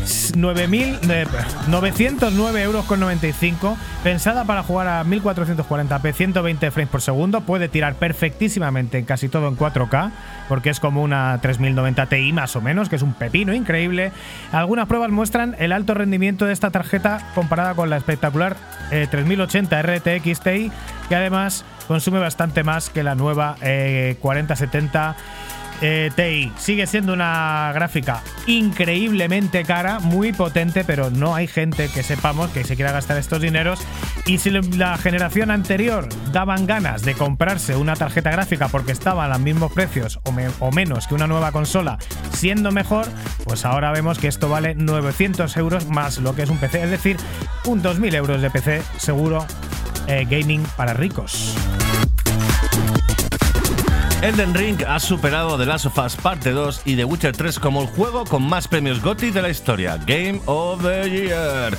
9.000, 0.05 1.09
eh, 1.09 1.25
909 1.67 2.61
euros 2.61 2.85
con 2.85 2.99
95 2.99 3.77
pensada 4.03 4.45
para 4.45 4.61
jugar 4.61 4.87
a 4.87 5.03
1440p 5.03 6.13
120 6.13 6.71
frames 6.71 6.89
por 6.89 7.01
segundo. 7.01 7.41
Puede 7.41 7.69
tirar 7.69 7.95
perfectísimamente 7.95 8.99
en 8.99 9.05
casi 9.05 9.29
todo 9.29 9.47
en 9.47 9.57
4K 9.57 10.11
porque 10.47 10.69
es 10.69 10.79
como 10.79 11.01
una 11.01 11.39
3090 11.41 12.05
Ti 12.05 12.33
más 12.33 12.55
o 12.55 12.61
menos 12.61 12.89
que 12.89 12.97
es 12.97 13.01
un 13.01 13.13
pepino 13.13 13.53
increíble. 13.53 14.11
Algunas 14.51 14.87
pruebas 14.87 15.09
muestran 15.09 15.55
el 15.59 15.71
alto 15.71 15.93
rendimiento 15.93 16.45
de 16.45 16.53
esta 16.53 16.69
tarjeta 16.69 17.31
comparada 17.33 17.73
con 17.73 17.89
la 17.89 17.97
espectacular 17.97 18.57
eh, 18.91 19.07
3080 19.09 19.81
RTX 19.81 20.39
Ti 20.41 20.71
que 21.09 21.15
además 21.15 21.65
consume 21.87 22.19
bastante 22.19 22.63
más 22.63 22.89
que 22.89 23.03
la 23.03 23.15
nueva 23.15 23.55
eh, 23.61 24.17
4070 24.21 25.15
eh, 25.81 26.11
TI 26.15 26.51
sigue 26.57 26.87
siendo 26.87 27.13
una 27.13 27.71
gráfica 27.73 28.21
increíblemente 28.47 29.63
cara, 29.63 29.99
muy 29.99 30.31
potente, 30.33 30.83
pero 30.83 31.09
no 31.09 31.35
hay 31.35 31.47
gente 31.47 31.89
que 31.89 32.03
sepamos 32.03 32.49
que 32.51 32.63
se 32.63 32.75
quiera 32.75 32.91
gastar 32.91 33.17
estos 33.17 33.41
dineros. 33.41 33.79
Y 34.25 34.37
si 34.39 34.49
la 34.51 34.97
generación 34.97 35.51
anterior 35.51 36.07
daban 36.31 36.65
ganas 36.67 37.01
de 37.03 37.13
comprarse 37.13 37.75
una 37.75 37.95
tarjeta 37.95 38.31
gráfica 38.31 38.67
porque 38.67 38.91
estaba 38.91 39.25
a 39.25 39.27
los 39.27 39.39
mismos 39.39 39.71
precios 39.71 40.19
o, 40.25 40.31
me- 40.31 40.49
o 40.59 40.71
menos 40.71 41.07
que 41.07 41.15
una 41.15 41.27
nueva 41.27 41.51
consola, 41.51 41.97
siendo 42.33 42.71
mejor, 42.71 43.05
pues 43.43 43.65
ahora 43.65 43.91
vemos 43.91 44.17
que 44.19 44.27
esto 44.27 44.49
vale 44.49 44.75
900 44.75 45.55
euros 45.57 45.87
más 45.87 46.17
lo 46.19 46.35
que 46.35 46.43
es 46.43 46.49
un 46.49 46.57
PC, 46.57 46.83
es 46.83 46.89
decir, 46.91 47.17
un 47.65 47.81
2.000 47.83 48.15
euros 48.15 48.41
de 48.41 48.49
PC 48.49 48.81
seguro 48.97 49.45
eh, 50.07 50.25
gaming 50.29 50.63
para 50.75 50.93
ricos. 50.93 51.55
Elden 54.25 54.55
Ring 54.55 54.81
ha 54.87 54.99
superado 54.99 55.55
The 55.55 55.67
Last 55.67 55.85
of 55.85 55.97
Us 55.99 56.15
Parte 56.15 56.49
2 56.49 56.81
y 56.85 56.95
The 56.95 57.05
Witcher 57.05 57.37
3 57.37 57.59
como 57.59 57.83
el 57.83 57.87
juego 57.87 58.25
con 58.25 58.41
más 58.41 58.67
premios 58.67 58.99
GOTY 58.99 59.29
de 59.29 59.41
la 59.43 59.49
historia, 59.49 59.97
Game 60.07 60.41
of 60.47 60.81
the 60.81 61.07
Year. 61.11 61.77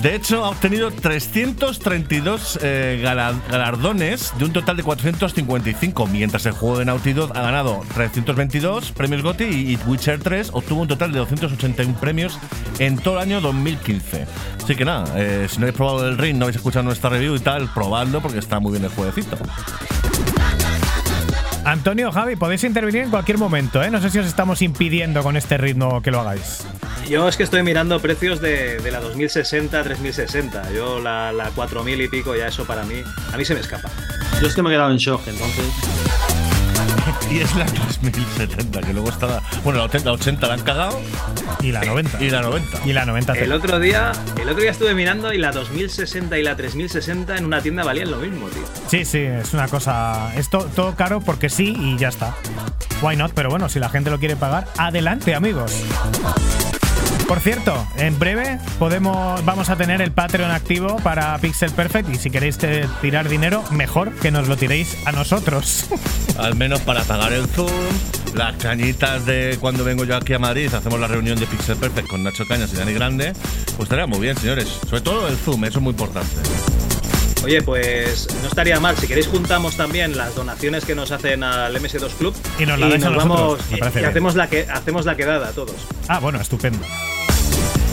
De 0.00 0.14
hecho, 0.14 0.42
ha 0.46 0.48
obtenido 0.48 0.90
332 0.90 2.58
eh, 2.62 3.00
gala- 3.02 3.34
galardones 3.50 4.32
de 4.38 4.46
un 4.46 4.52
total 4.54 4.78
de 4.78 4.82
455, 4.82 6.06
mientras 6.06 6.46
el 6.46 6.52
juego 6.52 6.78
de 6.78 6.86
Naughty 6.86 7.12
Dog 7.12 7.36
ha 7.36 7.42
ganado 7.42 7.82
322 7.92 8.92
premios 8.92 9.20
GOTY 9.20 9.44
y 9.44 9.72
y 9.74 9.78
Witcher 9.86 10.20
3 10.20 10.50
obtuvo 10.54 10.80
un 10.80 10.88
total 10.88 11.12
de 11.12 11.18
281 11.18 12.00
premios 12.00 12.38
en 12.78 12.96
todo 12.96 13.16
el 13.16 13.20
año 13.20 13.42
2015. 13.42 14.26
Así 14.64 14.74
que 14.74 14.86
nada, 14.86 15.04
eh, 15.16 15.46
si 15.50 15.58
no 15.58 15.64
habéis 15.64 15.76
probado 15.76 16.08
el 16.08 16.16
Ring, 16.16 16.38
no 16.38 16.46
habéis 16.46 16.56
escuchado 16.56 16.82
nuestra 16.82 17.10
review 17.10 17.34
y 17.34 17.40
tal, 17.40 17.68
probadlo 17.74 18.22
porque 18.22 18.38
está 18.38 18.58
muy 18.58 18.72
bien 18.72 18.84
el 18.84 18.90
jueguecito. 18.90 19.36
Antonio, 21.64 22.10
Javi, 22.10 22.36
podéis 22.36 22.64
intervenir 22.64 23.02
en 23.02 23.10
cualquier 23.10 23.38
momento, 23.38 23.82
¿eh? 23.82 23.90
No 23.90 24.00
sé 24.00 24.10
si 24.10 24.18
os 24.18 24.26
estamos 24.26 24.62
impidiendo 24.62 25.22
con 25.22 25.36
este 25.36 25.58
ritmo 25.58 26.00
que 26.02 26.10
lo 26.10 26.20
hagáis. 26.20 26.64
Yo 27.08 27.28
es 27.28 27.36
que 27.36 27.42
estoy 27.42 27.62
mirando 27.62 28.00
precios 28.00 28.40
de, 28.40 28.78
de 28.78 28.90
la 28.90 29.00
2060, 29.00 29.82
3060. 29.82 30.72
Yo 30.72 31.00
la, 31.00 31.32
la 31.32 31.50
4000 31.50 32.00
y 32.00 32.08
pico, 32.08 32.34
ya 32.34 32.46
eso 32.48 32.64
para 32.64 32.84
mí, 32.84 33.02
a 33.32 33.36
mí 33.36 33.44
se 33.44 33.54
me 33.54 33.60
escapa. 33.60 33.90
Yo 34.40 34.46
es 34.46 34.54
que 34.54 34.62
me 34.62 34.70
he 34.70 34.72
quedado 34.72 34.90
en 34.90 34.96
shock, 34.98 35.26
entonces. 35.26 36.29
Y 37.30 37.38
es 37.38 37.54
la 37.54 37.64
2070, 37.64 38.80
que 38.80 38.92
luego 38.92 39.08
está 39.10 39.26
la. 39.26 39.42
Bueno, 39.62 39.78
la 39.78 39.84
80, 39.84 40.04
la 40.06 40.12
80 40.14 40.46
la 40.48 40.54
han 40.54 40.62
cagado 40.62 41.00
Y 41.60 41.70
la 41.70 41.80
90. 41.84 42.22
y 42.22 42.30
la 42.30 42.42
90. 42.42 42.78
Y 42.84 42.92
la 42.92 43.06
90. 43.06 43.32
El 43.34 43.52
otro 43.52 43.78
día, 43.78 44.12
el 44.40 44.48
otro 44.48 44.60
día 44.62 44.72
estuve 44.72 44.94
mirando 44.94 45.32
y 45.32 45.38
la 45.38 45.52
2060 45.52 46.38
y 46.38 46.42
la 46.42 46.56
3060 46.56 47.36
en 47.36 47.44
una 47.44 47.60
tienda 47.62 47.84
valían 47.84 48.10
lo 48.10 48.16
mismo, 48.18 48.48
tío. 48.48 48.62
Sí, 48.88 49.04
sí, 49.04 49.18
es 49.18 49.52
una 49.54 49.68
cosa. 49.68 50.32
Esto 50.36 50.68
todo 50.74 50.94
caro 50.96 51.20
porque 51.20 51.48
sí 51.48 51.76
y 51.78 51.96
ya 51.98 52.08
está. 52.08 52.34
Why 53.00 53.16
not? 53.16 53.32
Pero 53.32 53.48
bueno, 53.48 53.68
si 53.68 53.78
la 53.78 53.88
gente 53.88 54.10
lo 54.10 54.18
quiere 54.18 54.34
pagar, 54.36 54.66
adelante, 54.76 55.34
amigos. 55.34 55.72
Por 57.26 57.40
cierto, 57.40 57.86
en 57.96 58.18
breve 58.18 58.58
podemos, 58.78 59.44
vamos 59.44 59.70
a 59.70 59.76
tener 59.76 60.02
el 60.02 60.12
Patreon 60.12 60.50
activo 60.50 60.96
para 60.96 61.38
Pixel 61.38 61.70
Perfect 61.70 62.08
y 62.10 62.16
si 62.16 62.30
queréis 62.30 62.58
tirar 63.00 63.28
dinero, 63.28 63.62
mejor 63.70 64.12
que 64.16 64.30
nos 64.30 64.48
lo 64.48 64.56
tiréis 64.56 64.96
a 65.06 65.12
nosotros. 65.12 65.86
Al 66.38 66.56
menos 66.56 66.80
para 66.80 67.02
pagar 67.04 67.32
el 67.32 67.46
Zoom, 67.46 67.70
las 68.34 68.56
cañitas 68.56 69.26
de 69.26 69.58
cuando 69.60 69.84
vengo 69.84 70.04
yo 70.04 70.16
aquí 70.16 70.32
a 70.32 70.38
Madrid, 70.38 70.72
hacemos 70.72 70.98
la 70.98 71.06
reunión 71.06 71.38
de 71.38 71.46
Pixel 71.46 71.76
Perfect 71.76 72.08
con 72.08 72.22
Nacho 72.22 72.44
Cañas 72.46 72.72
y 72.72 72.76
Dani 72.76 72.92
Grande. 72.94 73.32
Pues 73.76 73.80
estaría 73.80 74.06
muy 74.06 74.20
bien, 74.20 74.36
señores. 74.36 74.68
Sobre 74.88 75.02
todo 75.02 75.28
el 75.28 75.36
Zoom, 75.36 75.64
eso 75.64 75.78
es 75.78 75.82
muy 75.82 75.90
importante. 75.90 76.34
Oye, 77.44 77.62
pues 77.62 78.28
no 78.42 78.48
estaría 78.48 78.78
mal. 78.80 78.96
Si 78.96 79.06
queréis 79.06 79.26
juntamos 79.28 79.76
también 79.76 80.16
las 80.16 80.34
donaciones 80.34 80.84
que 80.84 80.94
nos 80.94 81.10
hacen 81.10 81.42
al 81.42 81.74
MS2 81.74 82.10
Club 82.18 82.34
Y 82.58 82.66
nos 82.66 82.78
la 82.78 82.86
a 82.86 82.88
nosotros, 82.90 83.16
vamos 83.16 83.60
y- 83.70 83.98
y 84.00 84.04
hacemos 84.04 84.34
la 84.34 84.48
que 84.48 84.66
hacemos 84.70 85.06
la 85.06 85.16
quedada 85.16 85.50
todos. 85.52 85.74
Ah, 86.08 86.18
bueno, 86.18 86.40
estupendo. 86.40 86.84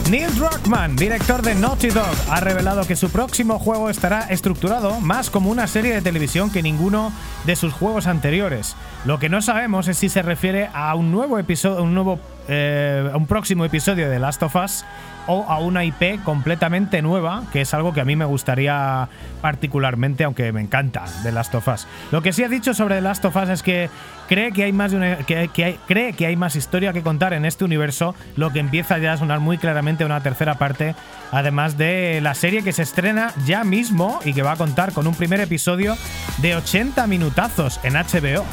Neil 0.09 0.33
Druckmann, 0.35 0.95
director 0.95 1.41
de 1.41 1.53
Naughty 1.53 1.89
Dog, 1.89 2.05
ha 2.29 2.39
revelado 2.39 2.85
que 2.87 2.95
su 2.95 3.09
próximo 3.09 3.59
juego 3.59 3.89
estará 3.89 4.21
estructurado 4.29 5.01
más 5.01 5.29
como 5.29 5.49
una 5.49 5.67
serie 5.67 5.93
de 5.93 6.01
televisión 6.01 6.49
que 6.49 6.61
ninguno 6.63 7.11
de 7.45 7.57
sus 7.57 7.73
juegos 7.73 8.07
anteriores. 8.07 8.75
Lo 9.03 9.19
que 9.19 9.27
no 9.27 9.41
sabemos 9.41 9.89
es 9.89 9.97
si 9.97 10.07
se 10.07 10.21
refiere 10.21 10.69
a 10.73 10.95
un 10.95 11.11
nuevo 11.11 11.37
episodio, 11.39 11.83
un 11.83 11.93
nuevo 11.93 12.19
eh, 12.47 13.09
un 13.15 13.27
próximo 13.27 13.65
episodio 13.65 14.09
de 14.09 14.17
Last 14.19 14.41
of 14.43 14.55
Us 14.55 14.85
o 15.27 15.45
a 15.47 15.59
una 15.59 15.83
IP 15.83 16.23
completamente 16.23 17.01
nueva, 17.01 17.43
que 17.53 17.61
es 17.61 17.73
algo 17.73 17.93
que 17.93 18.01
a 18.01 18.05
mí 18.05 18.15
me 18.15 18.25
gustaría 18.25 19.07
particularmente, 19.41 20.23
aunque 20.23 20.51
me 20.51 20.61
encanta 20.61 21.05
de 21.23 21.31
Last 21.31 21.53
of 21.55 21.67
Us. 21.67 21.87
Lo 22.11 22.21
que 22.21 22.33
sí 22.33 22.43
ha 22.43 22.47
dicho 22.49 22.73
sobre 22.73 22.95
The 22.95 23.01
Last 23.01 23.25
of 23.25 23.35
Us 23.35 23.49
es 23.49 23.63
que 23.63 23.89
cree 24.27 24.51
que 24.51 24.63
hay 24.63 24.73
más 24.73 24.91
de 24.91 24.97
una- 24.97 25.17
que, 25.17 25.49
que 25.53 25.63
hay, 25.65 25.79
cree 25.87 26.13
que 26.13 26.25
hay 26.25 26.35
más 26.35 26.55
historia 26.55 26.93
que 26.93 27.01
contar 27.01 27.33
en 27.33 27.45
este 27.45 27.63
universo, 27.65 28.15
lo 28.35 28.51
que 28.51 28.59
empieza 28.59 28.97
ya 28.97 29.13
a 29.13 29.17
sonar 29.17 29.39
muy 29.39 29.57
claramente 29.57 30.03
una 30.05 30.21
tercera 30.21 30.55
parte, 30.57 30.95
además 31.31 31.77
de 31.77 32.19
la 32.21 32.33
serie 32.33 32.63
que 32.63 32.73
se 32.73 32.83
estrena 32.83 33.33
ya 33.45 33.63
mismo 33.63 34.19
y 34.25 34.33
que 34.33 34.41
va 34.43 34.53
a 34.53 34.57
contar 34.57 34.91
con 34.93 35.07
un 35.07 35.15
primer 35.15 35.39
episodio 35.41 35.95
de 36.39 36.55
80 36.55 37.05
minutazos 37.07 37.79
en 37.83 37.93
HBO. 37.93 38.45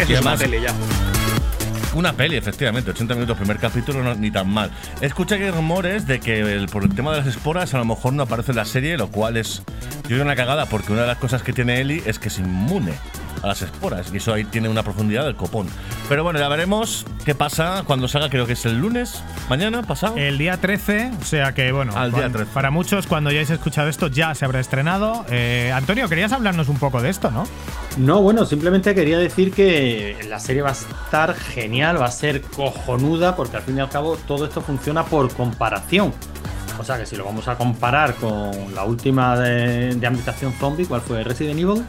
Eso 0.00 0.12
Y 0.12 0.14
es 0.14 0.20
una 0.20 0.36
tele 0.36 0.60
ya. 0.60 0.72
Una 1.98 2.12
peli, 2.12 2.36
efectivamente, 2.36 2.92
80 2.92 3.14
minutos, 3.14 3.36
primer 3.36 3.58
capítulo, 3.58 4.04
no, 4.04 4.14
ni 4.14 4.30
tan 4.30 4.48
mal. 4.48 4.70
Escucha 5.00 5.36
que 5.36 5.46
hay 5.46 5.50
rumores 5.50 6.06
de 6.06 6.20
que 6.20 6.38
el- 6.38 6.68
por 6.68 6.84
el 6.84 6.94
tema 6.94 7.10
de 7.10 7.18
las 7.18 7.26
esporas 7.26 7.74
a 7.74 7.78
lo 7.78 7.84
mejor 7.84 8.12
no 8.12 8.22
aparece 8.22 8.52
en 8.52 8.56
la 8.58 8.64
serie, 8.66 8.96
lo 8.96 9.08
cual 9.08 9.36
es, 9.36 9.64
yo 10.04 10.10
creo, 10.10 10.22
una 10.22 10.36
cagada, 10.36 10.66
porque 10.66 10.92
una 10.92 11.00
de 11.00 11.08
las 11.08 11.18
cosas 11.18 11.42
que 11.42 11.52
tiene 11.52 11.80
Ellie 11.80 12.00
es 12.06 12.20
que 12.20 12.28
es 12.28 12.38
inmune 12.38 12.92
a 13.42 13.46
las 13.48 13.62
esporas, 13.62 14.12
y 14.12 14.16
eso 14.18 14.32
ahí 14.34 14.44
tiene 14.44 14.68
una 14.68 14.82
profundidad 14.82 15.24
del 15.24 15.36
copón. 15.36 15.68
Pero 16.08 16.24
bueno, 16.24 16.38
ya 16.38 16.48
veremos 16.48 17.06
qué 17.24 17.34
pasa 17.34 17.82
cuando 17.86 18.08
salga, 18.08 18.30
creo 18.30 18.46
que 18.46 18.54
es 18.54 18.64
el 18.66 18.78
lunes, 18.78 19.22
mañana, 19.48 19.82
pasado. 19.82 20.16
El 20.16 20.38
día 20.38 20.56
13, 20.56 21.10
o 21.20 21.24
sea 21.24 21.52
que 21.54 21.70
bueno, 21.72 21.92
Al 21.96 22.10
día 22.10 22.20
cuan- 22.22 22.32
13. 22.32 22.50
para 22.52 22.70
muchos 22.70 23.06
cuando 23.06 23.30
hayáis 23.30 23.50
escuchado 23.50 23.88
esto 23.88 24.08
ya 24.08 24.34
se 24.34 24.44
habrá 24.44 24.60
estrenado. 24.60 25.24
Eh, 25.30 25.72
Antonio, 25.74 26.08
querías 26.08 26.32
hablarnos 26.32 26.68
un 26.68 26.78
poco 26.78 27.00
de 27.02 27.10
esto, 27.10 27.30
¿no? 27.30 27.44
No, 27.96 28.20
bueno, 28.22 28.44
simplemente 28.46 28.94
quería 28.94 29.18
decir 29.18 29.52
que 29.52 30.16
la 30.28 30.38
serie 30.40 30.62
va 30.62 30.70
a 30.70 30.72
estar 30.72 31.34
genial, 31.34 32.00
va 32.00 32.06
a 32.06 32.10
ser 32.10 32.42
cojonuda, 32.42 33.36
porque 33.36 33.56
al 33.56 33.62
fin 33.62 33.76
y 33.76 33.80
al 33.80 33.88
cabo 33.88 34.16
todo 34.26 34.44
esto 34.46 34.60
funciona 34.60 35.04
por 35.04 35.32
comparación. 35.34 36.12
O 36.78 36.84
sea 36.84 36.96
que 36.98 37.06
si 37.06 37.16
lo 37.16 37.24
vamos 37.24 37.46
a 37.48 37.56
comparar 37.56 38.14
con 38.14 38.74
la 38.74 38.84
última 38.84 39.36
de, 39.38 39.94
de 39.94 40.06
ambientación 40.06 40.52
zombie, 40.54 40.86
¿cuál 40.86 41.00
fue? 41.00 41.24
Resident 41.24 41.58
Evil. 41.58 41.84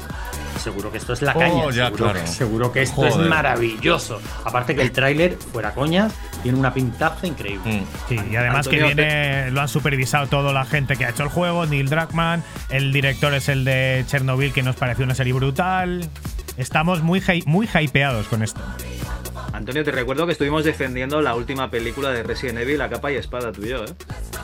Seguro 0.60 0.91
que 0.91 0.98
esto 0.98 1.14
es 1.14 1.22
la 1.22 1.32
Oh, 1.36 1.40
caña. 1.40 1.66
ya, 1.72 1.86
seguro, 1.86 2.11
claro. 2.11 2.28
seguro 2.28 2.72
que 2.72 2.82
esto 2.82 3.06
es 3.06 3.16
maravilloso. 3.18 4.20
Aparte 4.44 4.76
que 4.76 4.82
el 4.82 4.91
tráiler, 4.91 5.38
fuera 5.38 5.74
coña, 5.74 6.10
tiene 6.44 6.57
una 6.57 6.74
pintaza 6.74 7.28
increíble. 7.28 7.72
Mm. 7.72 7.84
Sí, 8.10 8.20
y 8.32 8.36
además 8.36 8.66
Antonio, 8.68 8.88
que 8.90 8.94
viene, 8.95 9.52
lo 9.52 9.61
han 9.61 9.68
supervisado 9.70 10.28
toda 10.28 10.52
la 10.52 10.66
gente 10.66 10.98
que 10.98 11.06
ha 11.06 11.10
hecho 11.11 11.24
el 11.24 11.30
juego, 11.30 11.66
Neil 11.66 11.88
Druckmann, 11.88 12.44
el 12.70 12.91
director 12.91 13.34
es 13.36 13.48
el 13.48 13.64
de 13.64 14.03
Chernobyl, 14.07 14.52
que 14.52 14.64
nos 14.64 14.76
pareció 14.76 15.06
una 15.06 15.16
serie 15.16 15.32
brutal. 15.34 16.10
Estamos 16.60 17.02
muy, 17.02 17.23
muy 17.45 17.68
hypeados 17.73 18.27
con 18.27 18.44
esto. 18.44 18.60
Antonio, 19.53 19.84
te 19.84 19.91
recuerdo 19.91 20.26
que 20.26 20.34
estuvimos 20.34 20.64
defendiendo 20.64 21.22
la 21.22 21.34
última 21.36 21.72
película 21.72 22.11
de 22.11 22.22
Resident 22.23 22.60
Evil, 22.60 22.81
a 22.81 22.90
capa 22.90 23.11
y 23.11 23.15
espada, 23.15 23.52
tú 23.52 23.64
y 23.65 23.69
yo, 23.69 23.84
¿eh? 23.84 23.88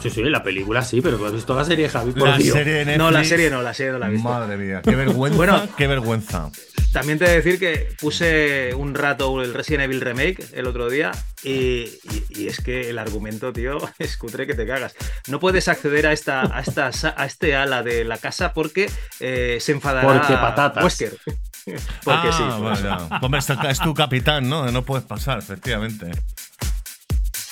Sí, 0.01 0.09
sí, 0.09 0.23
la 0.23 0.41
película 0.43 0.81
sí, 0.81 1.01
pero 1.01 1.17
tú 1.17 1.25
has 1.25 1.33
visto 1.33 1.55
la 1.55 1.63
serie, 1.65 1.89
Javi, 1.89 2.11
por 2.11 2.27
La 2.27 2.37
Dios. 2.37 2.53
serie 2.55 2.73
de 2.73 2.85
Netflix. 2.85 2.97
No, 2.97 3.11
la 3.11 3.23
serie 3.23 3.49
no, 3.49 3.61
la 3.61 3.73
serie 3.73 3.91
no 3.91 3.99
la 3.99 4.07
he 4.07 4.11
visto. 4.11 4.29
Madre 4.29 4.57
mía, 4.57 4.81
qué 4.83 4.95
vergüenza, 4.95 5.37
Bueno. 5.37 5.67
qué 5.77 5.87
vergüenza. 5.87 6.49
También 6.91 7.19
te 7.19 7.25
he 7.25 7.29
de 7.29 7.35
decir 7.35 7.59
que 7.59 7.89
puse 7.99 8.73
un 8.73 8.95
rato 8.95 9.41
el 9.41 9.53
Resident 9.53 9.83
Evil 9.83 9.99
Remake 9.99 10.37
el 10.53 10.65
otro 10.65 10.89
día 10.89 11.11
y, 11.43 11.49
y- 11.51 12.25
y 12.29 12.47
es 12.47 12.61
que 12.61 12.89
el 12.89 12.97
argumento, 12.99 13.51
tío, 13.51 13.77
es 13.99 14.15
cutre 14.17 14.47
que 14.47 14.53
te 14.53 14.65
cagas. 14.65 14.95
No 15.27 15.39
puedes 15.39 15.67
acceder 15.67 16.07
a 16.07 16.13
esta, 16.13 16.41
a 16.57 16.61
esta 16.61 16.89
a 17.17 17.25
este 17.25 17.55
ala 17.55 17.83
de 17.83 18.05
la 18.05 18.17
casa 18.17 18.53
porque 18.53 18.89
eh, 19.19 19.57
se 19.59 19.73
enfadará 19.73 20.07
Porque 20.07 20.33
patatas. 20.35 20.83
Wesker. 20.83 21.17
porque 22.03 22.29
ah, 22.31 22.31
sí. 22.37 22.61
vale. 22.61 23.19
Hombre, 23.21 23.39
es 23.69 23.79
tu- 23.79 23.93
capitán, 23.93 24.47
¿no? 24.49 24.71
No 24.71 24.83
puedes 24.83 25.05
pasar, 25.05 25.39
efectivamente. 25.39 26.11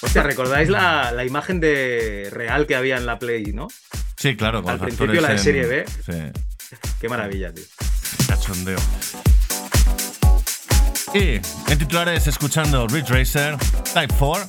Hostia, 0.01 0.23
¿recordáis 0.23 0.69
la, 0.69 1.11
la 1.11 1.23
imagen 1.25 1.59
de 1.59 2.29
real 2.31 2.67
que 2.67 2.75
había 2.75 2.97
en 2.97 3.05
la 3.05 3.17
Play, 3.19 3.53
no? 3.53 3.67
Sí, 4.17 4.35
claro, 4.35 4.61
con 4.61 4.73
Al 4.73 4.79
principio 4.79 5.19
la 5.21 5.29
de 5.29 5.33
en- 5.35 5.39
serie 5.39 5.65
B. 5.65 5.85
Sí. 6.05 6.41
Qué 6.99 7.09
maravilla, 7.09 7.53
tío. 7.53 7.63
Cachondeo. 8.27 8.79
Y 11.13 11.35
en 11.71 11.77
titulares 11.77 12.25
escuchando 12.27 12.87
Ridge 12.87 13.09
Racer 13.09 13.55
Type 13.93 14.13
4. 14.17 14.47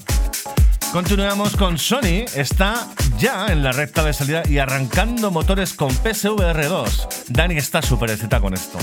Continuamos 0.92 1.56
con 1.56 1.76
Sony, 1.76 2.24
está 2.34 2.88
ya 3.18 3.48
en 3.48 3.62
la 3.64 3.72
recta 3.72 4.02
de 4.04 4.12
salida 4.12 4.42
y 4.48 4.58
arrancando 4.58 5.30
motores 5.30 5.74
con 5.74 5.90
PSVR 5.90 6.68
2. 6.68 7.08
Dani 7.28 7.56
está 7.56 7.82
súper 7.82 8.10
excitado 8.10 8.42
con 8.42 8.54
esto. 8.54 8.78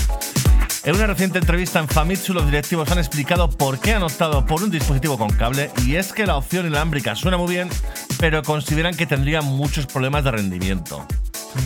En 0.84 0.96
una 0.96 1.06
reciente 1.06 1.38
entrevista 1.38 1.80
en 1.80 1.88
Famitsu, 1.88 2.34
los 2.34 2.46
directivos 2.46 2.92
han 2.92 2.98
explicado 2.98 3.48
por 3.52 3.80
qué 3.80 3.94
han 3.94 4.02
optado 4.02 4.48
por 4.48 4.64
un 4.64 4.72
dispositivo 4.72 5.16
con 5.16 5.30
cable 5.30 5.70
y 5.86 5.96
es 5.96 6.12
que 6.12 6.26
la 6.26 6.38
opción 6.38 6.66
inalámbrica 6.66 7.16
suena 7.16 7.38
muy 7.38 7.54
bien, 7.54 7.70
pero 8.20 8.42
consideran 8.42 8.96
que 8.96 9.06
tendría 9.06 9.44
muchos 9.44 9.86
problemas 9.86 10.24
de 10.24 10.32
rendimiento. 10.32 11.06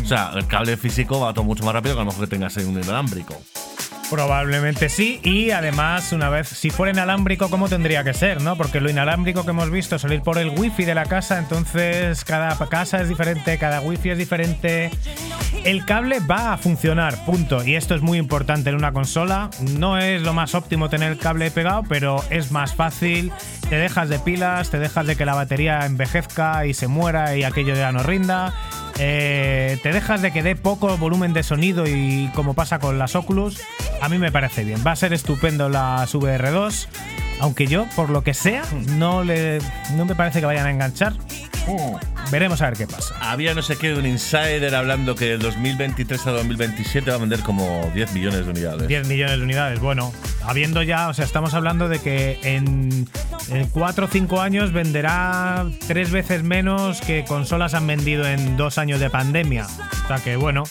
O 0.03 0.05
sea, 0.05 0.31
el 0.35 0.45
cable 0.47 0.75
físico 0.75 1.21
va 1.21 1.33
todo 1.33 1.45
mucho 1.45 1.63
más 1.63 1.73
rápido 1.73 1.95
que 1.95 2.01
a 2.01 2.03
lo 2.03 2.11
mejor 2.11 2.25
que 2.25 2.35
tengas 2.35 2.57
un 2.57 2.73
inalámbrico. 2.73 3.41
Probablemente 4.09 4.89
sí, 4.89 5.19
y 5.23 5.49
además, 5.49 6.11
una 6.11 6.29
vez, 6.29 6.47
si 6.47 6.69
fuera 6.69 6.91
inalámbrico, 6.91 7.49
¿cómo 7.49 7.67
tendría 7.67 8.03
que 8.03 8.13
ser, 8.13 8.39
no? 8.41 8.55
Porque 8.55 8.79
lo 8.79 8.89
inalámbrico 8.89 9.43
que 9.43 9.49
hemos 9.49 9.71
visto 9.71 9.97
salir 9.97 10.21
por 10.21 10.37
el 10.37 10.49
wifi 10.49 10.85
de 10.85 10.93
la 10.93 11.05
casa, 11.05 11.39
entonces 11.39 12.23
cada 12.23 12.55
casa 12.67 13.01
es 13.01 13.09
diferente, 13.09 13.57
cada 13.57 13.81
wifi 13.81 14.11
es 14.11 14.17
diferente. 14.17 14.91
El 15.63 15.83
cable 15.85 16.19
va 16.19 16.53
a 16.53 16.57
funcionar, 16.57 17.25
punto. 17.25 17.63
Y 17.63 17.75
esto 17.75 17.95
es 17.95 18.01
muy 18.01 18.19
importante 18.19 18.69
en 18.69 18.75
una 18.75 18.91
consola. 18.91 19.49
No 19.61 19.97
es 19.97 20.21
lo 20.21 20.33
más 20.33 20.53
óptimo 20.53 20.89
tener 20.89 21.11
el 21.11 21.17
cable 21.17 21.49
pegado, 21.49 21.81
pero 21.89 22.23
es 22.29 22.51
más 22.51 22.75
fácil. 22.75 23.31
Te 23.69 23.75
dejas 23.75 24.09
de 24.09 24.19
pilas, 24.19 24.69
te 24.69 24.77
dejas 24.77 25.07
de 25.07 25.15
que 25.15 25.25
la 25.25 25.33
batería 25.33 25.85
envejezca 25.85 26.67
y 26.67 26.75
se 26.75 26.87
muera 26.87 27.35
y 27.35 27.43
aquello 27.43 27.73
ya 27.73 27.91
no 27.91 28.03
rinda. 28.03 28.53
Eh, 28.99 29.77
te 29.83 29.91
dejas 29.91 30.21
de 30.21 30.31
que 30.31 30.43
dé 30.43 30.55
poco 30.55 30.95
volumen 30.97 31.33
de 31.33 31.43
sonido 31.43 31.85
y 31.87 32.29
como 32.33 32.53
pasa 32.53 32.79
con 32.79 32.97
las 32.97 33.15
Oculus, 33.15 33.59
a 34.01 34.09
mí 34.09 34.17
me 34.17 34.31
parece 34.31 34.63
bien. 34.63 34.81
Va 34.85 34.91
a 34.91 34.95
ser 34.95 35.13
estupendo 35.13 35.69
las 35.69 36.13
VR2, 36.13 36.87
aunque 37.39 37.67
yo, 37.67 37.85
por 37.95 38.09
lo 38.09 38.23
que 38.23 38.33
sea, 38.33 38.63
no, 38.97 39.23
le, 39.23 39.59
no 39.95 40.05
me 40.05 40.15
parece 40.15 40.39
que 40.39 40.45
vayan 40.45 40.65
a 40.67 40.71
enganchar. 40.71 41.13
Veremos 42.31 42.61
a 42.61 42.69
ver 42.69 42.77
qué 42.77 42.87
pasa. 42.87 43.15
Había 43.19 43.53
no 43.53 43.61
sé 43.61 43.77
qué, 43.77 43.93
un 43.93 44.05
insider 44.05 44.73
hablando 44.75 45.15
que 45.15 45.25
del 45.25 45.39
2023 45.39 46.27
a 46.27 46.31
2027 46.31 47.09
va 47.09 47.17
a 47.17 47.19
vender 47.19 47.41
como 47.41 47.91
10 47.93 48.13
millones 48.13 48.45
de 48.45 48.51
unidades. 48.51 48.87
10 48.87 49.07
millones 49.07 49.37
de 49.37 49.43
unidades. 49.43 49.79
Bueno, 49.79 50.11
habiendo 50.43 50.81
ya, 50.83 51.09
o 51.09 51.13
sea, 51.13 51.25
estamos 51.25 51.53
hablando 51.53 51.87
de 51.87 51.99
que 51.99 52.39
en, 52.43 53.07
4 53.71 54.05
o 54.05 54.07
5 54.07 54.41
años 54.41 54.73
venderá 54.73 55.65
tres 55.87 56.11
veces 56.11 56.43
menos 56.43 57.01
que 57.01 57.23
consolas 57.25 57.73
han 57.73 57.85
vendido 57.85 58.25
en 58.25 58.57
dos 58.57 58.77
años 58.77 58.99
de 58.99 59.09
pandemia. 59.09 59.67
O 60.03 60.07
sea 60.07 60.17
que 60.17 60.35
bueno. 60.35 60.63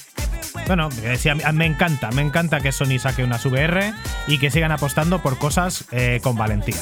Bueno, 0.67 0.89
eh, 1.03 1.19
me 1.53 1.67
encanta, 1.67 2.11
me 2.13 2.23
encanta 2.23 2.61
que 2.61 2.73
Sony 2.73 2.99
saque 2.99 3.23
unas 3.23 3.45
VR 3.45 3.93
y 4.27 4.39
que 4.39 4.51
sigan 4.51 4.73
apostando 4.73 5.21
por 5.21 5.37
cosas 5.37 5.85
eh, 5.91 6.21
con 6.23 6.37
valentía. 6.37 6.77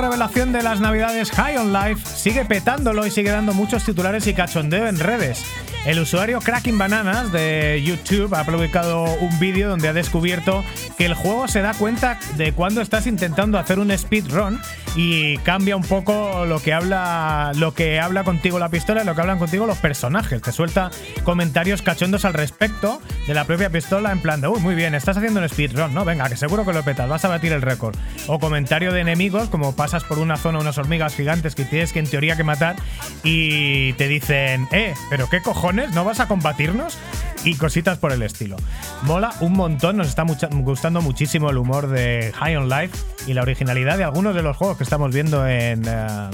Revelación 0.00 0.52
de 0.52 0.62
las 0.62 0.80
navidades 0.80 1.30
High 1.30 1.58
on 1.58 1.72
Life 1.72 2.06
sigue 2.06 2.44
petándolo 2.44 3.06
y 3.06 3.10
sigue 3.10 3.30
dando 3.30 3.52
muchos 3.52 3.84
titulares 3.84 4.26
y 4.26 4.34
cachondeo 4.34 4.86
en 4.86 4.98
redes. 4.98 5.44
El 5.86 5.98
usuario 5.98 6.40
Cracking 6.40 6.76
Bananas 6.76 7.32
de 7.32 7.82
YouTube 7.82 8.34
ha 8.34 8.44
publicado 8.44 9.04
un 9.04 9.38
vídeo 9.40 9.70
donde 9.70 9.88
ha 9.88 9.94
descubierto 9.94 10.62
que 10.98 11.06
el 11.06 11.14
juego 11.14 11.48
se 11.48 11.62
da 11.62 11.72
cuenta 11.72 12.18
de 12.36 12.52
cuando 12.52 12.82
estás 12.82 13.06
intentando 13.06 13.58
hacer 13.58 13.78
un 13.78 13.96
speedrun 13.96 14.60
y 14.94 15.38
cambia 15.38 15.76
un 15.76 15.82
poco 15.82 16.44
lo 16.46 16.60
que 16.60 16.74
habla 16.74 17.52
lo 17.54 17.72
que 17.72 18.00
habla 18.00 18.24
contigo 18.24 18.58
la 18.58 18.68
pistola 18.68 19.02
y 19.02 19.06
lo 19.06 19.14
que 19.14 19.20
hablan 19.22 19.38
contigo 19.38 19.66
los 19.66 19.78
personajes. 19.78 20.42
Te 20.42 20.52
suelta 20.52 20.90
comentarios 21.24 21.80
cachondos 21.80 22.26
al 22.26 22.34
respecto 22.34 23.00
de 23.26 23.34
la 23.34 23.44
propia 23.44 23.70
pistola 23.70 24.12
en 24.12 24.20
plan 24.20 24.40
de, 24.40 24.48
uy, 24.48 24.60
muy 24.60 24.74
bien, 24.74 24.94
estás 24.94 25.16
haciendo 25.16 25.40
un 25.40 25.48
speedrun, 25.48 25.94
¿no? 25.94 26.04
Venga, 26.04 26.28
que 26.28 26.36
seguro 26.36 26.66
que 26.66 26.72
lo 26.72 26.82
petas, 26.82 27.08
vas 27.08 27.24
a 27.24 27.28
batir 27.28 27.52
el 27.52 27.62
récord. 27.62 27.96
O 28.26 28.38
comentario 28.38 28.92
de 28.92 29.00
enemigos, 29.00 29.48
como 29.48 29.74
pasas 29.74 30.04
por 30.04 30.18
una 30.18 30.36
zona, 30.36 30.58
unas 30.58 30.76
hormigas 30.76 31.14
gigantes 31.14 31.54
que 31.54 31.64
tienes 31.64 31.92
que 31.92 32.00
en 32.00 32.06
teoría 32.06 32.36
que 32.36 32.44
matar 32.44 32.76
y 33.22 33.92
te 33.94 34.08
dicen, 34.08 34.68
eh, 34.72 34.94
pero 35.08 35.28
qué 35.30 35.40
cojones, 35.40 35.69
¿no 35.72 36.04
vas 36.04 36.20
a 36.20 36.28
combatirnos? 36.28 36.96
Y 37.44 37.54
cositas 37.56 37.96
por 37.98 38.12
el 38.12 38.22
estilo. 38.22 38.56
Mola 39.02 39.32
un 39.40 39.54
montón, 39.54 39.96
nos 39.96 40.08
está 40.08 40.24
mucha- 40.24 40.48
gustando 40.52 41.00
muchísimo 41.00 41.48
el 41.50 41.56
humor 41.56 41.88
de 41.88 42.32
High 42.36 42.56
on 42.56 42.68
Life 42.68 42.96
y 43.26 43.32
la 43.34 43.42
originalidad 43.42 43.96
de 43.96 44.04
algunos 44.04 44.34
de 44.34 44.42
los 44.42 44.56
juegos 44.56 44.76
que 44.76 44.84
estamos 44.84 45.12
viendo 45.12 45.46
en 45.46 45.82
eh, 45.86 46.30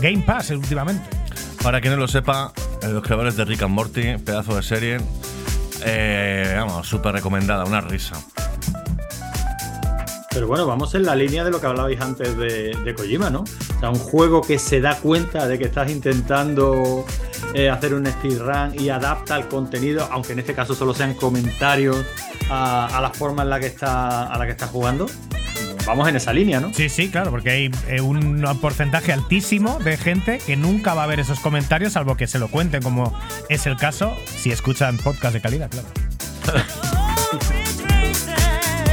Game 0.00 0.22
Pass 0.26 0.50
últimamente. 0.50 1.08
Para 1.62 1.80
quien 1.80 1.94
no 1.94 2.00
lo 2.00 2.08
sepa, 2.08 2.52
los 2.82 3.02
creadores 3.02 3.36
de 3.36 3.44
Rick 3.44 3.62
and 3.62 3.72
Morty, 3.74 4.18
pedazo 4.18 4.56
de 4.56 4.62
serie, 4.62 4.98
eh, 5.84 6.54
vamos, 6.56 6.88
súper 6.88 7.12
recomendada, 7.14 7.64
una 7.64 7.80
risa. 7.80 8.16
Pero 10.30 10.48
bueno, 10.48 10.66
vamos 10.66 10.94
en 10.94 11.04
la 11.04 11.14
línea 11.14 11.44
de 11.44 11.50
lo 11.50 11.60
que 11.60 11.66
hablabais 11.66 11.98
antes 12.00 12.36
de, 12.36 12.76
de 12.84 12.94
Kojima, 12.94 13.30
¿no? 13.30 13.40
O 13.76 13.80
sea, 13.80 13.88
un 13.90 13.98
juego 13.98 14.42
que 14.42 14.58
se 14.58 14.80
da 14.82 14.96
cuenta 14.96 15.48
de 15.48 15.58
que 15.58 15.64
estás 15.64 15.90
intentando 15.90 17.06
eh, 17.54 17.70
hacer 17.70 17.94
un 17.94 18.06
speedrun 18.06 18.78
y 18.78 18.88
adapta 18.88 19.36
el 19.36 19.48
contenido, 19.48 20.08
aunque 20.10 20.32
en 20.32 20.40
este 20.40 20.54
caso 20.54 20.74
solo 20.74 20.94
sean 20.94 21.14
comentarios 21.14 22.04
a, 22.50 22.86
a 22.86 23.00
la 23.00 23.10
forma 23.10 23.42
en 23.42 23.50
la 23.50 23.60
que 23.60 23.66
está 23.66 24.26
a 24.26 24.38
la 24.38 24.44
que 24.46 24.52
estás 24.52 24.70
jugando. 24.70 25.06
Vamos 25.86 26.08
en 26.08 26.16
esa 26.16 26.32
línea, 26.32 26.58
¿no? 26.58 26.74
Sí, 26.74 26.88
sí, 26.88 27.08
claro, 27.10 27.30
porque 27.30 27.50
hay 27.50 27.70
eh, 27.86 28.00
un 28.00 28.44
porcentaje 28.60 29.12
altísimo 29.12 29.78
de 29.78 29.96
gente 29.96 30.38
que 30.44 30.56
nunca 30.56 30.94
va 30.94 31.04
a 31.04 31.06
ver 31.06 31.20
esos 31.20 31.38
comentarios, 31.38 31.92
salvo 31.92 32.16
que 32.16 32.26
se 32.26 32.40
lo 32.40 32.48
cuenten, 32.48 32.82
como 32.82 33.16
es 33.48 33.66
el 33.66 33.76
caso 33.76 34.16
si 34.26 34.50
escuchan 34.50 34.96
podcast 34.96 35.34
de 35.34 35.40
calidad, 35.40 35.70
claro. 35.70 35.86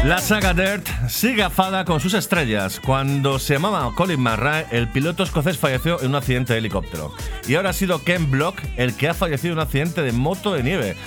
La 0.05 0.17
saga 0.17 0.53
Dirt 0.53 0.85
sigue 1.07 1.43
afada 1.43 1.85
con 1.85 2.01
sus 2.01 2.13
estrellas. 2.13 2.81
Cuando 2.85 3.39
se 3.39 3.53
llamaba 3.53 3.95
Colin 3.95 4.19
McRae, 4.19 4.67
el 4.71 4.89
piloto 4.89 5.23
escocés 5.23 5.57
falleció 5.57 6.01
en 6.01 6.09
un 6.09 6.15
accidente 6.15 6.51
de 6.51 6.59
helicóptero. 6.59 7.13
Y 7.47 7.55
ahora 7.55 7.69
ha 7.69 7.73
sido 7.73 8.03
Ken 8.03 8.29
Block 8.29 8.61
el 8.75 8.97
que 8.97 9.07
ha 9.07 9.13
fallecido 9.13 9.53
en 9.53 9.59
un 9.59 9.63
accidente 9.63 10.01
de 10.01 10.11
moto 10.11 10.53
de 10.53 10.61
nieve. 10.61 10.97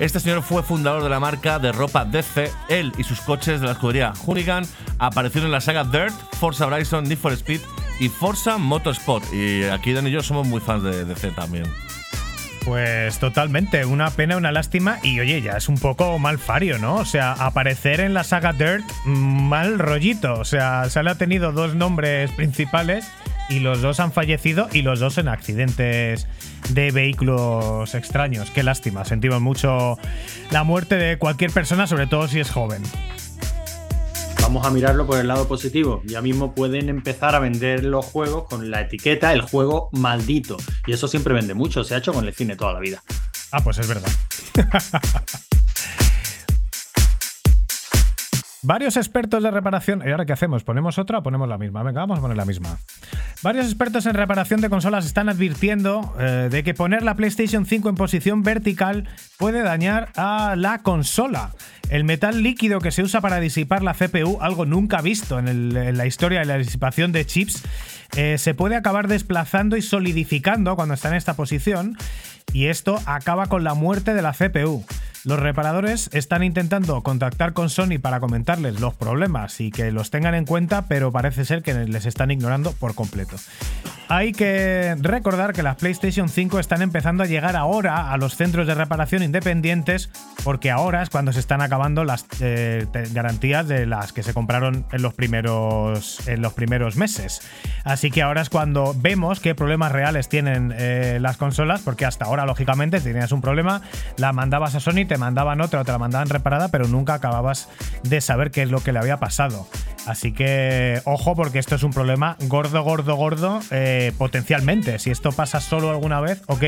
Este 0.00 0.20
señor 0.20 0.42
fue 0.42 0.62
fundador 0.62 1.02
de 1.02 1.08
la 1.08 1.18
marca 1.18 1.58
de 1.58 1.72
ropa 1.72 2.04
DC. 2.04 2.50
Él 2.68 2.92
y 2.98 3.04
sus 3.04 3.22
coches 3.22 3.60
de 3.60 3.66
la 3.66 3.72
escudería 3.72 4.12
Hoonigan 4.26 4.66
aparecieron 4.98 5.46
en 5.46 5.52
la 5.52 5.62
saga 5.62 5.84
Dirt, 5.84 6.12
Forza 6.38 6.66
Horizon, 6.66 7.04
Need 7.04 7.18
for 7.18 7.32
Speed 7.32 7.60
y 8.00 8.10
Forza 8.10 8.58
Motorsport. 8.58 9.32
Y 9.32 9.64
aquí 9.64 9.94
Dan 9.94 10.06
y 10.06 10.10
yo 10.10 10.22
somos 10.22 10.46
muy 10.46 10.60
fans 10.60 10.82
de 10.82 11.06
DC 11.06 11.30
también. 11.30 11.64
Pues 12.64 13.18
totalmente, 13.18 13.84
una 13.84 14.10
pena, 14.10 14.36
una 14.36 14.52
lástima 14.52 14.98
y 15.02 15.18
oye, 15.18 15.42
ya 15.42 15.56
es 15.56 15.68
un 15.68 15.78
poco 15.78 16.18
mal 16.20 16.38
fario, 16.38 16.78
¿no? 16.78 16.94
O 16.94 17.04
sea, 17.04 17.32
aparecer 17.32 18.00
en 18.00 18.14
la 18.14 18.22
saga 18.22 18.52
Dirt, 18.52 18.84
mm, 19.04 19.48
mal 19.48 19.78
rollito. 19.80 20.34
O 20.34 20.44
sea, 20.44 20.88
se 20.88 21.02
le 21.02 21.10
ha 21.10 21.14
tenido 21.16 21.50
dos 21.50 21.74
nombres 21.74 22.30
principales 22.32 23.10
y 23.48 23.58
los 23.58 23.82
dos 23.82 23.98
han 23.98 24.12
fallecido 24.12 24.68
y 24.72 24.82
los 24.82 25.00
dos 25.00 25.18
en 25.18 25.28
accidentes 25.28 26.28
de 26.70 26.90
vehículos 26.92 27.94
extraños. 27.94 28.50
Qué 28.50 28.62
lástima, 28.62 29.04
sentimos 29.04 29.40
mucho 29.40 29.98
la 30.50 30.62
muerte 30.62 30.96
de 30.96 31.18
cualquier 31.18 31.50
persona, 31.50 31.88
sobre 31.88 32.06
todo 32.06 32.28
si 32.28 32.38
es 32.38 32.50
joven. 32.50 32.82
Vamos 34.52 34.66
a 34.66 34.70
mirarlo 34.70 35.06
por 35.06 35.18
el 35.18 35.28
lado 35.28 35.48
positivo. 35.48 36.02
Ya 36.04 36.20
mismo 36.20 36.54
pueden 36.54 36.90
empezar 36.90 37.34
a 37.34 37.38
vender 37.38 37.84
los 37.84 38.04
juegos 38.04 38.44
con 38.44 38.70
la 38.70 38.82
etiqueta 38.82 39.32
el 39.32 39.40
juego 39.40 39.88
maldito. 39.92 40.58
Y 40.86 40.92
eso 40.92 41.08
siempre 41.08 41.32
vende 41.32 41.54
mucho. 41.54 41.84
Se 41.84 41.94
ha 41.94 41.98
hecho 41.98 42.12
con 42.12 42.26
el 42.26 42.34
cine 42.34 42.54
toda 42.54 42.74
la 42.74 42.80
vida. 42.80 43.02
Ah, 43.50 43.64
pues 43.64 43.78
es 43.78 43.88
verdad. 43.88 44.10
Varios 48.64 48.96
expertos 48.96 49.42
de 49.42 49.50
reparación. 49.50 50.02
¿Y 50.06 50.10
ahora 50.10 50.24
qué 50.24 50.32
hacemos? 50.32 50.62
¿Ponemos 50.62 50.96
otra 50.96 51.18
o 51.18 51.22
ponemos 51.24 51.48
la 51.48 51.58
misma? 51.58 51.82
Venga, 51.82 52.02
vamos 52.02 52.18
a 52.18 52.22
poner 52.22 52.36
la 52.36 52.44
misma. 52.44 52.78
Varios 53.42 53.66
expertos 53.66 54.06
en 54.06 54.14
reparación 54.14 54.60
de 54.60 54.70
consolas 54.70 55.04
están 55.04 55.28
advirtiendo 55.28 56.14
eh, 56.20 56.48
de 56.48 56.62
que 56.62 56.72
poner 56.72 57.02
la 57.02 57.16
PlayStation 57.16 57.66
5 57.66 57.88
en 57.88 57.96
posición 57.96 58.44
vertical 58.44 59.08
puede 59.36 59.62
dañar 59.62 60.10
a 60.14 60.54
la 60.56 60.78
consola. 60.78 61.50
El 61.90 62.04
metal 62.04 62.44
líquido 62.44 62.80
que 62.80 62.92
se 62.92 63.02
usa 63.02 63.20
para 63.20 63.40
disipar 63.40 63.82
la 63.82 63.94
CPU, 63.94 64.38
algo 64.40 64.64
nunca 64.64 65.02
visto 65.02 65.40
en, 65.40 65.96
la 65.96 66.06
historia 66.06 66.38
de 66.38 66.46
la 66.46 66.56
disipación 66.56 67.10
de 67.10 67.26
chips, 67.26 67.64
eh, 68.16 68.38
se 68.38 68.54
puede 68.54 68.76
acabar 68.76 69.08
desplazando 69.08 69.76
y 69.76 69.82
solidificando 69.82 70.76
cuando 70.76 70.94
está 70.94 71.08
en 71.08 71.16
esta 71.16 71.34
posición. 71.34 71.96
Y 72.52 72.66
esto 72.66 73.00
acaba 73.06 73.48
con 73.48 73.64
la 73.64 73.74
muerte 73.74 74.14
de 74.14 74.22
la 74.22 74.32
CPU. 74.32 74.84
Los 75.24 75.38
reparadores 75.38 76.10
están 76.12 76.42
intentando 76.42 77.00
contactar 77.02 77.52
con 77.52 77.70
Sony 77.70 78.00
para 78.00 78.18
comentarles 78.18 78.80
los 78.80 78.94
problemas 78.94 79.60
y 79.60 79.70
que 79.70 79.92
los 79.92 80.10
tengan 80.10 80.34
en 80.34 80.44
cuenta, 80.44 80.86
pero 80.86 81.12
parece 81.12 81.44
ser 81.44 81.62
que 81.62 81.74
les 81.74 82.06
están 82.06 82.32
ignorando 82.32 82.72
por 82.72 82.96
completo. 82.96 83.36
Hay 84.08 84.32
que 84.32 84.96
recordar 85.00 85.52
que 85.52 85.62
las 85.62 85.76
PlayStation 85.76 86.28
5 86.28 86.58
están 86.58 86.82
empezando 86.82 87.22
a 87.22 87.26
llegar 87.26 87.56
ahora 87.56 88.12
a 88.12 88.16
los 88.16 88.36
centros 88.36 88.66
de 88.66 88.74
reparación 88.74 89.22
independientes, 89.22 90.10
porque 90.44 90.70
ahora 90.70 91.02
es 91.02 91.08
cuando 91.08 91.32
se 91.32 91.40
están 91.40 91.62
acabando 91.62 92.04
las 92.04 92.26
eh, 92.40 92.86
garantías 93.12 93.68
de 93.68 93.86
las 93.86 94.12
que 94.12 94.22
se 94.22 94.34
compraron 94.34 94.84
en 94.92 95.02
los 95.02 95.14
primeros, 95.14 96.26
en 96.28 96.42
los 96.42 96.52
primeros 96.52 96.96
meses. 96.96 97.42
Así 97.84 98.10
que 98.10 98.22
ahora 98.22 98.42
es 98.42 98.50
cuando 98.50 98.92
vemos 98.98 99.40
qué 99.40 99.54
problemas 99.54 99.92
reales 99.92 100.28
tienen 100.28 100.74
eh, 100.76 101.18
las 101.20 101.36
consolas, 101.36 101.80
porque 101.80 102.04
hasta 102.04 102.24
ahora, 102.24 102.44
lógicamente, 102.44 103.00
tenías 103.00 103.32
un 103.32 103.40
problema, 103.40 103.82
la 104.18 104.32
mandabas 104.32 104.74
a 104.74 104.80
Sony, 104.80 105.06
te 105.12 105.18
mandaban 105.18 105.60
otra 105.60 105.82
o 105.82 105.84
te 105.84 105.92
la 105.92 105.98
mandaban 105.98 106.30
reparada, 106.30 106.68
pero 106.68 106.88
nunca 106.88 107.12
acababas 107.12 107.68
de 108.02 108.22
saber 108.22 108.50
qué 108.50 108.62
es 108.62 108.70
lo 108.70 108.82
que 108.82 108.92
le 108.92 108.98
había 108.98 109.18
pasado. 109.20 109.68
Así 110.06 110.32
que 110.32 111.02
ojo, 111.04 111.36
porque 111.36 111.58
esto 111.58 111.74
es 111.74 111.82
un 111.82 111.92
problema 111.92 112.38
gordo, 112.46 112.82
gordo, 112.82 113.14
gordo, 113.14 113.60
eh, 113.70 114.12
potencialmente. 114.16 114.98
Si 114.98 115.10
esto 115.10 115.30
pasa 115.30 115.60
solo 115.60 115.90
alguna 115.90 116.22
vez, 116.22 116.40
ok. 116.46 116.64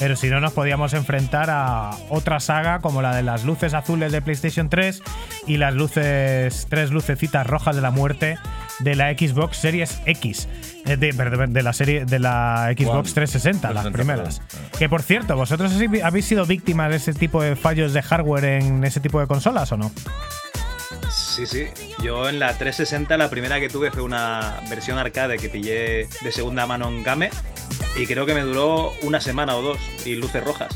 Pero 0.00 0.16
si 0.16 0.28
no, 0.30 0.40
nos 0.40 0.52
podíamos 0.52 0.94
enfrentar 0.94 1.48
a 1.48 1.92
otra 2.08 2.40
saga 2.40 2.80
como 2.80 3.02
la 3.02 3.14
de 3.14 3.22
las 3.22 3.44
luces 3.44 3.72
azules 3.72 4.10
de 4.10 4.20
PlayStation 4.20 4.68
3 4.68 5.00
y 5.46 5.58
las 5.58 5.72
luces, 5.72 6.66
tres 6.68 6.90
lucecitas 6.90 7.46
rojas 7.46 7.76
de 7.76 7.82
la 7.82 7.92
muerte 7.92 8.36
de 8.80 8.94
la 8.94 9.10
Xbox 9.12 9.56
Series 9.58 9.98
X. 10.06 10.48
eh, 10.86 10.96
De, 10.96 11.12
de 11.12 11.62
la 11.62 11.72
serie 11.72 12.04
de 12.04 12.18
la 12.18 12.72
Xbox 12.76 12.90
One. 12.90 13.12
360, 13.12 13.72
las 13.72 13.84
360, 13.84 13.90
primeras. 13.92 14.40
perdón. 14.40 14.70
Que 14.78 14.88
por 14.88 15.02
cierto, 15.02 15.36
¿vosotros 15.36 15.72
habéis 16.04 16.24
sido 16.24 16.44
víctimas 16.46 16.90
de 16.90 16.96
ese 16.96 17.12
tipo 17.14 17.42
de 17.42 17.56
fallos 17.56 17.92
de 17.92 18.02
hardware 18.02 18.44
en 18.44 18.84
ese 18.84 19.00
tipo 19.00 19.20
de 19.20 19.26
consolas 19.26 19.70
o 19.72 19.76
no? 19.76 19.90
Sí, 21.10 21.46
sí. 21.46 21.66
Yo 22.02 22.28
en 22.28 22.38
la 22.38 22.48
360 22.56 23.16
la 23.16 23.30
primera 23.30 23.60
que 23.60 23.68
tuve 23.68 23.90
fue 23.90 24.02
una 24.02 24.60
versión 24.68 24.98
arcade 24.98 25.36
que 25.38 25.48
pillé 25.48 26.08
de 26.22 26.32
segunda 26.32 26.66
mano 26.66 26.88
en 26.88 27.02
Game 27.02 27.30
y 27.96 28.06
creo 28.06 28.26
que 28.26 28.34
me 28.34 28.40
duró 28.42 28.92
una 29.02 29.20
semana 29.20 29.54
o 29.56 29.62
dos 29.62 29.78
y 30.04 30.14
luces 30.16 30.42
rojas. 30.44 30.68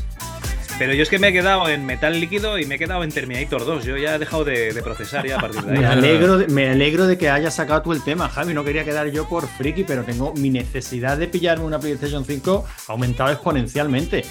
Pero 0.81 0.95
yo 0.95 1.03
es 1.03 1.09
que 1.09 1.19
me 1.19 1.27
he 1.27 1.31
quedado 1.31 1.69
en 1.69 1.85
metal 1.85 2.19
líquido 2.19 2.57
y 2.57 2.65
me 2.65 2.73
he 2.73 2.79
quedado 2.79 3.03
en 3.03 3.11
Terminator 3.11 3.63
2. 3.67 3.85
Yo 3.85 3.97
ya 3.97 4.15
he 4.15 4.17
dejado 4.17 4.43
de, 4.43 4.73
de 4.73 4.81
procesar 4.81 5.23
ya 5.27 5.37
a 5.37 5.39
partir 5.39 5.61
de 5.61 5.73
Me 5.73 5.85
ahí. 5.85 5.85
alegro, 5.91 6.39
de, 6.39 6.47
me 6.47 6.69
alegro 6.69 7.05
de 7.05 7.19
que 7.19 7.29
hayas 7.29 7.53
sacado 7.53 7.83
tú 7.83 7.93
el 7.93 8.03
tema, 8.03 8.27
Javi. 8.27 8.55
No 8.55 8.63
quería 8.63 8.83
quedar 8.83 9.05
yo 9.11 9.29
por 9.29 9.47
friki, 9.47 9.83
pero 9.83 10.03
tengo 10.03 10.33
mi 10.33 10.49
necesidad 10.49 11.19
de 11.19 11.27
pillarme 11.27 11.65
una 11.65 11.79
PlayStation 11.79 12.25
5 12.25 12.65
ha 12.87 12.91
aumentado 12.93 13.31
exponencialmente. 13.31 14.25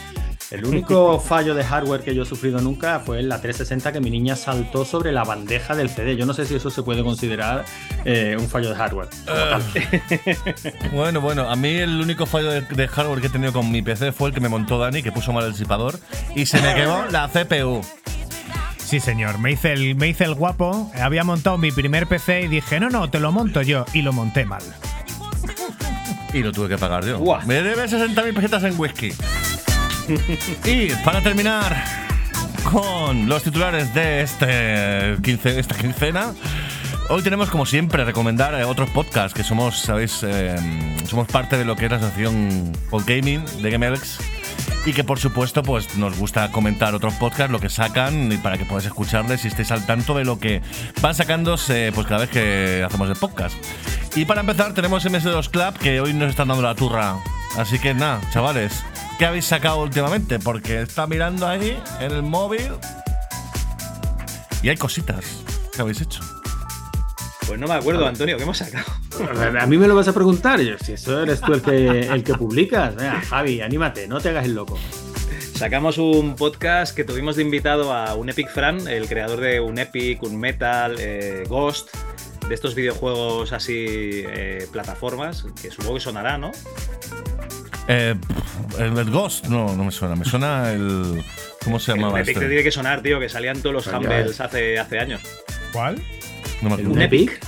El 0.50 0.64
único 0.66 1.20
fallo 1.24 1.54
de 1.54 1.62
hardware 1.62 2.00
que 2.00 2.12
yo 2.12 2.24
he 2.24 2.26
sufrido 2.26 2.60
nunca 2.60 2.98
fue 2.98 3.20
en 3.20 3.28
la 3.28 3.40
360 3.40 3.92
que 3.92 4.00
mi 4.00 4.10
niña 4.10 4.34
saltó 4.34 4.84
sobre 4.84 5.12
la 5.12 5.22
bandeja 5.22 5.76
del 5.76 5.88
CD. 5.88 6.16
Yo 6.16 6.26
no 6.26 6.34
sé 6.34 6.44
si 6.44 6.56
eso 6.56 6.70
se 6.70 6.82
puede 6.82 7.04
considerar 7.04 7.64
eh, 8.04 8.36
un 8.36 8.48
fallo 8.48 8.70
de 8.70 8.74
hardware. 8.74 9.08
tal. 9.24 9.62
Bueno, 10.92 11.20
bueno, 11.20 11.48
a 11.48 11.54
mí 11.54 11.68
el 11.76 12.00
único 12.00 12.26
fallo 12.26 12.50
de, 12.50 12.62
de 12.62 12.88
hardware 12.88 13.20
que 13.20 13.28
he 13.28 13.30
tenido 13.30 13.52
con 13.52 13.70
mi 13.70 13.80
PC 13.80 14.10
fue 14.10 14.28
el 14.28 14.34
que 14.34 14.40
me 14.40 14.48
montó 14.48 14.78
Dani, 14.78 15.02
que 15.02 15.12
puso 15.12 15.32
mal 15.32 15.44
el 15.44 15.52
disipador 15.52 15.98
y 16.34 16.39
se 16.46 16.60
me 16.60 16.74
quemó 16.74 17.04
la 17.10 17.28
CPU. 17.28 17.80
Sí, 18.78 18.98
señor. 19.00 19.38
Me 19.38 19.52
hice, 19.52 19.72
el, 19.72 19.94
me 19.94 20.08
hice 20.08 20.24
el 20.24 20.34
guapo. 20.34 20.90
Había 21.00 21.22
montado 21.24 21.58
mi 21.58 21.70
primer 21.70 22.06
PC 22.06 22.42
y 22.42 22.48
dije, 22.48 22.80
no, 22.80 22.90
no, 22.90 23.08
te 23.10 23.20
lo 23.20 23.30
monto 23.32 23.62
yo. 23.62 23.84
Y 23.92 24.02
lo 24.02 24.12
monté 24.12 24.44
mal. 24.44 24.62
Y 26.32 26.40
lo 26.40 26.52
tuve 26.52 26.68
que 26.68 26.78
pagar 26.78 27.04
yo. 27.04 27.20
Me 27.46 27.54
debe 27.62 27.84
60.000 27.84 28.34
pesetas 28.34 28.64
en 28.64 28.78
whisky. 28.78 29.12
y 30.64 30.88
para 31.04 31.20
terminar 31.22 31.84
con 32.70 33.28
los 33.28 33.42
titulares 33.42 33.92
de 33.94 34.22
este 34.22 35.16
quince- 35.22 35.58
esta 35.58 35.74
quincena, 35.76 36.32
hoy 37.10 37.22
tenemos 37.22 37.50
como 37.50 37.66
siempre 37.66 38.04
recomendar 38.04 38.54
eh, 38.54 38.64
otros 38.64 38.88
podcasts 38.90 39.34
que 39.34 39.42
somos, 39.42 39.80
sabéis, 39.80 40.20
eh, 40.22 40.56
somos 41.08 41.26
parte 41.26 41.58
de 41.58 41.64
lo 41.64 41.74
que 41.74 41.86
es 41.86 41.90
la 41.90 41.96
asociación 41.96 42.72
Podgaming 42.88 43.44
de 43.60 43.70
GameLX 43.70 44.18
y 44.86 44.92
que 44.92 45.02
por 45.02 45.18
supuesto 45.18 45.62
pues 45.62 45.96
nos 45.96 46.16
gusta 46.16 46.50
comentar 46.52 46.94
otros 46.94 47.14
podcasts, 47.14 47.50
lo 47.50 47.58
que 47.58 47.68
sacan 47.68 48.30
y 48.30 48.36
para 48.36 48.56
que 48.56 48.64
podáis 48.64 48.86
escucharles 48.86 49.44
y 49.44 49.48
estéis 49.48 49.72
al 49.72 49.84
tanto 49.86 50.14
de 50.14 50.24
lo 50.24 50.38
que 50.38 50.62
van 51.02 51.14
sacándose 51.14 51.90
pues 51.94 52.06
cada 52.06 52.20
vez 52.20 52.30
que 52.30 52.84
hacemos 52.86 53.08
el 53.08 53.16
podcast. 53.16 53.56
Y 54.14 54.24
para 54.24 54.40
empezar 54.40 54.72
tenemos 54.72 55.04
MS2 55.04 55.50
Club 55.50 55.78
que 55.78 56.00
hoy 56.00 56.14
nos 56.14 56.30
están 56.30 56.48
dando 56.48 56.62
la 56.62 56.74
turra. 56.74 57.16
Así 57.56 57.80
que 57.80 57.92
nada, 57.92 58.20
chavales, 58.32 58.84
¿qué 59.18 59.26
habéis 59.26 59.46
sacado 59.46 59.82
últimamente? 59.82 60.38
Porque 60.38 60.80
está 60.82 61.08
mirando 61.08 61.46
ahí 61.46 61.76
en 61.98 62.12
el 62.12 62.22
móvil 62.22 62.72
y 64.62 64.68
hay 64.68 64.76
cositas 64.76 65.24
que 65.74 65.82
habéis 65.82 66.00
hecho. 66.00 66.39
Pues 67.50 67.58
no 67.58 67.66
me 67.66 67.74
acuerdo, 67.74 68.06
Antonio, 68.06 68.36
¿qué 68.36 68.44
hemos 68.44 68.58
sacado? 68.58 68.86
A 69.60 69.66
mí 69.66 69.76
me 69.76 69.88
lo 69.88 69.96
vas 69.96 70.06
a 70.06 70.12
preguntar. 70.12 70.60
Yo, 70.60 70.78
si 70.78 70.92
eso 70.92 71.20
eres 71.20 71.40
tú 71.40 71.52
el 71.52 71.60
que, 71.60 71.98
el 72.02 72.22
que 72.22 72.34
publicas. 72.34 72.94
Venga, 72.94 73.20
Javi, 73.22 73.60
anímate, 73.60 74.06
no 74.06 74.20
te 74.20 74.28
hagas 74.28 74.44
el 74.44 74.54
loco. 74.54 74.78
Sacamos 75.54 75.98
un 75.98 76.36
podcast 76.36 76.94
que 76.94 77.02
tuvimos 77.02 77.34
de 77.34 77.42
invitado 77.42 77.92
a 77.92 78.14
un 78.14 78.28
Epic 78.30 78.48
Fran, 78.52 78.86
el 78.86 79.08
creador 79.08 79.40
de 79.40 79.58
un 79.58 79.80
Epic, 79.80 80.22
un 80.22 80.38
Metal, 80.38 80.94
eh, 81.00 81.42
Ghost, 81.48 81.88
de 82.48 82.54
estos 82.54 82.76
videojuegos 82.76 83.52
así, 83.52 83.74
eh, 84.28 84.68
plataformas, 84.70 85.44
que 85.60 85.72
supongo 85.72 85.94
que 85.94 86.00
sonará, 86.02 86.38
¿no? 86.38 86.52
Eh, 87.88 88.14
el, 88.78 88.96
el 88.96 89.10
Ghost, 89.10 89.46
no, 89.46 89.74
no 89.74 89.84
me 89.86 89.90
suena. 89.90 90.14
Me 90.14 90.24
suena 90.24 90.70
el. 90.70 91.20
¿Cómo 91.64 91.80
se 91.80 91.90
El 91.90 91.98
llamaba 91.98 92.20
Epic 92.20 92.26
te 92.26 92.44
este? 92.44 92.46
tiene 92.46 92.62
que 92.62 92.70
sonar, 92.70 93.02
tío, 93.02 93.18
que 93.18 93.28
salían 93.28 93.60
todos 93.60 93.74
los 93.74 93.86
Humbles 93.88 94.40
hace, 94.40 94.78
hace 94.78 95.00
años. 95.00 95.20
¿Cuál? 95.72 96.00
No 96.62 96.68
me 96.70 96.74
¿El 96.76 96.80
acuerdo. 96.80 96.92
un 96.92 97.02
Epic? 97.02 97.40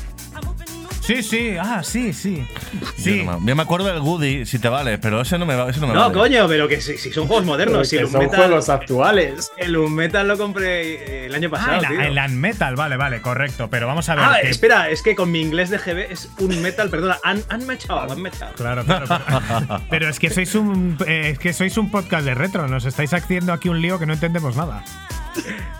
Sí, 1.05 1.21
sí, 1.25 1.57
ah, 1.61 1.83
sí, 1.83 2.13
sí. 2.13 2.47
Yo, 2.81 2.87
Sí. 2.97 3.23
no 3.25 3.41
me- 3.41 3.49
yo 3.51 3.57
me 3.57 3.63
acuerdo 3.63 3.89
del 3.89 3.99
Goody, 3.99 4.47
si 4.47 4.61
te 4.61 4.69
vale, 4.69 4.99
pero 4.99 5.21
ese 5.23 5.37
no 5.37 5.45
me, 5.45 5.57
va- 5.57 5.69
ese 5.69 5.81
no 5.81 5.89
me 5.89 5.95
No, 5.95 6.01
vale. 6.03 6.15
coño, 6.15 6.47
pero 6.47 6.69
que 6.69 6.81
si, 6.81 6.97
si 6.97 7.11
son 7.13 7.27
juegos 7.27 7.45
modernos. 7.45 7.89
Si 7.89 7.97
el 7.97 8.07
son 8.07 8.21
Unmetal, 8.21 8.47
juegos 8.47 8.69
actuales. 8.69 9.51
el 9.57 9.77
Unmetal 9.77 10.29
lo 10.29 10.39
compré 10.39 11.25
eh, 11.25 11.27
el 11.27 11.35
año 11.35 11.51
pasado. 11.51 11.73
Ah, 11.73 11.79
el, 11.79 11.87
tío. 11.89 12.01
el 12.03 12.19
Unmetal, 12.33 12.77
vale, 12.77 12.97
vale, 12.97 13.21
correcto. 13.21 13.69
Pero 13.69 13.89
vamos 13.89 14.09
a 14.09 14.15
ver. 14.15 14.25
Ah, 14.25 14.37
que- 14.43 14.51
espera, 14.51 14.91
es 14.91 15.03
que 15.03 15.17
con 15.17 15.33
mi 15.33 15.41
inglés 15.41 15.71
de 15.71 15.79
GB 15.79 16.07
es 16.13 16.31
un 16.39 16.63
metal, 16.63 16.89
perdona, 16.89 17.19
un, 17.25 17.43
unmetal, 17.53 18.09
unmetal. 18.09 18.53
Claro, 18.55 18.85
claro. 18.85 19.07
Pero, 19.09 19.83
pero 19.91 20.09
es 20.09 20.21
que 20.21 20.31
sois 20.31 20.55
un 20.55 20.97
eh, 21.09 21.31
es 21.33 21.39
que 21.41 21.53
sois 21.53 21.77
un 21.79 21.91
podcast 21.91 22.25
de 22.25 22.35
retro. 22.35 22.69
Nos 22.69 22.85
estáis 22.85 23.13
haciendo 23.13 23.53
aquí 23.53 23.69
un 23.69 23.83
lío 23.83 23.99
que 23.99 24.07
no 24.07 24.13
entendemos 24.13 24.55
nada. 24.55 24.85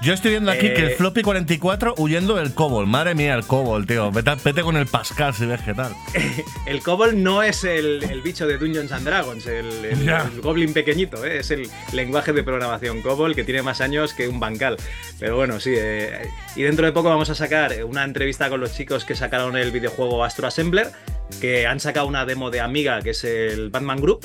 Yo 0.03 0.13
estoy 0.15 0.33
viendo 0.33 0.51
aquí 0.51 0.67
Eh, 0.67 0.75
que 0.75 0.83
el 0.87 0.91
floppy 0.93 1.23
44 1.23 1.95
huyendo 1.99 2.37
del 2.37 2.55
Cobol. 2.55 2.87
Madre 2.87 3.15
mía, 3.15 3.35
el 3.35 3.45
Cobol, 3.45 3.87
tío. 3.87 4.11
Vete, 4.11 4.33
vete 4.45 4.63
con 4.63 4.77
el 4.77 4.87
Pascal 4.87 5.35
si 5.35 5.47
ves 5.47 5.61
qué 5.63 5.75
tal. 5.75 5.95
El 6.67 6.83
Cobol 6.83 7.23
no 7.23 7.43
es 7.43 7.65
el, 7.65 8.03
el 8.05 8.23
bicho 8.23 8.47
de 8.47 8.57
Dungeons 8.57 8.93
and 8.93 9.05
Dragons, 9.07 9.47
el, 9.47 9.85
el- 9.85 10.05
Ya. 10.05 10.29
el 10.33 10.41
Goblin 10.41 10.73
pequeñito, 10.73 11.25
¿eh? 11.25 11.39
es 11.39 11.51
el 11.51 11.69
lenguaje 11.93 12.33
de 12.33 12.43
programación 12.43 13.03
Cobol 13.03 13.35
que 13.35 13.45
tiene 13.45 13.63
más 13.63 13.81
años 13.81 14.15
que 14.15 14.29
un 14.29 14.41
bancal. 14.41 14.77
Pero 15.19 15.37
bueno, 15.37 15.61
sí. 15.61 15.75
eh, 15.77 16.29
y 16.57 16.63
dentro 16.63 16.87
de 16.87 16.93
poco 16.93 17.09
vamos 17.11 17.31
a 17.31 17.35
sacar 17.35 17.85
una 17.85 18.05
entrevista 18.05 18.49
con 18.49 18.61
los 18.61 18.75
chicos 18.75 19.05
que 19.05 19.15
sacaron 19.15 19.57
el 19.57 19.71
videojuego 19.71 20.25
Astro 20.25 20.47
Assembler, 20.47 20.91
que 21.41 21.67
han 21.67 21.81
sacado 21.81 22.07
una 22.07 22.25
demo 22.25 22.51
de 22.51 22.61
Amiga, 22.61 23.01
que 23.03 23.11
es 23.11 23.25
el 23.25 23.71
Batman 23.71 24.01
Group. 24.01 24.25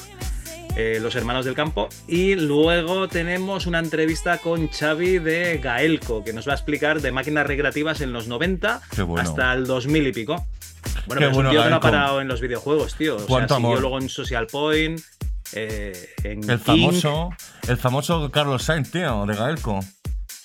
Eh, 0.77 0.99
los 1.01 1.15
hermanos 1.15 1.43
del 1.43 1.55
campo. 1.55 1.89
Y 2.07 2.35
luego 2.35 3.07
tenemos 3.07 3.65
una 3.65 3.79
entrevista 3.79 4.37
con 4.37 4.67
Xavi 4.67 5.17
de 5.17 5.57
Gaelco, 5.57 6.23
que 6.23 6.33
nos 6.33 6.47
va 6.47 6.51
a 6.51 6.55
explicar 6.55 7.01
de 7.01 7.11
máquinas 7.11 7.47
recreativas 7.47 7.99
en 8.01 8.13
los 8.13 8.27
90 8.27 8.81
Qué 8.95 9.01
bueno. 9.01 9.27
hasta 9.27 9.53
el 9.53 9.65
2000 9.65 10.07
y 10.07 10.11
pico. 10.13 10.45
Bueno, 11.07 11.19
pero 11.19 11.31
es 11.31 11.37
un 11.37 11.49
tío 11.49 11.63
que 11.63 11.69
no 11.71 11.75
ha 11.77 11.79
parado 11.79 12.21
en 12.21 12.27
los 12.27 12.41
videojuegos, 12.41 12.93
tío. 12.93 13.15
O 13.15 13.19
sea, 13.27 13.47
siguió 13.47 13.79
luego 13.79 13.97
en 13.97 14.07
Social 14.07 14.45
Point, 14.45 15.01
eh, 15.53 16.09
en 16.23 16.47
El 16.47 16.59
King. 16.59 16.91
famoso, 16.91 17.29
el 17.67 17.77
famoso 17.77 18.29
Carlos 18.29 18.63
Sainz, 18.63 18.91
tío, 18.91 19.25
de 19.25 19.35
Gaelco. 19.35 19.79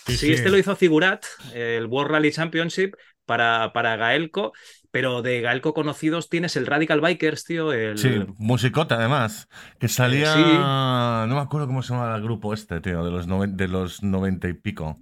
Sí, 0.07 0.33
este 0.33 0.49
lo 0.49 0.57
hizo 0.57 0.75
Figurat, 0.77 1.25
el 1.53 1.87
World 1.87 2.11
Rally 2.11 2.33
Championship, 2.33 2.95
para, 3.27 3.73
para 3.75 3.97
Gaelco. 3.97 4.53
Pero 4.93 5.23
de 5.23 5.41
Gaelco 5.41 5.75
conocidos 5.75 6.29
tienes 6.29 6.55
el 6.55 6.67
Radical 6.67 7.01
Bikers, 7.01 7.45
tío. 7.45 7.73
El, 7.73 7.99
Sí, 7.99 8.25
musicota 8.39 8.95
además. 8.97 9.49
Que 9.81 9.89
salía. 9.89 10.31
Eh, 10.33 10.35
sí. 10.37 10.53
No 10.55 11.27
me 11.35 11.41
acuerdo 11.41 11.67
cómo 11.67 11.83
se 11.83 11.95
llamaba 11.95 12.15
el 12.15 12.23
grupo 12.23 12.53
este, 12.55 12.81
tío, 12.81 13.03
de 13.05 13.11
los, 13.11 13.27
noven- 13.27 13.57
de 13.57 13.69
los 13.69 14.03
90 14.03 14.49
y 14.49 14.53
pico. 14.53 14.99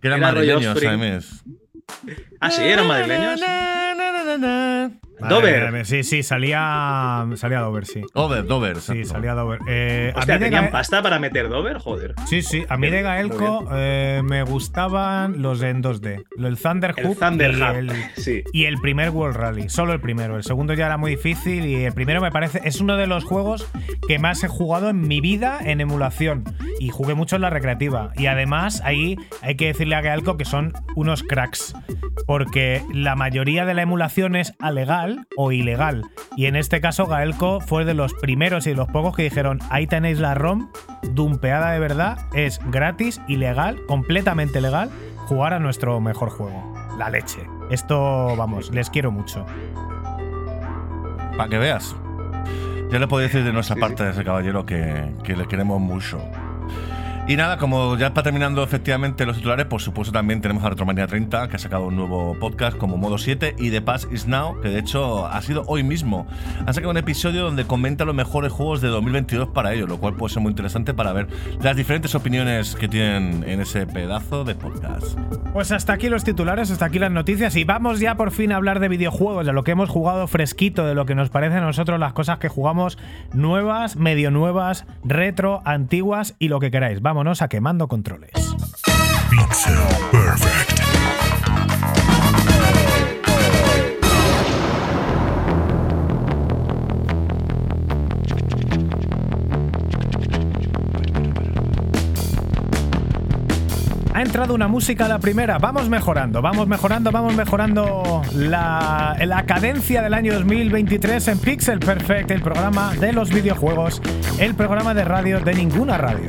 Que 0.00 0.08
eran 0.08 0.18
Era 0.20 0.32
madrileños, 0.32 0.76
además. 0.76 1.44
Ah, 2.40 2.50
sí, 2.50 2.62
eran 2.62 2.88
madrileños. 2.88 3.40
Dover. 5.28 5.86
Sí, 5.86 6.02
sí, 6.02 6.22
salía. 6.22 7.26
Salía 7.34 7.60
Dover, 7.60 7.86
sí. 7.86 8.02
Dover, 8.14 8.44
Dover. 8.46 8.76
Sí, 8.80 8.92
exacto. 8.98 9.12
salía 9.14 9.34
Dover. 9.34 9.60
Eh, 9.68 10.12
a 10.14 10.18
Hostia, 10.20 10.34
mí 10.34 10.38
de 10.40 10.44
¿tenían 10.46 10.64
Gae- 10.66 10.70
pasta 10.72 11.02
para 11.02 11.18
meter 11.18 11.48
Dover? 11.48 11.78
Joder. 11.78 12.14
Sí, 12.26 12.42
sí, 12.42 12.64
a 12.68 12.76
mí 12.76 12.88
de 12.90 13.02
Gaelco 13.02 13.68
eh, 13.72 14.22
me 14.24 14.42
gustaban 14.42 15.40
los 15.42 15.62
en 15.62 15.82
2D. 15.82 16.24
El 16.38 16.58
Thunder 16.58 16.94
El 16.96 17.06
Hoop 17.06 17.18
Thunder 17.18 17.52
y, 17.52 17.62
el, 17.62 17.92
sí. 18.16 18.42
y 18.52 18.64
el 18.64 18.78
primer 18.78 19.10
World 19.10 19.36
Rally. 19.36 19.68
Solo 19.68 19.92
el 19.92 20.00
primero. 20.00 20.36
El 20.36 20.42
segundo 20.44 20.74
ya 20.74 20.86
era 20.86 20.96
muy 20.96 21.12
difícil 21.12 21.66
y 21.66 21.84
el 21.84 21.92
primero 21.92 22.20
me 22.20 22.30
parece. 22.30 22.60
Es 22.64 22.80
uno 22.80 22.96
de 22.96 23.06
los 23.06 23.24
juegos 23.24 23.66
que 24.08 24.18
más 24.18 24.42
he 24.44 24.48
jugado 24.48 24.88
en 24.90 25.06
mi 25.06 25.20
vida 25.20 25.58
en 25.62 25.80
emulación. 25.80 26.44
Y 26.80 26.88
jugué 26.88 27.14
mucho 27.14 27.36
en 27.36 27.42
la 27.42 27.50
recreativa. 27.50 28.12
Y 28.16 28.26
además, 28.26 28.82
ahí 28.84 29.16
hay 29.40 29.54
que 29.56 29.66
decirle 29.66 29.94
a 29.94 30.00
Gaelco 30.00 30.36
que 30.36 30.44
son 30.44 30.72
unos 30.96 31.22
cracks. 31.22 31.74
Porque 32.26 32.82
la 32.92 33.14
mayoría 33.16 33.64
de 33.64 33.74
la 33.74 33.82
emulación 33.82 34.36
es 34.36 34.54
alegal 34.60 35.11
o 35.36 35.52
ilegal. 35.52 36.04
Y 36.36 36.46
en 36.46 36.56
este 36.56 36.80
caso, 36.80 37.06
Gaelco 37.06 37.60
fue 37.60 37.84
de 37.84 37.94
los 37.94 38.14
primeros 38.14 38.66
y 38.66 38.70
de 38.70 38.76
los 38.76 38.88
pocos 38.88 39.14
que 39.16 39.22
dijeron: 39.24 39.58
ahí 39.70 39.86
tenéis 39.86 40.18
la 40.18 40.34
ROM, 40.34 40.70
dumpeada 41.02 41.72
de 41.72 41.78
verdad, 41.78 42.18
es 42.34 42.60
gratis, 42.70 43.20
ilegal, 43.28 43.80
completamente 43.86 44.60
legal, 44.60 44.90
jugar 45.26 45.54
a 45.54 45.58
nuestro 45.58 46.00
mejor 46.00 46.30
juego. 46.30 46.74
La 46.98 47.10
leche. 47.10 47.40
Esto, 47.70 48.36
vamos, 48.36 48.70
les 48.70 48.90
quiero 48.90 49.10
mucho. 49.10 49.46
Para 51.36 51.48
que 51.48 51.58
veas. 51.58 51.96
Ya 52.90 52.98
le 52.98 53.08
puedo 53.08 53.22
decir 53.22 53.42
de 53.42 53.52
nuestra 53.52 53.74
Sí, 53.74 53.80
parte 53.80 54.02
a 54.02 54.10
ese 54.10 54.22
caballero 54.22 54.66
que, 54.66 55.10
que 55.24 55.34
le 55.34 55.46
queremos 55.46 55.80
mucho. 55.80 56.20
Y 57.28 57.36
nada, 57.36 57.56
como 57.56 57.96
ya 57.96 58.08
está 58.08 58.24
terminando 58.24 58.64
efectivamente 58.64 59.24
los 59.24 59.36
titulares, 59.36 59.66
por 59.66 59.80
supuesto 59.80 60.12
también 60.12 60.40
tenemos 60.40 60.64
a 60.64 60.70
Retromanía 60.70 61.06
30, 61.06 61.48
que 61.48 61.54
ha 61.54 61.58
sacado 61.58 61.84
un 61.84 61.94
nuevo 61.94 62.36
podcast 62.40 62.76
como 62.76 62.96
Modo 62.96 63.16
7, 63.16 63.54
y 63.58 63.70
The 63.70 63.80
Pass 63.80 64.08
is 64.10 64.26
Now, 64.26 64.60
que 64.60 64.70
de 64.70 64.80
hecho 64.80 65.24
ha 65.26 65.40
sido 65.40 65.62
hoy 65.68 65.84
mismo. 65.84 66.26
Han 66.66 66.74
sacado 66.74 66.90
un 66.90 66.96
episodio 66.96 67.44
donde 67.44 67.64
comenta 67.64 68.04
los 68.04 68.16
mejores 68.16 68.50
juegos 68.50 68.80
de 68.80 68.88
2022 68.88 69.50
para 69.50 69.72
ellos, 69.72 69.88
lo 69.88 69.98
cual 69.98 70.16
puede 70.16 70.34
ser 70.34 70.42
muy 70.42 70.50
interesante 70.50 70.94
para 70.94 71.12
ver 71.12 71.28
las 71.62 71.76
diferentes 71.76 72.12
opiniones 72.16 72.74
que 72.74 72.88
tienen 72.88 73.44
en 73.46 73.60
ese 73.60 73.86
pedazo 73.86 74.42
de 74.42 74.56
podcast. 74.56 75.16
Pues 75.52 75.70
hasta 75.70 75.92
aquí 75.92 76.08
los 76.08 76.24
titulares, 76.24 76.72
hasta 76.72 76.86
aquí 76.86 76.98
las 76.98 77.12
noticias 77.12 77.54
y 77.54 77.62
vamos 77.62 78.00
ya 78.00 78.16
por 78.16 78.32
fin 78.32 78.50
a 78.50 78.56
hablar 78.56 78.80
de 78.80 78.88
videojuegos, 78.88 79.46
de 79.46 79.52
lo 79.52 79.62
que 79.62 79.70
hemos 79.70 79.88
jugado 79.88 80.26
fresquito, 80.26 80.86
de 80.86 80.96
lo 80.96 81.06
que 81.06 81.14
nos 81.14 81.30
parece 81.30 81.58
a 81.58 81.60
nosotros 81.60 82.00
las 82.00 82.14
cosas 82.14 82.38
que 82.38 82.48
jugamos 82.48 82.98
nuevas, 83.32 83.94
medio 83.96 84.32
nuevas, 84.32 84.86
retro, 85.04 85.62
antiguas 85.64 86.34
y 86.40 86.48
lo 86.48 86.58
que 86.58 86.72
queráis. 86.72 87.00
Vámonos 87.12 87.42
a 87.42 87.48
quemando 87.48 87.88
controles. 87.88 88.30
Pixel 89.28 89.74
Perfect. 90.10 90.80
Ha 104.14 104.22
entrado 104.22 104.54
una 104.54 104.68
música 104.68 105.04
a 105.04 105.08
la 105.08 105.18
primera, 105.18 105.58
vamos 105.58 105.90
mejorando, 105.90 106.40
vamos 106.40 106.66
mejorando, 106.66 107.12
vamos 107.12 107.36
mejorando 107.36 108.22
la, 108.34 109.18
la 109.22 109.44
cadencia 109.44 110.00
del 110.00 110.14
año 110.14 110.32
2023 110.32 111.28
en 111.28 111.38
Pixel 111.40 111.78
Perfect, 111.78 112.30
el 112.30 112.40
programa 112.40 112.94
de 112.94 113.12
los 113.12 113.28
videojuegos, 113.28 114.00
el 114.38 114.54
programa 114.54 114.94
de 114.94 115.04
radio 115.04 115.40
de 115.40 115.52
ninguna 115.52 115.98
radio. 115.98 116.26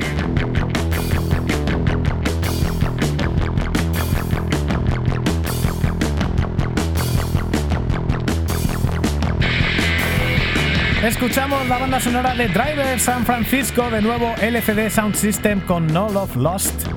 Escuchamos 11.04 11.68
la 11.68 11.76
banda 11.76 12.00
sonora 12.00 12.34
de 12.34 12.48
Driver 12.48 12.98
San 12.98 13.26
Francisco, 13.26 13.90
de 13.90 14.00
nuevo 14.00 14.34
LCD 14.40 14.88
Sound 14.88 15.14
System 15.14 15.60
con 15.60 15.86
No 15.86 16.08
Love 16.08 16.34
Lost. 16.36 16.88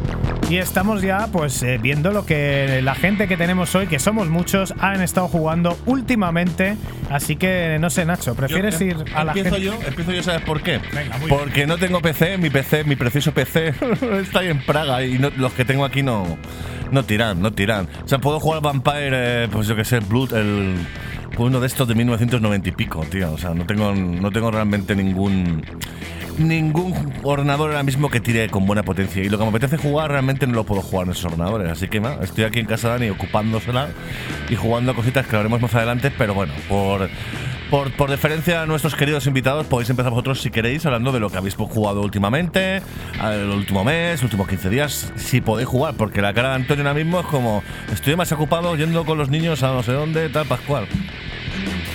Y 0.50 0.58
estamos 0.60 1.02
ya 1.02 1.28
pues 1.28 1.62
eh, 1.62 1.78
viendo 1.78 2.12
lo 2.12 2.26
que 2.26 2.80
la 2.82 2.96
gente 2.96 3.28
que 3.28 3.36
tenemos 3.36 3.76
hoy, 3.76 3.88
que 3.88 4.00
somos 4.00 4.30
muchos, 4.30 4.74
han 4.80 5.02
estado 5.02 5.28
jugando 5.28 5.78
últimamente. 5.86 6.78
Así 7.10 7.36
que 7.36 7.78
no 7.82 7.90
sé, 7.90 8.06
Nacho, 8.06 8.34
¿prefieres 8.34 8.80
Yo, 8.80 8.86
ir 8.86 8.96
a 9.14 9.26
la 9.26 9.34
empiezo 9.34 9.56
gente? 9.56 9.66
yo, 9.66 9.74
empiezo 9.86 10.12
yo, 10.14 10.24
¿sabes 10.24 10.42
por 10.44 10.62
qué? 10.62 10.80
Venga, 10.94 11.18
muy 11.18 11.28
bien. 11.28 11.40
Porque 11.40 11.68
no 11.68 11.78
tengo 11.78 12.00
PC, 12.02 12.38
mi 12.38 12.50
PC, 12.50 12.86
mi 12.86 12.96
precioso 12.96 13.34
PC 13.34 13.74
está 14.22 14.40
ahí 14.40 14.48
en 14.48 14.62
Praga 14.66 15.04
y 15.04 15.20
no- 15.20 15.32
los 15.36 15.52
que 15.52 15.66
tengo 15.66 15.84
aquí 15.84 16.02
no, 16.02 16.38
no 16.92 17.04
tiran, 17.04 17.42
no 17.42 17.52
tiran. 17.52 17.90
O 18.06 18.08
sea, 18.08 18.20
puedo 18.20 18.40
jugar 18.40 18.62
Vampire, 18.62 19.44
eh, 19.44 19.48
pues 19.52 19.68
yo 19.68 19.76
que 19.76 19.84
sé, 19.84 20.00
Blood, 20.00 20.34
el 20.34 20.76
uno 21.46 21.60
de 21.60 21.68
estos 21.68 21.88
de 21.88 21.96
1990 21.96 22.70
y 22.70 22.72
pico, 22.72 23.06
tío. 23.10 23.32
O 23.32 23.38
sea, 23.38 23.54
no 23.54 23.66
tengo, 23.66 23.94
no 23.94 24.32
tengo 24.32 24.50
realmente 24.52 24.96
ningún 24.96 25.64
ningún 26.40 26.94
ordenador 27.24 27.72
ahora 27.72 27.84
mismo 27.84 28.10
que 28.10 28.20
tire 28.20 28.50
con 28.50 28.66
buena 28.66 28.84
potencia. 28.84 29.24
Y 29.24 29.30
lo 29.30 29.38
que 29.38 29.44
me 29.44 29.50
apetece 29.50 29.78
jugar 29.78 30.12
realmente 30.12 30.48
no 30.48 30.54
lo 30.54 30.64
puedo 30.64 30.82
jugar 30.82 31.08
en 31.08 31.12
esos 31.12 31.26
ordenadores. 31.26 31.72
Así 31.72 31.88
que 31.88 32.00
nada, 32.00 32.24
estoy 32.24 32.44
aquí 32.44 32.60
en 32.60 32.66
casa 32.66 32.88
de 32.88 32.94
Dani 32.94 33.10
ocupándosela 33.10 33.90
y 34.50 34.56
jugando 34.56 34.96
cositas 34.96 35.28
que 35.28 35.36
haremos 35.36 35.62
más 35.62 35.74
adelante. 35.76 36.12
Pero 36.18 36.34
bueno, 36.34 36.54
por, 36.70 37.10
por, 37.70 37.92
por 37.92 38.10
deferencia 38.10 38.62
a 38.62 38.66
nuestros 38.66 38.96
queridos 38.96 39.28
invitados, 39.28 39.68
podéis 39.68 39.90
empezar 39.90 40.12
vosotros 40.12 40.42
si 40.42 40.50
queréis, 40.50 40.86
hablando 40.86 41.12
de 41.12 41.20
lo 41.20 41.30
que 41.30 41.38
habéis 41.38 41.56
jugado 41.56 42.02
últimamente, 42.02 42.82
el 43.24 43.50
último 43.50 43.84
mes, 43.84 44.22
últimos 44.24 44.48
15 44.48 44.70
días, 44.70 45.14
si 45.16 45.42
podéis 45.42 45.68
jugar. 45.68 45.96
Porque 45.96 46.22
la 46.22 46.34
cara 46.34 46.50
de 46.50 46.56
Antonio 46.56 46.84
ahora 46.84 46.94
mismo 46.94 47.20
es 47.20 47.26
como, 47.26 47.64
estoy 47.92 48.16
más 48.16 48.32
ocupado 48.32 48.76
yendo 48.76 49.06
con 49.06 49.18
los 49.18 49.30
niños 49.30 49.64
a 49.64 49.68
no 49.68 49.84
sé 49.84 49.92
dónde, 49.92 50.30
tal, 50.30 50.46
Pascual. 50.46 50.88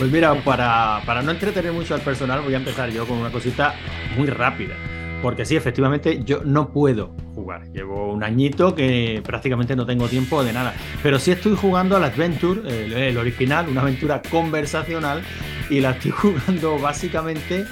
Pues 0.02 0.10
mira, 0.10 0.34
para, 0.42 1.00
para 1.06 1.22
no 1.22 1.30
entretener 1.30 1.72
mucho 1.72 1.94
al 1.94 2.00
personal, 2.00 2.40
voy 2.40 2.54
a 2.54 2.56
empezar 2.56 2.90
yo 2.90 3.06
con 3.06 3.18
una 3.18 3.30
cosita 3.30 3.76
muy 4.16 4.26
rápida. 4.26 4.74
Porque 5.22 5.44
sí, 5.44 5.54
efectivamente, 5.54 6.24
yo 6.24 6.42
no 6.44 6.72
puedo 6.72 7.14
jugar. 7.36 7.70
Llevo 7.70 8.12
un 8.12 8.24
añito 8.24 8.74
que 8.74 9.22
prácticamente 9.24 9.76
no 9.76 9.86
tengo 9.86 10.08
tiempo 10.08 10.42
de 10.42 10.52
nada. 10.52 10.74
Pero 11.04 11.20
sí 11.20 11.30
estoy 11.30 11.54
jugando 11.54 11.96
al 11.96 12.02
Adventure, 12.02 12.62
el, 13.08 13.16
original, 13.16 13.68
una 13.68 13.82
aventura 13.82 14.20
conversacional. 14.28 15.22
Y 15.70 15.78
la 15.78 15.92
estoy 15.92 16.10
jugando 16.16 16.80
básicamente 16.80 17.64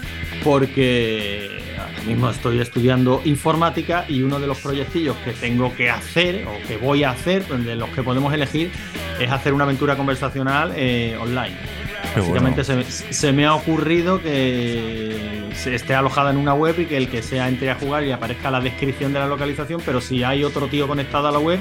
porque 0.44 1.48
ahora 1.80 2.02
mismo 2.06 2.30
estoy 2.30 2.60
estudiando 2.60 3.22
informática 3.24 4.04
y 4.06 4.22
uno 4.22 4.38
de 4.38 4.46
los 4.46 4.60
proyectillos 4.60 5.16
que 5.24 5.32
tengo 5.32 5.74
que 5.74 5.90
hacer 5.90 6.46
o 6.46 6.68
que 6.68 6.76
voy 6.76 7.02
a 7.02 7.10
hacer, 7.10 7.44
de 7.44 7.74
los 7.74 7.88
que 7.88 8.04
podemos 8.04 8.32
elegir, 8.32 8.70
es 9.18 9.32
hacer 9.32 9.52
una 9.52 9.64
aventura 9.64 9.96
conversacional 9.96 10.72
eh, 10.76 11.18
online. 11.20 11.79
Qué 12.14 12.20
bueno. 12.20 12.50
Básicamente 12.50 12.64
se, 12.64 13.12
se 13.12 13.32
me 13.32 13.46
ha 13.46 13.54
ocurrido 13.54 14.20
que 14.20 15.50
se 15.54 15.74
esté 15.74 15.94
alojada 15.94 16.30
en 16.30 16.36
una 16.36 16.54
web 16.54 16.78
y 16.78 16.86
que 16.86 16.96
el 16.96 17.08
que 17.08 17.22
sea 17.22 17.48
entre 17.48 17.70
a 17.70 17.74
jugar 17.74 18.04
y 18.04 18.12
aparezca 18.12 18.50
la 18.50 18.60
descripción 18.60 19.12
de 19.12 19.18
la 19.18 19.26
localización, 19.26 19.82
pero 19.84 20.00
si 20.00 20.22
hay 20.22 20.42
otro 20.42 20.68
tío 20.68 20.88
conectado 20.88 21.28
a 21.28 21.32
la 21.32 21.38
web, 21.38 21.60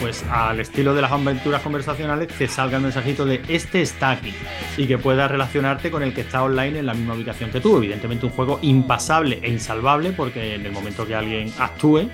pues 0.00 0.24
al 0.30 0.60
estilo 0.60 0.94
de 0.94 1.02
las 1.02 1.12
aventuras 1.12 1.62
conversacionales 1.62 2.28
te 2.28 2.48
salga 2.48 2.76
el 2.76 2.82
mensajito 2.82 3.24
de 3.24 3.42
este 3.48 3.82
está 3.82 4.10
aquí 4.12 4.32
y 4.76 4.86
que 4.86 4.98
puedas 4.98 5.30
relacionarte 5.30 5.90
con 5.90 6.02
el 6.02 6.12
que 6.12 6.22
está 6.22 6.42
online 6.42 6.78
en 6.78 6.86
la 6.86 6.94
misma 6.94 7.14
ubicación 7.14 7.50
que 7.50 7.60
tú. 7.60 7.76
Evidentemente 7.76 8.26
un 8.26 8.32
juego 8.32 8.58
impasable 8.62 9.40
e 9.42 9.50
insalvable 9.50 10.12
porque 10.12 10.54
en 10.54 10.66
el 10.66 10.72
momento 10.72 11.06
que 11.06 11.14
alguien 11.14 11.52
actúe 11.58 12.08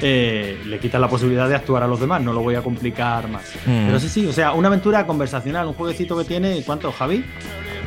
eh, 0.00 0.60
le 0.64 0.78
quitas 0.78 1.00
la 1.00 1.08
posibilidad 1.08 1.48
de 1.48 1.54
actuar 1.54 1.82
a 1.82 1.86
los 1.86 2.00
demás, 2.00 2.22
no 2.22 2.32
lo 2.32 2.40
voy 2.42 2.54
a 2.54 2.62
complicar 2.62 3.28
más. 3.28 3.54
Mm. 3.66 3.86
Pero 3.86 4.00
sí, 4.00 4.08
sí, 4.08 4.26
o 4.26 4.32
sea, 4.32 4.52
una 4.52 4.68
aventura 4.68 5.06
conversacional, 5.06 5.66
un 5.66 5.74
jueguecito 5.74 6.16
que 6.16 6.24
tiene, 6.24 6.62
¿cuánto, 6.64 6.92
Javi? 6.92 7.24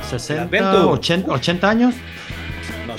60, 0.09 0.43
Adventure. 0.43 0.83
80, 0.85 1.31
80 1.31 1.69
años. 1.69 1.95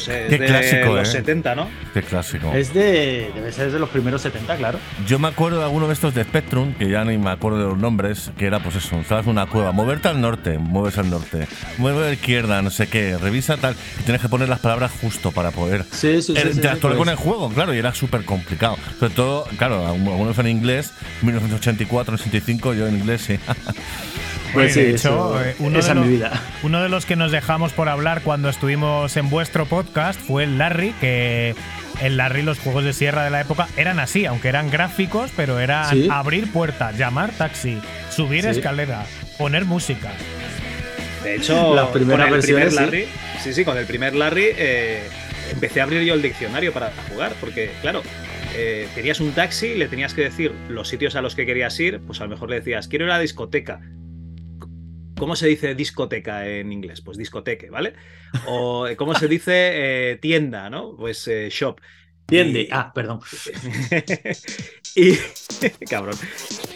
Sé, 0.00 0.26
Qué 0.28 0.34
es 0.34 0.40
de 0.40 0.46
clásico, 0.46 0.96
los 0.96 1.08
¿eh? 1.08 1.12
70, 1.12 1.54
¿no? 1.54 1.68
Qué 1.94 2.02
clásico. 2.02 2.52
Es 2.54 2.72
de. 2.74 3.30
Debe 3.34 3.52
ser 3.52 3.70
de 3.70 3.78
los 3.78 3.88
primeros 3.90 4.22
70, 4.22 4.56
claro. 4.56 4.78
Yo 5.06 5.18
me 5.18 5.28
acuerdo 5.28 5.58
de 5.58 5.64
alguno 5.64 5.86
de 5.86 5.92
estos 5.92 6.14
de 6.14 6.24
Spectrum, 6.24 6.74
que 6.74 6.88
ya 6.88 7.04
ni 7.04 7.18
me 7.18 7.30
acuerdo 7.30 7.58
de 7.58 7.64
los 7.66 7.78
nombres, 7.78 8.30
que 8.38 8.46
era 8.46 8.60
pues 8.60 8.76
eso, 8.76 8.96
estabas 8.96 9.24
en 9.26 9.32
una 9.32 9.46
cueva, 9.46 9.72
moverte 9.72 10.08
al 10.08 10.20
norte, 10.20 10.58
mueves 10.58 10.98
al 10.98 11.10
norte, 11.10 11.46
mueve 11.78 11.98
a 12.04 12.06
la 12.08 12.12
izquierda, 12.14 12.62
no 12.62 12.70
sé 12.70 12.88
qué, 12.88 13.16
revisa 13.18 13.56
tal, 13.56 13.74
y 13.98 14.02
tienes 14.02 14.20
que 14.22 14.28
poner 14.28 14.48
las 14.48 14.60
palabras 14.60 14.90
justo 15.00 15.30
para 15.32 15.50
poder 15.50 15.84
Sí, 15.92 16.22
sí, 16.22 16.22
sí. 16.22 16.32
eh, 16.36 16.40
sí, 16.42 16.48
sí, 16.50 16.56
interactuar 16.56 16.94
con 16.94 17.04
pues. 17.06 17.18
el 17.18 17.24
juego, 17.24 17.48
claro, 17.50 17.74
y 17.74 17.78
era 17.78 17.94
súper 17.94 18.24
complicado. 18.24 18.76
Sobre 18.98 19.14
todo, 19.14 19.44
claro, 19.58 19.86
algunos 19.86 20.38
en 20.38 20.48
inglés, 20.48 20.92
1984, 21.22 22.14
85, 22.14 22.74
yo 22.74 22.86
en 22.86 22.96
inglés 22.96 23.22
sí. 23.22 23.38
Pues 24.52 24.74
sí, 24.74 24.80
de 24.82 24.90
hecho, 24.90 24.96
eso- 24.96 25.44
eh, 25.44 25.54
uno, 25.58 25.78
esa 25.78 25.94
de 25.94 26.00
mi 26.00 26.08
vida. 26.08 26.32
uno 26.62 26.82
de 26.82 26.88
los 26.88 27.06
que 27.06 27.16
nos 27.16 27.30
dejamos 27.32 27.72
por 27.72 27.88
hablar 27.88 28.22
cuando 28.22 28.48
estuvimos 28.48 29.16
en 29.16 29.30
vuestro 29.30 29.66
podcast 29.66 30.20
fue 30.20 30.44
el 30.44 30.58
Larry, 30.58 30.92
que 31.00 31.54
en 32.00 32.16
Larry 32.16 32.42
los 32.42 32.58
juegos 32.58 32.84
de 32.84 32.92
sierra 32.92 33.24
de 33.24 33.30
la 33.30 33.40
época 33.42 33.68
eran 33.76 33.98
así, 34.00 34.26
aunque 34.26 34.48
eran 34.48 34.70
gráficos, 34.70 35.30
pero 35.36 35.60
eran 35.60 35.88
Sí. 35.90 36.08
abrir 36.10 36.50
puertas, 36.52 36.96
llamar 36.98 37.30
taxi, 37.32 37.78
subir 38.10 38.44
Sí. 38.44 38.50
escalera, 38.50 39.04
poner 39.38 39.64
música. 39.66 40.10
De 41.22 41.36
hecho, 41.36 41.74
Las 41.74 41.88
primeras 41.88 42.28
con 42.28 42.36
el 42.36 42.42
primer. 42.42 42.72
Larry, 42.72 43.06
sí, 43.42 43.52
sí, 43.52 43.64
con 43.64 43.76
el 43.76 43.84
primer 43.86 44.14
Larry 44.14 44.46
eh, 44.56 45.02
empecé 45.52 45.80
a 45.80 45.84
abrir 45.84 46.02
yo 46.02 46.14
el 46.14 46.22
diccionario 46.22 46.72
para 46.72 46.92
jugar, 47.10 47.32
porque 47.40 47.70
claro, 47.82 48.02
eh, 48.56 48.88
tenías 48.94 49.20
un 49.20 49.32
taxi, 49.32 49.74
le 49.74 49.86
tenías 49.88 50.14
que 50.14 50.22
decir 50.22 50.52
los 50.68 50.88
sitios 50.88 51.14
a 51.16 51.20
los 51.20 51.34
que 51.34 51.44
querías 51.46 51.78
ir, 51.78 52.00
pues 52.06 52.20
a 52.20 52.24
lo 52.24 52.30
mejor 52.30 52.48
le 52.50 52.56
decías, 52.56 52.88
quiero 52.88 53.04
ir 53.04 53.10
a 53.10 53.14
la 53.14 53.20
discoteca. 53.20 53.80
¿Cómo 55.20 55.36
se 55.36 55.48
dice 55.48 55.74
discoteca 55.74 56.48
en 56.48 56.72
inglés? 56.72 57.02
Pues 57.02 57.18
discoteque, 57.18 57.68
¿vale? 57.68 57.92
O 58.46 58.86
eh, 58.86 58.96
¿cómo 58.96 59.14
se 59.14 59.28
dice 59.28 59.52
eh, 60.12 60.16
tienda, 60.16 60.70
¿no? 60.70 60.96
Pues 60.96 61.28
eh, 61.28 61.50
shop. 61.50 61.78
Entiende. 62.30 62.62
Y- 62.62 62.68
Ah, 62.70 62.92
perdón. 62.94 63.20
y 64.96 65.14
cabrón. 65.90 66.16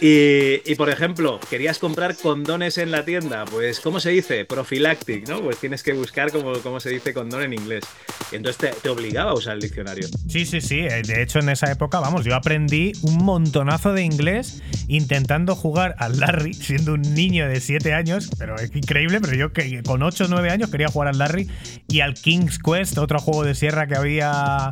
Y, 0.01 0.61
y, 0.69 0.75
por 0.75 0.89
ejemplo, 0.89 1.39
querías 1.49 1.79
comprar 1.79 2.15
condones 2.15 2.77
en 2.77 2.91
la 2.91 3.05
tienda, 3.05 3.45
pues 3.45 3.79
¿cómo 3.79 3.99
se 3.99 4.09
dice? 4.11 4.45
Prophylactic, 4.45 5.27
¿no? 5.27 5.41
Pues 5.41 5.57
tienes 5.57 5.83
que 5.83 5.93
buscar 5.93 6.31
cómo, 6.31 6.53
cómo 6.59 6.79
se 6.79 6.89
dice 6.89 7.13
condón 7.13 7.43
en 7.43 7.53
inglés. 7.53 7.83
Y 8.31 8.35
entonces 8.35 8.57
te, 8.71 8.79
te 8.81 8.89
obligaba 8.89 9.31
a 9.31 9.33
usar 9.33 9.55
el 9.55 9.61
diccionario. 9.61 10.07
Sí, 10.29 10.45
sí, 10.45 10.61
sí. 10.61 10.79
eh, 10.79 11.01
De 11.05 11.21
hecho, 11.21 11.39
en 11.39 11.49
esa 11.49 11.71
época, 11.71 11.99
vamos, 11.99 12.25
yo 12.25 12.35
aprendí 12.35 12.93
un 13.03 13.17
montonazo 13.23 13.93
de 13.93 14.03
inglés 14.03 14.61
intentando 14.87 15.55
jugar 15.55 15.95
al 15.99 16.19
Larry, 16.19 16.53
siendo 16.53 16.93
un 16.93 17.01
niño 17.01 17.47
de 17.47 17.59
7 17.61 17.93
años, 17.93 18.29
pero 18.37 18.55
es 18.55 18.75
increíble, 18.75 19.19
pero 19.21 19.35
yo 19.35 19.53
que 19.53 19.81
con 19.83 20.03
8 20.03 20.25
o 20.25 20.27
9 20.27 20.49
años 20.51 20.69
quería 20.69 20.87
jugar 20.89 21.09
al 21.09 21.17
Larry 21.17 21.49
y 21.87 22.01
al 22.01 22.13
King's 22.15 22.59
Quest, 22.59 22.97
otro 22.97 23.19
juego 23.19 23.43
de 23.43 23.55
sierra 23.55 23.87
que 23.87 23.95
había. 23.95 24.69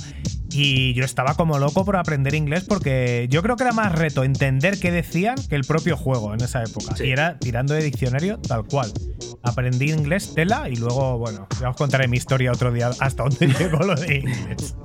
Y 0.56 0.94
yo 0.94 1.04
estaba 1.04 1.34
como 1.34 1.58
loco 1.58 1.84
por 1.84 1.96
aprender 1.96 2.36
inglés 2.36 2.66
porque 2.68 3.28
yo 3.30 3.42
creo 3.42 3.56
que 3.56 3.64
era 3.64 3.74
más 3.74 3.92
reto 3.92 4.24
entender 4.24 4.80
qué 4.80 4.92
decían 4.92 5.36
que 5.50 5.56
el 5.56 5.64
propio 5.64 5.98
juego 5.98 6.34
en 6.34 6.42
esa 6.42 6.64
época. 6.64 6.96
Sí. 6.96 7.06
Y 7.06 7.12
era 7.12 7.40
tirando 7.40 7.74
de 7.74 7.82
diccionario 7.84 8.38
tal 8.40 8.64
cual. 8.66 8.92
Aprendí 9.42 9.92
inglés 9.92 10.34
tela 10.36 10.70
y 10.70 10.76
luego, 10.76 11.18
bueno, 11.18 11.48
ya 11.60 11.70
os 11.70 11.76
contaré 11.76 12.08
mi 12.08 12.18
historia 12.18 12.52
otro 12.52 12.72
día 12.72 12.92
hasta 13.00 13.24
dónde 13.24 13.48
llegó 13.60 13.80
lo 13.80 13.96
de 13.96 14.18
inglés. 14.18 14.76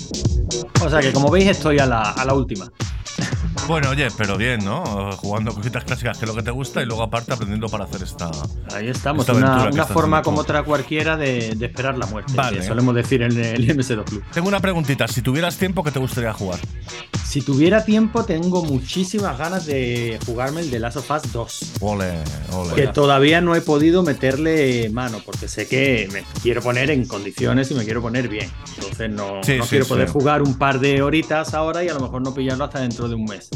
O 0.81 0.89
sea 0.89 1.01
que 1.01 1.13
como 1.13 1.31
veis 1.31 1.49
estoy 1.49 1.79
a 1.79 1.87
la, 1.87 2.13
a 2.13 2.25
la 2.25 2.33
última. 2.33 2.71
Bueno, 3.67 3.91
oye, 3.91 4.09
pero 4.17 4.39
bien, 4.39 4.65
¿no? 4.65 5.13
Jugando 5.13 5.53
cositas 5.53 5.85
clásicas 5.85 6.17
que 6.17 6.25
es 6.25 6.29
lo 6.29 6.35
que 6.35 6.43
te 6.43 6.51
gusta 6.51 6.81
y 6.81 6.87
luego 6.87 7.03
aparte 7.03 7.35
aprendiendo 7.35 7.69
para 7.69 7.85
hacer 7.85 8.03
esta. 8.03 8.31
Ahí 8.73 8.89
estamos, 8.89 9.29
Esta 9.29 9.35
una, 9.35 9.69
una 9.69 9.85
forma 9.85 10.23
como 10.23 10.41
otra 10.41 10.63
cualquiera 10.63 11.19
de, 11.19 11.55
de 11.55 11.67
esperar 11.67 11.99
la 11.99 12.07
muerte. 12.07 12.33
Vale. 12.35 12.61
que 12.61 12.63
solemos 12.63 12.95
decir 12.95 13.21
en 13.21 13.37
el 13.37 13.69
MS2 13.77 14.05
Club. 14.05 14.25
Tengo 14.33 14.49
una 14.49 14.61
preguntita. 14.61 15.07
Si 15.07 15.21
tuvieras 15.21 15.58
tiempo, 15.59 15.83
¿qué 15.83 15.91
te 15.91 15.99
gustaría 15.99 16.33
jugar? 16.33 16.59
Si 17.27 17.43
tuviera 17.43 17.85
tiempo, 17.85 18.25
tengo 18.25 18.65
muchísimas 18.65 19.37
ganas 19.37 19.67
de 19.67 20.19
jugarme 20.25 20.63
el 20.63 20.71
de 20.71 20.79
Last 20.79 20.97
of 20.97 21.11
Us 21.11 21.31
2. 21.31 21.73
Ole, 21.81 22.15
ole. 22.55 22.75
Que 22.75 22.87
todavía 22.87 23.43
no 23.43 23.55
he 23.55 23.61
podido 23.61 24.03
meterle 24.03 24.89
mano, 24.89 25.21
porque 25.27 25.47
sé 25.47 25.69
que 25.69 26.09
me 26.11 26.25
quiero 26.43 26.63
poner 26.63 26.91
en 26.91 27.07
condiciones 27.07 27.71
y 27.71 27.75
me 27.75 27.85
quiero 27.85 28.01
poner 28.01 28.29
bien. 28.29 28.51
Entonces 28.77 29.11
no, 29.11 29.43
Sí, 29.43 29.59
no 29.59 29.65
sí, 29.65 29.69
quiero 29.71 29.85
sí. 29.85 29.89
poder 29.91 30.09
jugar 30.09 30.41
un 30.41 30.55
par 30.57 30.81
de 30.81 31.03
horitas 31.03 31.53
ahora 31.53 31.85
y 31.85 31.89
a 31.89 31.95
lo 31.95 32.01
mejor 32.01 32.23
no 32.23 32.33
pillarlo 32.33 32.65
hasta 32.65 32.81
dentro 32.81 33.07
de 33.09 33.17
un 33.17 33.25
mes. 33.27 33.51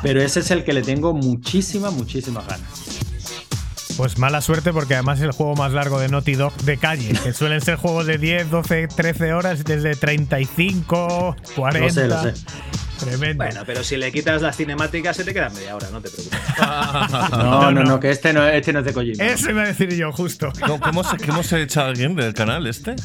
Pero 0.00 0.22
ese 0.22 0.38
es 0.40 0.50
el 0.52 0.62
que 0.62 0.72
le 0.72 0.82
tengo 0.82 1.12
muchísimas, 1.12 1.92
muchísimas 1.92 2.46
ganas. 2.46 2.68
Pues 3.98 4.16
mala 4.16 4.40
suerte 4.40 4.72
porque 4.72 4.94
además 4.94 5.18
es 5.18 5.24
el 5.24 5.32
juego 5.32 5.56
más 5.56 5.72
largo 5.72 5.98
de 5.98 6.08
Naughty 6.08 6.34
Dog 6.34 6.54
de 6.58 6.76
calle, 6.76 7.18
que 7.20 7.32
suelen 7.32 7.60
ser 7.60 7.74
juegos 7.74 8.06
de 8.06 8.16
10, 8.16 8.48
12, 8.48 8.86
13 8.86 9.32
horas, 9.32 9.64
desde 9.64 9.96
35, 9.96 11.34
40. 11.56 11.80
Lo 11.80 11.90
sé, 11.90 12.06
lo 12.06 12.22
sé. 12.22 12.32
Tremendo. 13.00 13.42
Bueno, 13.44 13.62
pero 13.66 13.82
si 13.82 13.96
le 13.96 14.12
quitas 14.12 14.40
las 14.40 14.56
cinemáticas 14.56 15.16
se 15.16 15.24
te 15.24 15.34
queda 15.34 15.50
media 15.50 15.74
hora, 15.74 15.88
no 15.90 16.00
te 16.00 16.10
preocupes. 16.10 16.38
No, 17.32 17.72
no, 17.72 17.72
no, 17.72 17.82
no. 17.82 17.98
que 17.98 18.10
este 18.10 18.32
no, 18.32 18.46
este 18.46 18.72
no 18.72 18.78
es 18.78 18.84
de 18.84 18.92
Kojima. 18.92 19.24
Eso 19.24 19.50
iba 19.50 19.62
a 19.62 19.66
decir 19.66 19.92
yo, 19.92 20.12
justo. 20.12 20.52
¿Cómo, 20.60 20.78
cómo 20.78 21.02
se, 21.02 21.16
cómo 21.26 21.42
se 21.42 21.62
echa 21.62 21.86
alguien 21.86 22.14
del 22.14 22.34
canal 22.34 22.68
este? 22.68 22.94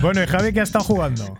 Bueno, 0.00 0.22
y 0.22 0.26
Javi, 0.26 0.52
¿qué 0.52 0.60
ha 0.60 0.64
estado 0.64 0.84
jugando? 0.84 1.36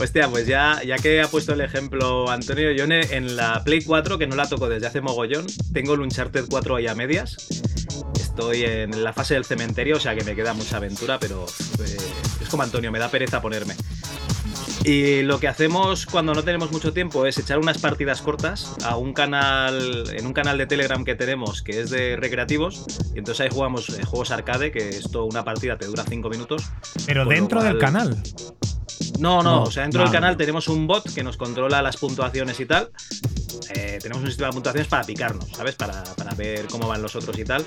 Hostia, 0.00 0.28
pues 0.28 0.46
ya, 0.46 0.82
ya 0.84 0.96
que 0.96 1.20
ha 1.20 1.28
puesto 1.28 1.52
el 1.52 1.60
ejemplo 1.60 2.30
Antonio, 2.30 2.72
yo 2.72 2.84
en, 2.84 3.36
la 3.36 3.62
Play 3.64 3.82
4, 3.82 4.18
que 4.18 4.26
no 4.26 4.36
la 4.36 4.48
toco 4.48 4.68
desde 4.68 4.86
hace 4.86 5.00
mogollón, 5.00 5.46
tengo 5.72 5.94
el 5.94 6.00
Uncharted 6.00 6.46
4 6.48 6.76
ahí 6.76 6.86
a 6.86 6.94
medias. 6.94 7.36
Estoy 8.14 8.62
en 8.64 9.04
la 9.04 9.12
fase 9.12 9.34
del 9.34 9.44
cementerio, 9.44 9.96
o 9.96 10.00
sea 10.00 10.14
que 10.16 10.24
me 10.24 10.34
queda 10.34 10.54
mucha 10.54 10.78
aventura, 10.78 11.18
pero 11.18 11.44
eh, 11.84 11.96
es 12.40 12.48
como 12.48 12.62
Antonio, 12.62 12.90
me 12.90 12.98
da 12.98 13.08
pereza 13.10 13.40
ponerme. 13.42 13.74
Y 14.84 15.22
lo 15.22 15.38
que 15.38 15.46
hacemos 15.46 16.06
cuando 16.06 16.34
no 16.34 16.42
tenemos 16.42 16.72
mucho 16.72 16.92
tiempo 16.92 17.24
es 17.26 17.38
echar 17.38 17.58
unas 17.58 17.78
partidas 17.78 18.20
cortas 18.20 18.74
a 18.84 18.96
un 18.96 19.12
canal, 19.12 20.04
en 20.12 20.26
un 20.26 20.32
canal 20.32 20.58
de 20.58 20.66
Telegram 20.66 21.04
que 21.04 21.14
tenemos 21.14 21.62
que 21.62 21.80
es 21.80 21.90
de 21.90 22.16
recreativos. 22.16 22.84
Y 23.14 23.18
entonces 23.18 23.42
ahí 23.42 23.48
jugamos 23.52 23.90
eh, 23.90 24.04
juegos 24.04 24.32
arcade, 24.32 24.72
que 24.72 24.88
esto 24.88 25.24
una 25.24 25.44
partida 25.44 25.78
te 25.78 25.86
dura 25.86 26.04
5 26.08 26.28
minutos. 26.30 26.64
Pero 27.06 27.24
dentro 27.26 27.62
del 27.62 27.78
cual- 27.78 27.92
canal. 27.92 28.22
No, 29.18 29.42
no, 29.42 29.56
No, 29.56 29.62
o 29.64 29.70
sea, 29.70 29.82
dentro 29.82 30.00
no, 30.00 30.04
del 30.04 30.12
canal 30.12 30.36
tenemos 30.36 30.68
un 30.68 30.86
bot 30.86 31.12
que 31.12 31.22
nos 31.22 31.36
controla 31.36 31.82
las 31.82 31.96
puntuaciones 31.96 32.58
y 32.60 32.66
tal. 32.66 32.90
Eh, 33.74 33.98
tenemos 34.00 34.22
un 34.22 34.28
sistema 34.28 34.48
de 34.48 34.54
puntuaciones 34.54 34.88
para 34.88 35.04
picarnos, 35.04 35.48
¿sabes? 35.56 35.74
Para, 35.76 36.02
para 36.02 36.34
ver 36.34 36.66
cómo 36.66 36.88
van 36.88 37.02
los 37.02 37.14
otros 37.16 37.38
y 37.38 37.44
tal. 37.44 37.64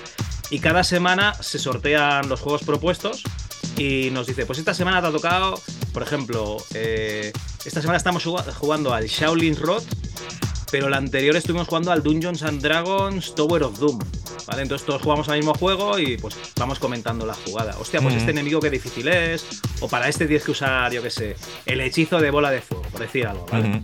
Y 0.50 0.58
cada 0.58 0.84
semana 0.84 1.34
se 1.34 1.58
sortean 1.58 2.28
los 2.28 2.40
juegos 2.40 2.62
propuestos 2.62 3.22
y 3.76 4.10
nos 4.10 4.26
dice, 4.26 4.46
pues 4.46 4.58
esta 4.58 4.74
semana 4.74 5.00
te 5.00 5.08
ha 5.08 5.12
tocado, 5.12 5.60
por 5.92 6.02
ejemplo, 6.02 6.56
eh, 6.74 7.32
esta 7.64 7.80
semana 7.80 7.96
estamos 7.98 8.24
jugando 8.24 8.94
al 8.94 9.06
Shaolin 9.06 9.56
Road, 9.56 9.82
pero 10.70 10.88
la 10.88 10.96
anterior 10.96 11.36
estuvimos 11.36 11.68
jugando 11.68 11.92
al 11.92 12.02
Dungeons 12.02 12.42
and 12.42 12.60
Dragons 12.60 13.34
Tower 13.34 13.62
of 13.64 13.78
Doom. 13.78 13.98
¿Vale? 14.46 14.62
Entonces 14.62 14.86
todos 14.86 15.02
jugamos 15.02 15.28
al 15.28 15.38
mismo 15.38 15.54
juego 15.54 15.98
y 15.98 16.18
pues 16.18 16.36
vamos 16.56 16.78
comentando 16.78 17.26
la 17.26 17.34
jugada. 17.34 17.76
Hostia, 17.80 18.00
pues 18.00 18.14
Mm. 18.14 18.18
este 18.18 18.30
enemigo 18.30 18.60
qué 18.60 18.70
difícil 18.70 19.08
es. 19.08 19.44
O 19.80 19.88
para 19.88 20.08
este 20.08 20.26
tienes 20.26 20.44
que 20.44 20.52
usar, 20.52 20.92
yo 20.92 21.02
qué 21.02 21.10
sé, 21.10 21.36
el 21.64 21.80
hechizo 21.80 22.20
de 22.20 22.30
bola 22.30 22.50
de 22.50 22.60
fuego, 22.60 22.84
por 22.92 23.00
decir 23.00 23.26
algo, 23.26 23.46
¿vale? 23.50 23.82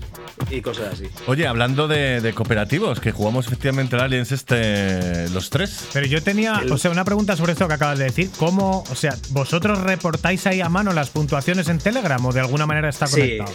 Y 0.50 0.60
cosas 0.60 0.94
así. 0.94 1.08
Oye, 1.26 1.46
hablando 1.48 1.88
de, 1.88 2.20
de 2.20 2.32
cooperativos, 2.32 3.00
que 3.00 3.10
jugamos 3.12 3.46
efectivamente 3.46 3.96
el 3.96 4.02
Aliens 4.02 4.30
este, 4.32 5.28
los 5.30 5.50
tres. 5.50 5.88
Pero 5.92 6.06
yo 6.06 6.22
tenía, 6.22 6.60
El- 6.62 6.70
o 6.72 6.78
sea, 6.78 6.90
una 6.90 7.04
pregunta 7.04 7.36
sobre 7.36 7.52
esto 7.52 7.66
que 7.66 7.74
acabas 7.74 7.98
de 7.98 8.04
decir. 8.04 8.30
¿Cómo, 8.38 8.84
o 8.88 8.94
sea, 8.94 9.16
vosotros 9.30 9.80
reportáis 9.80 10.46
ahí 10.46 10.60
a 10.60 10.68
mano 10.68 10.92
las 10.92 11.10
puntuaciones 11.10 11.68
en 11.68 11.78
Telegram 11.78 12.24
o 12.24 12.32
de 12.32 12.40
alguna 12.40 12.66
manera 12.66 12.88
está 12.88 13.06
Sí. 13.06 13.20
conectado? 13.38 13.52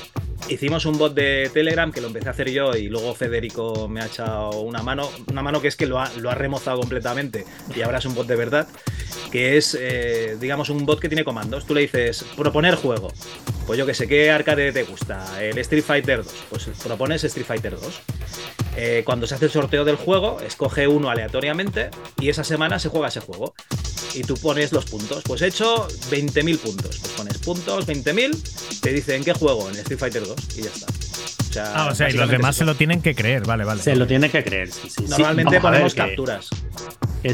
hicimos 0.49 0.85
un 0.85 0.97
bot 0.97 1.13
de 1.13 1.49
Telegram 1.53 1.91
que 1.91 1.99
lo 1.99 2.07
empecé 2.07 2.29
a 2.29 2.31
hacer 2.31 2.49
yo 2.51 2.71
y 2.73 2.87
luego 2.87 3.13
Federico 3.17 3.87
me 3.87 4.01
ha 4.01 4.05
echado 4.05 4.61
una 4.61 4.81
mano, 4.83 5.09
una 5.29 5.41
mano 5.41 5.61
que 5.61 5.67
es 5.67 5.75
que 5.75 5.85
lo 5.85 5.99
ha, 5.99 6.35
remozado 6.35 6.79
completamente 6.79 7.45
y 7.75 7.81
ahora 7.81 7.97
es 7.97 8.05
un 8.05 8.15
bot 8.15 8.27
de 8.27 8.35
verdad, 8.35 8.67
que 9.31 9.57
es, 9.57 9.77
eh, 9.79 10.37
digamos, 10.39 10.69
un 10.69 10.85
bot 10.85 10.99
que 10.99 11.09
tiene 11.09 11.23
comandos. 11.23 11.65
Tú 11.65 11.73
le 11.73 11.81
dices, 11.81 12.23
proponer 12.35 12.75
juego. 12.75 13.11
Pues 13.65 13.77
yo 13.77 13.85
que 13.85 13.93
sé, 13.93 14.07
¿qué 14.07 14.31
arcade 14.31 14.71
te 14.71 14.83
gusta? 14.83 15.43
El 15.43 15.57
Street 15.57 15.83
Fighter 15.83 16.23
2. 16.23 16.33
Pues 16.49 16.69
propones 16.83 17.23
Street 17.23 17.45
Fighter 17.45 17.77
2. 17.77 18.01
Eh, 18.77 19.01
cuando 19.03 19.25
se 19.25 19.35
hace 19.35 19.45
el 19.45 19.51
sorteo 19.51 19.83
del 19.83 19.95
juego, 19.95 20.39
escoge 20.39 20.87
uno 20.87 21.09
aleatoriamente 21.09 21.89
y 22.19 22.29
esa 22.29 22.43
semana 22.43 22.77
se 22.77 22.89
juega 22.89 23.07
ese 23.07 23.19
juego. 23.19 23.55
Y 24.13 24.23
tú 24.23 24.35
pones 24.35 24.71
los 24.71 24.85
puntos. 24.85 25.23
Pues 25.23 25.41
he 25.41 25.47
hecho 25.47 25.87
20.000 26.11 26.59
puntos. 26.59 26.97
Pues 26.99 27.11
pones 27.13 27.37
puntos, 27.39 27.87
20.000, 27.87 28.79
te 28.81 28.93
dice 28.93 29.15
en 29.15 29.23
qué 29.23 29.33
juego, 29.33 29.67
en 29.69 29.75
Street 29.77 29.99
Fighter 29.99 30.25
2 30.25 30.35
y 30.57 30.61
ya 30.61 30.69
está. 30.69 30.87
O 31.63 31.65
sea, 31.65 31.73
Ah, 31.75 31.87
o 31.91 31.95
sea, 31.95 32.09
y 32.09 32.13
los 32.13 32.29
demás 32.29 32.55
se 32.55 32.65
lo 32.65 32.75
tienen 32.75 33.01
que 33.01 33.15
creer, 33.15 33.45
vale, 33.45 33.63
vale. 33.63 33.81
Se 33.81 33.95
lo 33.95 34.05
tiene 34.07 34.29
que 34.29 34.43
creer. 34.43 34.71
sí, 34.71 34.89
sí, 34.89 35.03
sí. 35.03 35.05
Normalmente 35.09 35.51
ver 35.51 35.61
ponemos 35.61 35.95
capturas. 35.95 36.49
que 36.49 36.55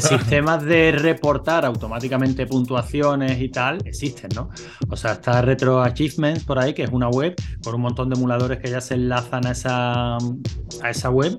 sistemas 0.00 0.64
de 0.64 0.92
reportar 0.92 1.64
automáticamente 1.64 2.46
puntuaciones 2.46 3.40
y 3.40 3.48
tal 3.48 3.78
existen, 3.84 4.30
¿no? 4.34 4.50
O 4.88 4.96
sea, 4.96 5.12
está 5.12 5.42
Retro 5.42 5.82
Achievements 5.82 6.44
por 6.44 6.58
ahí, 6.58 6.74
que 6.74 6.84
es 6.84 6.90
una 6.90 7.08
web 7.08 7.34
con 7.62 7.74
un 7.74 7.80
montón 7.82 8.08
de 8.08 8.16
emuladores 8.16 8.58
que 8.58 8.70
ya 8.70 8.80
se 8.80 8.94
enlazan 8.94 9.46
a 9.46 9.52
esa, 9.52 10.16
a 10.16 10.90
esa 10.90 11.10
web, 11.10 11.38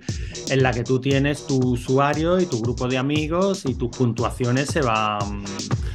en 0.49 0.63
la 0.63 0.71
que 0.71 0.83
tú 0.83 0.99
tienes 0.99 1.47
tu 1.47 1.57
usuario 1.57 2.39
y 2.39 2.45
tu 2.45 2.61
grupo 2.61 2.87
de 2.87 2.97
amigos 2.97 3.65
y 3.65 3.75
tus 3.75 3.89
puntuaciones 3.95 4.67
se 4.67 4.81
van. 4.81 5.43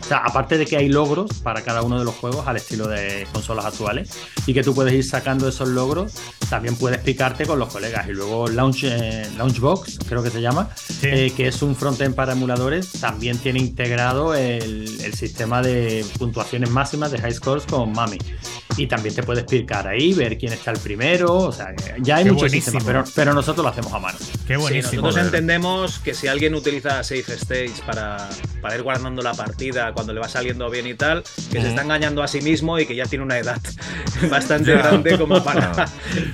O 0.00 0.04
sea, 0.04 0.18
aparte 0.18 0.58
de 0.58 0.66
que 0.66 0.76
hay 0.76 0.88
logros 0.88 1.40
para 1.42 1.62
cada 1.62 1.82
uno 1.82 1.98
de 1.98 2.04
los 2.04 2.14
juegos 2.14 2.46
al 2.48 2.56
estilo 2.56 2.88
de 2.88 3.26
consolas 3.32 3.64
actuales 3.64 4.10
y 4.46 4.54
que 4.54 4.62
tú 4.62 4.74
puedes 4.74 4.92
ir 4.92 5.04
sacando 5.04 5.48
esos 5.48 5.68
logros, 5.68 6.14
también 6.48 6.74
puedes 6.76 6.98
picarte 6.98 7.46
con 7.46 7.58
los 7.58 7.72
colegas. 7.72 8.08
Y 8.08 8.12
luego 8.12 8.48
Launch, 8.48 8.84
eh, 8.84 9.26
Launchbox, 9.36 10.00
creo 10.08 10.22
que 10.22 10.30
se 10.30 10.40
llama, 10.40 10.68
eh, 11.02 11.32
que 11.36 11.48
es 11.48 11.62
un 11.62 11.76
frontend 11.76 12.14
para 12.14 12.32
emuladores, 12.32 12.49
también 13.00 13.38
tiene 13.38 13.60
integrado 13.60 14.34
el, 14.34 15.00
el 15.02 15.14
sistema 15.14 15.62
de 15.62 16.04
puntuaciones 16.18 16.70
máximas 16.70 17.10
de 17.10 17.18
high 17.18 17.32
scores 17.32 17.64
con 17.66 17.92
Mami. 17.92 18.18
Y 18.76 18.86
también 18.86 19.14
te 19.14 19.22
puedes 19.22 19.44
picar 19.44 19.86
ahí, 19.88 20.14
ver 20.14 20.38
quién 20.38 20.52
está 20.52 20.70
el 20.70 20.78
primero. 20.78 21.34
O 21.34 21.52
sea, 21.52 21.74
que 21.74 21.94
ya 22.00 22.16
hay 22.16 22.24
Qué 22.24 22.30
muchos 22.32 22.48
buenísimo. 22.50 22.78
sistemas, 22.80 22.84
pero, 23.10 23.14
pero 23.14 23.34
nosotros 23.34 23.64
lo 23.64 23.70
hacemos 23.70 23.92
a 23.92 23.98
mano. 23.98 24.18
Qué 24.46 24.54
Sí, 24.54 24.60
buenísimo. 24.60 25.02
nosotros 25.02 25.26
entendemos 25.26 25.98
que 25.98 26.14
si 26.14 26.28
alguien 26.28 26.54
utiliza 26.54 27.02
Safe 27.02 27.34
Stage 27.34 27.72
para, 27.84 28.28
para 28.62 28.76
ir 28.76 28.82
guardando 28.82 29.22
la 29.22 29.34
partida 29.34 29.92
cuando 29.92 30.12
le 30.14 30.20
va 30.20 30.28
saliendo 30.28 30.70
bien 30.70 30.86
y 30.86 30.94
tal, 30.94 31.22
que 31.50 31.60
se 31.60 31.68
está 31.68 31.82
engañando 31.82 32.22
a 32.22 32.28
sí 32.28 32.40
mismo 32.40 32.78
y 32.78 32.86
que 32.86 32.94
ya 32.94 33.04
tiene 33.06 33.24
una 33.24 33.38
edad 33.38 33.60
bastante 34.30 34.72
grande 34.72 35.18
como 35.18 35.42
para, 35.42 35.72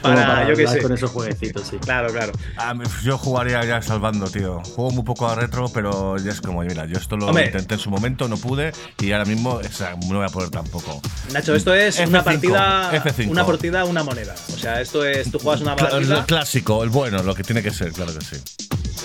Como 0.03 0.15
para, 0.15 0.49
yo 0.55 0.69
sé. 0.69 0.83
con 0.83 0.93
esos 0.93 1.11
jueguecitos, 1.11 1.67
sí. 1.69 1.79
Claro, 1.79 2.13
claro. 2.13 2.33
Ah, 2.59 2.75
yo 3.03 3.19
jugaría 3.19 3.65
ya 3.65 3.83
salvando, 3.83 4.27
tío. 4.29 4.63
Juego 4.75 4.91
muy 4.91 5.05
poco 5.05 5.27
a 5.29 5.35
retro, 5.35 5.69
pero 5.73 5.96
ya 6.23 6.33
es 6.33 6.41
como, 6.41 6.63
mira, 6.63 6.87
yo 6.87 6.99
esto 6.99 7.17
lo 7.17 7.27
Hombre. 7.27 7.47
intenté 7.47 7.75
en 7.75 7.81
su 7.81 7.91
momento, 7.91 8.29
no 8.29 8.37
pude, 8.37 8.73
y 9.01 9.13
ahora 9.13 9.25
mismo 9.25 9.55
o 9.55 9.63
sea, 9.73 9.97
no 10.09 10.17
voy 10.17 10.27
a 10.27 10.29
poder 10.29 10.51
tampoco. 10.51 11.01
Nacho, 11.33 11.55
esto 11.55 11.75
es 11.75 11.99
una 12.01 12.21
F5, 12.21 12.25
partida, 12.25 13.05
F5. 13.05 13.29
una 13.29 13.47
partida, 13.47 13.85
una 13.85 14.03
moneda. 14.03 14.35
O 14.55 14.59
sea, 14.59 14.81
esto 14.81 15.05
es, 15.05 15.31
tú 15.31 15.39
juegas 15.39 15.61
una 15.61 15.77
partida 15.77 16.19
el 16.19 16.27
clásico, 16.27 16.83
el 16.83 16.91
bueno, 16.91 17.23
lo 17.23 17.35
que 17.35 17.43
tiene 17.43 17.63
que 17.63 17.71
ser, 17.71 17.93
claro 17.93 18.13
que 18.15 18.25
sí. 18.25 18.37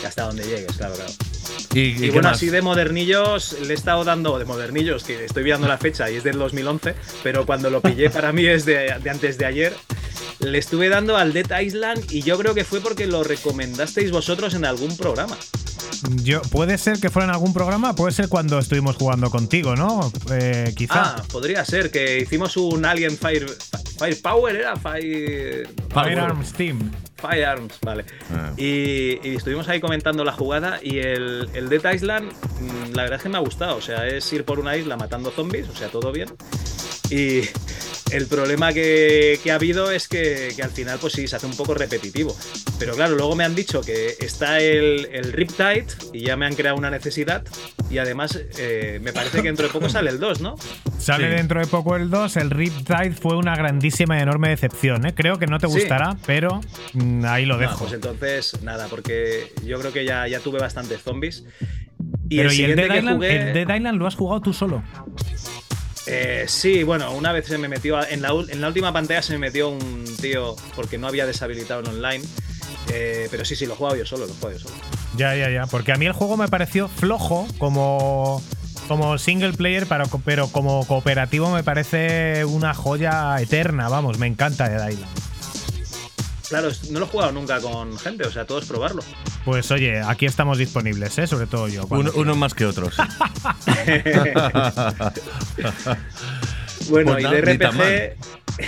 y 0.02 0.06
hasta 0.06 0.24
donde 0.24 0.44
llegues, 0.44 0.76
claro, 0.78 0.96
claro. 0.96 1.12
Y, 1.74 2.10
bueno, 2.10 2.30
más? 2.30 2.38
así 2.38 2.50
de 2.50 2.62
modernillos, 2.62 3.56
le 3.62 3.74
he 3.74 3.78
estado 3.78 4.04
dando 4.04 4.38
de 4.38 4.46
modernillos, 4.46 5.04
que 5.04 5.24
estoy 5.24 5.44
viendo 5.44 5.68
la 5.68 5.78
fecha 5.78 6.10
y 6.10 6.18
es 6.18 6.24
del 6.24 6.38
2011, 6.38 6.96
pero 7.24 7.46
cuando 7.46 7.70
lo 7.70 7.82
pillé 7.82 8.10
para 8.10 8.34
mí 8.34 8.46
es 8.46 8.66
de, 8.66 8.94
de 9.02 9.10
antes 9.10 9.38
de 9.38 9.46
ayer. 9.46 9.74
Le 10.40 10.58
estuve 10.58 10.90
dando 10.90 11.18
al 11.18 11.34
Dead 11.34 11.60
Island 11.60 12.04
y 12.10 12.24
yo 12.24 12.38
creo 12.38 12.56
que 12.56 12.64
fue 12.66 12.82
porque 12.82 13.06
lo 13.06 13.24
recomendasteis 13.24 14.12
vosotros 14.12 14.56
en 14.56 14.66
algún 14.66 14.98
programa. 14.98 15.38
Yo, 16.24 16.42
puede 16.44 16.78
ser 16.78 17.00
que 17.00 17.10
fuera 17.10 17.26
en 17.26 17.32
algún 17.32 17.54
programa, 17.54 17.96
puede 17.96 18.12
ser 18.12 18.30
cuando 18.30 18.60
estuvimos 18.60 18.96
jugando 18.96 19.30
contigo, 19.30 19.76
¿no? 19.76 20.12
Eh, 20.32 20.74
quizá. 20.76 21.16
Ah, 21.18 21.24
podría 21.32 21.64
ser 21.66 21.92
que 21.92 22.20
hicimos 22.20 22.58
un 22.58 22.86
Alien 22.86 23.18
Fire 23.18 23.48
Firepower, 23.98 24.56
era 24.56 24.76
Fire 24.76 25.70
Firearms 25.90 26.54
Team. 26.54 26.92
Firearms, 27.18 27.78
vale. 27.82 28.06
Ah. 28.34 28.52
Y, 28.58 29.20
y 29.24 29.36
estuvimos 29.36 29.70
ahí 29.70 29.80
comentando 29.80 30.24
la 30.24 30.34
jugada 30.34 30.80
y 30.82 30.98
el, 30.98 31.50
el 31.54 31.70
Dead 31.70 31.94
Island, 31.94 32.32
mm, 32.32 32.96
la 32.96 33.04
verdad 33.04 33.18
es 33.18 33.24
que 33.24 33.30
me 33.30 33.38
ha 33.38 33.42
gustado. 33.42 33.78
O 33.78 33.82
sea, 33.82 34.08
es 34.08 34.32
ir 34.34 34.44
por 34.44 34.60
una 34.60 34.76
isla 34.76 34.98
matando 34.98 35.30
zombies, 35.32 35.70
o 35.70 35.76
sea, 35.76 35.90
todo 35.90 36.12
bien. 36.12 36.30
Y 37.16 37.42
el 38.16 38.28
problema 38.28 38.72
que, 38.74 39.40
que 39.44 39.52
ha 39.52 39.56
habido 39.56 39.92
es 39.92 40.08
que, 40.08 40.54
que 40.56 40.64
al 40.64 40.70
final, 40.72 40.98
pues 41.00 41.14
sí, 41.14 41.28
se 41.28 41.36
hace 41.36 41.46
un 41.46 41.56
poco 41.58 41.74
repetitivo. 41.74 42.36
Pero 42.80 42.94
claro, 42.96 43.16
luego 43.16 43.36
me 43.36 43.44
han 43.44 43.54
dicho 43.56 43.82
que 43.82 44.16
está 44.20 44.60
el, 44.60 45.08
el 45.12 45.32
Riptide 45.34 45.86
y 46.14 46.22
ya 46.26 46.36
me 46.38 46.46
han 46.46 46.56
creado 46.56 46.78
una 46.78 46.90
necesidad. 46.90 47.44
Y 47.90 47.98
además, 47.98 48.40
eh, 48.58 49.00
me 49.04 49.12
parece 49.14 49.38
que 49.38 49.44
dentro 49.50 49.68
de 49.68 49.74
poco 49.74 49.90
sale 49.90 50.10
el 50.10 50.20
2, 50.20 50.40
¿no? 50.42 50.56
Sale 51.00 51.30
Sí. 51.30 51.36
dentro 51.36 51.60
de 51.60 51.68
poco 51.68 51.96
el 51.98 52.10
2. 52.10 52.38
El 52.38 52.50
Riptide 52.50 53.12
fue 53.12 53.36
una 53.36 53.56
grandísima 53.56 54.18
y 54.18 54.22
enorme 54.22 54.50
decepción. 54.50 55.06
¿eh? 55.06 55.14
Creo 55.14 55.38
que 55.38 55.48
no 55.48 55.58
te 55.60 55.68
Sí. 55.68 55.74
gustará, 55.74 56.16
pero 56.26 56.62
mm, 56.94 57.26
ahí 57.26 57.46
lo 57.46 57.56
No, 57.56 57.60
dejo. 57.62 57.80
pues 57.80 57.94
entonces, 57.94 58.62
nada, 58.62 58.88
porque 58.90 59.52
yo 59.66 59.80
creo 59.80 59.92
que 59.94 60.06
ya, 60.06 60.28
ya 60.28 60.40
tuve 60.40 60.60
bastantes 60.60 61.02
zombies. 61.02 61.44
Y 62.30 62.38
pero 62.38 62.50
el 62.50 62.60
y 62.60 62.64
el 62.64 62.76
Dead, 62.78 62.88
que 62.90 62.98
Island, 63.00 63.16
jugué. 63.18 63.36
el 63.50 63.54
Dead 63.54 63.76
Island 63.76 63.98
lo 64.00 64.08
has 64.08 64.16
jugado 64.16 64.42
tú 64.42 64.54
solo. 64.54 64.82
Eh, 66.07 66.45
sí, 66.48 66.84
bueno, 66.84 67.11
una 67.14 67.32
vez 67.32 67.48
se 67.48 67.57
me 67.57 67.68
metió. 67.68 68.06
En 68.07 68.22
la, 68.22 68.34
última 68.34 68.91
pantalla 68.91 69.22
se 69.22 69.34
me 69.34 69.40
metió 69.40 69.69
un 69.69 70.06
tío 70.19 70.56
porque 70.76 70.98
no 70.98 71.07
había 71.07 71.26
deshabilitado 71.26 71.90
online. 71.90 72.23
Eh, 72.91 73.28
pero 73.30 73.45
sí, 73.45 73.56
sí, 73.56 73.65
lo 73.65 73.73
he 73.73 73.78
jugado 73.78 73.95
yo 73.95 74.06
solo, 74.06 74.26
lo 74.26 74.32
he 74.32 74.36
jugado 74.36 74.57
yo 74.57 74.60
solo. 74.60 74.76
Ya, 75.15 75.36
ya, 75.36 75.49
ya. 75.49 75.68
Porque 75.68 75.91
a 75.91 75.95
mí 75.95 76.06
el 76.06 76.14
juego 76.14 76.38
me 76.38 76.48
pareció 76.48 76.88
flojo 76.88 77.48
como, 77.57 78.41
como 78.88 79.18
single 79.18 79.53
player, 79.53 79.88
pero, 80.26 80.48
como 80.48 80.86
cooperativo 80.86 81.52
me 81.52 81.64
parece 81.64 82.45
una 82.45 82.73
joya 82.73 83.40
eterna. 83.40 83.90
Vamos, 83.90 84.18
me 84.18 84.28
encanta 84.28 84.69
Dead 84.69 84.90
Island. 84.90 85.31
Claro, 86.52 86.69
no 86.90 86.99
lo 86.99 87.06
he 87.06 87.07
jugado 87.07 87.32
nunca 87.32 87.61
con 87.61 87.98
gente, 87.98 88.26
o 88.28 88.32
sea, 88.32 88.45
todo 88.45 88.60
es 88.60 88.65
probarlo. 88.65 89.02
Pues 89.45 89.72
oye, 89.72 90.02
aquí 90.02 90.26
estamos 90.26 90.57
disponibles, 90.57 91.18
¿eh? 91.18 91.26
sobre 91.26 91.48
todo 91.48 91.69
yo. 91.69 91.88
Uno, 91.90 92.11
uno 92.14 92.36
más 92.36 92.53
que 92.53 92.65
otros. 92.65 92.98
Bueno, 96.90 97.14
Pues 97.14 97.23
y 97.23 97.28
de 97.30 97.41
RPG. 97.41 98.18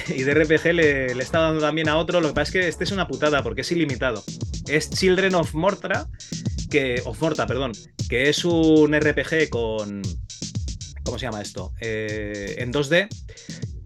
Y 0.15 0.23
de 0.23 0.33
RPG 0.33 0.65
le, 0.67 1.13
le 1.13 1.19
he 1.19 1.23
estado 1.25 1.47
dando 1.47 1.59
también 1.59 1.89
a 1.89 1.97
otro. 1.97 2.21
Lo 2.21 2.29
que 2.29 2.33
pasa 2.35 2.43
es 2.43 2.51
que 2.51 2.67
este 2.69 2.85
es 2.85 2.91
una 2.91 3.05
putada 3.05 3.43
porque 3.43 3.61
es 3.61 3.71
ilimitado. 3.73 4.23
Es 4.67 4.89
Children 4.89 5.35
of 5.35 5.53
Morta, 5.53 6.07
que. 6.71 7.01
Of 7.03 7.19
Morta, 7.19 7.45
perdón. 7.45 7.73
Que 8.07 8.29
es 8.29 8.45
un 8.45 8.97
RPG 8.97 9.49
con. 9.49 10.01
¿Cómo 11.03 11.19
se 11.19 11.25
llama 11.25 11.41
esto? 11.41 11.73
Eh, 11.81 12.55
en 12.59 12.71
2D. 12.71 13.09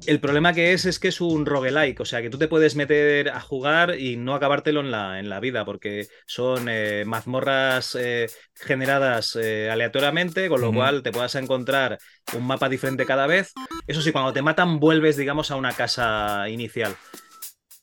El 0.08 0.22
problema 0.22 0.54
que 0.54 0.72
es 0.72 0.86
es 0.86 1.00
que 1.00 1.10
es 1.10 1.20
un 1.20 1.46
roguelike, 1.46 2.00
o 2.00 2.06
sea 2.06 2.22
que 2.22 2.30
tú 2.30 2.38
te 2.38 2.48
puedes 2.48 2.78
meter 2.78 3.28
a 3.28 3.42
jugar 3.42 4.00
y 4.00 4.16
no 4.16 4.36
acabártelo 4.36 4.80
en 4.80 4.90
la, 4.90 5.20
en 5.20 5.28
la 5.28 5.42
vida, 5.42 5.66
porque 5.66 6.08
son 6.26 6.68
eh, 6.70 7.04
mazmorras 7.06 7.94
eh, 8.00 8.28
generadas 8.56 9.36
eh, 9.36 9.70
aleatoriamente, 9.70 10.48
con 10.48 10.62
lo 10.62 10.72
cual 10.72 11.04
te 11.04 11.12
puedas 11.12 11.36
encontrar 11.36 11.98
un 12.34 12.48
mapa 12.48 12.70
diferente 12.70 13.06
cada 13.06 13.28
vez. 13.28 13.52
Eso 13.86 14.02
sí, 14.02 14.14
cuando 14.14 14.32
te 14.32 14.42
matan 14.42 14.80
vuelves, 14.80 15.18
digamos, 15.18 15.52
a 15.52 15.58
una 15.58 15.74
casa 15.74 16.48
inicial. 16.48 16.96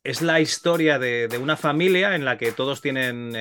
Es 0.02 0.22
la 0.22 0.40
historia 0.40 0.98
de, 0.98 1.28
de 1.28 1.36
una 1.36 1.58
familia 1.58 2.14
en 2.14 2.24
la 2.24 2.38
que 2.38 2.52
todos 2.52 2.80
tienen, 2.80 3.36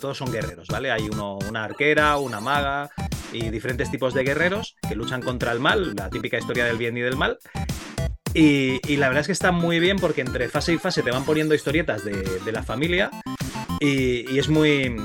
todos 0.00 0.18
son 0.18 0.32
guerreros, 0.32 0.66
¿vale? 0.66 0.90
Hay 0.90 1.08
uno, 1.08 1.38
una 1.48 1.62
arquera, 1.62 2.16
una 2.16 2.40
maga 2.40 2.90
y 3.32 3.50
diferentes 3.50 3.92
tipos 3.92 4.12
de 4.12 4.24
guerreros 4.24 4.74
que 4.88 4.96
luchan 4.96 5.22
contra 5.22 5.52
el 5.52 5.60
mal, 5.60 5.94
la 5.94 6.10
típica 6.10 6.36
historia 6.36 6.64
del 6.64 6.78
bien 6.78 6.96
y 6.96 7.00
del 7.00 7.16
mal. 7.16 7.38
Y, 8.34 8.80
y 8.92 8.96
la 8.96 9.08
verdad 9.08 9.20
es 9.20 9.26
que 9.28 9.32
está 9.32 9.52
muy 9.52 9.78
bien 9.78 9.98
porque 9.98 10.20
entre 10.20 10.48
fase 10.48 10.72
y 10.72 10.78
fase 10.78 11.02
te 11.02 11.12
van 11.12 11.24
poniendo 11.24 11.54
historietas 11.54 12.04
de, 12.04 12.40
de 12.44 12.52
la 12.52 12.62
familia 12.62 13.10
y, 13.80 14.30
y 14.30 14.38
es 14.38 14.48
muy... 14.48 14.96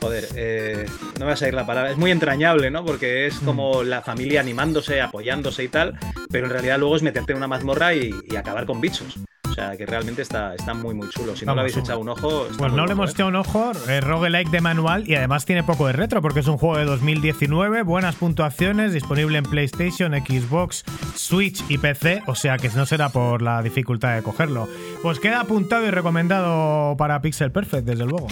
Joder, 0.00 0.28
eh, 0.36 0.86
no 1.14 1.20
me 1.20 1.26
va 1.26 1.32
a 1.32 1.36
salir 1.36 1.54
la 1.54 1.66
palabra. 1.66 1.90
Es 1.90 1.96
muy 1.96 2.12
entrañable, 2.12 2.70
¿no? 2.70 2.84
Porque 2.84 3.26
es 3.26 3.40
como 3.40 3.82
la 3.82 4.00
familia 4.00 4.40
animándose, 4.40 5.00
apoyándose 5.00 5.64
y 5.64 5.68
tal, 5.68 5.98
pero 6.30 6.46
en 6.46 6.52
realidad 6.52 6.78
luego 6.78 6.94
es 6.94 7.02
meterte 7.02 7.32
en 7.32 7.38
una 7.38 7.48
mazmorra 7.48 7.94
y, 7.94 8.14
y 8.30 8.36
acabar 8.36 8.64
con 8.64 8.80
bichos. 8.80 9.18
O 9.58 9.60
sea, 9.60 9.76
que 9.76 9.86
realmente 9.86 10.22
está, 10.22 10.54
está 10.54 10.72
muy, 10.72 10.94
muy 10.94 11.08
chulo. 11.08 11.34
Si 11.34 11.44
no 11.44 11.50
Vamos, 11.50 11.56
lo 11.56 11.60
habéis 11.62 11.76
un- 11.76 11.82
echado 11.82 11.98
un 11.98 12.08
ojo... 12.10 12.46
Pues 12.56 12.72
no 12.72 12.86
le 12.86 12.92
hemos 12.92 13.10
¿eh? 13.10 13.12
echado 13.12 13.28
un 13.28 13.34
ojo, 13.36 13.72
eh, 13.88 14.00
roguelike 14.00 14.50
de 14.50 14.60
manual 14.60 15.02
y 15.08 15.16
además 15.16 15.44
tiene 15.46 15.64
poco 15.64 15.88
de 15.88 15.94
retro 15.94 16.22
porque 16.22 16.40
es 16.40 16.46
un 16.46 16.58
juego 16.58 16.78
de 16.78 16.84
2019, 16.84 17.82
buenas 17.82 18.14
puntuaciones, 18.14 18.92
disponible 18.92 19.38
en 19.38 19.44
PlayStation, 19.44 20.12
Xbox, 20.14 20.84
Switch 21.16 21.64
y 21.68 21.78
PC, 21.78 22.22
o 22.26 22.36
sea 22.36 22.56
que 22.56 22.68
no 22.70 22.86
será 22.86 23.08
por 23.08 23.42
la 23.42 23.60
dificultad 23.60 24.14
de 24.14 24.22
cogerlo. 24.22 24.68
Pues 25.02 25.18
queda 25.18 25.40
apuntado 25.40 25.84
y 25.86 25.90
recomendado 25.90 26.96
para 26.96 27.20
Pixel 27.20 27.50
Perfect, 27.50 27.84
desde 27.84 28.04
luego. 28.06 28.28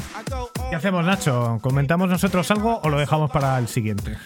¿Qué 0.70 0.76
hacemos, 0.76 1.04
Nacho? 1.04 1.58
¿Comentamos 1.60 2.08
nosotros 2.08 2.48
algo 2.52 2.80
o 2.84 2.88
lo 2.88 2.98
dejamos 3.00 3.32
para 3.32 3.58
el 3.58 3.66
siguiente? 3.66 4.16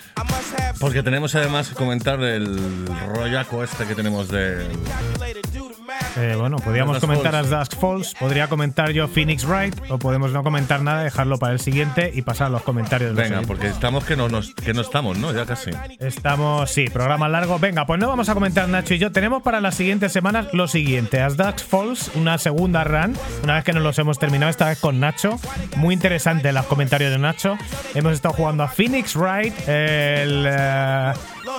Porque 0.78 1.02
tenemos 1.02 1.34
además 1.34 1.70
que 1.70 1.74
comentar 1.76 2.20
el 2.22 2.86
rollaco 3.14 3.64
este 3.64 3.86
que 3.86 3.94
tenemos 3.94 4.28
de 4.28 4.66
Eh, 6.16 6.34
bueno, 6.36 6.56
podríamos 6.56 6.98
comentar 6.98 7.32
Falls. 7.32 7.52
As 7.52 7.58
Dusk 7.70 7.80
Falls, 7.80 8.14
podría 8.14 8.48
comentar 8.48 8.90
yo 8.90 9.08
Phoenix 9.08 9.44
Wright, 9.44 9.74
o 9.88 9.98
podemos 9.98 10.32
no 10.32 10.42
comentar 10.42 10.82
nada, 10.82 11.02
dejarlo 11.02 11.38
para 11.38 11.52
el 11.52 11.60
siguiente 11.60 12.10
y 12.12 12.22
pasar 12.22 12.48
a 12.48 12.50
los 12.50 12.62
comentarios. 12.62 13.14
los 13.14 13.22
Venga, 13.22 13.42
porque 13.42 13.68
estamos 13.68 14.04
que 14.04 14.16
no, 14.16 14.28
nos, 14.28 14.54
que 14.54 14.74
no 14.74 14.80
estamos, 14.80 15.18
¿no? 15.18 15.32
Ya 15.32 15.46
casi. 15.46 15.70
Estamos, 15.98 16.70
sí, 16.70 16.86
programa 16.92 17.28
largo. 17.28 17.58
Venga, 17.58 17.86
pues 17.86 18.00
no 18.00 18.08
vamos 18.08 18.28
a 18.28 18.34
comentar 18.34 18.68
Nacho 18.68 18.94
y 18.94 18.98
yo. 18.98 19.12
Tenemos 19.12 19.42
para 19.42 19.60
las 19.60 19.74
siguientes 19.74 20.12
semanas 20.12 20.48
lo 20.52 20.68
siguiente: 20.68 21.20
As 21.20 21.36
Dusk 21.36 21.66
Falls, 21.66 22.10
una 22.14 22.38
segunda 22.38 22.84
run, 22.84 23.16
una 23.44 23.54
vez 23.54 23.64
que 23.64 23.72
nos 23.72 23.82
los 23.82 23.98
hemos 23.98 24.18
terminado, 24.18 24.50
esta 24.50 24.66
vez 24.68 24.78
con 24.78 25.00
Nacho. 25.00 25.38
Muy 25.76 25.94
interesante 25.94 26.52
los 26.52 26.66
comentarios 26.66 27.10
de 27.12 27.18
Nacho. 27.18 27.56
Hemos 27.94 28.14
estado 28.14 28.34
jugando 28.34 28.62
a 28.64 28.68
Phoenix 28.68 29.14
Wright, 29.14 29.54
el, 29.68 30.46
eh, 30.48 31.12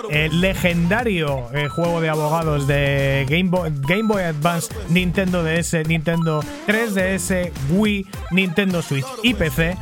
el 0.09 0.41
legendario 0.41 1.49
eh, 1.53 1.67
juego 1.67 2.01
de 2.01 2.09
abogados 2.09 2.67
de 2.67 3.25
Game 3.29 3.49
Boy, 3.49 3.71
Game 3.87 4.03
Boy 4.03 4.23
Advance, 4.23 4.73
Nintendo 4.89 5.43
DS, 5.43 5.87
Nintendo 5.87 6.41
3DS, 6.67 7.51
Wii, 7.69 8.05
Nintendo 8.31 8.81
Switch 8.81 9.05
y 9.23 9.33
PC. 9.33 9.77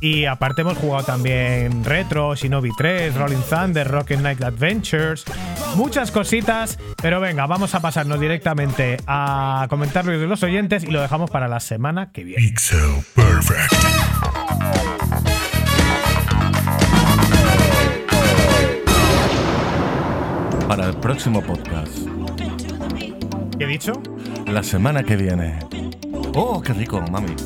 Y 0.00 0.24
aparte 0.24 0.62
hemos 0.62 0.76
jugado 0.78 1.04
también 1.04 1.84
Retro, 1.84 2.34
Shinobi 2.34 2.70
3, 2.76 3.14
Rolling 3.14 3.42
Thunder, 3.48 3.86
Rocket 3.86 4.18
Knight 4.18 4.42
Adventures, 4.42 5.24
muchas 5.76 6.10
cositas. 6.10 6.76
Pero 7.00 7.20
venga, 7.20 7.46
vamos 7.46 7.76
a 7.76 7.80
pasarnos 7.80 8.18
directamente 8.18 8.96
a 9.06 9.66
comentarios 9.70 10.20
de 10.20 10.26
los 10.26 10.42
oyentes 10.42 10.82
y 10.82 10.88
lo 10.88 11.00
dejamos 11.00 11.30
para 11.30 11.46
la 11.46 11.60
semana 11.60 12.10
que 12.10 12.24
viene. 12.24 12.42
Pixel 12.42 13.04
Perfect. 13.14 14.41
Para 20.72 20.88
el 20.88 20.96
próximo 20.96 21.42
podcast. 21.42 21.92
¿Qué 23.58 23.64
he 23.64 23.66
dicho? 23.66 23.92
La 24.46 24.62
semana 24.62 25.02
que 25.02 25.16
viene. 25.16 25.58
Oh, 26.34 26.62
qué 26.62 26.72
rico, 26.72 26.98
mami. 27.10 27.36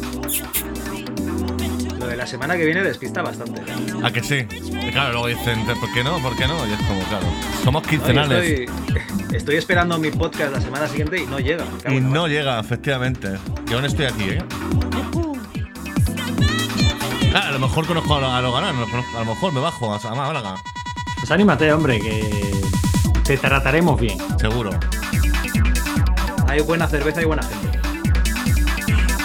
Lo 1.99 2.07
de 2.07 2.17
la 2.17 2.25
semana 2.25 2.57
que 2.57 2.65
viene 2.65 2.85
despista 2.85 3.23
bastante. 3.23 3.63
¿A 4.05 4.13
que 4.13 4.23
sí? 4.23 4.47
Y 4.63 4.93
claro, 4.93 5.11
luego 5.15 5.27
dicen, 5.27 5.59
¿por 5.67 5.93
qué 5.93 6.05
no? 6.05 6.21
¿Por 6.23 6.37
qué 6.37 6.47
no? 6.47 6.55
Y 6.69 6.73
es 6.75 6.79
como, 6.83 7.01
claro, 7.09 7.27
somos 7.65 7.83
No, 7.83 7.89
quincenales. 7.89 8.61
estoy, 8.61 9.01
estoy 9.37 9.57
esperando 9.57 9.99
mi 9.99 10.13
podcast 10.13 10.53
la 10.53 10.61
semana 10.61 10.87
siguiente 10.87 11.21
y 11.21 11.27
no 11.27 11.41
llega. 11.41 11.65
Y 11.91 11.99
no 11.99 12.29
llega, 12.29 12.61
efectivamente. 12.61 13.31
Y 13.69 13.73
aún 13.75 13.87
estoy 13.87 14.07
aquí, 14.07 14.23
¿eh? 14.23 14.39
Ah, 17.35 17.49
a 17.49 17.51
lo 17.51 17.59
mejor 17.59 17.89
conozco 17.89 18.15
a 18.15 18.21
lo, 18.21 18.31
a 18.33 18.41
lo 18.41 18.53
ganar, 18.53 18.73
a 18.73 19.19
lo 19.19 19.25
mejor 19.25 19.53
me 19.53 19.59
bajo 19.59 19.93
a, 19.93 19.97
a 19.97 20.15
Málaga, 20.15 20.55
Pues 21.19 21.29
anímate, 21.33 21.73
hombre, 21.73 21.99
que 21.99 22.47
te 23.27 23.37
trataremos 23.37 24.01
bien. 24.01 24.19
seguro. 24.39 24.71
Hay 26.47 26.61
buena 26.61 26.87
cerveza 26.87 27.23
y 27.23 27.25
buena 27.25 27.43
gente. 27.43 27.81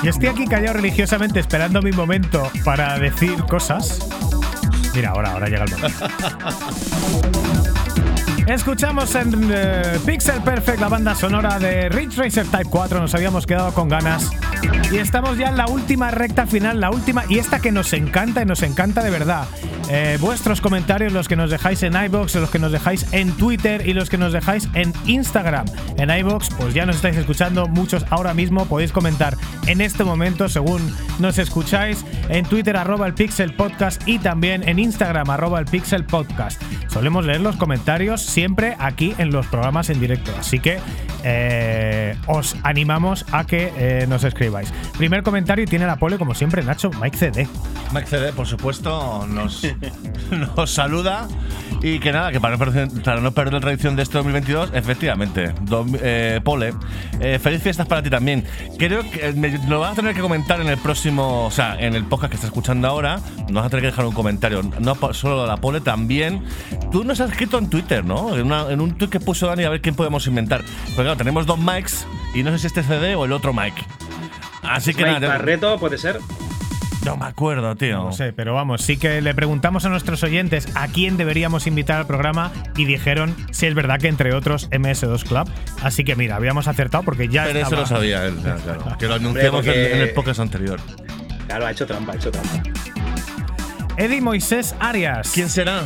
Y 0.01 0.07
estoy 0.07 0.29
aquí 0.29 0.47
callado 0.47 0.73
religiosamente 0.73 1.39
esperando 1.39 1.83
mi 1.83 1.91
momento 1.91 2.49
para 2.65 2.97
decir 2.97 3.43
cosas. 3.43 3.99
Mira, 4.95 5.11
ahora, 5.11 5.33
ahora 5.33 5.47
llega 5.47 5.65
el 5.65 5.71
momento. 5.71 6.07
Escuchamos 8.47 9.13
en 9.13 9.49
eh, 9.53 9.99
Pixel 10.03 10.41
Perfect 10.41 10.79
la 10.79 10.89
banda 10.89 11.13
sonora 11.13 11.59
de 11.59 11.87
Ridge 11.89 12.17
Racer 12.17 12.47
Type 12.47 12.69
4. 12.71 12.99
Nos 12.99 13.13
habíamos 13.13 13.45
quedado 13.45 13.71
con 13.71 13.87
ganas. 13.87 14.31
Y 14.91 14.97
estamos 14.97 15.37
ya 15.37 15.49
en 15.49 15.57
la 15.57 15.67
última 15.67 16.09
recta 16.09 16.47
final, 16.47 16.79
la 16.79 16.89
última, 16.89 17.23
y 17.29 17.37
esta 17.37 17.59
que 17.59 17.71
nos 17.71 17.93
encanta 17.93 18.41
y 18.41 18.45
nos 18.45 18.63
encanta 18.63 19.03
de 19.03 19.11
verdad. 19.11 19.45
Eh, 19.93 20.17
vuestros 20.21 20.61
comentarios, 20.61 21.11
los 21.11 21.27
que 21.27 21.35
nos 21.35 21.51
dejáis 21.51 21.83
en 21.83 22.01
iBox, 22.01 22.35
los 22.35 22.49
que 22.49 22.59
nos 22.59 22.71
dejáis 22.71 23.05
en 23.11 23.33
Twitter 23.33 23.85
y 23.85 23.91
los 23.91 24.09
que 24.09 24.17
nos 24.17 24.31
dejáis 24.31 24.69
en 24.73 24.93
Instagram. 25.05 25.65
En 25.97 26.09
iBox, 26.09 26.49
pues 26.51 26.73
ya 26.73 26.85
nos 26.85 26.95
estáis 26.95 27.17
escuchando 27.17 27.67
muchos 27.67 28.05
ahora 28.09 28.33
mismo. 28.33 28.65
Podéis 28.67 28.93
comentar 28.93 29.35
en 29.67 29.81
este 29.81 30.05
momento, 30.05 30.47
según 30.47 30.95
nos 31.19 31.37
escucháis, 31.37 32.05
en 32.29 32.45
Twitter, 32.45 32.77
arroba 32.77 33.05
el 33.05 33.13
Pixel 33.15 33.53
Podcast 33.53 34.07
y 34.07 34.17
también 34.17 34.65
en 34.65 34.79
Instagram, 34.79 35.29
arroba 35.29 35.59
el 35.59 35.65
Pixel 35.65 36.05
Podcast. 36.05 36.61
Solemos 36.87 37.25
leer 37.25 37.41
los 37.41 37.57
comentarios 37.57 38.21
siempre 38.21 38.77
aquí 38.79 39.13
en 39.17 39.31
los 39.31 39.45
programas 39.47 39.89
en 39.89 39.99
directo. 39.99 40.31
Así 40.39 40.59
que 40.59 40.79
eh, 41.23 42.15
os 42.27 42.55
animamos 42.63 43.25
a 43.31 43.45
que 43.45 43.71
eh, 43.75 44.05
nos 44.07 44.23
escribáis. 44.23 44.73
Primer 44.97 45.23
comentario 45.23 45.63
y 45.63 45.67
tiene 45.67 45.85
la 45.85 45.97
pole, 45.97 46.17
como 46.17 46.33
siempre, 46.33 46.63
Nacho, 46.63 46.91
Mike 47.01 47.17
CD. 47.17 47.47
Mike 47.93 48.07
CD, 48.07 48.33
por 48.33 48.47
supuesto, 48.47 49.27
nos, 49.27 49.61
nos 50.55 50.71
saluda. 50.71 51.27
Y 51.83 51.99
que 51.99 52.11
nada, 52.11 52.31
que 52.31 52.39
para 52.39 52.57
no 52.57 52.59
perder, 52.63 52.89
para 53.03 53.21
no 53.21 53.31
perder 53.31 53.53
la 53.55 53.59
tradición 53.59 53.95
de 53.95 54.03
este 54.03 54.17
2022, 54.19 54.69
efectivamente, 54.73 55.51
do- 55.61 55.85
eh, 55.99 56.39
Pole, 56.43 56.73
eh, 57.19 57.39
feliz 57.41 57.63
fiestas 57.63 57.87
para 57.87 58.03
ti 58.03 58.09
también. 58.11 58.43
Creo 58.77 59.01
que 59.09 59.33
me, 59.33 59.49
lo 59.67 59.79
vas 59.79 59.93
a 59.93 59.95
tener 59.95 60.13
que 60.13 60.21
comentar 60.21 60.61
en 60.61 60.67
el 60.67 60.77
próximo, 60.77 61.45
o 61.45 61.49
sea, 61.51 61.79
en 61.79 61.95
el 61.95 62.03
podcast 62.05 62.29
que 62.31 62.35
estás 62.35 62.49
escuchando 62.49 62.87
ahora, 62.87 63.19
nos 63.47 63.53
vas 63.53 63.65
a 63.65 63.69
tener 63.69 63.81
que 63.81 63.87
dejar 63.87 64.05
un 64.05 64.13
comentario. 64.13 64.61
No 64.79 64.95
solo 65.13 65.47
la 65.47 65.57
Pole, 65.57 65.81
también. 65.81 66.43
Tú 66.91 67.03
nos 67.03 67.19
has 67.19 67.31
escrito 67.31 67.57
en 67.57 67.67
Twitter, 67.69 68.05
¿no? 68.05 68.35
En, 68.35 68.45
una- 68.45 68.69
en 68.69 68.79
un 68.79 68.95
tweet 68.95 69.09
que 69.09 69.19
puso 69.19 69.47
Dani, 69.47 69.63
a 69.63 69.69
ver 69.69 69.81
quién 69.81 69.95
podemos 69.95 70.27
inventar. 70.27 70.61
Porque 70.61 70.95
claro, 71.01 71.17
tenemos 71.17 71.47
dos 71.47 71.57
mics 71.57 72.05
y 72.35 72.43
no 72.43 72.51
sé 72.51 72.59
si 72.59 72.67
este 72.67 72.83
CD 72.83 73.15
o 73.15 73.25
el 73.25 73.31
otro 73.31 73.53
mic. 73.53 73.73
Así 74.61 74.93
que 74.93 75.03
Mike 75.03 75.19
nada, 75.21 75.27
Barreto 75.39 75.79
puede 75.79 75.97
ser. 75.97 76.19
No 77.05 77.17
me 77.17 77.25
acuerdo, 77.25 77.75
tío. 77.75 77.97
No 78.03 78.11
sé, 78.11 78.31
pero 78.33 78.53
vamos, 78.53 78.81
sí 78.81 78.97
que 78.97 79.21
le 79.21 79.33
preguntamos 79.33 79.85
a 79.85 79.89
nuestros 79.89 80.23
oyentes 80.23 80.67
a 80.75 80.87
quién 80.87 81.17
deberíamos 81.17 81.67
invitar 81.67 81.97
al 81.97 82.07
programa 82.07 82.51
y 82.77 82.85
dijeron 82.85 83.35
si 83.51 83.65
es 83.65 83.73
verdad 83.75 83.99
que 83.99 84.07
entre 84.07 84.33
otros 84.35 84.69
MS2 84.71 85.23
Club. 85.23 85.49
Así 85.81 86.03
que 86.03 86.15
mira, 86.15 86.35
habíamos 86.35 86.67
acertado 86.67 87.03
porque 87.03 87.27
ya 87.27 87.43
Pero 87.45 87.59
eso 87.59 87.65
estaba- 87.67 87.81
lo 87.81 87.87
sabía 87.87 88.25
él, 88.25 88.35
claro. 88.35 88.95
Que 88.99 89.07
lo 89.07 89.15
anunciamos 89.15 89.65
porque- 89.65 89.91
en, 89.91 89.95
en 89.97 90.01
el 90.03 90.09
podcast 90.13 90.39
anterior. 90.39 90.79
Claro, 91.47 91.65
ha 91.65 91.71
hecho 91.71 91.85
trampa, 91.85 92.13
ha 92.13 92.15
hecho 92.15 92.31
trampa. 92.31 92.63
Eddie 93.97 94.21
Moisés 94.21 94.73
Arias. 94.79 95.31
¿Quién 95.33 95.49
será? 95.49 95.81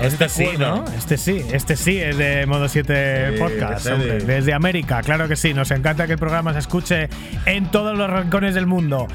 Este 0.00 0.28
sí, 0.28 0.44
acuerda? 0.44 0.76
¿no? 0.76 0.84
Este 0.96 1.16
sí, 1.16 1.42
este 1.52 1.76
sí 1.76 1.98
es 1.98 2.18
de 2.18 2.46
Modo 2.46 2.68
7 2.68 3.32
Sí, 3.32 3.38
Podcast, 3.38 3.86
hombre, 3.86 4.18
desde 4.18 4.52
América, 4.52 5.02
claro 5.02 5.28
que 5.28 5.36
sí. 5.36 5.54
Nos 5.54 5.70
encanta 5.70 6.06
que 6.06 6.12
el 6.12 6.18
programa 6.18 6.52
se 6.52 6.58
escuche 6.58 7.08
en 7.46 7.70
todos 7.70 7.96
los 7.96 8.10
rincones 8.10 8.54
del 8.54 8.66
mundo. 8.66 9.06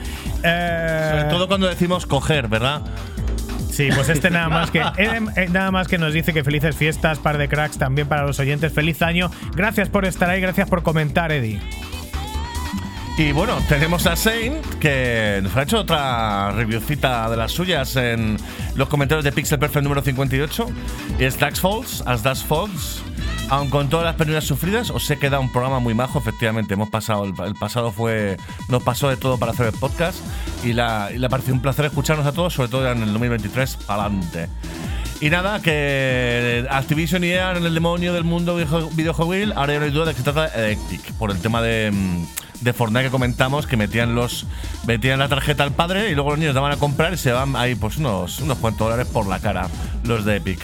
Eh, 0.44 1.10
Sobre 1.12 1.24
todo 1.26 1.48
cuando 1.48 1.68
decimos 1.68 2.06
coger, 2.06 2.48
¿verdad? 2.48 2.82
Sí, 3.70 3.90
pues 3.94 4.10
este 4.10 4.30
nada 4.30 4.50
más 4.50 4.72
que 4.72 4.80
eh, 4.98 5.48
nada 5.52 5.72
más 5.72 5.88
que 5.88 5.98
nos 5.98 6.14
dice 6.14 6.34
que 6.34 6.44
felices 6.44 6.76
fiestas, 6.76 7.20
par 7.20 7.38
de 7.38 7.48
cracks 7.48 7.78
también 7.78 8.08
para 8.08 8.26
los 8.26 8.40
oyentes. 8.40 8.74
Feliz 8.74 9.02
año. 9.02 9.32
Gracias 9.56 9.90
por 9.90 10.06
estar 10.06 10.30
ahí, 10.30 10.42
gracias 10.42 10.70
por 10.70 10.84
comentar, 10.84 11.32
Eddie. 11.32 11.62
Y 13.20 13.34
bueno, 13.34 13.58
tenemos 13.68 14.08
a 14.08 14.16
Saint 14.16 14.66
que 14.80 15.42
nos 15.44 15.54
ha 15.58 15.64
hecho 15.64 15.80
otra 15.80 16.52
reviewcita 16.52 17.30
de 17.30 17.36
las 17.36 17.52
suyas 17.52 17.98
en 17.98 18.38
los 18.76 18.88
comentarios 18.88 19.26
de 19.26 19.34
Pixel 19.34 19.60
Perfect 19.60 19.84
número 19.84 20.02
58. 20.02 20.68
Y 21.20 21.26
es 21.26 21.38
Dax 21.38 21.60
Falls, 21.60 22.02
as 22.06 22.24
Dax 22.24 22.46
Falls. 22.46 23.02
Aun 23.50 23.70
con 23.70 23.90
todas 23.90 24.06
las 24.06 24.16
penurias 24.16 24.46
sufridas, 24.46 24.90
os 24.90 25.12
he 25.12 25.18
quedado 25.18 25.42
un 25.42 25.52
programa 25.52 25.82
muy 25.82 25.94
majo, 25.94 26.20
efectivamente. 26.20 26.76
Hemos 26.76 26.90
pasado, 26.90 27.26
el, 27.26 27.34
el 27.46 27.56
pasado 27.56 27.92
fue. 27.92 28.38
Nos 28.70 28.84
pasó 28.84 29.10
de 29.10 29.18
todo 29.18 29.38
para 29.38 29.52
hacer 29.52 29.66
el 29.66 29.74
podcast. 29.74 30.20
Y, 30.64 30.72
la, 30.72 31.10
y 31.14 31.18
le 31.18 31.26
ha 31.26 31.30
parecido 31.30 31.56
un 31.56 31.62
placer 31.62 31.84
escucharnos 31.84 32.26
a 32.26 32.32
todos, 32.32 32.54
sobre 32.54 32.70
todo 32.70 32.90
en 32.90 33.04
el 33.04 33.12
2023, 33.12 33.80
adelante. 33.90 34.48
Y 35.22 35.30
nada, 35.30 35.62
que 35.62 36.66
Activision 36.70 37.24
y 37.26 37.32
EA 37.32 37.58
en 37.58 37.66
el 37.66 37.74
demonio 37.74 38.14
del 38.14 38.24
mundo 38.24 38.56
videojueguil, 38.56 39.52
ahora 39.54 39.74
ya 39.74 39.80
no 39.80 39.86
hay 39.86 39.92
duda 39.92 40.06
de 40.06 40.12
que 40.12 40.20
se 40.20 40.24
trata 40.24 40.48
de 40.48 40.72
Electric, 40.72 41.14
por 41.14 41.32
el 41.32 41.40
tema 41.40 41.62
de, 41.62 41.92
mm, 41.92 42.26
de 42.62 42.74
Fortnite 42.74 43.06
que 43.06 43.12
comentamos, 43.12 43.68
que 43.68 43.76
metían 43.76 44.16
los 44.16 44.46
metían 44.88 45.20
la 45.20 45.28
tarjeta 45.28 45.64
al 45.64 45.74
padre 45.74 46.10
y 46.10 46.16
luego 46.16 46.32
los 46.32 46.40
niños 46.40 46.56
daban 46.56 46.72
a 46.72 46.78
comprar 46.78 47.14
y 47.14 47.18
se 47.18 47.34
van 47.34 47.56
ahí 47.58 47.76
pues 47.76 47.98
unos, 47.98 48.40
unos 48.40 48.58
cuantos 48.60 48.88
dólares 48.88 49.08
por 49.12 49.28
la 49.28 49.40
cara, 49.40 49.68
los 50.04 50.24
de 50.24 50.38
Epic. 50.38 50.62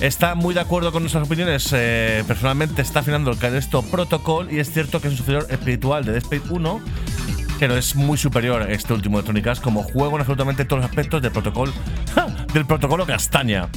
Está 0.00 0.34
muy 0.34 0.54
de 0.54 0.60
acuerdo 0.60 0.92
con 0.92 1.02
nuestras 1.02 1.26
opiniones. 1.26 1.70
eh, 1.72 2.22
personalmente 2.26 2.82
está 2.82 3.00
afinando 3.00 3.30
el 3.30 3.38
Callisto 3.38 3.82
Protocol 3.82 4.52
y 4.52 4.58
es 4.58 4.70
cierto 4.70 5.00
que 5.00 5.08
es 5.08 5.14
un 5.14 5.18
sucesor 5.18 5.46
espiritual 5.50 6.04
de 6.04 6.12
Dead 6.12 6.22
Space 6.22 6.44
1, 6.50 6.80
pero 7.58 7.76
es 7.76 7.94
muy 7.96 8.16
superior 8.16 8.70
este 8.70 8.92
último 8.92 9.18
Electronic 9.18 9.46
Arts 9.46 9.60
como 9.60 9.82
juego 9.82 10.16
en 10.16 10.20
absolutamente 10.20 10.64
todos 10.64 10.82
los 10.82 10.90
aspectos 10.90 11.22
del 11.22 11.32
protocolo, 11.32 11.72
del 12.52 12.66
protocolo 12.66 13.06
castaña. 13.06 13.68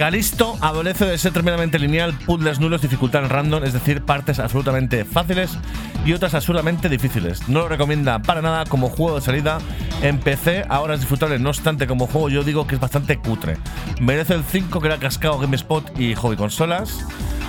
Calisto 0.00 0.56
adolece 0.62 1.04
de 1.04 1.18
ser 1.18 1.34
tremendamente 1.34 1.78
lineal, 1.78 2.14
puzzles 2.24 2.58
nulos, 2.58 2.80
dificultad 2.80 3.22
en 3.22 3.28
random, 3.28 3.64
es 3.64 3.74
decir, 3.74 4.00
partes 4.00 4.38
absolutamente 4.38 5.04
fáciles 5.04 5.58
y 6.06 6.14
otras 6.14 6.32
absurdamente 6.32 6.88
difíciles. 6.88 7.50
No 7.50 7.60
lo 7.60 7.68
recomienda 7.68 8.18
para 8.22 8.40
nada 8.40 8.64
como 8.64 8.88
juego 8.88 9.16
de 9.16 9.20
salida 9.20 9.58
en 10.00 10.16
PC, 10.16 10.64
ahora 10.70 10.94
es 10.94 11.00
disfrutable, 11.00 11.38
no 11.38 11.50
obstante, 11.50 11.86
como 11.86 12.06
juego 12.06 12.30
yo 12.30 12.42
digo 12.42 12.66
que 12.66 12.76
es 12.76 12.80
bastante 12.80 13.18
cutre. 13.18 13.58
Merece 14.00 14.32
el 14.32 14.42
5 14.42 14.80
que 14.80 14.86
era 14.86 14.96
cascado 14.96 15.38
GameSpot 15.38 15.92
y 16.00 16.14
Hobby 16.14 16.36
Consolas. 16.36 17.04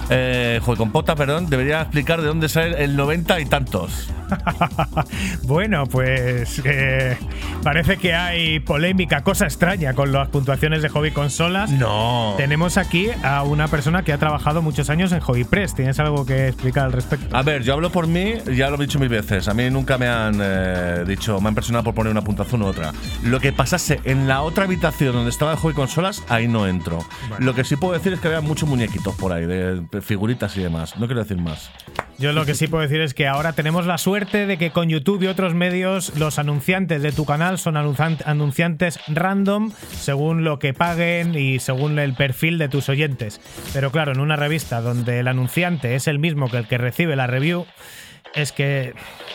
eh, 0.09 0.59
Juego 0.61 0.77
Compota, 0.77 1.15
perdón, 1.15 1.49
debería 1.49 1.79
explicar 1.79 2.19
de 2.19 2.27
dónde 2.27 2.49
sale 2.49 2.83
el 2.83 2.97
90 2.97 3.39
y 3.39 3.45
tantos. 3.45 4.09
bueno, 5.43 5.85
pues 5.87 6.61
eh, 6.63 7.17
parece 7.63 7.97
que 7.97 8.13
hay 8.13 8.59
polémica, 8.59 9.23
cosa 9.23 9.45
extraña 9.45 9.93
con 9.93 10.11
las 10.11 10.29
puntuaciones 10.29 10.81
de 10.81 10.89
hobby 10.89 11.11
consolas. 11.11 11.71
No. 11.71 12.35
Tenemos 12.41 12.77
aquí 12.77 13.07
a 13.21 13.43
una 13.43 13.67
persona 13.67 14.01
que 14.01 14.11
ha 14.13 14.17
trabajado 14.17 14.63
muchos 14.63 14.89
años 14.89 15.11
en 15.11 15.19
Hobby 15.19 15.43
Press. 15.43 15.75
¿Tienes 15.75 15.99
algo 15.99 16.25
que 16.25 16.47
explicar 16.47 16.85
al 16.85 16.91
respecto? 16.91 17.37
A 17.37 17.43
ver, 17.43 17.61
yo 17.61 17.73
hablo 17.73 17.91
por 17.91 18.07
mí, 18.07 18.33
ya 18.51 18.71
lo 18.71 18.77
he 18.77 18.79
dicho 18.79 18.97
mil 18.97 19.09
veces. 19.09 19.47
A 19.47 19.53
mí 19.53 19.69
nunca 19.69 19.99
me 19.99 20.07
han 20.07 20.39
eh, 20.41 21.03
dicho, 21.07 21.39
me 21.39 21.49
han 21.49 21.53
presionado 21.53 21.83
por 21.83 21.93
poner 21.93 22.09
una 22.09 22.23
puntuación 22.23 22.63
u 22.63 22.65
otra. 22.65 22.93
Lo 23.23 23.39
que 23.39 23.53
pasase 23.53 23.99
en 24.05 24.27
la 24.27 24.41
otra 24.41 24.63
habitación 24.63 25.13
donde 25.13 25.29
estaba 25.29 25.51
el 25.51 25.57
juego 25.59 25.73
y 25.73 25.75
consolas, 25.81 26.23
ahí 26.29 26.47
no 26.47 26.65
entro. 26.65 27.05
Bueno. 27.29 27.45
Lo 27.45 27.53
que 27.53 27.63
sí 27.63 27.75
puedo 27.75 27.93
decir 27.93 28.11
es 28.11 28.19
que 28.19 28.29
había 28.29 28.41
muchos 28.41 28.67
muñequitos 28.67 29.13
por 29.17 29.31
ahí, 29.33 29.45
de 29.45 30.01
figuritas 30.01 30.57
y 30.57 30.63
demás. 30.63 30.97
No 30.97 31.05
quiero 31.05 31.21
decir 31.21 31.37
más. 31.37 31.69
Yo 32.17 32.33
lo 32.33 32.45
que 32.45 32.53
sí 32.53 32.67
puedo 32.67 32.83
decir 32.83 33.01
es 33.01 33.13
que 33.15 33.27
ahora 33.27 33.53
tenemos 33.53 33.85
la 33.87 33.97
suerte 33.97 34.45
de 34.45 34.57
que 34.57 34.69
con 34.71 34.89
YouTube 34.89 35.23
y 35.23 35.27
otros 35.27 35.53
medios 35.55 36.13
los 36.17 36.37
anunciantes 36.39 37.01
de 37.01 37.11
tu 37.11 37.25
canal 37.25 37.57
son 37.57 37.75
anuncian- 37.77 38.21
anunciantes 38.25 38.99
random 39.07 39.71
según 39.99 40.43
lo 40.43 40.59
que 40.59 40.73
paguen 40.75 41.33
y 41.33 41.57
según 41.59 41.97
el 41.97 42.13
perfil 42.21 42.59
de 42.59 42.69
tus 42.69 42.87
oyentes. 42.87 43.41
Pero 43.73 43.91
claro, 43.91 44.11
en 44.11 44.19
una 44.19 44.35
revista 44.35 44.79
donde 44.79 45.21
el 45.21 45.27
anunciante 45.27 45.95
es 45.95 46.07
el 46.07 46.19
mismo 46.19 46.51
que 46.51 46.57
el 46.57 46.67
que 46.67 46.77
recibe 46.77 47.15
la 47.15 47.25
review, 47.25 47.65
es 48.35 48.51
que 48.51 48.93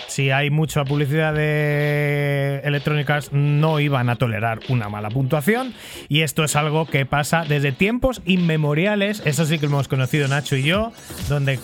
si 0.09 0.31
hay 0.31 0.51
mucha 0.51 0.85
publicidad 0.85 1.35
de 1.35 2.60
Electronic 2.64 3.09
Arts 3.10 3.32
no 3.32 3.81
iban 3.81 4.09
a 4.09 4.16
tolerar 4.16 4.60
una 4.68 4.89
mala 4.89 5.10
puntuación 5.10 5.74
y 6.09 6.23
esto 6.23 6.44
es 6.44 6.56
algo 6.56 6.86
que 6.86 7.06
pasa 7.06 7.44
desde 7.47 7.73
tiempos 7.73 8.23
inmemoriales, 8.24 9.23
eso 9.24 9.44
sí 9.44 9.59
que 9.59 9.66
lo 9.66 9.73
hemos 9.73 9.89
conocido 9.89 10.28
Nacho 10.28 10.56
y 10.56 10.62
yo, 10.62 10.93
donde 11.28 11.59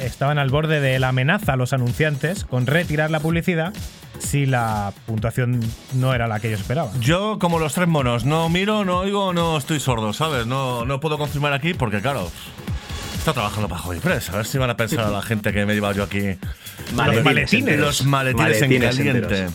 estaban 0.00 0.38
al 0.38 0.50
borde 0.50 0.80
de 0.80 0.98
la 0.98 1.08
amenaza 1.08 1.56
los 1.56 1.72
anunciantes 1.72 2.44
con 2.44 2.66
retirar 2.66 3.10
la 3.10 3.20
publicidad 3.20 3.72
si 4.18 4.46
la 4.46 4.92
puntuación 5.06 5.60
no 5.94 6.14
era 6.14 6.28
la 6.28 6.40
que 6.40 6.48
ellos 6.48 6.60
esperaban. 6.60 7.00
Yo, 7.00 7.38
como 7.38 7.58
los 7.58 7.74
tres 7.74 7.88
monos, 7.88 8.24
no 8.24 8.48
miro, 8.48 8.84
no 8.84 9.00
oigo, 9.00 9.32
no 9.32 9.56
estoy 9.56 9.80
sordo, 9.80 10.12
¿sabes? 10.12 10.46
No, 10.46 10.84
no 10.84 11.00
puedo 11.00 11.18
confirmar 11.18 11.52
aquí 11.52 11.74
porque, 11.74 12.00
claro, 12.00 12.30
está 13.24 13.32
trabajando 13.32 13.70
para 13.70 13.80
Hobby 13.80 14.00
Press. 14.00 14.28
A 14.28 14.36
ver 14.36 14.44
si 14.44 14.58
van 14.58 14.68
a 14.68 14.76
pensar 14.76 15.00
a 15.06 15.08
la 15.08 15.22
gente 15.22 15.50
que 15.50 15.64
me 15.64 15.72
he 15.72 15.76
llevado 15.76 15.94
yo 15.94 16.02
aquí. 16.02 16.36
maletines. 16.94 17.52
enteros. 17.54 17.86
Los 17.86 18.04
maletines, 18.04 18.60
en 18.60 18.68
Maletines 18.68 18.96
caliente. 18.96 19.18
enteros. 19.20 19.52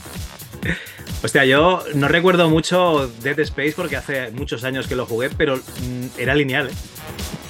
Hostia, 1.21 1.45
yo 1.45 1.83
no 1.93 2.07
recuerdo 2.07 2.49
mucho 2.49 3.11
Dead 3.21 3.37
Space 3.41 3.73
porque 3.75 3.95
hace 3.97 4.31
muchos 4.31 4.63
años 4.63 4.87
que 4.87 4.95
lo 4.95 5.05
jugué, 5.05 5.29
pero 5.29 5.57
mm, 5.57 6.05
era 6.19 6.33
lineal, 6.33 6.67
¿eh? 6.69 6.73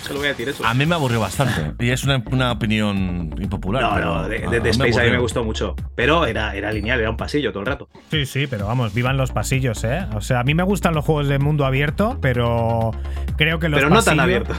Solo 0.02 0.20
voy 0.20 0.28
a 0.28 0.32
decir 0.32 0.50
eso. 0.50 0.66
A 0.66 0.74
mí 0.74 0.86
me 0.88 0.96
aburrió 0.96 1.20
bastante. 1.20 1.74
Y 1.86 1.92
es 1.92 2.04
una, 2.04 2.22
una 2.32 2.52
opinión 2.52 3.34
impopular. 3.40 3.82
No, 3.84 4.00
no, 4.00 4.28
de- 4.28 4.40
Dead 4.40 4.62
me 4.64 4.70
Space 4.72 5.00
a 5.00 5.04
mí 5.04 5.12
me 5.12 5.20
gustó 5.20 5.44
mucho. 5.44 5.76
Pero 5.96 6.26
era, 6.26 6.56
era 6.56 6.72
lineal, 6.74 7.00
era 7.00 7.12
un 7.12 7.18
pasillo 7.18 7.52
todo 7.52 7.62
el 7.62 7.68
rato. 7.68 7.90
Sí, 8.10 8.26
sí, 8.26 8.48
pero 8.48 8.66
vamos, 8.66 8.94
vivan 8.94 9.18
los 9.18 9.32
pasillos, 9.32 9.84
¿eh? 9.84 10.06
O 10.16 10.22
sea, 10.22 10.40
a 10.40 10.44
mí 10.44 10.54
me 10.56 10.64
gustan 10.64 10.96
los 10.96 11.06
juegos 11.06 11.28
de 11.28 11.38
mundo 11.38 11.64
abierto, 11.66 12.18
pero 12.22 12.92
creo 13.38 13.60
que 13.60 13.70
los 13.70 13.80
Pero 13.80 13.90
no 13.94 14.02
tan 14.02 14.20
abierto. 14.20 14.56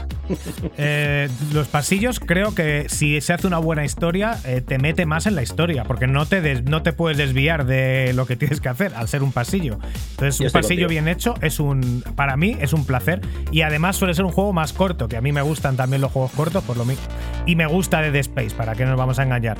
Eh, 0.77 1.29
los 1.53 1.67
pasillos 1.67 2.19
creo 2.19 2.53
que 2.55 2.85
si 2.89 3.19
se 3.21 3.33
hace 3.33 3.47
una 3.47 3.57
buena 3.57 3.83
historia 3.85 4.37
eh, 4.45 4.61
te 4.61 4.77
mete 4.77 5.05
más 5.05 5.25
en 5.25 5.35
la 5.35 5.41
historia 5.43 5.83
porque 5.83 6.07
no 6.07 6.25
te 6.25 6.41
des- 6.41 6.63
no 6.63 6.81
te 6.83 6.93
puedes 6.93 7.17
desviar 7.17 7.65
de 7.65 8.13
lo 8.13 8.25
que 8.25 8.35
tienes 8.35 8.61
que 8.61 8.69
hacer 8.69 8.93
al 8.95 9.07
ser 9.07 9.23
un 9.23 9.31
pasillo 9.31 9.79
entonces 10.11 10.39
Yo 10.39 10.45
un 10.45 10.51
pasillo 10.51 10.67
contigo. 10.87 10.89
bien 10.89 11.07
hecho 11.07 11.33
es 11.41 11.59
un 11.59 12.03
para 12.15 12.37
mí 12.37 12.57
es 12.61 12.73
un 12.73 12.85
placer 12.85 13.21
y 13.51 13.61
además 13.63 13.95
suele 13.95 14.13
ser 14.13 14.25
un 14.25 14.31
juego 14.31 14.53
más 14.53 14.73
corto 14.73 15.07
que 15.07 15.17
a 15.17 15.21
mí 15.21 15.31
me 15.31 15.41
gustan 15.41 15.75
también 15.75 16.01
los 16.01 16.11
juegos 16.11 16.31
cortos 16.31 16.63
por 16.63 16.77
lo 16.77 16.85
mismo 16.85 17.03
y 17.45 17.55
me 17.55 17.65
gusta 17.65 18.01
Dead 18.01 18.15
Space 18.15 18.55
para 18.55 18.75
que 18.75 18.85
nos 18.85 18.97
vamos 18.97 19.19
a 19.19 19.23
engañar 19.23 19.57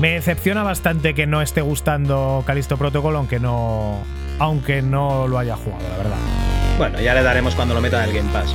me 0.00 0.10
decepciona 0.12 0.62
bastante 0.62 1.14
que 1.14 1.26
no 1.26 1.42
esté 1.42 1.60
gustando 1.60 2.44
Calisto 2.46 2.76
Protocol 2.76 3.16
aunque 3.16 3.40
no 3.40 3.98
aunque 4.38 4.82
no 4.82 5.26
lo 5.28 5.38
haya 5.38 5.56
jugado 5.56 5.82
la 5.88 5.96
verdad 5.98 6.16
Bueno, 6.78 7.00
ya 7.00 7.14
le 7.14 7.22
daremos 7.22 7.54
cuando 7.54 7.74
lo 7.74 7.80
metan 7.80 8.04
en 8.04 8.10
el 8.10 8.16
Game 8.16 8.32
Pass. 8.32 8.54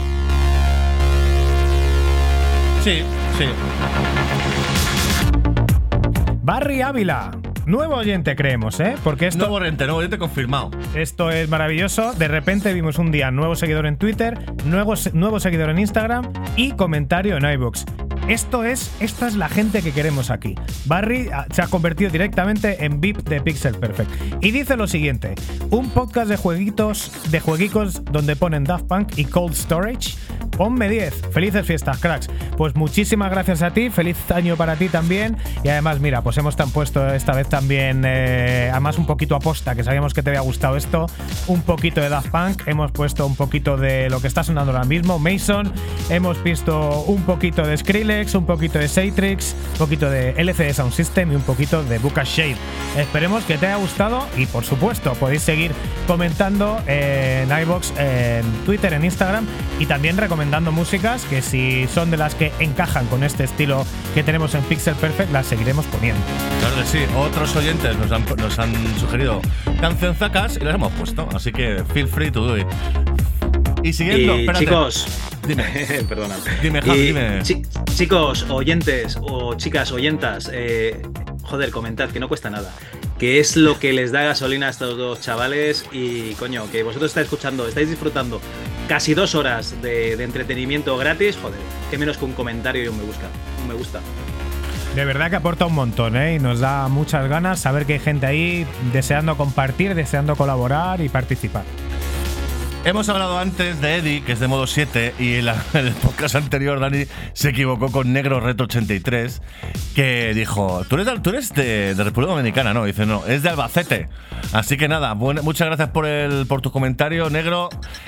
Sí, 2.87 3.03
sí. 3.37 3.45
Barry 6.41 6.81
Ávila 6.81 7.31
Nuevo 7.65 7.95
oyente, 7.95 8.37
creemos, 8.37 8.79
¿eh? 8.79 8.95
Porque 9.03 9.27
esto. 9.27 9.39
Nuevo 9.39 9.59
rente, 9.59 9.83
nuevo 9.87 9.99
rente 9.99 10.17
confirmado. 10.17 10.71
Esto 10.95 11.29
es 11.29 11.49
maravilloso. 11.49 12.13
De 12.13 12.29
repente 12.29 12.73
vimos 12.73 12.97
un 12.97 13.11
día 13.11 13.29
nuevo 13.29 13.57
seguidor 13.57 13.87
en 13.87 13.97
Twitter, 13.97 14.39
nuevo, 14.63 14.93
nuevo 15.11 15.41
seguidor 15.41 15.71
en 15.71 15.79
Instagram 15.79 16.31
y 16.55 16.71
comentario 16.71 17.35
en 17.35 17.43
iBox. 17.43 17.83
Esto 18.27 18.65
es, 18.65 18.91
esta 18.99 19.27
es 19.27 19.35
la 19.35 19.47
gente 19.47 19.81
que 19.81 19.93
queremos 19.93 20.31
aquí. 20.31 20.55
Barry 20.85 21.29
ah, 21.31 21.45
se 21.49 21.61
ha 21.61 21.67
convertido 21.67 22.11
directamente 22.11 22.83
en 22.83 22.99
VIP 22.99 23.19
de 23.19 23.39
Pixel 23.39 23.75
Perfect. 23.75 24.11
Y 24.41 24.51
dice 24.51 24.75
lo 24.75 24.85
siguiente: 24.87 25.35
un 25.69 25.89
podcast 25.91 26.27
de 26.27 26.35
jueguitos, 26.35 27.11
de 27.31 27.39
jueguicos 27.39 28.03
donde 28.03 28.35
ponen 28.35 28.65
Daft 28.65 28.85
Punk 28.87 29.17
y 29.17 29.23
Cold 29.23 29.55
Storage. 29.55 30.15
Ponme 30.57 30.89
10. 30.89 31.29
Felices 31.31 31.65
fiestas, 31.65 31.99
cracks. 31.99 32.27
Pues 32.57 32.75
muchísimas 32.75 33.29
gracias 33.29 33.61
a 33.61 33.71
ti. 33.71 33.91
Feliz 33.91 34.17
año 34.31 34.57
para 34.57 34.75
ti 34.75 34.89
también. 34.89 35.37
Y 35.63 35.69
además, 35.69 35.99
mira, 35.99 36.23
pues 36.23 36.35
hemos 36.39 36.55
tan 36.55 36.71
puesto 36.71 37.13
esta 37.13 37.33
vez 37.33 37.47
también, 37.47 38.01
eh, 38.03 38.69
además 38.71 38.97
un 38.97 39.05
poquito 39.05 39.35
aposta, 39.35 39.75
que 39.75 39.83
sabíamos 39.83 40.15
que 40.15 40.23
te 40.23 40.31
había 40.31 40.41
gustado 40.41 40.75
esto. 40.75 41.05
Un 41.45 41.61
poquito 41.61 42.01
de 42.01 42.09
Daft 42.09 42.29
Punk. 42.29 42.67
Hemos 42.67 42.91
puesto 42.91 43.27
un 43.27 43.35
poquito 43.35 43.77
de 43.77 44.09
lo 44.09 44.19
que 44.19 44.27
está 44.27 44.43
sonando 44.43 44.71
ahora 44.71 44.85
mismo, 44.85 45.19
Mason. 45.19 45.71
Hemos 46.09 46.41
visto 46.43 47.03
un 47.03 47.21
poquito 47.21 47.61
de 47.61 47.77
Skrillex, 47.77 48.16
un 48.17 48.45
poquito 48.45 48.79
de 48.79 48.87
Seitrix, 48.87 49.53
un 49.73 49.77
poquito 49.77 50.09
de 50.09 50.31
LCD 50.31 50.73
Sound 50.73 50.91
System 50.91 51.31
y 51.31 51.35
un 51.35 51.43
poquito 51.43 51.83
de 51.83 51.99
Buka 51.99 52.23
Shade. 52.23 52.55
Esperemos 52.97 53.43
que 53.43 53.57
te 53.57 53.67
haya 53.67 53.75
gustado 53.75 54.27
y 54.35 54.47
por 54.47 54.65
supuesto 54.65 55.13
podéis 55.13 55.43
seguir 55.43 55.71
comentando 56.07 56.81
en 56.87 57.47
iBox, 57.51 57.93
en 57.97 58.43
Twitter, 58.65 58.93
en 58.93 59.05
Instagram 59.05 59.45
y 59.79 59.85
también 59.85 60.17
recomendando 60.17 60.71
músicas 60.71 61.25
que 61.25 61.43
si 61.43 61.87
son 61.93 62.09
de 62.09 62.17
las 62.17 62.33
que 62.33 62.51
encajan 62.59 63.05
con 63.05 63.23
este 63.23 63.43
estilo 63.43 63.85
que 64.15 64.23
tenemos 64.23 64.55
en 64.55 64.63
Pixel 64.63 64.95
Perfect 64.95 65.31
las 65.31 65.45
seguiremos 65.45 65.85
poniendo. 65.85 66.21
Claro 66.59 66.75
que 66.77 66.85
sí, 66.85 66.99
otros 67.15 67.55
oyentes 67.55 67.95
nos 67.97 68.11
han, 68.11 68.25
nos 68.37 68.57
han 68.57 68.73
sugerido 68.99 69.41
y 70.59 70.63
las 70.63 70.75
hemos 70.75 70.91
puesto, 70.93 71.29
así 71.35 71.51
que 71.51 71.83
feel 71.93 72.07
free 72.07 72.31
to 72.31 72.41
do 72.41 72.57
it. 72.57 72.67
Y 73.83 73.93
siguiendo, 73.93 74.35
Y 74.35 74.39
espérate. 74.41 74.65
chicos, 74.65 75.07
Dime. 75.47 75.63
perdona. 76.09 76.35
Dime, 76.61 76.81
Javi, 76.81 76.99
Y 76.99 77.05
dime. 77.07 77.39
chi- 77.43 77.61
chicos, 77.95 78.45
oyentes 78.49 79.17
o 79.21 79.53
chicas 79.55 79.91
oyentas, 79.91 80.49
eh, 80.53 81.01
joder, 81.43 81.71
comentad 81.71 82.09
que 82.09 82.19
no 82.19 82.27
cuesta 82.27 82.49
nada. 82.49 82.73
¿Qué 83.19 83.39
es 83.39 83.55
lo 83.55 83.79
que 83.79 83.93
les 83.93 84.11
da 84.11 84.23
gasolina 84.23 84.67
a 84.67 84.69
estos 84.69 84.97
dos 84.97 85.21
chavales? 85.21 85.85
Y 85.91 86.33
coño, 86.33 86.69
que 86.71 86.83
vosotros 86.83 87.09
estáis 87.11 87.25
escuchando, 87.25 87.67
estáis 87.67 87.89
disfrutando 87.89 88.41
casi 88.87 89.13
dos 89.13 89.35
horas 89.35 89.75
de, 89.81 90.15
de 90.17 90.23
entretenimiento 90.23 90.95
gratis, 90.97 91.37
joder, 91.41 91.59
que 91.89 91.97
menos 91.97 92.17
que 92.17 92.25
un 92.25 92.33
comentario 92.33 92.83
y 92.83 92.87
un 92.87 92.97
me 92.97 93.03
gusta. 93.03 93.27
Un 93.61 93.67
me 93.69 93.73
gusta. 93.73 93.99
De 94.95 95.05
verdad 95.05 95.29
que 95.29 95.35
aporta 95.35 95.65
un 95.65 95.73
montón, 95.73 96.15
¿eh? 96.15 96.35
Y 96.35 96.39
nos 96.39 96.59
da 96.59 96.87
muchas 96.87 97.27
ganas 97.29 97.59
saber 97.59 97.85
que 97.85 97.93
hay 97.93 97.99
gente 97.99 98.25
ahí 98.25 98.65
deseando 98.93 99.37
compartir, 99.37 99.93
deseando 99.95 100.35
colaborar 100.35 101.01
y 101.01 101.09
participar. 101.09 101.63
Hemos 102.87 103.09
hablado 103.09 103.37
antes 103.37 103.81
de 103.81 103.97
Eddie, 103.97 104.23
que 104.23 104.31
es 104.31 104.39
de 104.39 104.47
modo 104.47 104.65
7, 104.65 105.15
y 105.19 105.33
en, 105.33 105.49
el 105.73 105.91
podcast 106.01 106.35
anterior 106.35 106.79
Dani 106.79 107.03
se 107.33 107.49
equivocó 107.49 107.91
con 107.91 108.13
Negro 108.13 108.39
Reto 108.39 108.63
83, 108.63 109.41
que 109.93 110.31
dijo, 110.33 110.85
tú 110.87 110.95
eres, 110.95 111.05
de, 111.05 111.19
tú 111.19 111.31
de, 111.31 111.93
República 112.01 112.31
Dominicana, 112.31 112.73
¿no? 112.73 112.85
Dice, 112.85 113.05
no, 113.05 113.25
es 113.25 113.43
de 113.43 113.49
Albacete. 113.49 114.07
Así 114.53 114.77
que 114.77 114.87
nada, 114.87 115.15
muchas 115.15 115.67
gracias 115.67 115.89
por, 115.89 116.05
el, 116.05 116.47
por 116.47 116.61
tu 116.61 116.71
comentario, 116.71 117.29
Negro, 117.29 117.67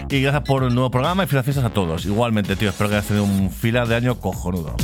y 0.09 0.21
gracias 0.21 0.43
por 0.43 0.63
el 0.63 0.73
nuevo 0.73 0.89
programa 0.89 1.25
y 1.25 1.27
felices 1.27 1.43
fiestas 1.43 1.65
a 1.65 1.73
todos. 1.73 2.05
Igualmente, 2.05 2.55
tío, 2.55 2.69
espero 2.69 2.89
que 2.89 2.95
hayas 2.95 3.07
tenido 3.07 3.25
un 3.25 3.51
fila 3.51 3.85
de 3.85 3.97
año 3.97 4.17
cojonudo. 4.21 4.77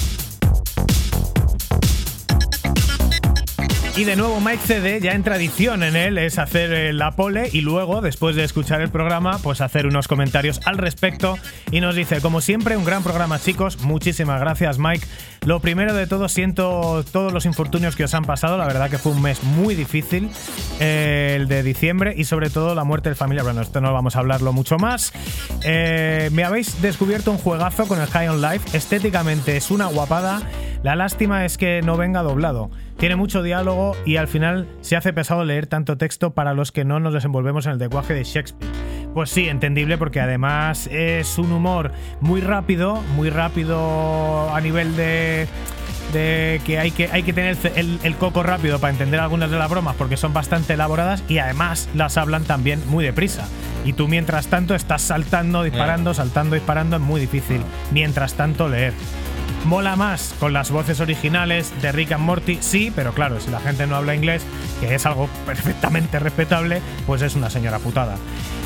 Y 3.98 4.04
de 4.04 4.18
nuevo 4.18 4.42
Mike 4.42 4.62
CD, 4.62 5.00
ya 5.00 5.14
en 5.14 5.24
tradición 5.24 5.82
en 5.82 5.96
él, 5.96 6.18
es 6.18 6.38
hacer 6.38 6.74
eh, 6.74 6.92
la 6.92 7.12
pole 7.12 7.50
y 7.54 7.62
luego, 7.62 8.02
después 8.02 8.36
de 8.36 8.44
escuchar 8.44 8.82
el 8.82 8.90
programa, 8.90 9.40
pues 9.42 9.62
hacer 9.62 9.88
unos 9.88 10.10
comentarios 10.10 10.60
al 10.66 10.78
respecto. 10.78 11.38
Y 11.72 11.80
nos 11.80 11.96
dice, 11.96 12.20
como 12.20 12.42
siempre, 12.42 12.76
un 12.76 12.84
gran 12.84 13.04
programa 13.04 13.40
chicos, 13.40 13.80
muchísimas 13.84 14.42
gracias 14.42 14.80
Mike. 14.80 15.08
Lo 15.46 15.62
primero 15.62 15.94
de 15.94 16.08
todo, 16.08 16.28
siento 16.28 17.06
todos 17.10 17.32
los 17.32 17.46
infortunios 17.46 17.96
que 17.96 18.04
os 18.04 18.14
han 18.14 18.26
pasado, 18.26 18.58
la 18.58 18.68
verdad 18.68 18.90
que 18.90 18.98
fue 18.98 19.14
un 19.14 19.22
mes 19.22 19.42
muy 19.44 19.76
difícil, 19.76 20.30
eh, 20.82 21.38
el 21.38 21.48
de 21.48 21.64
diciembre, 21.64 22.14
y 22.18 22.26
sobre 22.26 22.50
todo 22.50 22.76
la 22.76 22.84
muerte 22.84 23.08
del 23.08 23.16
familiar. 23.16 23.46
Bueno, 23.46 23.62
esto 23.62 23.80
no 23.80 23.94
vamos 23.94 24.18
a 24.18 24.20
hablarlo 24.20 24.52
mucho 24.52 24.78
más. 24.78 25.14
Eh, 25.64 26.30
me 26.34 26.44
habéis 26.44 26.82
descubierto 26.82 27.32
un 27.32 27.38
juegazo 27.38 27.88
con 27.88 28.02
el 28.02 28.08
High 28.08 28.28
on 28.28 28.42
Life, 28.42 28.76
estéticamente 28.78 29.56
es 29.56 29.72
una 29.72 29.86
guapada. 29.86 30.42
La 30.84 30.98
lástima 30.98 31.46
es 31.46 31.58
que 31.58 31.82
no 31.82 31.96
venga 31.96 32.24
doblado. 32.24 32.70
Tiene 32.98 33.18
mucho 33.18 33.44
diálogo 33.44 33.96
y 34.06 34.16
al 34.16 34.28
final 34.28 34.68
se 34.82 34.96
hace 34.96 35.12
pesado 35.12 35.44
leer 35.44 35.68
tanto 35.68 35.98
texto 35.98 36.34
para 36.34 36.54
los 36.54 36.72
que 36.72 36.86
no 36.86 37.00
nos 37.00 37.14
desenvolvemos 37.14 37.66
en 37.66 37.74
el 37.74 37.78
lenguaje 37.78 38.14
de 38.14 38.24
Shakespeare. 38.24 38.72
Pues 39.14 39.30
sí, 39.30 39.48
entendible 39.48 39.98
porque 39.98 40.20
además 40.20 40.88
es 40.88 41.38
un 41.38 41.52
humor 41.52 41.92
muy 42.22 42.42
rápido, 42.42 42.96
muy 43.16 43.30
rápido 43.30 44.54
a 44.54 44.60
nivel 44.62 44.96
de, 44.96 45.48
de 46.14 46.62
que 46.66 46.80
hay 46.80 46.92
que 46.92 47.08
hay 47.08 47.24
que 47.24 47.32
tener 47.34 47.58
el, 47.76 48.00
el 48.04 48.16
coco 48.16 48.44
rápido 48.44 48.80
para 48.80 48.92
entender 48.92 49.20
algunas 49.20 49.52
de 49.52 49.58
las 49.58 49.70
bromas 49.70 49.96
porque 49.96 50.18
son 50.18 50.34
bastante 50.34 50.74
elaboradas 50.74 51.24
y 51.30 51.38
además 51.38 51.90
las 51.96 52.18
hablan 52.18 52.44
también 52.44 52.82
muy 52.88 53.04
deprisa. 53.04 53.48
Y 53.86 53.94
tú 53.94 54.08
mientras 54.08 54.48
tanto 54.48 54.74
estás 54.74 55.02
saltando, 55.02 55.64
disparando, 55.64 56.14
saltando, 56.14 56.56
disparando, 56.56 56.96
es 56.96 57.02
muy 57.02 57.22
difícil. 57.22 57.62
Mientras 57.92 58.34
tanto 58.34 58.68
leer. 58.68 58.94
Mola 59.66 59.96
más 59.96 60.36
con 60.40 60.54
las 60.54 60.70
voces 60.70 61.00
originales 61.00 61.74
de 61.82 61.92
Rick 61.92 62.12
and 62.12 62.24
Morty, 62.24 62.60
sí, 62.62 62.94
pero 62.96 63.14
claro, 63.14 63.40
si 63.40 63.50
la 63.50 63.60
gente 63.60 63.88
no 63.88 63.96
habla 63.96 64.14
inglés, 64.14 64.46
que 64.80 64.94
es 64.94 65.08
algo 65.08 65.28
perfectamente 65.46 66.20
respetable, 66.20 66.82
pues 67.08 67.24
es 67.24 67.36
una 67.36 67.50
señora 67.50 67.80
putada. 67.80 68.16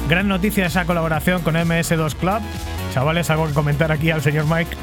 Gran 0.10 0.28
noticia 0.28 0.66
esa 0.66 0.84
colaboración 0.84 1.42
con 1.42 1.56
MS2 1.56 2.16
Club. 2.16 2.42
Chavales, 2.94 3.30
algo 3.30 3.48
que 3.48 3.54
comentar 3.54 3.94
aquí 3.94 4.12
al 4.12 4.22
señor 4.22 4.46
Mike. 4.46 4.76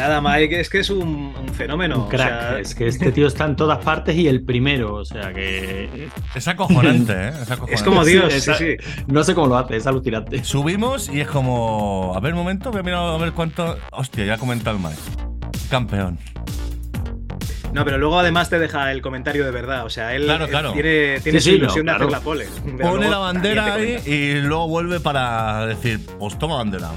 Nada, 0.00 0.20
Mike, 0.22 0.60
es 0.60 0.70
que 0.70 0.80
es 0.80 0.88
un, 0.88 1.34
un 1.38 1.48
fenómeno. 1.54 1.96
Un 1.96 2.02
o 2.02 2.08
crack. 2.08 2.28
sea, 2.28 2.58
es 2.58 2.74
que 2.74 2.86
este 2.86 3.12
tío 3.12 3.26
está 3.26 3.44
en 3.44 3.54
todas 3.54 3.84
partes 3.84 4.16
y 4.16 4.26
el 4.28 4.42
primero. 4.42 4.94
O 4.94 5.04
sea 5.04 5.32
que. 5.34 6.08
Es 6.34 6.48
acojonante, 6.48 7.12
¿eh? 7.12 7.28
Es, 7.28 7.50
acojonante. 7.50 7.74
es 7.74 7.82
como 7.82 8.04
Dios, 8.04 8.32
Sí, 8.32 8.40
sí, 8.40 8.50
es- 8.50 8.56
sí. 8.56 9.02
No 9.08 9.22
sé 9.24 9.34
cómo 9.34 9.48
lo 9.48 9.58
hace, 9.58 9.76
es 9.76 9.86
alucinante. 9.86 10.42
Subimos 10.42 11.08
y 11.10 11.20
es 11.20 11.28
como. 11.28 12.14
A 12.16 12.20
ver, 12.20 12.32
un 12.32 12.38
momento, 12.38 12.70
voy 12.70 12.80
a 12.80 12.82
mirar 12.82 13.00
a 13.14 13.16
ver 13.18 13.32
cuánto. 13.32 13.76
Hostia, 13.92 14.24
ya 14.24 14.34
ha 14.34 14.38
comentado 14.38 14.76
el 14.76 14.82
Mike. 14.82 14.96
Campeón. 15.68 16.18
No, 17.72 17.84
pero 17.84 17.98
luego 17.98 18.18
además 18.18 18.50
te 18.50 18.58
deja 18.58 18.90
el 18.90 19.00
comentario 19.00 19.44
de 19.44 19.52
verdad. 19.52 19.84
O 19.84 19.90
sea, 19.90 20.14
él, 20.16 20.24
Claro, 20.24 20.44
él 20.46 20.50
claro. 20.50 20.72
tiene, 20.72 21.20
tiene 21.20 21.40
Sí, 21.40 21.44
su 21.44 21.50
sí, 21.50 21.56
ilusión 21.56 21.86
no, 21.86 21.92
de 21.92 21.98
claro. 21.98 22.16
hacer 22.16 22.18
la 22.18 22.24
pole. 22.24 22.46
Pone 22.82 23.08
la 23.08 23.18
bandera 23.18 23.74
ahí 23.74 23.98
y 24.06 24.34
luego 24.40 24.66
vuelve 24.66 24.98
para 24.98 25.66
decir, 25.66 26.00
pues 26.18 26.36
toma 26.38 26.56
bandera. 26.56 26.90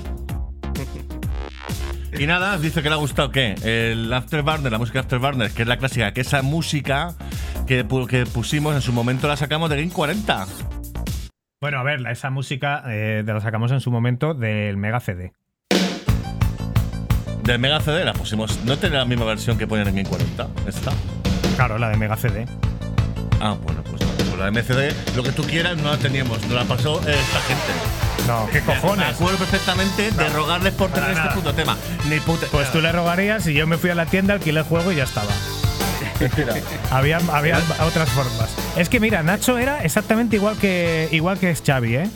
Y 2.19 2.27
nada, 2.27 2.57
dice 2.57 2.81
que 2.83 2.89
le 2.89 2.95
ha 2.95 2.97
gustado 2.97 3.31
qué? 3.31 3.55
El 3.63 4.11
Afterburner, 4.13 4.71
la 4.71 4.77
música 4.77 4.99
Afterburner, 5.01 5.51
que 5.51 5.63
es 5.63 5.67
la 5.67 5.77
clásica, 5.77 6.13
que 6.13 6.21
esa 6.21 6.41
música 6.41 7.13
que, 7.67 7.85
pu- 7.87 8.07
que 8.07 8.25
pusimos 8.25 8.75
en 8.75 8.81
su 8.81 8.93
momento 8.93 9.27
la 9.27 9.35
sacamos 9.37 9.69
de 9.69 9.77
Game 9.77 9.91
40. 9.91 10.45
Bueno, 11.61 11.79
a 11.79 11.83
ver, 11.83 12.05
esa 12.07 12.29
música 12.29 12.83
eh, 12.87 13.23
la 13.25 13.39
sacamos 13.39 13.71
en 13.71 13.79
su 13.79 13.89
momento 13.89 14.33
del 14.33 14.77
Mega 14.77 14.99
CD. 14.99 15.33
Del 17.43 17.59
Mega 17.59 17.79
CD 17.81 18.05
la 18.05 18.13
pusimos. 18.13 18.59
No 18.65 18.77
tiene 18.77 18.97
la 18.97 19.05
misma 19.05 19.25
versión 19.25 19.57
que 19.57 19.67
ponen 19.67 19.87
en 19.87 19.95
Game 19.95 20.09
40. 20.09 20.47
Esta. 20.67 20.91
Claro, 21.55 21.77
la 21.77 21.89
de 21.89 21.97
Mega 21.97 22.15
CD. 22.17 22.45
Ah, 23.41 23.55
bueno, 23.63 23.81
pues, 23.83 24.01
pues 24.03 24.37
la 24.37 24.49
MCD, 24.51 25.15
lo 25.17 25.23
que 25.23 25.31
tú 25.31 25.43
quieras, 25.43 25.75
no 25.77 25.91
la 25.91 25.97
teníamos. 25.97 26.41
Nos 26.43 26.51
la 26.51 26.63
pasó 26.63 26.99
eh, 27.07 27.13
esta 27.19 27.39
gente. 27.41 28.02
No, 28.27 28.47
¿qué 28.51 28.61
Me 28.61 28.65
cojones? 28.75 29.07
acuerdo 29.09 29.37
perfectamente 29.37 30.11
de 30.11 30.29
rogarles 30.29 30.73
por 30.73 30.89
tener 30.91 31.11
este 31.11 31.29
puto 31.29 31.53
tema. 31.53 31.77
Ni 32.09 32.19
puta. 32.19 32.47
Pues 32.51 32.71
tú 32.71 32.79
le 32.81 32.91
rogarías 32.91 33.45
y 33.47 33.53
yo 33.53 33.67
me 33.67 33.77
fui 33.77 33.89
a 33.89 33.95
la 33.95 34.05
tienda, 34.05 34.33
alquilé 34.35 34.59
el 34.61 34.65
juego 34.65 34.91
y 34.91 34.95
ya 34.95 35.03
estaba. 35.03 35.31
había, 36.91 37.19
había 37.31 37.59
otras 37.85 38.09
formas. 38.09 38.49
Es 38.77 38.89
que 38.89 38.99
mira, 38.99 39.23
Nacho 39.23 39.57
era 39.57 39.83
exactamente 39.83 40.35
igual 40.37 40.57
que 40.57 41.07
igual 41.11 41.37
que 41.39 41.49
es 41.51 41.61
Xavi, 41.65 41.95
¿eh? 41.95 42.09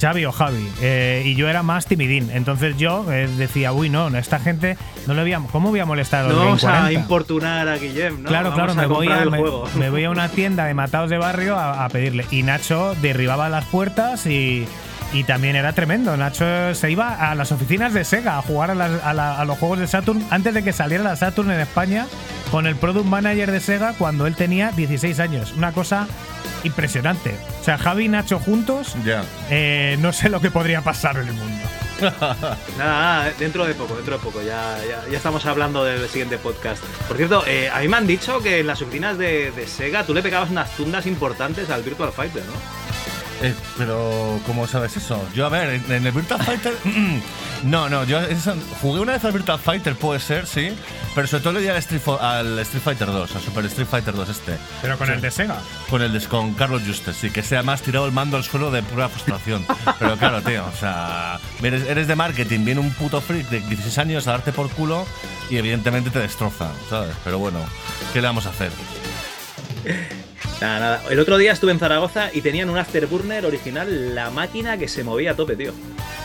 Xavi 0.00 0.24
o 0.24 0.32
Javi. 0.32 0.68
eh, 0.80 1.22
y 1.24 1.36
yo 1.36 1.48
era 1.48 1.62
más 1.62 1.86
timidín. 1.86 2.30
Entonces 2.32 2.76
yo 2.76 3.06
eh, 3.12 3.28
decía, 3.36 3.72
uy, 3.72 3.88
no, 3.88 4.08
esta 4.18 4.40
gente 4.40 4.76
no 5.06 5.14
le 5.14 5.22
voy 5.22 5.32
a. 5.32 5.38
¿Cómo 5.52 5.70
voy 5.70 5.78
a 5.80 5.86
molestar 5.86 6.24
a 6.24 6.28
los 6.28 6.36
No 6.36 6.44
vamos 6.44 6.64
a 6.64 6.70
40? 6.70 6.92
importunar 7.00 7.68
a 7.68 7.76
Guillem, 7.76 8.22
¿no? 8.22 8.28
Claro, 8.28 8.50
Vamos 8.50 8.74
claro, 8.74 8.74
me 8.74 8.86
voy, 8.92 9.06
a, 9.08 9.22
el 9.22 9.30
me, 9.30 9.38
juego. 9.38 9.68
me 9.76 9.90
voy 9.90 10.04
a 10.04 10.10
una 10.10 10.28
tienda 10.28 10.64
de 10.64 10.74
matados 10.74 11.08
de 11.10 11.18
barrio 11.18 11.56
a, 11.56 11.84
a 11.84 11.88
pedirle. 11.88 12.26
Y 12.32 12.42
Nacho 12.42 12.96
derribaba 13.00 13.48
las 13.48 13.64
puertas 13.66 14.26
y, 14.26 14.66
y 15.12 15.24
también 15.24 15.56
era 15.56 15.72
tremendo. 15.72 16.16
Nacho 16.16 16.74
se 16.74 16.90
iba 16.90 17.30
a 17.30 17.34
las 17.34 17.52
oficinas 17.52 17.92
de 17.94 18.04
Sega 18.04 18.38
a 18.38 18.42
jugar 18.42 18.70
a, 18.70 18.74
las- 18.74 19.02
a 19.02 19.12
la- 19.12 19.38
a 19.40 19.44
los 19.44 19.58
juegos 19.58 19.78
de 19.78 19.86
Saturn 19.86 20.24
antes 20.30 20.54
de 20.54 20.62
que 20.64 20.72
saliera 20.72 21.04
la 21.04 21.16
Saturn 21.16 21.50
en 21.50 21.60
España 21.60 22.06
con 22.50 22.66
el 22.66 22.76
product 22.76 23.06
manager 23.06 23.50
de 23.50 23.60
Sega 23.60 23.94
cuando 23.98 24.26
él 24.26 24.34
tenía 24.36 24.70
16 24.72 25.20
años. 25.20 25.52
Una 25.56 25.72
cosa 25.72 26.06
impresionante. 26.64 27.34
O 27.60 27.64
sea, 27.64 27.78
Javi 27.78 28.04
y 28.04 28.08
Nacho 28.08 28.38
juntos, 28.38 28.94
eh, 29.50 29.96
no 30.00 30.12
sé 30.12 30.28
lo 30.28 30.40
que 30.40 30.50
podría 30.50 30.80
pasar 30.80 31.16
en 31.16 31.28
el 31.28 31.34
mundo. 31.34 31.58
Nada, 32.02 32.58
nada, 32.78 33.30
dentro 33.38 33.64
de 33.64 33.74
poco, 33.74 33.94
dentro 33.94 34.16
de 34.18 34.22
poco. 34.24 34.42
Ya, 34.42 34.76
ya, 34.88 35.08
ya 35.08 35.16
estamos 35.16 35.46
hablando 35.46 35.84
del 35.84 36.08
siguiente 36.08 36.36
podcast. 36.36 36.82
Por 37.06 37.16
cierto, 37.16 37.44
eh, 37.46 37.70
a 37.72 37.78
mí 37.78 37.86
me 37.86 37.96
han 37.96 38.08
dicho 38.08 38.40
que 38.42 38.58
en 38.60 38.66
las 38.66 38.82
oficinas 38.82 39.16
de, 39.18 39.52
de 39.52 39.66
Sega 39.68 40.04
tú 40.04 40.12
le 40.12 40.20
pegabas 40.20 40.50
unas 40.50 40.68
tundas 40.76 41.06
importantes 41.06 41.70
al 41.70 41.82
Virtual 41.84 42.10
Fighter, 42.10 42.42
¿no? 42.44 42.52
Eh, 43.42 43.54
pero, 43.76 44.38
¿cómo 44.46 44.66
sabes 44.68 44.96
eso? 44.96 45.20
Yo, 45.34 45.46
a 45.46 45.48
ver, 45.48 45.68
en, 45.70 45.92
en 45.92 46.06
el 46.06 46.12
Virtual 46.12 46.40
Fighter. 46.44 46.72
no, 47.64 47.88
no, 47.88 48.04
yo 48.04 48.20
eso- 48.20 48.54
jugué 48.80 49.00
una 49.00 49.12
vez 49.14 49.24
al 49.24 49.32
Virtual 49.32 49.58
Fighter, 49.58 49.96
puede 49.96 50.20
ser, 50.20 50.46
sí. 50.46 50.72
Pero 51.14 51.26
sobre 51.26 51.42
todo 51.42 51.52
le 51.54 51.60
di 51.60 51.68
al 51.68 51.76
Street, 51.78 52.00
al 52.20 52.58
Street 52.60 52.82
Fighter 52.82 53.06
2, 53.08 53.36
al 53.36 53.42
Super 53.42 53.64
Street 53.66 53.86
Fighter 53.90 54.14
2 54.14 54.28
este. 54.28 54.56
Pero 54.80 54.96
con 54.96 55.08
Sí. 55.08 55.12
el 55.14 55.20
de 55.20 55.30
Sega. 55.30 55.58
Con 55.90 56.02
el 56.02 56.12
des- 56.12 56.28
con 56.28 56.54
Carlos 56.54 56.82
Justes, 56.86 57.16
sí, 57.16 57.30
que 57.30 57.42
sea 57.42 57.62
más 57.62 57.82
tirado 57.82 58.06
el 58.06 58.12
mando 58.12 58.36
al 58.36 58.44
suelo 58.44 58.70
de 58.70 58.82
pura 58.82 59.08
frustración. 59.08 59.66
Pero 59.98 60.16
claro, 60.16 60.40
tío, 60.42 60.64
o 60.64 60.76
sea, 60.78 61.38
eres, 61.62 61.86
eres 61.88 62.06
de 62.06 62.16
marketing, 62.16 62.64
viene 62.64 62.80
un 62.80 62.90
puto 62.92 63.20
freak 63.20 63.48
de 63.50 63.60
16 63.60 63.98
años 63.98 64.26
a 64.28 64.32
darte 64.32 64.52
por 64.52 64.70
culo 64.70 65.04
y 65.50 65.56
evidentemente 65.56 66.10
te 66.10 66.18
destroza, 66.20 66.70
¿sabes? 66.88 67.14
Pero 67.24 67.38
bueno, 67.38 67.58
¿qué 68.12 68.20
le 68.22 68.28
vamos 68.28 68.46
a 68.46 68.50
hacer? 68.50 68.70
Nada, 70.60 70.78
nada. 70.80 71.02
El 71.10 71.18
otro 71.18 71.36
día 71.38 71.52
estuve 71.52 71.72
en 71.72 71.78
Zaragoza 71.78 72.30
y 72.32 72.40
tenían 72.40 72.70
un 72.70 72.78
Afterburner 72.78 73.44
original, 73.46 74.14
la 74.14 74.30
máquina 74.30 74.76
que 74.78 74.88
se 74.88 75.02
movía 75.04 75.32
a 75.32 75.34
tope, 75.34 75.56
tío. 75.56 75.72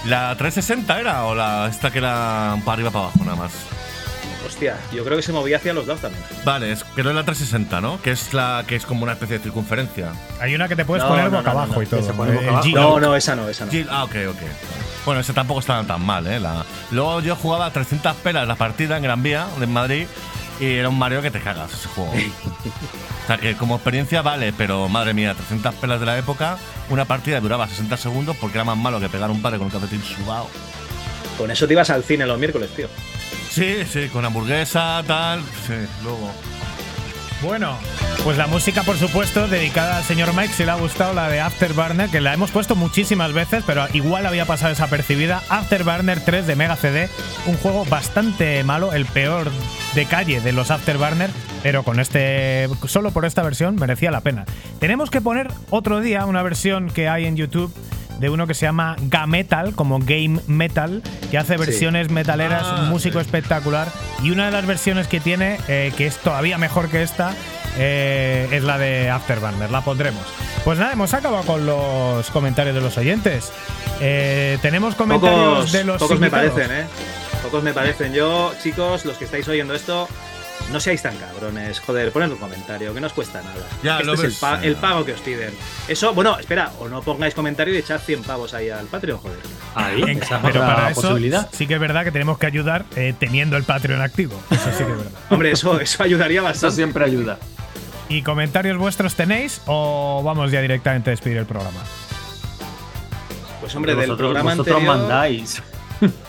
¿La 0.06 0.36
360 0.38 1.00
era 1.00 1.26
o 1.26 1.36
la 1.36 1.68
esta 1.70 1.92
que 1.92 1.98
era 2.00 2.56
para 2.64 2.74
arriba 2.74 2.92
para 2.92 3.06
abajo 3.06 3.20
nada 3.24 3.36
más? 3.36 3.52
Hostia, 4.46 4.78
yo 4.94 5.04
creo 5.04 5.18
que 5.18 5.24
se 5.24 5.34
movía 5.34 5.58
hacia 5.58 5.74
los 5.74 5.86
dos 5.86 6.00
también. 6.00 6.24
Vale, 6.46 6.72
es 6.72 6.84
que 6.84 7.04
no 7.04 7.10
es 7.10 7.16
la 7.16 7.24
360, 7.26 7.82
¿no? 7.82 8.02
Que 8.02 8.12
es 8.12 8.34
la 8.34 8.64
que 8.66 8.76
es 8.76 8.86
como 8.86 9.04
una 9.04 9.14
especie 9.14 9.38
de 9.40 9.44
circunferencia. 9.44 10.12
Hay 10.40 10.56
una 10.56 10.68
que 10.70 10.76
te 10.76 10.86
puedes 10.86 11.04
No, 11.04 11.10
poner 11.10 11.26
no, 11.32 11.38
boca 11.40 11.52
no, 11.54 11.60
abajo 11.60 11.74
no, 11.76 11.82
y 11.82 11.86
todo. 11.88 12.00
que 12.00 12.06
se 12.06 12.14
pone 12.14 12.32
boca 12.34 12.48
abajo. 12.50 12.68
No, 12.74 13.00
no, 13.00 13.16
esa 13.16 13.36
no, 13.36 13.50
esa 13.50 13.66
no. 13.66 13.72
Ah, 13.90 14.04
ok, 14.06 14.16
ok. 14.30 14.38
Bueno, 15.06 15.22
ese 15.22 15.34
tampoco 15.34 15.60
estaba 15.60 15.84
tan 15.84 16.02
mal, 16.06 16.26
¿eh? 16.28 16.40
La- 16.40 16.64
Luego 16.92 17.20
yo 17.22 17.36
jugaba 17.36 17.70
300 17.72 18.16
pelas 18.18 18.48
la 18.48 18.56
partida 18.56 18.96
en 18.98 19.04
Gran 19.04 19.22
Vía, 19.24 19.48
en 19.60 19.72
Madrid, 19.74 20.06
y 20.60 20.66
era 20.66 20.90
un 20.90 20.98
Mario 20.98 21.22
que 21.22 21.32
te 21.32 21.40
cagas 21.40 21.74
ese 21.74 21.88
juego. 21.90 22.12
o 22.12 23.28
sea, 23.28 23.38
que 23.38 23.56
como 23.56 23.76
experiencia 23.76 24.22
vale, 24.22 24.54
pero 24.54 24.88
madre 24.90 25.14
mía, 25.14 25.34
300 25.34 25.76
pelas 25.76 26.00
de 26.00 26.06
la 26.06 26.18
época, 26.18 26.58
una 26.90 27.06
partida 27.06 27.40
duraba 27.40 27.68
60 27.68 27.98
segundos 27.98 28.36
porque 28.40 28.58
era 28.58 28.64
más 28.66 28.78
malo 28.78 29.00
que 29.00 29.10
pegar 29.10 29.30
un 29.30 29.42
padre 29.42 29.58
con 29.58 29.68
un 29.68 29.72
calcetín 29.72 30.02
subado. 30.04 30.48
Con 31.38 31.52
eso 31.52 31.68
te 31.68 31.74
ibas 31.74 31.90
al 31.90 32.04
cine 32.04 32.26
los 32.26 32.40
miércoles, 32.40 32.70
tío. 32.76 32.88
Sí, 33.50 33.86
sí, 33.92 34.08
con 34.10 34.26
hamburguesa, 34.26 35.04
tal. 35.06 35.42
Sí, 35.66 35.74
luego. 36.04 36.32
Bueno, 37.42 37.78
pues 38.24 38.36
la 38.36 38.48
música, 38.48 38.82
por 38.82 38.98
supuesto, 38.98 39.48
dedicada 39.48 39.98
al 39.98 40.04
señor 40.04 40.34
Mike, 40.34 40.54
si 40.54 40.66
le 40.66 40.72
ha 40.72 40.76
gustado 40.76 41.14
la 41.14 41.30
de 41.30 41.40
Afterburner, 41.40 42.10
que 42.10 42.20
la 42.20 42.34
hemos 42.34 42.50
puesto 42.50 42.76
muchísimas 42.76 43.32
veces, 43.32 43.64
pero 43.66 43.86
igual 43.94 44.26
había 44.26 44.46
pasado 44.46 44.70
desapercibida. 44.70 45.44
Afterburner 45.48 46.20
3 46.20 46.48
de 46.48 46.56
Mega 46.56 46.76
CD, 46.76 47.10
un 47.46 47.56
juego 47.58 47.86
bastante 47.86 48.64
malo, 48.64 48.92
el 48.92 49.06
peor 49.06 49.52
de 49.94 50.06
calle 50.06 50.42
de 50.42 50.52
los 50.52 50.72
Afterburner, 50.72 51.30
pero 51.62 51.84
con 51.84 52.00
este, 52.00 52.68
solo 52.88 53.12
por 53.12 53.24
esta 53.24 53.44
versión 53.44 53.76
merecía 53.76 54.10
la 54.10 54.22
pena. 54.22 54.46
Tenemos 54.80 55.12
que 55.12 55.22
poner 55.22 55.50
otro 55.70 56.02
día 56.02 56.26
una 56.26 56.42
versión 56.42 56.90
que 56.90 57.08
hay 57.08 57.26
en 57.26 57.36
YouTube 57.36 57.72
de 58.20 58.30
uno 58.30 58.48
que 58.48 58.54
se 58.54 58.66
llama 58.66 58.96
Gametal, 59.02 59.74
como 59.74 60.00
Game 60.00 60.40
Metal, 60.48 61.02
que 61.30 61.38
hace 61.38 61.58
versiones 61.58 62.10
metaleras, 62.10 62.64
Ah, 62.66 62.80
un 62.84 62.90
músico 62.90 63.20
sí. 63.20 63.26
espectacular. 63.26 63.88
Y 64.24 64.32
una 64.32 64.46
de 64.48 64.52
las 64.52 64.66
versiones 64.66 65.08
que 65.08 65.20
tiene, 65.20 65.58
eh, 65.68 65.92
que 65.96 66.08
es 66.08 66.18
todavía 66.18 66.58
mejor 66.58 66.90
que 66.90 67.04
esta, 67.04 67.34
eh, 67.78 68.48
es 68.52 68.64
la 68.64 68.78
de 68.78 69.10
Afterburner. 69.10 69.70
La 69.70 69.82
pondremos. 69.82 70.24
Pues 70.66 70.80
nada, 70.80 70.94
hemos 70.94 71.14
acabado 71.14 71.44
con 71.44 71.66
los 71.66 72.30
comentarios 72.32 72.76
de 72.76 72.82
los 72.82 72.98
oyentes. 72.98 73.52
Eh, 74.02 74.58
tenemos 74.62 74.96
comentarios 74.96 75.40
Pocos, 75.56 75.72
de 75.72 75.84
los 75.84 75.98
pocos 76.00 76.20
me 76.20 76.30
parecen, 76.30 76.72
¿eh? 76.72 76.86
Pocos 77.44 77.64
me 77.64 77.74
parecen. 77.74 78.14
Yo, 78.14 78.54
chicos, 78.62 79.06
los 79.06 79.18
que 79.18 79.26
estáis 79.26 79.48
oyendo 79.48 79.74
esto, 79.76 80.08
no 80.72 80.80
seáis 80.80 81.02
tan 81.02 81.16
cabrones. 81.18 81.80
Joder, 81.80 82.12
poned 82.12 82.30
un 82.32 82.38
comentario, 82.38 82.94
que 82.94 83.00
no 83.02 83.08
os 83.08 83.14
cuesta 83.14 83.42
nada. 83.42 83.66
Ya, 83.84 83.94
este 83.96 84.06
lo 84.06 84.14
es 84.14 84.24
el, 84.24 84.34
pa- 84.34 84.60
pago 84.82 85.06
que 85.06 85.14
os 85.14 85.22
piden. 85.22 85.54
Eso, 85.88 86.14
bueno, 86.14 86.38
espera, 86.40 86.72
o 86.80 86.88
no 86.90 87.02
pongáis 87.02 87.34
comentario 87.34 87.74
y 87.74 87.78
echad 87.78 88.00
100 88.00 88.24
pavos 88.24 88.54
ahí 88.54 88.70
al 88.70 88.86
Patreon, 88.88 89.20
joder. 89.20 89.40
Ahí, 89.76 90.02
esa 90.22 90.42
pero 90.42 90.60
para 90.62 90.92
eso 90.92 91.02
posibilidad. 91.02 91.50
sí 91.52 91.68
que 91.68 91.76
es 91.76 91.80
verdad 91.80 92.04
que 92.04 92.12
tenemos 92.12 92.38
que 92.38 92.46
ayudar 92.48 92.86
eh, 92.96 93.14
teniendo 93.18 93.58
el 93.58 93.64
Patreon 93.64 94.02
activo. 94.02 94.40
Eso 94.52 94.64
sí 94.72 94.84
que 94.84 94.92
es 94.92 94.98
verdad. 94.98 95.12
Hombre, 95.30 95.52
eso, 95.52 95.80
eso 95.80 96.04
ayudaría 96.04 96.40
Eso 96.40 96.46
bastante. 96.50 96.76
siempre 96.76 97.06
ayuda. 97.06 97.38
¿Y 98.10 98.22
comentarios 98.22 98.78
vuestros 98.78 99.16
tenéis 99.16 99.62
o 99.66 100.22
vamos 100.24 100.52
ya 100.52 100.62
directamente 100.62 101.10
a 101.10 101.12
despedir 101.12 101.38
el 101.38 101.46
programa? 101.46 101.80
Pues 103.60 103.76
hombre, 103.76 103.92
del 103.96 104.02
vosotros, 104.12 104.18
programa 104.30 104.52
vosotros 104.52 104.76
anterior. 104.78 104.98
mandáis. 104.98 105.62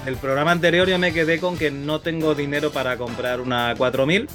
El 0.06 0.16
programa 0.16 0.52
anterior 0.52 0.88
yo 0.88 0.98
me 0.98 1.12
quedé 1.12 1.40
con 1.40 1.58
que 1.58 1.70
no 1.70 2.00
tengo 2.00 2.34
dinero 2.34 2.70
para 2.70 2.96
comprar 2.96 3.40
una 3.40 3.74
4000 3.76 4.28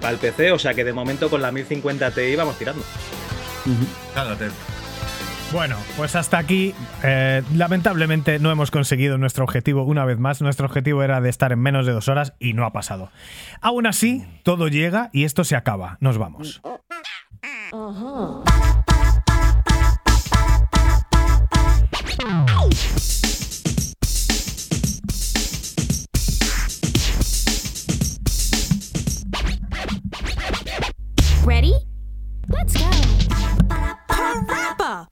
para 0.00 0.12
el 0.14 0.18
PC, 0.18 0.52
o 0.52 0.58
sea 0.58 0.74
que 0.74 0.84
de 0.84 0.92
momento 0.92 1.30
con 1.30 1.42
la 1.42 1.52
1050 1.52 2.10
Ti 2.10 2.36
vamos 2.36 2.58
tirando. 2.58 2.82
Cállate. 4.14 4.48
Bueno, 5.52 5.76
pues 5.98 6.16
hasta 6.16 6.38
aquí. 6.38 6.74
eh, 7.02 7.42
lamentablemente 7.54 8.38
no 8.38 8.50
hemos 8.50 8.70
conseguido 8.70 9.18
nuestro 9.18 9.44
objetivo 9.44 9.84
una 9.84 10.04
vez 10.06 10.18
más. 10.18 10.40
Nuestro 10.40 10.66
objetivo 10.66 11.02
era 11.02 11.20
de 11.20 11.28
estar 11.28 11.52
en 11.52 11.58
menos 11.60 11.84
de 11.84 11.92
dos 11.92 12.08
horas 12.08 12.32
y 12.40 12.54
no 12.54 12.64
ha 12.64 12.72
pasado. 12.72 13.10
Aún 13.60 13.86
así, 13.86 14.24
todo 14.44 14.68
llega 14.68 15.10
y 15.12 15.24
esto 15.24 15.44
se 15.44 15.54
acaba. 15.54 15.98
Nos 16.00 16.16
vamos. 16.16 16.62
Ready? 31.44 31.74
Let's 32.48 32.76
go. 32.76 32.88
Parappa. 34.08 35.11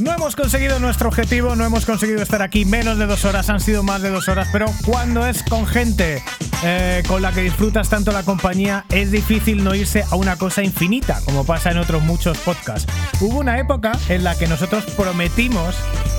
No 0.00 0.12
hemos 0.14 0.34
conseguido 0.34 0.78
nuestro 0.78 1.08
objetivo, 1.08 1.54
no 1.56 1.64
hemos 1.64 1.84
conseguido 1.84 2.22
estar 2.22 2.40
aquí 2.40 2.64
menos 2.64 2.96
de 2.96 3.06
dos 3.06 3.24
horas, 3.26 3.50
han 3.50 3.60
sido 3.60 3.82
más 3.82 4.00
de 4.00 4.08
dos 4.08 4.28
horas, 4.28 4.48
pero 4.50 4.66
cuando 4.86 5.26
es 5.26 5.42
con 5.42 5.66
gente 5.66 6.22
eh, 6.62 7.02
con 7.06 7.20
la 7.20 7.32
que 7.32 7.42
disfrutas 7.42 7.90
tanto 7.90 8.10
la 8.10 8.22
compañía, 8.22 8.86
es 8.88 9.10
difícil 9.10 9.62
no 9.62 9.74
irse 9.74 10.04
a 10.10 10.16
una 10.16 10.36
cosa 10.36 10.62
infinita, 10.62 11.20
como 11.26 11.44
pasa 11.44 11.70
en 11.70 11.78
otros 11.78 12.02
muchos 12.02 12.38
podcasts. 12.38 12.90
Hubo 13.20 13.40
una 13.40 13.58
época 13.58 13.92
en 14.08 14.24
la 14.24 14.36
que 14.38 14.46
nosotros 14.46 14.84
prometimos 14.96 15.74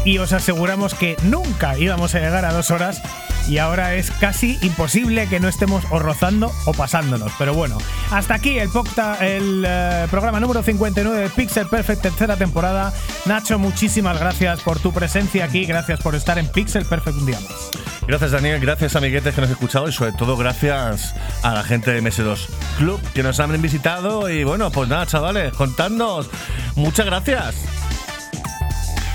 y 0.06 0.20
os 0.20 0.32
aseguramos 0.32 0.94
que 0.94 1.18
nunca 1.24 1.76
íbamos 1.78 2.14
a 2.14 2.20
llegar 2.20 2.46
a 2.46 2.54
dos 2.54 2.70
horas 2.70 3.02
y 3.48 3.58
ahora 3.58 3.96
es 3.96 4.12
casi 4.12 4.60
imposible 4.62 5.28
que 5.28 5.40
no 5.40 5.48
estemos 5.48 5.84
o 5.90 5.98
rozando 5.98 6.52
o 6.66 6.74
pasándonos. 6.74 7.32
Pero 7.40 7.56
bueno, 7.56 7.80
hasta 8.12 8.36
aquí 8.36 8.60
el, 8.60 8.70
pocta- 8.70 9.18
el 9.20 9.64
eh, 9.68 10.08
programa 10.12 10.40
número 10.40 10.62
59 10.62 11.20
de 11.20 11.30
Pixel 11.30 11.68
Perfect, 11.68 12.04
tercera 12.04 12.36
temporada. 12.38 12.94
Nacho, 13.26 13.58
muchísimas 13.72 14.20
gracias 14.20 14.62
por 14.62 14.80
tu 14.80 14.92
presencia 14.92 15.46
aquí, 15.46 15.64
gracias 15.66 16.02
por 16.02 16.14
estar 16.14 16.38
en 16.38 16.46
Pixel 16.46 16.86
Perfect 16.86 17.18
un 17.18 17.26
día 17.26 17.40
más. 17.40 17.72
Gracias 18.06 18.32
Daniel, 18.32 18.60
gracias 18.60 18.98
amiguetes 18.98 19.34
que 19.34 19.40
nos 19.40 19.50
han 19.50 19.54
escuchado 19.54 19.88
y 19.88 19.94
sobre 19.94 20.12
todo 20.12 20.36
gracias 20.36 21.16
a 21.42 21.54
la 21.54 21.64
gente 21.64 21.92
de 21.92 22.04
MS2 22.04 22.48
Club 22.78 23.02
que 23.14 23.24
nos 23.24 23.40
han 23.40 23.60
visitado 23.62 24.30
y 24.30 24.44
bueno, 24.44 24.72
pues 24.72 24.90
nada 24.90 25.06
chavales, 25.06 25.54
contadnos. 25.54 26.30
Muchas 26.76 27.06
gracias. 27.06 27.56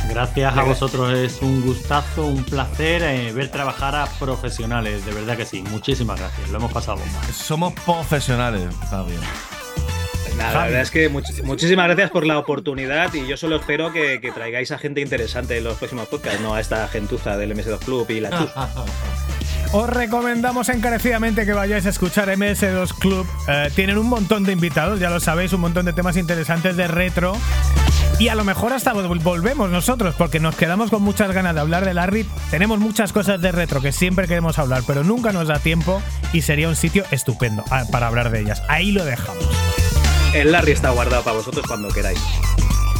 Gracias 0.09 0.57
a 0.57 0.62
vosotros, 0.62 1.12
es 1.12 1.43
un 1.43 1.61
gustazo, 1.61 2.27
un 2.27 2.43
placer 2.43 3.03
eh, 3.03 3.33
ver 3.35 3.51
trabajar 3.51 3.95
a 3.95 4.07
profesionales, 4.07 5.05
de 5.05 5.12
verdad 5.12 5.37
que 5.37 5.45
sí. 5.45 5.62
Muchísimas 5.70 6.19
gracias, 6.19 6.49
lo 6.49 6.57
hemos 6.57 6.73
pasado 6.73 6.97
bomba. 6.97 7.20
Somos 7.33 7.74
profesionales. 7.74 8.74
Está 8.83 9.03
bien. 9.03 9.20
Nada, 10.37 10.53
la 10.53 10.65
verdad 10.67 10.81
es 10.83 10.91
que 10.91 11.11
much- 11.11 11.43
muchísimas 11.45 11.87
gracias 11.87 12.11
por 12.11 12.27
la 12.27 12.39
oportunidad 12.39 13.13
y 13.15 13.27
yo 13.27 13.37
solo 13.37 13.57
espero 13.57 13.93
que, 13.93 14.21
que 14.21 14.31
traigáis 14.33 14.71
a 14.73 14.79
gente 14.79 15.01
interesante 15.01 15.57
en 15.59 15.65
los 15.65 15.77
próximos 15.79 16.09
podcasts, 16.09 16.41
no 16.41 16.55
a 16.55 16.61
esta 16.61 16.87
gentuza 16.89 17.37
del 17.37 17.55
MS2 17.57 17.79
Club 17.81 18.11
y 18.11 18.21
la 18.21 18.31
chus. 18.31 18.51
Os 19.73 19.91
recomendamos 19.91 20.69
encarecidamente 20.69 21.45
que 21.45 21.53
vayáis 21.53 21.87
a 21.87 21.89
escuchar 21.89 22.29
MS2 22.29 22.95
Club. 22.99 23.27
Eh, 23.49 23.71
tienen 23.75 23.99
un 23.99 24.07
montón 24.09 24.45
de 24.45 24.53
invitados, 24.53 25.01
ya 25.01 25.11
lo 25.11 25.21
sabéis, 25.21 25.53
un 25.53 25.61
montón 25.61 25.85
de 25.87 25.93
temas 25.93 26.17
interesantes 26.17 26.77
de 26.77 26.87
retro. 26.87 27.37
Y 28.19 28.29
a 28.29 28.35
lo 28.35 28.45
mejor 28.45 28.73
hasta 28.73 28.95
vol- 28.95 29.23
volvemos 29.23 29.69
nosotros, 29.69 30.15
porque 30.17 30.39
nos 30.41 30.55
quedamos 30.57 30.89
con 30.91 31.03
muchas 31.03 31.33
ganas 31.33 31.55
de 31.55 31.61
hablar 31.61 31.85
de 31.85 31.93
Larry. 31.95 32.25
Tenemos 32.51 32.79
muchas 32.79 33.13
cosas 33.13 33.41
de 33.43 33.53
retro 33.53 33.83
que 33.83 33.93
siempre 33.93 34.27
queremos 34.29 34.59
hablar, 34.59 34.83
pero 34.87 35.03
nunca 35.05 35.33
nos 35.33 35.49
da 35.49 35.59
tiempo 35.59 36.01
y 36.33 36.43
sería 36.43 36.69
un 36.69 36.77
sitio 36.77 37.05
estupendo 37.11 37.63
ah, 37.71 37.85
para 37.91 38.07
hablar 38.07 38.31
de 38.31 38.41
ellas. 38.41 38.63
Ahí 38.69 38.93
lo 38.93 39.05
dejamos. 39.05 39.45
El 40.37 40.53
Larry 40.53 40.73
está 40.73 40.91
guardado 40.91 41.23
para 41.23 41.39
vosotros 41.39 41.65
cuando 41.67 41.89
queráis. 41.89 42.21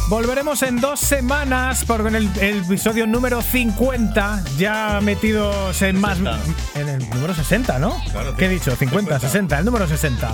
Volveremos 0.09 0.63
en 0.63 0.81
dos 0.81 0.99
semanas 0.99 1.83
porque 1.85 2.07
en 2.07 2.15
el, 2.15 2.39
el 2.39 2.57
episodio 2.63 3.05
número 3.05 3.43
50 3.43 4.43
ya 4.57 4.99
metidos 5.03 5.79
en 5.83 6.01
más... 6.01 6.17
60. 6.17 6.39
En 6.75 6.89
el 6.89 7.09
número 7.09 7.35
60, 7.35 7.77
¿no? 7.77 8.01
Claro, 8.11 8.35
¿Qué 8.35 8.45
he 8.45 8.49
dicho? 8.49 8.75
50, 8.75 9.19
60, 9.19 9.59
el 9.59 9.65
número 9.65 9.87
60 9.87 10.33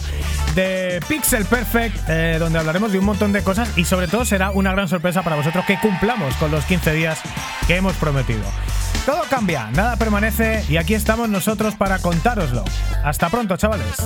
de 0.56 1.02
Pixel 1.10 1.44
Perfect, 1.44 2.08
eh, 2.08 2.38
donde 2.40 2.60
hablaremos 2.60 2.94
de 2.94 3.00
un 3.00 3.06
montón 3.06 3.34
de 3.34 3.44
cosas 3.44 3.78
y 3.78 3.84
sobre 3.84 4.08
todo 4.08 4.24
será 4.24 4.52
una 4.52 4.72
gran 4.72 4.88
sorpresa 4.88 5.24
para 5.24 5.36
vosotros 5.36 5.66
que 5.66 5.78
cumplamos 5.80 6.34
con 6.36 6.52
los 6.52 6.64
15 6.64 6.94
días 6.94 7.20
que 7.68 7.76
hemos 7.76 7.96
prometido. 7.96 8.44
Todo 9.06 9.24
cambia, 9.30 9.70
nada 9.72 9.98
permanece 9.98 10.64
y 10.70 10.78
aquí 10.78 10.94
estamos 10.94 11.28
nosotros 11.28 11.76
para 11.76 12.00
contároslo. 12.00 12.64
Hasta 13.04 13.30
pronto, 13.30 13.58
chavales. 13.58 13.98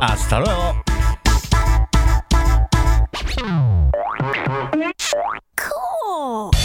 Hasta 0.00 0.40
luego. 0.40 0.82
Cool. 5.56 6.63